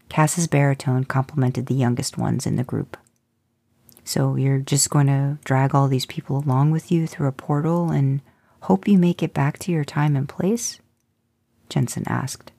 Cass's 0.09 0.47
baritone 0.47 1.05
complimented 1.05 1.66
the 1.66 1.74
youngest 1.74 2.16
ones 2.16 2.47
in 2.47 2.57
the 2.57 2.65
group. 2.65 2.97
So 4.05 4.36
you're 4.36 4.59
just 4.59 4.90
going 4.90 5.06
to 5.06 5.39
drag 5.44 5.74
all 5.74 5.89
these 5.89 6.06
people 6.06 6.39
along 6.39 6.70
with 6.70 6.93
you 6.93 7.06
through 7.06 7.28
a 7.28 7.32
portal 7.32 7.90
and 7.90 8.20
hope 8.60 8.86
you 8.86 8.98
make 8.98 9.22
it 9.22 9.35
back 9.35 9.59
to 9.60 9.72
your 9.72 9.85
time 9.85 10.14
and 10.14 10.28
place? 10.28 10.78
Jensen 11.70 12.05
asked. 12.06 12.52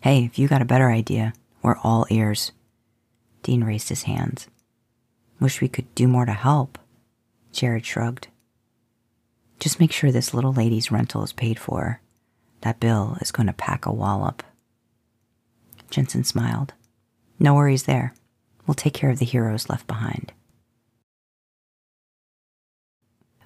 Hey, 0.00 0.24
if 0.24 0.38
you 0.38 0.48
got 0.48 0.62
a 0.62 0.66
better 0.66 0.90
idea, 0.90 1.34
we're 1.62 1.76
all 1.82 2.06
ears. 2.10 2.52
Dean 3.42 3.62
raised 3.64 3.90
his 3.90 4.04
hands. 4.04 4.48
Wish 5.38 5.60
we 5.60 5.68
could 5.68 5.94
do 5.94 6.08
more 6.08 6.24
to 6.24 6.32
help. 6.32 6.78
Jared 7.52 7.84
shrugged. 7.84 8.28
Just 9.60 9.78
make 9.78 9.92
sure 9.92 10.10
this 10.10 10.34
little 10.34 10.52
lady's 10.52 10.90
rental 10.90 11.22
is 11.22 11.32
paid 11.32 11.58
for. 11.58 12.00
That 12.62 12.80
bill 12.80 13.18
is 13.20 13.30
going 13.30 13.46
to 13.46 13.52
pack 13.52 13.86
a 13.86 13.92
wallop. 13.92 14.42
Jensen 15.90 16.24
smiled. 16.24 16.72
No 17.38 17.54
worries 17.54 17.84
there. 17.84 18.14
We'll 18.66 18.74
take 18.74 18.94
care 18.94 19.10
of 19.10 19.18
the 19.18 19.24
heroes 19.24 19.68
left 19.68 19.86
behind. 19.86 20.32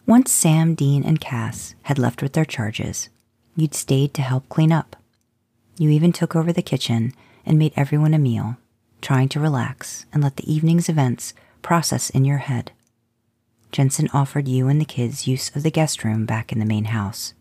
Once 0.07 0.31
Sam, 0.31 0.77
Dean, 0.77 1.03
and 1.03 1.21
Cass 1.21 1.75
had 1.83 1.99
left 1.99 2.23
with 2.23 2.33
their 2.33 2.45
charges, 2.45 3.09
you'd 3.57 3.75
stayed 3.75 4.15
to 4.15 4.23
help 4.23 4.49
clean 4.49 4.71
up. 4.71 4.95
You 5.79 5.91
even 5.91 6.13
took 6.13 6.37
over 6.37 6.53
the 6.53 6.63
kitchen 6.63 7.13
and 7.45 7.59
made 7.59 7.73
everyone 7.75 8.15
a 8.15 8.19
meal, 8.19 8.57
trying 9.03 9.29
to 9.31 9.41
relax 9.41 10.07
and 10.13 10.23
let 10.23 10.37
the 10.37 10.53
evening's 10.53 10.89
events 10.89 11.35
process 11.61 12.09
in 12.11 12.25
your 12.25 12.39
head. 12.39 12.71
Jensen 13.73 14.09
offered 14.15 14.47
you 14.47 14.69
and 14.69 14.81
the 14.81 14.85
kids 14.85 15.27
use 15.27 15.55
of 15.57 15.65
the 15.65 15.73
guest 15.73 16.05
room 16.05 16.25
back 16.25 16.53
in 16.53 16.61
the 16.61 16.65
main 16.65 16.85
house. 16.85 17.35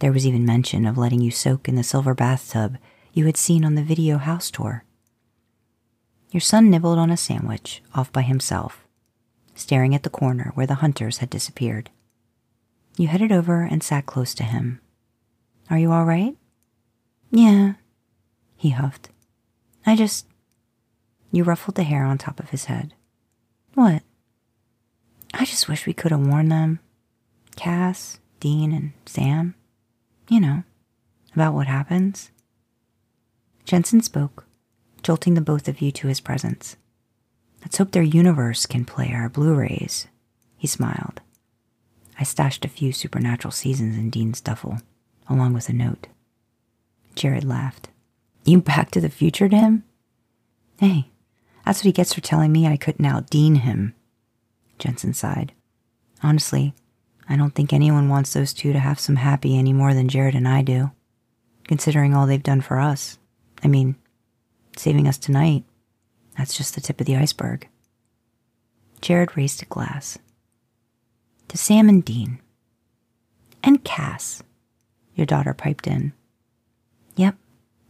There 0.00 0.12
was 0.12 0.26
even 0.26 0.44
mention 0.44 0.86
of 0.86 0.98
letting 0.98 1.20
you 1.20 1.30
soak 1.30 1.68
in 1.68 1.76
the 1.76 1.84
silver 1.84 2.12
bathtub 2.12 2.76
you 3.12 3.26
had 3.26 3.36
seen 3.36 3.64
on 3.64 3.76
the 3.76 3.84
video 3.84 4.18
house 4.18 4.50
tour. 4.50 4.82
Your 6.32 6.40
son 6.40 6.70
nibbled 6.70 6.98
on 6.98 7.12
a 7.12 7.16
sandwich 7.16 7.84
off 7.94 8.12
by 8.12 8.22
himself, 8.22 8.83
staring 9.54 9.94
at 9.94 10.02
the 10.02 10.10
corner 10.10 10.52
where 10.54 10.66
the 10.66 10.76
hunters 10.76 11.18
had 11.18 11.30
disappeared. 11.30 11.90
You 12.96 13.08
headed 13.08 13.32
over 13.32 13.62
and 13.62 13.82
sat 13.82 14.06
close 14.06 14.34
to 14.34 14.44
him. 14.44 14.80
Are 15.70 15.78
you 15.78 15.90
all 15.92 16.04
right? 16.04 16.36
Yeah, 17.30 17.74
he 18.56 18.70
huffed. 18.70 19.10
I 19.86 19.96
just. 19.96 20.26
You 21.32 21.42
ruffled 21.42 21.74
the 21.74 21.82
hair 21.82 22.04
on 22.04 22.16
top 22.16 22.38
of 22.38 22.50
his 22.50 22.66
head. 22.66 22.94
What? 23.74 24.02
I 25.32 25.44
just 25.44 25.68
wish 25.68 25.84
we 25.84 25.92
could 25.92 26.12
have 26.12 26.24
warned 26.24 26.52
them. 26.52 26.78
Cass, 27.56 28.20
Dean, 28.38 28.72
and 28.72 28.92
Sam. 29.04 29.56
You 30.28 30.40
know, 30.40 30.62
about 31.34 31.54
what 31.54 31.66
happens. 31.66 32.30
Jensen 33.64 34.00
spoke, 34.00 34.46
jolting 35.02 35.34
the 35.34 35.40
both 35.40 35.66
of 35.66 35.80
you 35.80 35.90
to 35.92 36.06
his 36.06 36.20
presence. 36.20 36.76
Let's 37.64 37.78
hope 37.78 37.92
their 37.92 38.02
universe 38.02 38.66
can 38.66 38.84
play 38.84 39.10
our 39.12 39.30
Blu 39.30 39.54
rays. 39.54 40.06
He 40.58 40.66
smiled. 40.66 41.22
I 42.20 42.22
stashed 42.22 42.64
a 42.64 42.68
few 42.68 42.92
supernatural 42.92 43.52
seasons 43.52 43.96
in 43.96 44.10
Dean's 44.10 44.40
duffel, 44.40 44.78
along 45.28 45.54
with 45.54 45.70
a 45.70 45.72
note. 45.72 46.06
Jared 47.14 47.42
laughed. 47.42 47.88
You 48.44 48.60
back 48.60 48.90
to 48.90 49.00
the 49.00 49.08
future 49.08 49.48
to 49.48 49.56
him? 49.56 49.84
Hey, 50.78 51.10
that's 51.64 51.78
what 51.78 51.86
he 51.86 51.92
gets 51.92 52.12
for 52.12 52.20
telling 52.20 52.52
me 52.52 52.66
I 52.66 52.76
couldn't 52.76 53.06
out 53.06 53.30
Dean 53.30 53.56
him. 53.56 53.94
Jensen 54.78 55.14
sighed. 55.14 55.52
Honestly, 56.22 56.74
I 57.28 57.36
don't 57.36 57.54
think 57.54 57.72
anyone 57.72 58.10
wants 58.10 58.34
those 58.34 58.52
two 58.52 58.74
to 58.74 58.78
have 58.78 59.00
some 59.00 59.16
happy 59.16 59.56
any 59.56 59.72
more 59.72 59.94
than 59.94 60.08
Jared 60.08 60.34
and 60.34 60.46
I 60.46 60.62
do, 60.62 60.90
considering 61.66 62.14
all 62.14 62.26
they've 62.26 62.42
done 62.42 62.60
for 62.60 62.78
us. 62.78 63.18
I 63.62 63.68
mean, 63.68 63.96
saving 64.76 65.08
us 65.08 65.16
tonight, 65.16 65.64
that's 66.36 66.56
just 66.56 66.74
the 66.74 66.80
tip 66.80 67.00
of 67.00 67.06
the 67.06 67.16
iceberg. 67.16 67.68
Jared 69.00 69.36
raised 69.36 69.62
a 69.62 69.66
glass. 69.66 70.18
To 71.48 71.58
Sam 71.58 71.88
and 71.88 72.04
Dean. 72.04 72.40
And 73.62 73.84
Cass, 73.84 74.42
your 75.14 75.26
daughter 75.26 75.54
piped 75.54 75.86
in. 75.86 76.12
Yep, 77.16 77.36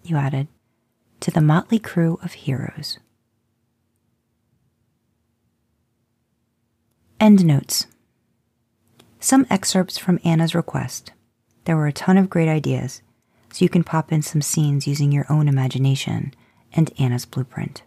you 0.03 0.17
added. 0.17 0.49
To 1.21 1.31
the 1.31 1.41
motley 1.41 1.79
crew 1.79 2.19
of 2.23 2.33
heroes. 2.33 2.99
End 7.19 7.45
notes. 7.45 7.87
Some 9.21 9.47
excerpts 9.49 9.97
from 9.97 10.21
Anna's 10.25 10.55
request. 10.55 11.13
There 11.65 11.77
were 11.77 11.87
a 11.87 11.93
ton 11.93 12.19
of 12.19 12.29
great 12.29 12.49
ideas, 12.49 13.01
so 13.51 13.65
you 13.65 13.71
can 13.71 13.85
pop 13.85 14.13
in 14.13 14.21
some 14.21 14.43
scenes 14.43 14.87
using 14.87 15.13
your 15.13 15.25
own 15.31 15.49
imagination 15.49 16.35
and 16.75 16.93
Anna's 16.99 17.25
blueprint. 17.25 17.83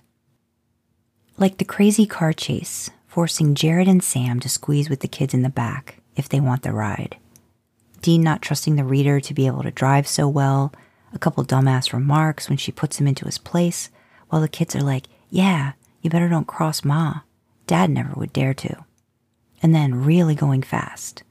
Like 1.37 1.57
the 1.57 1.65
crazy 1.65 2.05
car 2.05 2.33
chase, 2.33 2.89
forcing 3.07 3.55
Jared 3.55 3.87
and 3.87 4.03
Sam 4.03 4.39
to 4.39 4.49
squeeze 4.49 4.89
with 4.89 5.01
the 5.01 5.07
kids 5.07 5.33
in 5.33 5.43
the 5.43 5.49
back 5.49 5.99
if 6.15 6.27
they 6.27 6.39
want 6.39 6.63
the 6.63 6.73
ride. 6.73 7.17
Dean 8.01 8.21
not 8.21 8.41
trusting 8.41 8.75
the 8.75 8.83
reader 8.83 9.19
to 9.19 9.33
be 9.33 9.47
able 9.47 9.63
to 9.63 9.71
drive 9.71 10.07
so 10.07 10.27
well, 10.27 10.73
a 11.13 11.19
couple 11.19 11.43
dumbass 11.45 11.93
remarks 11.93 12.49
when 12.49 12.57
she 12.57 12.71
puts 12.71 12.99
him 12.99 13.07
into 13.07 13.25
his 13.25 13.37
place, 13.37 13.89
while 14.29 14.41
the 14.41 14.47
kids 14.47 14.75
are 14.75 14.81
like, 14.81 15.07
Yeah, 15.29 15.73
you 16.01 16.09
better 16.09 16.29
don't 16.29 16.47
cross 16.47 16.83
Ma. 16.83 17.21
Dad 17.65 17.89
never 17.89 18.13
would 18.15 18.33
dare 18.33 18.53
to 18.55 18.85
and 19.61 19.73
then 19.73 20.03
really 20.03 20.35
going 20.35 20.61
fast. 20.61 21.23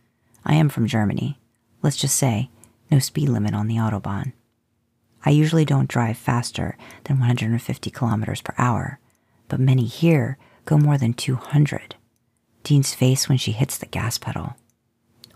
I 0.44 0.54
am 0.54 0.68
from 0.68 0.86
Germany. 0.86 1.38
Let's 1.82 1.96
just 1.96 2.16
say, 2.16 2.50
no 2.90 2.98
speed 2.98 3.28
limit 3.28 3.54
on 3.54 3.68
the 3.68 3.76
Autobahn. 3.76 4.32
I 5.24 5.30
usually 5.30 5.64
don't 5.64 5.88
drive 5.88 6.16
faster 6.16 6.76
than 7.04 7.18
150 7.18 7.90
kilometers 7.90 8.40
per 8.40 8.54
hour, 8.58 8.98
but 9.48 9.60
many 9.60 9.84
here 9.84 10.38
go 10.64 10.78
more 10.78 10.98
than 10.98 11.12
200. 11.12 11.94
Dean's 12.62 12.94
face 12.94 13.28
when 13.28 13.38
she 13.38 13.52
hits 13.52 13.78
the 13.78 13.86
gas 13.86 14.18
pedal. 14.18 14.56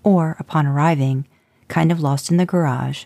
Or, 0.03 0.37
upon 0.39 0.67
arriving, 0.67 1.29
kind 1.69 1.93
of 1.93 2.01
lost 2.01 2.31
in 2.31 2.37
the 2.37 2.47
garage, 2.47 3.05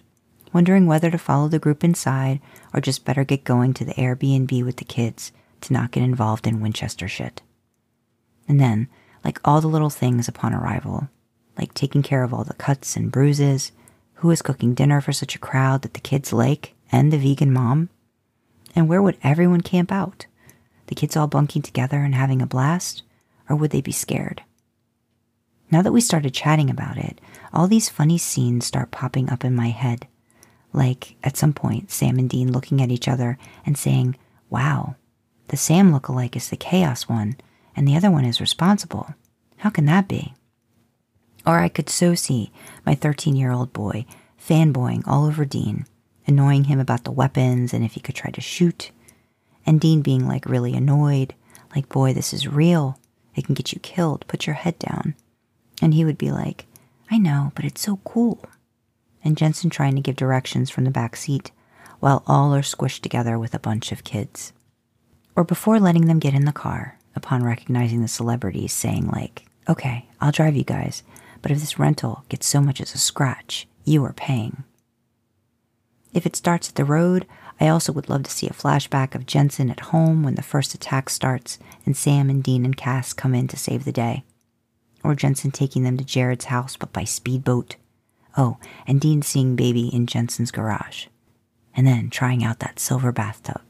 wondering 0.52 0.86
whether 0.86 1.10
to 1.10 1.18
follow 1.18 1.48
the 1.48 1.58
group 1.58 1.84
inside 1.84 2.40
or 2.72 2.80
just 2.80 3.04
better 3.04 3.24
get 3.24 3.44
going 3.44 3.74
to 3.74 3.84
the 3.84 3.94
Airbnb 3.94 4.64
with 4.64 4.76
the 4.76 4.84
kids 4.84 5.32
to 5.62 5.72
not 5.72 5.90
get 5.90 6.02
involved 6.02 6.46
in 6.46 6.60
Winchester 6.60 7.08
shit. 7.08 7.42
And 8.48 8.60
then 8.60 8.88
like 9.24 9.40
all 9.44 9.60
the 9.60 9.68
little 9.68 9.90
things 9.90 10.28
upon 10.28 10.54
arrival, 10.54 11.08
like 11.58 11.74
taking 11.74 12.02
care 12.02 12.22
of 12.22 12.32
all 12.32 12.44
the 12.44 12.54
cuts 12.54 12.96
and 12.96 13.10
bruises, 13.10 13.72
who 14.14 14.30
is 14.30 14.42
cooking 14.42 14.74
dinner 14.74 15.00
for 15.00 15.12
such 15.12 15.34
a 15.34 15.40
crowd 15.40 15.82
that 15.82 15.94
the 15.94 16.00
kids 16.00 16.32
like, 16.32 16.74
and 16.92 17.12
the 17.12 17.18
vegan 17.18 17.52
mom, 17.52 17.88
and 18.76 18.88
where 18.88 19.02
would 19.02 19.18
everyone 19.22 19.60
camp 19.60 19.90
out? 19.90 20.26
The 20.86 20.94
kids 20.94 21.16
all 21.16 21.26
bunking 21.26 21.62
together 21.62 21.98
and 21.98 22.14
having 22.14 22.42
a 22.42 22.46
blast, 22.46 23.02
or 23.48 23.56
would 23.56 23.70
they 23.70 23.80
be 23.80 23.92
scared? 23.92 24.42
Now 25.70 25.82
that 25.82 25.92
we 25.92 26.00
started 26.00 26.34
chatting 26.34 26.70
about 26.70 26.96
it, 26.96 27.20
all 27.52 27.66
these 27.66 27.88
funny 27.88 28.18
scenes 28.18 28.66
start 28.66 28.90
popping 28.90 29.30
up 29.30 29.44
in 29.44 29.54
my 29.54 29.68
head. 29.68 30.06
Like, 30.72 31.16
at 31.22 31.36
some 31.36 31.52
point, 31.52 31.90
Sam 31.90 32.18
and 32.18 32.28
Dean 32.28 32.52
looking 32.52 32.82
at 32.82 32.90
each 32.90 33.08
other 33.08 33.38
and 33.64 33.78
saying, 33.78 34.16
Wow, 34.50 34.96
the 35.48 35.56
Sam 35.56 35.92
look-alike 35.92 36.36
is 36.36 36.48
the 36.48 36.56
chaos 36.56 37.08
one, 37.08 37.36
and 37.76 37.86
the 37.86 37.96
other 37.96 38.10
one 38.10 38.24
is 38.24 38.40
responsible. 38.40 39.14
How 39.58 39.70
can 39.70 39.86
that 39.86 40.08
be? 40.08 40.34
Or 41.46 41.58
I 41.58 41.68
could 41.68 41.88
so 41.88 42.14
see 42.14 42.52
my 42.84 42.94
13 42.94 43.36
year 43.36 43.52
old 43.52 43.72
boy 43.72 44.06
fanboying 44.40 45.06
all 45.06 45.24
over 45.24 45.44
Dean, 45.44 45.86
annoying 46.26 46.64
him 46.64 46.80
about 46.80 47.04
the 47.04 47.10
weapons 47.10 47.72
and 47.72 47.84
if 47.84 47.94
he 47.94 48.00
could 48.00 48.14
try 48.14 48.30
to 48.30 48.40
shoot, 48.40 48.90
and 49.66 49.80
Dean 49.80 50.02
being 50.02 50.26
like 50.26 50.46
really 50.46 50.74
annoyed, 50.74 51.34
like, 51.74 51.88
boy, 51.88 52.12
this 52.12 52.32
is 52.32 52.46
real. 52.46 52.98
It 53.34 53.44
can 53.44 53.54
get 53.54 53.72
you 53.72 53.80
killed. 53.80 54.26
Put 54.28 54.46
your 54.46 54.54
head 54.54 54.78
down. 54.78 55.14
And 55.82 55.94
he 55.94 56.04
would 56.04 56.18
be 56.18 56.30
like, 56.30 56.66
I 57.10 57.18
know, 57.18 57.52
but 57.54 57.64
it's 57.64 57.80
so 57.80 57.98
cool. 58.04 58.44
And 59.24 59.36
Jensen 59.36 59.70
trying 59.70 59.94
to 59.96 60.00
give 60.00 60.16
directions 60.16 60.70
from 60.70 60.84
the 60.84 60.90
back 60.90 61.16
seat 61.16 61.50
while 62.00 62.22
all 62.26 62.54
are 62.54 62.62
squished 62.62 63.00
together 63.00 63.38
with 63.38 63.54
a 63.54 63.58
bunch 63.58 63.90
of 63.90 64.04
kids. 64.04 64.52
Or 65.34 65.42
before 65.42 65.80
letting 65.80 66.06
them 66.06 66.18
get 66.18 66.34
in 66.34 66.44
the 66.44 66.52
car, 66.52 66.98
upon 67.16 67.42
recognizing 67.42 68.02
the 68.02 68.08
celebrities, 68.08 68.72
saying, 68.72 69.08
like, 69.08 69.44
okay, 69.68 70.06
I'll 70.20 70.32
drive 70.32 70.56
you 70.56 70.64
guys, 70.64 71.02
but 71.42 71.50
if 71.50 71.60
this 71.60 71.78
rental 71.78 72.24
gets 72.28 72.46
so 72.46 72.60
much 72.60 72.80
as 72.80 72.94
a 72.94 72.98
scratch, 72.98 73.66
you 73.84 74.04
are 74.04 74.12
paying. 74.12 74.64
If 76.12 76.26
it 76.26 76.36
starts 76.36 76.68
at 76.68 76.74
the 76.76 76.84
road, 76.84 77.26
I 77.60 77.68
also 77.68 77.92
would 77.92 78.08
love 78.08 78.24
to 78.24 78.30
see 78.30 78.46
a 78.46 78.52
flashback 78.52 79.14
of 79.14 79.26
Jensen 79.26 79.70
at 79.70 79.80
home 79.80 80.22
when 80.22 80.34
the 80.34 80.42
first 80.42 80.74
attack 80.74 81.08
starts 81.08 81.58
and 81.86 81.96
Sam 81.96 82.28
and 82.28 82.42
Dean 82.42 82.64
and 82.64 82.76
Cass 82.76 83.12
come 83.12 83.34
in 83.34 83.48
to 83.48 83.56
save 83.56 83.84
the 83.84 83.92
day. 83.92 84.24
Or 85.02 85.14
Jensen 85.14 85.50
taking 85.50 85.82
them 85.82 85.96
to 85.96 86.04
Jared's 86.04 86.46
house 86.46 86.76
but 86.76 86.92
by 86.92 87.04
speedboat. 87.04 87.76
Oh, 88.36 88.58
and 88.86 89.00
Dean 89.00 89.22
seeing 89.22 89.54
baby 89.54 89.88
in 89.88 90.06
Jensen's 90.06 90.50
garage. 90.50 91.06
And 91.76 91.86
then 91.86 92.10
trying 92.10 92.42
out 92.44 92.60
that 92.60 92.78
silver 92.78 93.12
bathtub. 93.12 93.62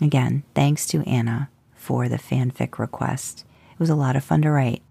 Again, 0.00 0.44
thanks 0.54 0.86
to 0.86 1.02
Anna 1.02 1.50
for 1.74 2.08
the 2.08 2.16
fanfic 2.16 2.78
request. 2.78 3.44
It 3.72 3.80
was 3.80 3.90
a 3.90 3.94
lot 3.94 4.16
of 4.16 4.24
fun 4.24 4.42
to 4.42 4.50
write. 4.50 4.82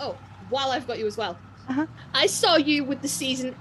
Oh, 0.00 0.16
while 0.50 0.70
I've 0.70 0.86
got 0.86 0.98
you 0.98 1.06
as 1.06 1.16
well. 1.16 1.38
Uh-huh. 1.68 1.86
I 2.14 2.26
saw 2.26 2.56
you 2.56 2.84
with 2.84 3.02
the 3.02 3.08
season 3.08 3.54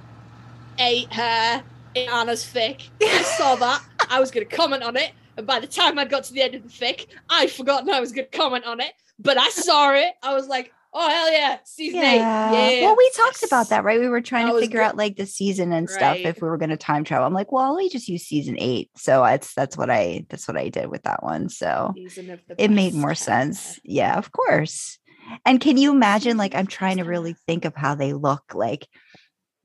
eight 0.80 1.12
hair 1.12 1.64
in 1.96 2.10
Anna's 2.10 2.44
fic. 2.46 2.90
I 3.02 3.22
saw 3.24 3.56
that. 3.56 3.84
I 4.10 4.20
was 4.20 4.32
going 4.32 4.48
to 4.48 4.56
comment 4.56 4.84
on 4.84 4.96
it. 4.96 5.12
And 5.36 5.46
by 5.46 5.60
the 5.60 5.68
time 5.68 6.00
I 6.00 6.06
got 6.06 6.24
to 6.26 6.34
the 6.34 6.42
end 6.42 6.56
of 6.56 6.64
the 6.64 6.70
fic, 6.70 7.08
I'd 7.30 7.52
forgotten 7.52 7.90
I 7.90 8.00
was 8.00 8.12
going 8.12 8.28
to 8.30 8.38
comment 8.38 8.66
on 8.66 8.80
it. 8.80 8.94
But 9.20 9.38
I 9.38 9.50
saw 9.50 9.94
it. 9.94 10.14
I 10.24 10.34
was 10.34 10.48
like, 10.48 10.72
oh 10.94 11.10
hell 11.10 11.32
yeah, 11.32 11.58
season 11.64 12.00
eight. 12.00 12.18
Yeah. 12.18 12.52
Yeah. 12.52 12.82
Well, 12.86 12.96
we 12.98 13.12
talked 13.16 13.44
about 13.44 13.70
that, 13.70 13.84
right? 13.84 14.00
We 14.00 14.08
were 14.08 14.22
trying 14.22 14.48
That 14.48 14.54
to 14.54 14.60
figure 14.60 14.80
good. 14.80 14.86
out 14.86 14.98
like 14.98 15.16
the 15.18 15.26
season 15.26 15.72
and 15.74 15.90
stuff 15.90 16.18
if 16.18 16.42
we 16.42 16.48
were 16.48 16.58
going 16.58 16.70
to 16.70 16.78
time 16.78 17.04
travel. 17.04 17.28
I'm 17.28 17.34
like, 17.34 17.52
well, 17.52 17.76
me 17.76 17.90
just 17.90 18.08
use 18.08 18.24
season 18.24 18.56
eight. 18.60 18.90
So 18.96 19.22
that's 19.24 19.54
that's 19.54 19.76
what 19.78 19.90
I 19.90 20.26
that's 20.30 20.48
what 20.48 20.58
I 20.58 20.70
did 20.70 20.88
with 20.90 21.04
that 21.04 21.24
one. 21.24 21.50
So 21.50 21.92
Season 21.96 22.30
of 22.32 22.40
the 22.48 22.62
it 22.64 22.72
made 22.72 22.94
more 22.94 23.10
ever. 23.12 23.16
sense. 23.16 23.80
Yeah, 23.84 24.18
of 24.18 24.32
course. 24.32 24.98
And 25.46 25.60
can 25.60 25.78
you 25.78 25.92
imagine? 25.92 26.38
Like, 26.38 26.56
I'm 26.56 26.68
trying 26.68 26.98
to 26.98 27.04
really 27.04 27.36
think 27.46 27.66
of 27.66 27.76
how 27.76 27.96
they 27.96 28.14
look. 28.14 28.54
Like, 28.54 28.88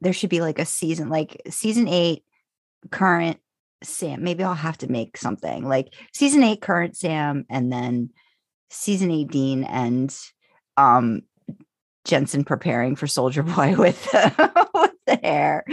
there 0.01 0.13
should 0.13 0.31
be 0.31 0.41
like 0.41 0.59
a 0.59 0.65
season, 0.65 1.09
like 1.09 1.41
season 1.49 1.89
eight, 1.89 2.25
current 2.91 3.39
Sam. 3.83 4.23
Maybe 4.23 4.45
I'll 4.45 4.55
have 4.55 4.79
to 4.79 4.91
make 4.91 5.17
something 5.17 5.67
like 5.69 5.95
season 6.13 6.43
eight, 6.43 6.61
current 6.61 6.97
Sam, 6.97 7.45
and 7.49 7.73
then 7.73 8.11
season 8.71 9.11
eight, 9.11 9.31
Dean, 9.31 9.65
and 9.65 10.15
um 10.77 11.23
Jensen 12.05 12.45
preparing 12.45 12.97
for 12.97 13.07
Soldier 13.07 13.43
Boy 13.45 13.77
with 13.77 14.03
the, 14.11 14.69
with 14.75 14.91
the 15.07 15.17
hair 15.23 15.65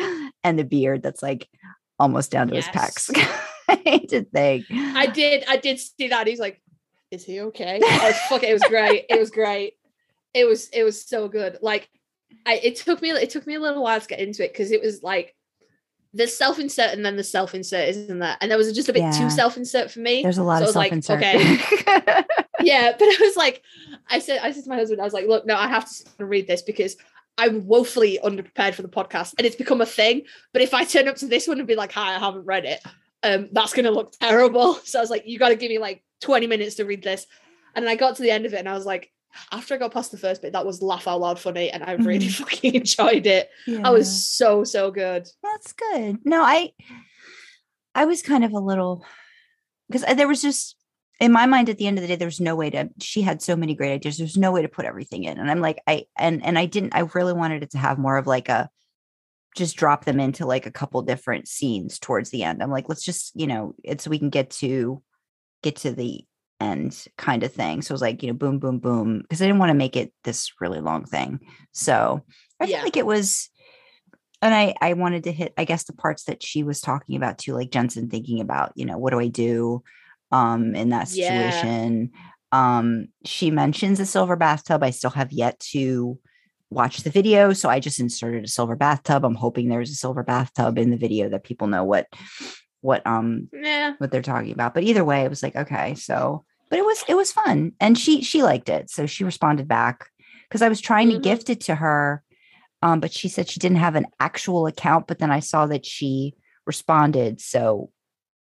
and 0.43 0.59
the 0.59 0.63
beard 0.63 1.01
that's 1.01 1.23
like 1.23 1.49
almost 1.97 2.31
down 2.31 2.47
to 2.49 2.55
his 2.55 2.65
pecs. 2.65 3.09
I 3.69 4.05
to 4.09 4.23
think. 4.23 4.65
I 4.71 5.07
did, 5.07 5.43
I 5.47 5.57
did 5.57 5.79
see 5.79 6.07
that. 6.07 6.27
He's 6.27 6.39
like, 6.39 6.61
is 7.11 7.23
he 7.23 7.41
okay? 7.41 7.79
I 7.83 8.07
was 8.07 8.17
fuck. 8.29 8.43
It 8.43 8.53
was 8.53 8.63
great. 8.63 9.05
It 9.09 9.19
was 9.19 9.31
great. 9.31 9.73
It 10.33 10.45
was, 10.45 10.69
it 10.69 10.83
was 10.83 11.05
so 11.05 11.27
good. 11.27 11.57
Like, 11.61 11.89
I 12.45 12.55
it 12.63 12.75
took 12.75 13.01
me, 13.01 13.09
it 13.11 13.29
took 13.29 13.47
me 13.47 13.55
a 13.55 13.59
little 13.59 13.83
while 13.83 13.99
to 13.99 14.07
get 14.07 14.19
into 14.19 14.43
it 14.43 14.53
because 14.53 14.71
it 14.71 14.81
was 14.81 15.01
like 15.03 15.35
the 16.13 16.27
self-insert 16.27 16.93
and 16.93 17.05
then 17.05 17.15
the 17.17 17.23
self-insert, 17.23 17.89
isn't 17.89 18.19
that 18.19 18.37
And 18.41 18.49
there 18.49 18.57
was 18.57 18.71
just 18.73 18.89
a 18.89 18.93
bit 18.93 19.01
Yeah. 19.01 19.11
too 19.11 19.29
self-insert 19.29 19.91
for 19.91 19.99
me. 19.99 20.23
There's 20.23 20.37
a 20.37 20.43
lot 20.43 20.57
So 20.57 20.63
of 20.63 20.67
was 20.69 20.75
like, 20.75 21.03
self-insert. 21.03 21.17
okay. 21.87 22.23
yeah, 22.61 22.91
but 22.97 23.05
I 23.07 23.17
was 23.21 23.35
like, 23.35 23.61
I 24.09 24.19
said, 24.19 24.39
I 24.43 24.51
said 24.51 24.63
to 24.63 24.69
my 24.69 24.75
husband, 24.77 25.01
I 25.01 25.03
was 25.03 25.13
like, 25.13 25.27
look, 25.27 25.45
no, 25.45 25.55
I 25.55 25.67
have 25.67 25.87
to 26.17 26.25
read 26.25 26.47
this 26.47 26.61
because 26.61 26.97
I'm 27.37 27.65
woefully 27.67 28.19
underprepared 28.23 28.73
for 28.73 28.81
the 28.81 28.89
podcast, 28.89 29.33
and 29.37 29.47
it's 29.47 29.55
become 29.55 29.81
a 29.81 29.85
thing. 29.85 30.23
But 30.51 30.61
if 30.61 30.73
I 30.73 30.83
turn 30.83 31.07
up 31.07 31.15
to 31.17 31.27
this 31.27 31.47
one 31.47 31.57
and 31.59 31.67
be 31.67 31.75
like, 31.75 31.91
hi, 31.91 32.15
I 32.15 32.19
haven't 32.19 32.45
read 32.45 32.65
it, 32.65 32.81
um, 33.23 33.47
that's 33.53 33.73
gonna 33.73 33.91
look 33.91 34.11
terrible. 34.19 34.73
So 34.83 34.99
I 34.99 35.01
was 35.01 35.09
like, 35.09 35.23
you 35.25 35.39
got 35.39 35.49
to 35.49 35.55
give 35.55 35.69
me 35.69 35.77
like 35.79 36.03
20 36.21 36.47
minutes 36.47 36.75
to 36.75 36.85
read 36.85 37.01
this. 37.03 37.25
And 37.75 37.85
then 37.85 37.91
I 37.91 37.95
got 37.95 38.17
to 38.17 38.23
the 38.23 38.31
end 38.31 38.45
of 38.45 38.53
it, 38.53 38.57
and 38.59 38.67
I 38.67 38.73
was 38.73 38.85
like, 38.85 39.09
after 39.51 39.73
I 39.73 39.77
got 39.77 39.93
past 39.93 40.11
the 40.11 40.17
first 40.17 40.41
bit, 40.41 40.53
that 40.53 40.65
was 40.65 40.81
laugh 40.81 41.07
out 41.07 41.19
loud 41.21 41.39
funny, 41.39 41.69
and 41.69 41.83
I 41.83 41.93
really 41.93 42.27
Mhm. 42.27 42.31
fucking 42.45 42.75
enjoyed 42.75 43.25
it. 43.27 43.49
I 43.83 43.89
was 43.89 44.27
so 44.27 44.63
so 44.63 44.91
good. 44.91 45.27
That's 45.43 45.73
good. 45.73 46.19
No, 46.25 46.41
I 46.43 46.73
I 47.95 48.05
was 48.05 48.21
kind 48.21 48.43
of 48.43 48.51
a 48.53 48.59
little 48.59 49.05
because 49.89 50.03
there 50.15 50.27
was 50.27 50.41
just 50.41 50.75
in 51.19 51.31
my 51.31 51.45
mind 51.45 51.69
at 51.69 51.77
the 51.77 51.85
end 51.87 51.97
of 51.97 52.01
the 52.01 52.07
day, 52.07 52.15
there's 52.15 52.39
no 52.39 52.55
way 52.55 52.69
to 52.69 52.89
she 53.01 53.21
had 53.21 53.41
so 53.41 53.55
many 53.55 53.75
great 53.75 53.93
ideas. 53.93 54.17
There's 54.17 54.37
no 54.37 54.51
way 54.51 54.61
to 54.61 54.69
put 54.69 54.85
everything 54.85 55.25
in. 55.25 55.37
And 55.37 55.51
I'm 55.51 55.59
like, 55.59 55.81
I 55.87 56.05
and 56.17 56.43
and 56.45 56.57
I 56.57 56.65
didn't, 56.65 56.95
I 56.95 57.01
really 57.13 57.33
wanted 57.33 57.63
it 57.63 57.71
to 57.71 57.77
have 57.77 57.97
more 57.97 58.17
of 58.17 58.25
like 58.27 58.49
a 58.49 58.69
just 59.57 59.75
drop 59.75 60.05
them 60.05 60.19
into 60.19 60.45
like 60.45 60.65
a 60.67 60.71
couple 60.71 61.01
different 61.01 61.47
scenes 61.47 61.97
towards 61.99 62.29
the 62.29 62.43
end. 62.43 62.61
I'm 62.61 62.69
like, 62.71 62.87
let's 62.87 63.03
just, 63.03 63.31
you 63.35 63.47
know, 63.47 63.73
it's 63.83 64.03
so 64.03 64.09
we 64.11 64.19
can 64.19 64.29
get 64.29 64.51
to 64.51 65.01
get 65.63 65.77
to 65.77 65.91
the 65.91 66.23
end 66.59 67.05
kind 67.17 67.43
of 67.43 67.53
thing. 67.53 67.81
So 67.81 67.91
it 67.91 67.93
was 67.93 68.01
like, 68.01 68.21
you 68.21 68.29
know, 68.29 68.33
boom, 68.35 68.59
boom, 68.59 68.79
boom. 68.79 69.21
Because 69.21 69.41
I 69.41 69.45
didn't 69.45 69.59
want 69.59 69.69
to 69.69 69.75
make 69.75 69.95
it 69.95 70.13
this 70.23 70.51
really 70.59 70.81
long 70.81 71.05
thing. 71.05 71.39
So 71.71 72.23
I 72.59 72.65
feel 72.65 72.81
like 72.83 72.97
it 72.97 73.05
was 73.05 73.49
and 74.41 74.53
I 74.53 74.73
I 74.81 74.93
wanted 74.93 75.23
to 75.25 75.31
hit 75.31 75.53
I 75.57 75.65
guess 75.65 75.83
the 75.85 75.93
parts 75.93 76.25
that 76.25 76.43
she 76.43 76.63
was 76.63 76.81
talking 76.81 77.15
about 77.15 77.37
too, 77.37 77.53
like 77.53 77.71
Jensen 77.71 78.09
thinking 78.09 78.39
about, 78.41 78.71
you 78.75 78.85
know, 78.85 78.97
what 78.97 79.11
do 79.11 79.19
I 79.19 79.27
do 79.27 79.83
um 80.31 80.75
in 80.75 80.89
that 80.89 81.09
Yeah. 81.09 81.27
situation. 81.27 82.11
Um 82.51 83.07
she 83.25 83.51
mentions 83.51 83.99
a 83.99 84.05
silver 84.05 84.35
bathtub. 84.35 84.83
I 84.83 84.89
still 84.91 85.11
have 85.11 85.31
yet 85.31 85.59
to 85.71 86.19
watch 86.71 86.97
the 87.03 87.09
video, 87.09 87.51
so 87.53 87.67
I 87.69 87.79
just 87.79 87.99
inserted 87.99 88.43
a 88.43 88.47
silver 88.47 88.75
bathtub. 88.75 89.25
I'm 89.25 89.35
hoping 89.35 89.69
there's 89.69 89.91
a 89.91 89.95
silver 89.95 90.23
bathtub 90.23 90.77
in 90.77 90.91
the 90.91 90.97
video 90.97 91.29
that 91.29 91.43
people 91.43 91.67
know 91.67 91.83
what 91.83 92.07
what 92.81 93.05
um 93.05 93.49
Yeah. 93.51 93.93
what 93.97 94.11
they're 94.11 94.21
talking 94.21 94.51
about. 94.51 94.73
But 94.73 94.83
either 94.83 95.03
way, 95.03 95.23
it 95.23 95.29
was 95.29 95.43
like, 95.43 95.55
okay, 95.55 95.95
so 95.95 96.45
but 96.69 96.79
it 96.79 96.85
was 96.85 97.03
it 97.07 97.15
was 97.15 97.31
fun. 97.31 97.73
And 97.79 97.97
she 97.97 98.21
she 98.21 98.43
liked 98.43 98.69
it. 98.69 98.89
So 98.89 99.05
she 99.05 99.23
responded 99.23 99.67
back 99.67 100.09
because 100.47 100.61
I 100.61 100.69
was 100.69 100.81
trying 100.81 101.09
Mhm. 101.09 101.13
to 101.13 101.19
gift 101.19 101.49
it 101.49 101.61
to 101.61 101.75
her. 101.75 102.23
Um, 102.81 102.99
but 103.01 103.11
she 103.11 103.27
said 103.27 103.49
she 103.49 103.59
didn't 103.59 103.77
have 103.79 103.95
an 103.95 104.05
actual 104.19 104.65
account, 104.67 105.07
but 105.07 105.19
then 105.19 105.31
I 105.31 105.41
saw 105.41 105.65
that 105.67 105.85
she 105.85 106.35
responded. 106.65 107.41
So 107.41 107.89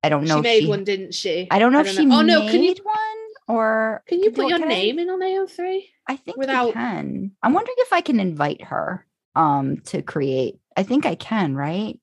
I 0.03 0.09
don't 0.09 0.25
know 0.25 0.37
She 0.37 0.43
made 0.43 0.61
she, 0.63 0.67
one, 0.67 0.85
didn't 0.85 1.15
she? 1.15 1.49
I 1.51 1.59
don't 1.59 1.73
know 1.73 1.81
if 1.81 1.89
she 1.91 2.01
Oh 2.03 2.23
made 2.23 2.27
no, 2.27 2.41
can 2.51 2.63
you 2.63 2.75
one 2.83 2.97
or 3.49 4.03
can 4.07 4.19
you 4.23 4.31
do- 4.31 4.43
put 4.43 4.49
your 4.51 4.59
can 4.59 4.69
I- 4.69 4.75
name 4.75 4.99
in 4.99 5.09
on 5.11 5.21
AO3? 5.23 5.85
I 6.09 6.17
think 6.17 6.37
without- 6.37 6.73
can. 6.75 7.33
I'm 7.43 7.53
wondering 7.55 7.77
if 7.79 7.93
I 7.93 8.01
can 8.03 8.21
invite 8.21 8.63
her 8.65 9.07
um 9.35 9.79
to 9.87 10.03
create. 10.03 10.59
I 10.77 10.83
think 10.83 11.07
I 11.07 11.15
can, 11.15 11.55
right? 11.55 11.99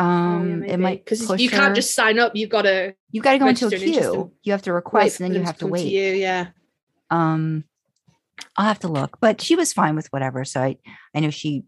Um 0.00 0.62
it 0.62 0.78
might 0.78 1.04
because 1.04 1.30
Oh, 1.30 1.34
you 1.34 1.50
can't 1.50 1.74
just 1.74 1.94
sign 1.94 2.18
up. 2.18 2.34
You've 2.34 2.50
got 2.50 2.62
to 2.62 2.94
you've 3.12 3.22
got 3.24 3.32
to 3.32 3.38
go 3.38 3.46
into 3.48 3.66
a 3.66 3.68
register 3.68 3.86
and 3.86 3.94
it's 3.94 3.98
just 3.98 4.08
a- 4.08 4.12
queue. 4.16 4.32
You 4.42 4.52
have 4.52 4.62
to 4.62 4.72
request 4.72 5.20
and 5.20 5.28
then 5.34 5.38
you 5.40 5.44
have 5.46 5.56
to 5.58 5.64
come 5.66 5.70
wait. 5.70 5.86
you. 5.92 6.12
Yeah, 6.14 6.48
um 7.10 7.64
i'll 8.56 8.66
have 8.66 8.78
to 8.78 8.88
look 8.88 9.18
but 9.20 9.40
she 9.42 9.54
was 9.54 9.72
fine 9.72 9.94
with 9.94 10.06
whatever 10.12 10.44
so 10.46 10.60
i 10.62 10.74
i 11.14 11.20
know 11.20 11.28
she 11.28 11.62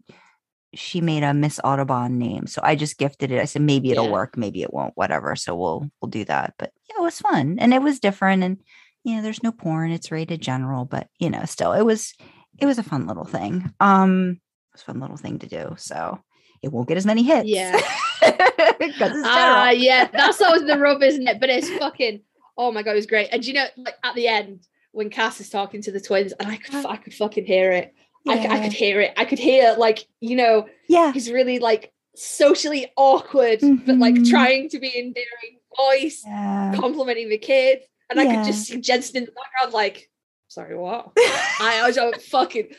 she 0.73 1.01
made 1.01 1.21
a 1.21 1.31
miss 1.33 1.59
audubon 1.63 2.17
name 2.17 2.47
so 2.47 2.59
i 2.63 2.73
just 2.75 2.97
gifted 2.97 3.29
it 3.31 3.39
i 3.39 3.45
said 3.45 3.61
maybe 3.61 3.91
it'll 3.91 4.05
Yeah. 4.05 4.11
work 4.11 4.37
maybe 4.37 4.63
it 4.63 4.73
won't 4.73 4.93
whatever 4.95 5.35
so 5.35 5.55
we'll 5.55 5.87
we'll 6.01 6.09
do 6.09 6.25
that 6.25 6.55
but 6.57 6.71
yeah 6.89 6.95
it 6.99 7.03
was 7.03 7.19
fun 7.19 7.57
and 7.59 7.73
it 7.75 7.81
was 7.81 7.99
different 7.99 8.41
and 8.43 8.57
you 9.03 9.15
know 9.15 9.21
there's 9.21 9.43
no 9.43 9.51
porn 9.51 9.91
it's 9.91 10.11
rated 10.11 10.41
general 10.41 10.83
but 10.85 11.07
you 11.19 11.29
know 11.29 11.45
still 11.45 11.73
it 11.73 11.83
was 11.83 12.15
it 12.57 12.65
was 12.65 12.79
a 12.79 12.83
fun 12.83 13.05
little 13.05 13.25
thing 13.25 13.71
um 13.79 14.31
it 14.31 14.73
was 14.73 14.81
a 14.81 14.85
fun 14.85 14.99
little 14.99 15.17
thing 15.17 15.37
to 15.39 15.47
do 15.47 15.75
so 15.77 16.19
it 16.63 16.71
won't 16.71 16.87
get 16.87 16.97
as 16.97 17.05
many 17.05 17.21
hits 17.23 17.47
Yeah. 17.47 17.79
ah, 18.23 19.69
yeah. 19.71 20.07
That's 20.13 20.41
always 20.41 20.63
the 20.65 20.79
rub, 20.79 21.03
isn't 21.03 21.27
it? 21.27 21.39
But 21.39 21.49
it's 21.49 21.69
fucking. 21.69 22.21
Oh 22.57 22.71
my 22.71 22.83
god, 22.83 22.91
it 22.91 22.95
was 22.95 23.05
great. 23.05 23.29
And 23.31 23.45
you 23.45 23.53
know, 23.53 23.65
like 23.77 23.95
at 24.03 24.15
the 24.15 24.27
end 24.27 24.65
when 24.91 25.09
Cass 25.09 25.39
is 25.41 25.49
talking 25.49 25.81
to 25.83 25.91
the 25.91 25.99
twins, 25.99 26.33
and 26.33 26.49
I 26.49 26.57
could, 26.57 26.85
I 26.85 26.97
could 26.97 27.13
fucking 27.13 27.45
hear 27.45 27.71
it. 27.71 27.93
I 28.27 28.35
Yeah. 28.35 28.63
could 28.63 28.73
hear 28.73 29.01
it. 29.01 29.13
I 29.17 29.25
could 29.25 29.39
hear 29.39 29.75
like 29.77 30.07
you 30.21 30.35
know 30.35 30.67
yeah 30.87 31.11
he's 31.11 31.29
really 31.31 31.59
like 31.59 31.91
socially 32.15 32.91
awkward, 32.95 33.59
but 33.61 33.97
like 33.97 34.15
Mhm. 34.15 34.29
trying 34.29 34.69
to 34.69 34.79
be 34.79 34.87
endearing 34.97 35.59
voice, 35.75 36.23
yeah 36.25 36.73
complimenting 36.75 37.29
the 37.29 37.37
kids, 37.39 37.83
and 38.09 38.19
I 38.19 38.33
could 38.35 38.45
just 38.45 38.67
see 38.67 38.79
Jensen 38.79 39.17
in 39.17 39.25
the 39.25 39.31
background, 39.31 39.73
like, 39.73 40.09
sorry, 40.47 40.77
what? 40.77 41.11
I, 41.17 41.81
I 41.83 41.87
was 41.87 41.97
uh, 41.97 42.11
fucking. 42.29 42.69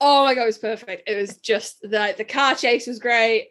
Oh 0.00 0.24
my 0.24 0.34
god, 0.34 0.42
it 0.42 0.46
was 0.46 0.58
perfect. 0.58 1.08
It 1.08 1.16
was 1.16 1.36
just 1.36 1.80
the 1.82 2.14
the 2.16 2.24
car 2.24 2.54
chase 2.54 2.86
was 2.86 2.98
great. 2.98 3.48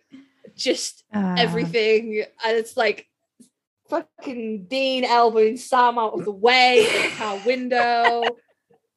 Just 0.56 1.04
Uh, 1.14 1.36
everything, 1.38 2.24
and 2.46 2.58
it's 2.58 2.76
like 2.76 3.08
fucking 3.90 4.66
Dean 4.66 5.04
elbowing 5.04 5.58
Sam 5.58 5.98
out 5.98 6.14
of 6.14 6.26
the 6.26 6.32
way 6.32 6.86
in 6.86 7.10
the 7.10 7.16
car 7.16 7.40
window. 7.46 8.24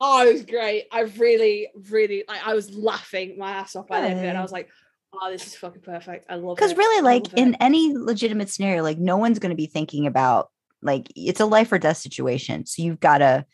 Oh, 0.05 0.29
it 0.29 0.33
was 0.33 0.43
great. 0.45 0.87
I 0.91 1.03
really, 1.03 1.69
really 1.89 2.25
like. 2.27 2.45
I 2.45 2.55
was 2.55 2.75
laughing 2.75 3.39
my 3.39 3.53
ass 3.53 3.77
off 3.77 3.87
by 3.87 4.01
the 4.01 4.09
end 4.09 4.19
of 4.19 4.25
it. 4.25 4.29
And 4.31 4.37
I 4.37 4.43
was 4.43 4.51
like, 4.51 4.69
"Oh, 5.15 5.31
this 5.31 5.47
is 5.47 5.55
fucking 5.55 5.83
perfect. 5.83 6.27
I 6.29 6.35
love 6.35 6.55
it." 6.55 6.57
because 6.57 6.77
really 6.77 7.03
like 7.03 7.23
love 7.27 7.35
it. 7.35 7.39
in 7.39 7.55
any 7.61 7.97
legitimate 7.97 8.51
scenario 8.51 8.83
like 8.83 8.99
no 8.99 9.17
one's 9.17 9.39
going 9.39 9.51
to 9.51 9.57
be 9.57 9.67
thinking 9.67 10.09
about 10.09 10.51
like 10.83 11.07
it's 11.15 11.39
a 11.39 11.47
life 11.47 11.71
or 11.71 11.79
death 11.79 11.99
situation 11.99 12.67
so 12.67 12.83
you've 12.83 12.99
got 12.99 13.19
to 13.19 13.47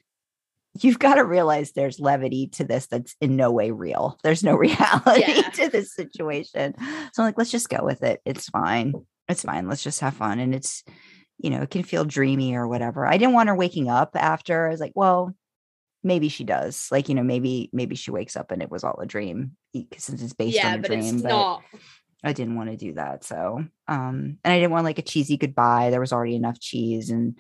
you've 0.84 0.98
got 0.98 1.14
to 1.14 1.24
realize 1.24 1.72
there's 1.72 2.00
levity 2.00 2.48
to 2.48 2.64
this 2.64 2.86
that's 2.86 3.14
in 3.20 3.36
no 3.36 3.50
way 3.50 3.70
real 3.70 4.18
there's 4.22 4.44
no 4.44 4.54
reality 4.56 5.22
Yeah. 5.26 5.50
to 5.50 5.68
this 5.68 5.94
situation 5.94 6.74
so 7.12 7.22
I'm 7.22 7.28
like 7.28 7.38
let's 7.38 7.50
just 7.50 7.68
go 7.68 7.84
with 7.84 8.02
it 8.02 8.20
it's 8.24 8.48
fine 8.48 8.94
it's 9.28 9.42
fine 9.42 9.68
let's 9.68 9.82
just 9.82 10.00
have 10.00 10.14
fun 10.14 10.38
and 10.38 10.54
it's 10.54 10.84
you 11.38 11.50
know 11.50 11.62
it 11.62 11.70
can 11.70 11.82
feel 11.82 12.04
dreamy 12.04 12.54
or 12.54 12.66
whatever 12.66 13.06
i 13.06 13.16
didn't 13.16 13.34
want 13.34 13.48
her 13.48 13.54
waking 13.54 13.88
up 13.88 14.10
after 14.14 14.66
i 14.66 14.70
was 14.70 14.80
like 14.80 14.92
well 14.94 15.34
maybe 16.02 16.28
she 16.28 16.44
does 16.44 16.88
like 16.90 17.08
you 17.08 17.14
know 17.14 17.22
maybe 17.22 17.70
maybe 17.72 17.94
she 17.94 18.10
wakes 18.10 18.36
up 18.36 18.50
and 18.50 18.62
it 18.62 18.70
was 18.70 18.84
all 18.84 18.98
a 19.00 19.06
dream 19.06 19.52
since 19.96 20.22
it's 20.22 20.32
based 20.32 20.56
yeah, 20.56 20.68
on 20.68 20.74
a 20.74 20.78
but 20.78 20.86
dream 20.88 21.20
but 21.22 21.28
not. 21.28 21.62
I 22.24 22.32
didn't 22.32 22.56
want 22.56 22.70
to 22.70 22.76
do 22.76 22.94
that. 22.94 23.22
So, 23.22 23.64
um, 23.86 24.38
and 24.42 24.52
I 24.52 24.58
didn't 24.58 24.72
want 24.72 24.84
like 24.84 24.98
a 24.98 25.02
cheesy 25.02 25.36
goodbye. 25.36 25.90
There 25.90 26.00
was 26.00 26.12
already 26.12 26.34
enough 26.34 26.58
cheese, 26.58 27.10
and 27.10 27.38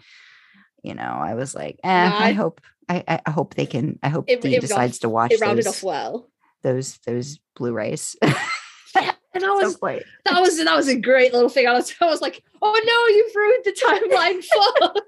you 0.82 0.94
know, 0.94 1.02
I 1.02 1.34
was 1.34 1.54
like, 1.54 1.78
eh, 1.84 1.88
I, 1.88 2.28
I- 2.28 2.32
hope, 2.32 2.60
I, 2.88 3.20
I 3.26 3.30
hope 3.30 3.54
they 3.54 3.66
can. 3.66 3.98
I 4.02 4.08
hope 4.08 4.24
It- 4.28 4.40
decides 4.60 4.96
off- 4.96 5.00
to 5.00 5.08
watch 5.08 5.32
It 5.32 5.40
rounded 5.40 5.66
those, 5.66 5.76
off 5.78 5.82
well. 5.82 6.30
those 6.62 6.98
those 7.06 7.38
Blu-rays. 7.56 8.16
And 8.22 9.44
I 9.44 9.50
was 9.50 9.76
point. 9.76 10.02
that 10.24 10.40
was 10.40 10.56
that 10.62 10.74
was 10.76 10.88
a 10.88 10.96
great 10.98 11.32
little 11.34 11.48
thing. 11.50 11.66
I 11.66 11.72
was 11.74 11.94
I 12.00 12.06
was 12.06 12.20
like, 12.22 12.42
oh 12.62 12.80
no, 12.84 13.14
you've 13.14 13.34
ruined 13.36 13.64
the 13.64 13.72
timeline. 13.72 14.42
Fuck. 14.44 15.04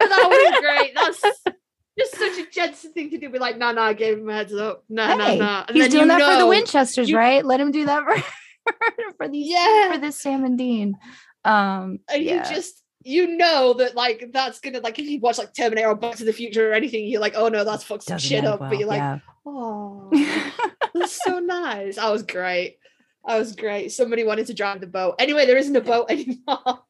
That 0.00 0.28
was 0.28 0.60
great. 0.60 0.94
That's 0.94 1.20
just 1.98 2.16
such 2.16 2.38
a 2.46 2.50
Jensen 2.50 2.92
thing 2.92 3.10
to 3.10 3.18
do. 3.18 3.30
Be 3.30 3.38
like, 3.38 3.56
no, 3.56 3.72
no, 3.72 3.82
I 3.82 3.92
gave 3.94 4.18
him 4.18 4.28
a 4.28 4.34
heads 4.34 4.52
up. 4.54 4.84
No, 4.88 5.16
no, 5.16 5.36
no. 5.36 5.64
He's 5.72 5.84
then 5.84 5.90
doing 5.90 6.08
that 6.08 6.32
for 6.32 6.38
the 6.38 6.46
Winchesters, 6.46 7.08
you- 7.08 7.16
right? 7.16 7.44
Let 7.44 7.60
him 7.60 7.70
do 7.70 7.86
that 7.86 8.04
for 8.04 8.16
for 9.18 9.28
these 9.28 9.50
Yeah. 9.50 9.92
for 9.92 9.98
this 9.98 10.20
Sam 10.20 10.44
and 10.44 10.58
Dean. 10.58 10.96
Um, 11.44 12.00
And 12.12 12.22
yeah. 12.22 12.48
you 12.48 12.54
just 12.56 12.82
you 13.04 13.36
know 13.36 13.74
that 13.74 13.94
like 13.94 14.30
that's 14.32 14.60
gonna 14.60 14.80
like 14.80 14.98
if 14.98 15.06
you 15.06 15.20
watch 15.20 15.38
like 15.38 15.54
Terminator 15.54 15.88
or 15.88 15.94
Back 15.94 16.16
to 16.16 16.24
the 16.24 16.32
Future 16.32 16.70
or 16.70 16.74
anything, 16.74 17.06
you're 17.06 17.20
like, 17.20 17.34
oh 17.36 17.48
no, 17.48 17.64
that's 17.64 17.84
fucked 17.84 18.04
some 18.04 18.18
shit 18.18 18.44
up. 18.44 18.60
well, 18.60 18.70
but 18.70 18.78
you're 18.78 18.88
like, 18.88 18.98
yeah. 18.98 19.18
oh, 19.46 20.10
that's 20.94 21.20
so 21.22 21.38
nice. 21.38 21.98
I 21.98 22.10
was 22.10 22.22
great. 22.22 22.78
I 23.24 23.38
was 23.38 23.54
great. 23.54 23.92
Somebody 23.92 24.24
wanted 24.24 24.46
to 24.46 24.54
drive 24.54 24.80
the 24.80 24.86
boat. 24.86 25.16
Anyway, 25.18 25.46
there 25.46 25.56
isn't 25.56 25.76
a 25.76 25.80
boat 25.80 26.10
anymore. 26.10 26.82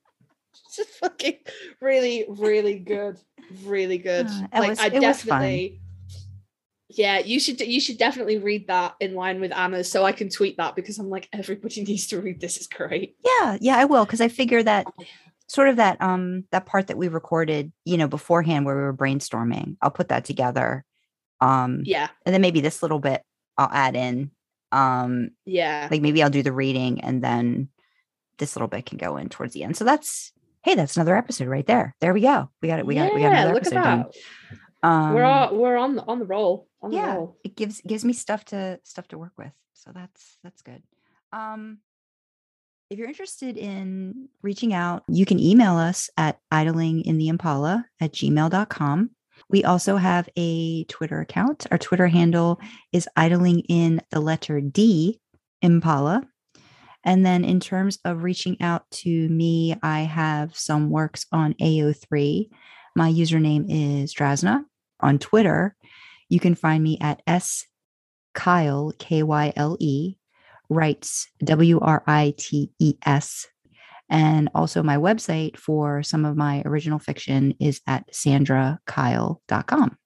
It's 0.66 0.76
just 0.76 0.98
fucking 1.00 1.38
really, 1.80 2.26
really 2.28 2.78
good. 2.78 3.18
Really 3.64 3.98
good. 3.98 4.26
Uh, 4.26 4.60
like 4.60 4.70
was- 4.70 4.78
I 4.78 4.86
it 4.86 4.94
was 4.94 5.22
fun. 5.22 5.40
definitely 5.40 5.80
yeah, 6.96 7.18
you 7.18 7.40
should 7.40 7.60
you 7.60 7.80
should 7.80 7.98
definitely 7.98 8.38
read 8.38 8.68
that 8.68 8.94
in 9.00 9.14
line 9.14 9.40
with 9.40 9.52
Anna's 9.52 9.90
so 9.90 10.04
I 10.04 10.12
can 10.12 10.28
tweet 10.28 10.56
that 10.58 10.76
because 10.76 10.98
I'm 10.98 11.10
like 11.10 11.28
everybody 11.32 11.82
needs 11.84 12.06
to 12.08 12.20
read 12.20 12.40
this. 12.40 12.56
It's 12.56 12.66
great. 12.66 13.16
Yeah, 13.24 13.58
yeah, 13.60 13.78
I 13.78 13.84
will 13.84 14.04
because 14.04 14.20
I 14.20 14.28
figure 14.28 14.62
that 14.62 14.86
sort 15.48 15.68
of 15.68 15.76
that 15.76 16.00
um 16.00 16.44
that 16.52 16.66
part 16.66 16.86
that 16.88 16.96
we 16.96 17.08
recorded, 17.08 17.72
you 17.84 17.96
know, 17.98 18.08
beforehand 18.08 18.64
where 18.64 18.76
we 18.76 18.82
were 18.82 18.94
brainstorming. 18.96 19.76
I'll 19.82 19.90
put 19.90 20.08
that 20.08 20.24
together. 20.24 20.84
Um 21.40 21.82
Yeah, 21.84 22.08
and 22.24 22.34
then 22.34 22.40
maybe 22.40 22.60
this 22.60 22.82
little 22.82 23.00
bit 23.00 23.22
I'll 23.58 23.70
add 23.72 23.96
in. 23.96 24.30
Um 24.72 25.30
yeah. 25.44 25.88
like 25.90 26.02
maybe 26.02 26.22
I'll 26.22 26.30
do 26.30 26.42
the 26.42 26.52
reading 26.52 27.00
and 27.02 27.22
then 27.22 27.68
this 28.38 28.56
little 28.56 28.68
bit 28.68 28.86
can 28.86 28.98
go 28.98 29.16
in 29.16 29.28
towards 29.28 29.54
the 29.54 29.62
end. 29.62 29.76
So 29.76 29.84
that's 29.84 30.32
hey, 30.62 30.74
that's 30.74 30.96
another 30.96 31.16
episode 31.16 31.48
right 31.48 31.66
there. 31.66 31.94
There 32.00 32.14
we 32.14 32.22
go. 32.22 32.50
We 32.62 32.68
got 32.68 32.78
it. 32.78 32.86
We 32.86 32.94
got 32.94 33.14
we 33.14 33.20
got 33.20 33.32
Yeah, 33.32 33.42
another 33.42 33.54
look 33.54 33.66
at 33.66 33.72
episode 33.72 33.84
done. 33.84 34.04
Um, 34.82 35.14
we're 35.14 35.24
all, 35.24 35.56
we're 35.56 35.76
on 35.76 35.98
on 35.98 36.18
the 36.18 36.26
roll. 36.26 36.68
On 36.82 36.90
the 36.90 36.96
yeah, 36.96 37.14
roll. 37.14 37.38
it 37.44 37.56
gives 37.56 37.80
gives 37.82 38.04
me 38.04 38.12
stuff 38.12 38.44
to 38.46 38.80
stuff 38.82 39.08
to 39.08 39.18
work 39.18 39.32
with. 39.38 39.52
So 39.74 39.92
that's 39.94 40.36
that's 40.42 40.62
good. 40.62 40.82
Um 41.32 41.78
if 42.94 42.98
you're 43.00 43.08
interested 43.08 43.58
in 43.58 44.28
reaching 44.40 44.72
out, 44.72 45.02
you 45.08 45.26
can 45.26 45.40
email 45.40 45.76
us 45.76 46.08
at 46.16 46.38
idlingintheimpala 46.52 47.82
at 48.00 48.12
gmail.com. 48.12 49.10
We 49.50 49.64
also 49.64 49.96
have 49.96 50.28
a 50.36 50.84
Twitter 50.84 51.18
account. 51.18 51.66
Our 51.72 51.78
Twitter 51.78 52.06
handle 52.06 52.60
is 52.92 53.08
idling 53.16 53.62
in 53.68 54.00
the 54.12 54.20
letter 54.20 54.60
D 54.60 55.20
Impala. 55.60 56.22
And 57.02 57.26
then 57.26 57.44
in 57.44 57.58
terms 57.58 57.98
of 58.04 58.22
reaching 58.22 58.62
out 58.62 58.88
to 59.02 59.28
me, 59.28 59.74
I 59.82 60.02
have 60.02 60.56
some 60.56 60.88
works 60.88 61.26
on 61.32 61.54
AO3. 61.54 62.48
My 62.94 63.10
username 63.10 63.66
is 63.68 64.14
Drasna. 64.14 64.62
On 65.00 65.18
Twitter, 65.18 65.74
you 66.28 66.38
can 66.38 66.54
find 66.54 66.84
me 66.84 66.98
at 67.00 67.22
S 67.26 67.66
Kyle, 68.34 68.92
K 69.00 69.24
Y 69.24 69.52
L 69.56 69.76
E, 69.80 70.14
writes 70.68 71.28
W 71.44 71.80
R 71.80 72.02
I 72.06 72.34
T 72.36 72.70
E 72.78 72.94
S. 73.04 73.46
And 74.10 74.50
also, 74.54 74.82
my 74.82 74.96
website 74.96 75.56
for 75.56 76.02
some 76.02 76.24
of 76.24 76.36
my 76.36 76.62
original 76.66 76.98
fiction 76.98 77.54
is 77.58 77.80
at 77.86 78.06
sandrakyle.com. 78.12 79.96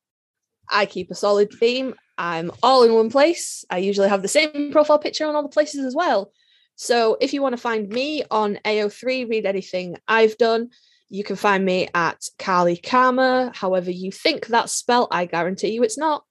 I 0.70 0.86
keep 0.86 1.10
a 1.10 1.14
solid 1.14 1.52
theme. 1.52 1.94
I'm 2.16 2.50
all 2.62 2.82
in 2.82 2.94
one 2.94 3.10
place. 3.10 3.64
I 3.70 3.78
usually 3.78 4.08
have 4.08 4.22
the 4.22 4.28
same 4.28 4.70
profile 4.72 4.98
picture 4.98 5.26
on 5.26 5.34
all 5.34 5.42
the 5.42 5.48
places 5.48 5.84
as 5.84 5.94
well. 5.94 6.32
So 6.76 7.16
if 7.20 7.32
you 7.32 7.42
want 7.42 7.54
to 7.54 7.60
find 7.60 7.88
me 7.88 8.22
on 8.30 8.58
AO3, 8.64 9.28
read 9.28 9.46
anything 9.46 9.96
I've 10.06 10.38
done, 10.38 10.70
you 11.10 11.24
can 11.24 11.36
find 11.36 11.64
me 11.64 11.88
at 11.94 12.20
Karlee 12.38 12.82
Karma. 12.82 13.50
However, 13.54 13.90
you 13.90 14.12
think 14.12 14.46
that's 14.46 14.72
spelled, 14.72 15.08
I 15.10 15.24
guarantee 15.24 15.70
you 15.70 15.82
it's 15.82 15.98
not. 15.98 16.22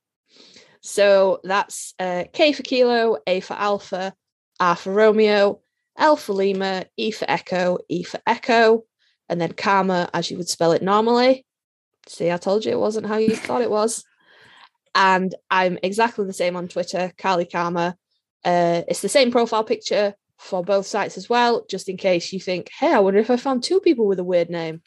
So 0.88 1.41
that's 1.43 1.93
uh, 1.99 2.23
K 2.31 2.53
for 2.53 2.64
Kilo, 2.64 3.18
A 3.27 3.41
for 3.41 3.55
Alpha, 3.55 4.14
R 4.57 4.76
for 4.77 4.93
Romeo, 4.93 5.59
L 5.97 6.15
for 6.15 6.31
Lima, 6.31 6.85
E 6.95 7.11
for 7.11 7.26
Echo, 7.30 7.80
E 7.89 8.03
for 8.03 8.22
Echo, 8.26 8.85
and 9.27 9.41
then 9.41 9.51
Karma 9.51 10.09
as 10.14 10.31
you 10.31 10.38
would 10.38 10.47
spell 10.47 10.72
it 10.72 10.81
normally. 10.81 11.45
See, 12.07 12.31
I 12.31 12.38
told 12.38 12.64
you 12.64 12.72
it 12.72 12.80
wasn't 12.80 13.05
how 13.05 13.18
you 13.18 13.35
thought 13.35 13.61
it 13.61 13.69
was. 13.69 14.05
And 14.95 15.35
I'm 15.51 15.77
exactly 15.84 16.26
the 16.26 16.31
same 16.31 16.55
on 16.55 16.69
Twitter, 16.69 17.11
Karlee 17.18 17.51
Karma. 17.51 17.97
Uh, 18.45 18.84
it's 18.88 19.01
the 19.01 19.09
same 19.09 19.30
profile 19.30 19.65
picture 19.65 20.15
for 20.38 20.64
both 20.64 20.88
sites 20.88 21.18
as 21.18 21.27
well, 21.27 21.65
just 21.69 21.89
in 21.89 21.97
case 21.97 22.31
you 22.31 22.39
think, 22.39 22.69
hey, 22.80 22.93
I 22.93 22.99
wonder 22.99 23.19
if 23.19 23.30
I 23.30 23.35
found 23.35 23.61
two 23.61 23.81
people 23.81 24.07
with 24.07 24.19
a 24.19 24.23
weird 24.23 24.49
name. 24.49 24.81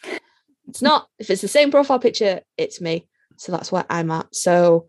It's 0.67 0.81
not. 0.81 1.09
If 1.19 1.29
it's 1.29 1.43
the 1.43 1.49
same 1.49 1.71
profile 1.71 1.99
picture, 1.99 2.41
it's 2.57 2.81
me. 2.81 3.07
So 3.37 3.53
that's 3.53 3.71
where 3.71 3.85
I'm 3.91 4.11
at. 4.11 4.35
So 4.35 4.87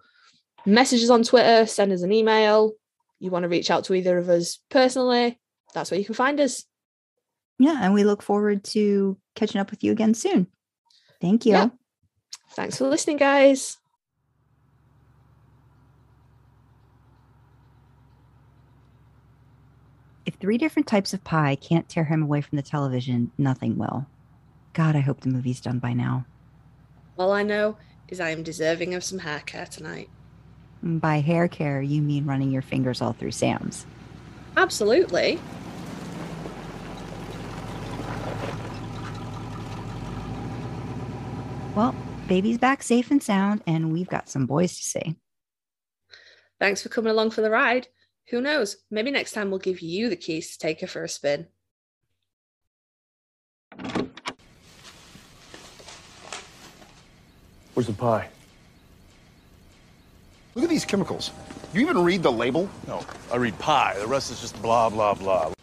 messages 0.66 1.10
on 1.10 1.24
Twitter, 1.24 1.66
send 1.66 1.92
us 1.92 2.02
an 2.02 2.12
email. 2.12 2.74
You 3.20 3.32
want 3.32 3.44
to 3.44 3.50
reach 3.50 3.70
out 3.70 3.84
to 3.86 3.94
either 3.94 4.18
of 4.18 4.30
us 4.30 4.60
personally, 4.70 5.40
that's 5.74 5.92
where 5.92 6.00
you 6.00 6.06
can 6.06 6.16
find 6.16 6.40
us. 6.40 6.66
Yeah. 7.60 7.80
And 7.82 7.94
we 7.94 8.04
look 8.04 8.22
forward 8.22 8.64
to 8.66 9.18
catching 9.36 9.62
up 9.62 9.72
with 9.72 9.84
you 9.84 9.92
again 9.92 10.14
soon. 10.14 10.48
Thank 11.22 11.46
you. 11.46 11.54
Yeah. 11.54 11.70
Thanks 12.52 12.78
for 12.78 12.88
listening, 12.88 13.18
guys. 13.18 13.78
If 20.26 20.36
three 20.36 20.58
different 20.58 20.88
types 20.88 21.14
of 21.14 21.24
pie 21.24 21.56
can't 21.56 21.88
tear 21.88 22.06
him 22.06 22.24
away 22.24 22.42
from 22.42 22.56
the 22.56 22.62
television, 22.62 23.32
nothing 23.38 23.78
will. 23.78 24.06
God, 24.74 24.96
I 24.96 25.00
hope 25.00 25.22
the 25.22 25.30
movie's 25.30 25.62
done 25.62 25.80
by 25.80 25.94
now. 25.94 26.26
All 27.18 27.32
I 27.32 27.44
know 27.44 27.78
is 28.08 28.20
I 28.20 28.30
am 28.30 28.44
deserving 28.44 28.94
of 28.94 29.04
some 29.04 29.20
hair 29.20 29.42
care 29.46 29.66
tonight. 29.66 30.10
And 30.82 31.00
by 31.00 31.20
hair 31.20 31.48
care, 31.48 31.82
you 31.82 32.02
mean 32.02 32.26
running 32.26 32.52
your 32.52 32.62
fingers 32.62 33.02
all 33.02 33.14
through 33.14 33.32
Sam's. 33.32 33.86
Absolutely. 34.58 35.40
Well, 41.76 41.96
baby's 42.28 42.58
back 42.58 42.84
safe 42.84 43.12
and 43.12 43.24
sound, 43.24 43.62
and 43.66 43.94
we've 43.94 44.10
got 44.10 44.28
some 44.28 44.46
boys 44.46 44.78
to 44.78 44.84
see. 44.84 45.16
Thanks 46.60 46.84
for 46.84 46.90
coming 46.90 47.12
along 47.12 47.32
for 47.32 47.42
the 47.42 47.50
ride. 47.50 47.88
Who 48.30 48.42
knows? 48.42 48.78
Maybe 48.90 49.10
next 49.12 49.32
time 49.32 49.50
we'll 49.50 49.60
give 49.60 49.82
you 49.82 50.10
the 50.10 50.16
keys 50.16 50.52
to 50.52 50.58
take 50.60 50.82
her 50.82 50.88
for 50.88 51.04
a 51.04 51.10
spin. 51.10 51.48
Where's 57.74 57.88
the 57.88 57.94
pie? 57.94 58.30
Look 60.56 60.66
at 60.66 60.70
these 60.70 60.86
chemicals. 60.86 61.32
You 61.74 61.82
even 61.82 62.04
read 62.04 62.24
the 62.24 62.32
label? 62.32 62.70
No, 62.88 63.06
I 63.32 63.38
read 63.38 63.58
pie. 63.60 63.96
The 63.98 64.08
rest 64.08 64.32
is 64.32 64.42
just 64.42 64.62
blah, 64.62 64.90
blah, 64.90 65.14
blah. 65.14 65.54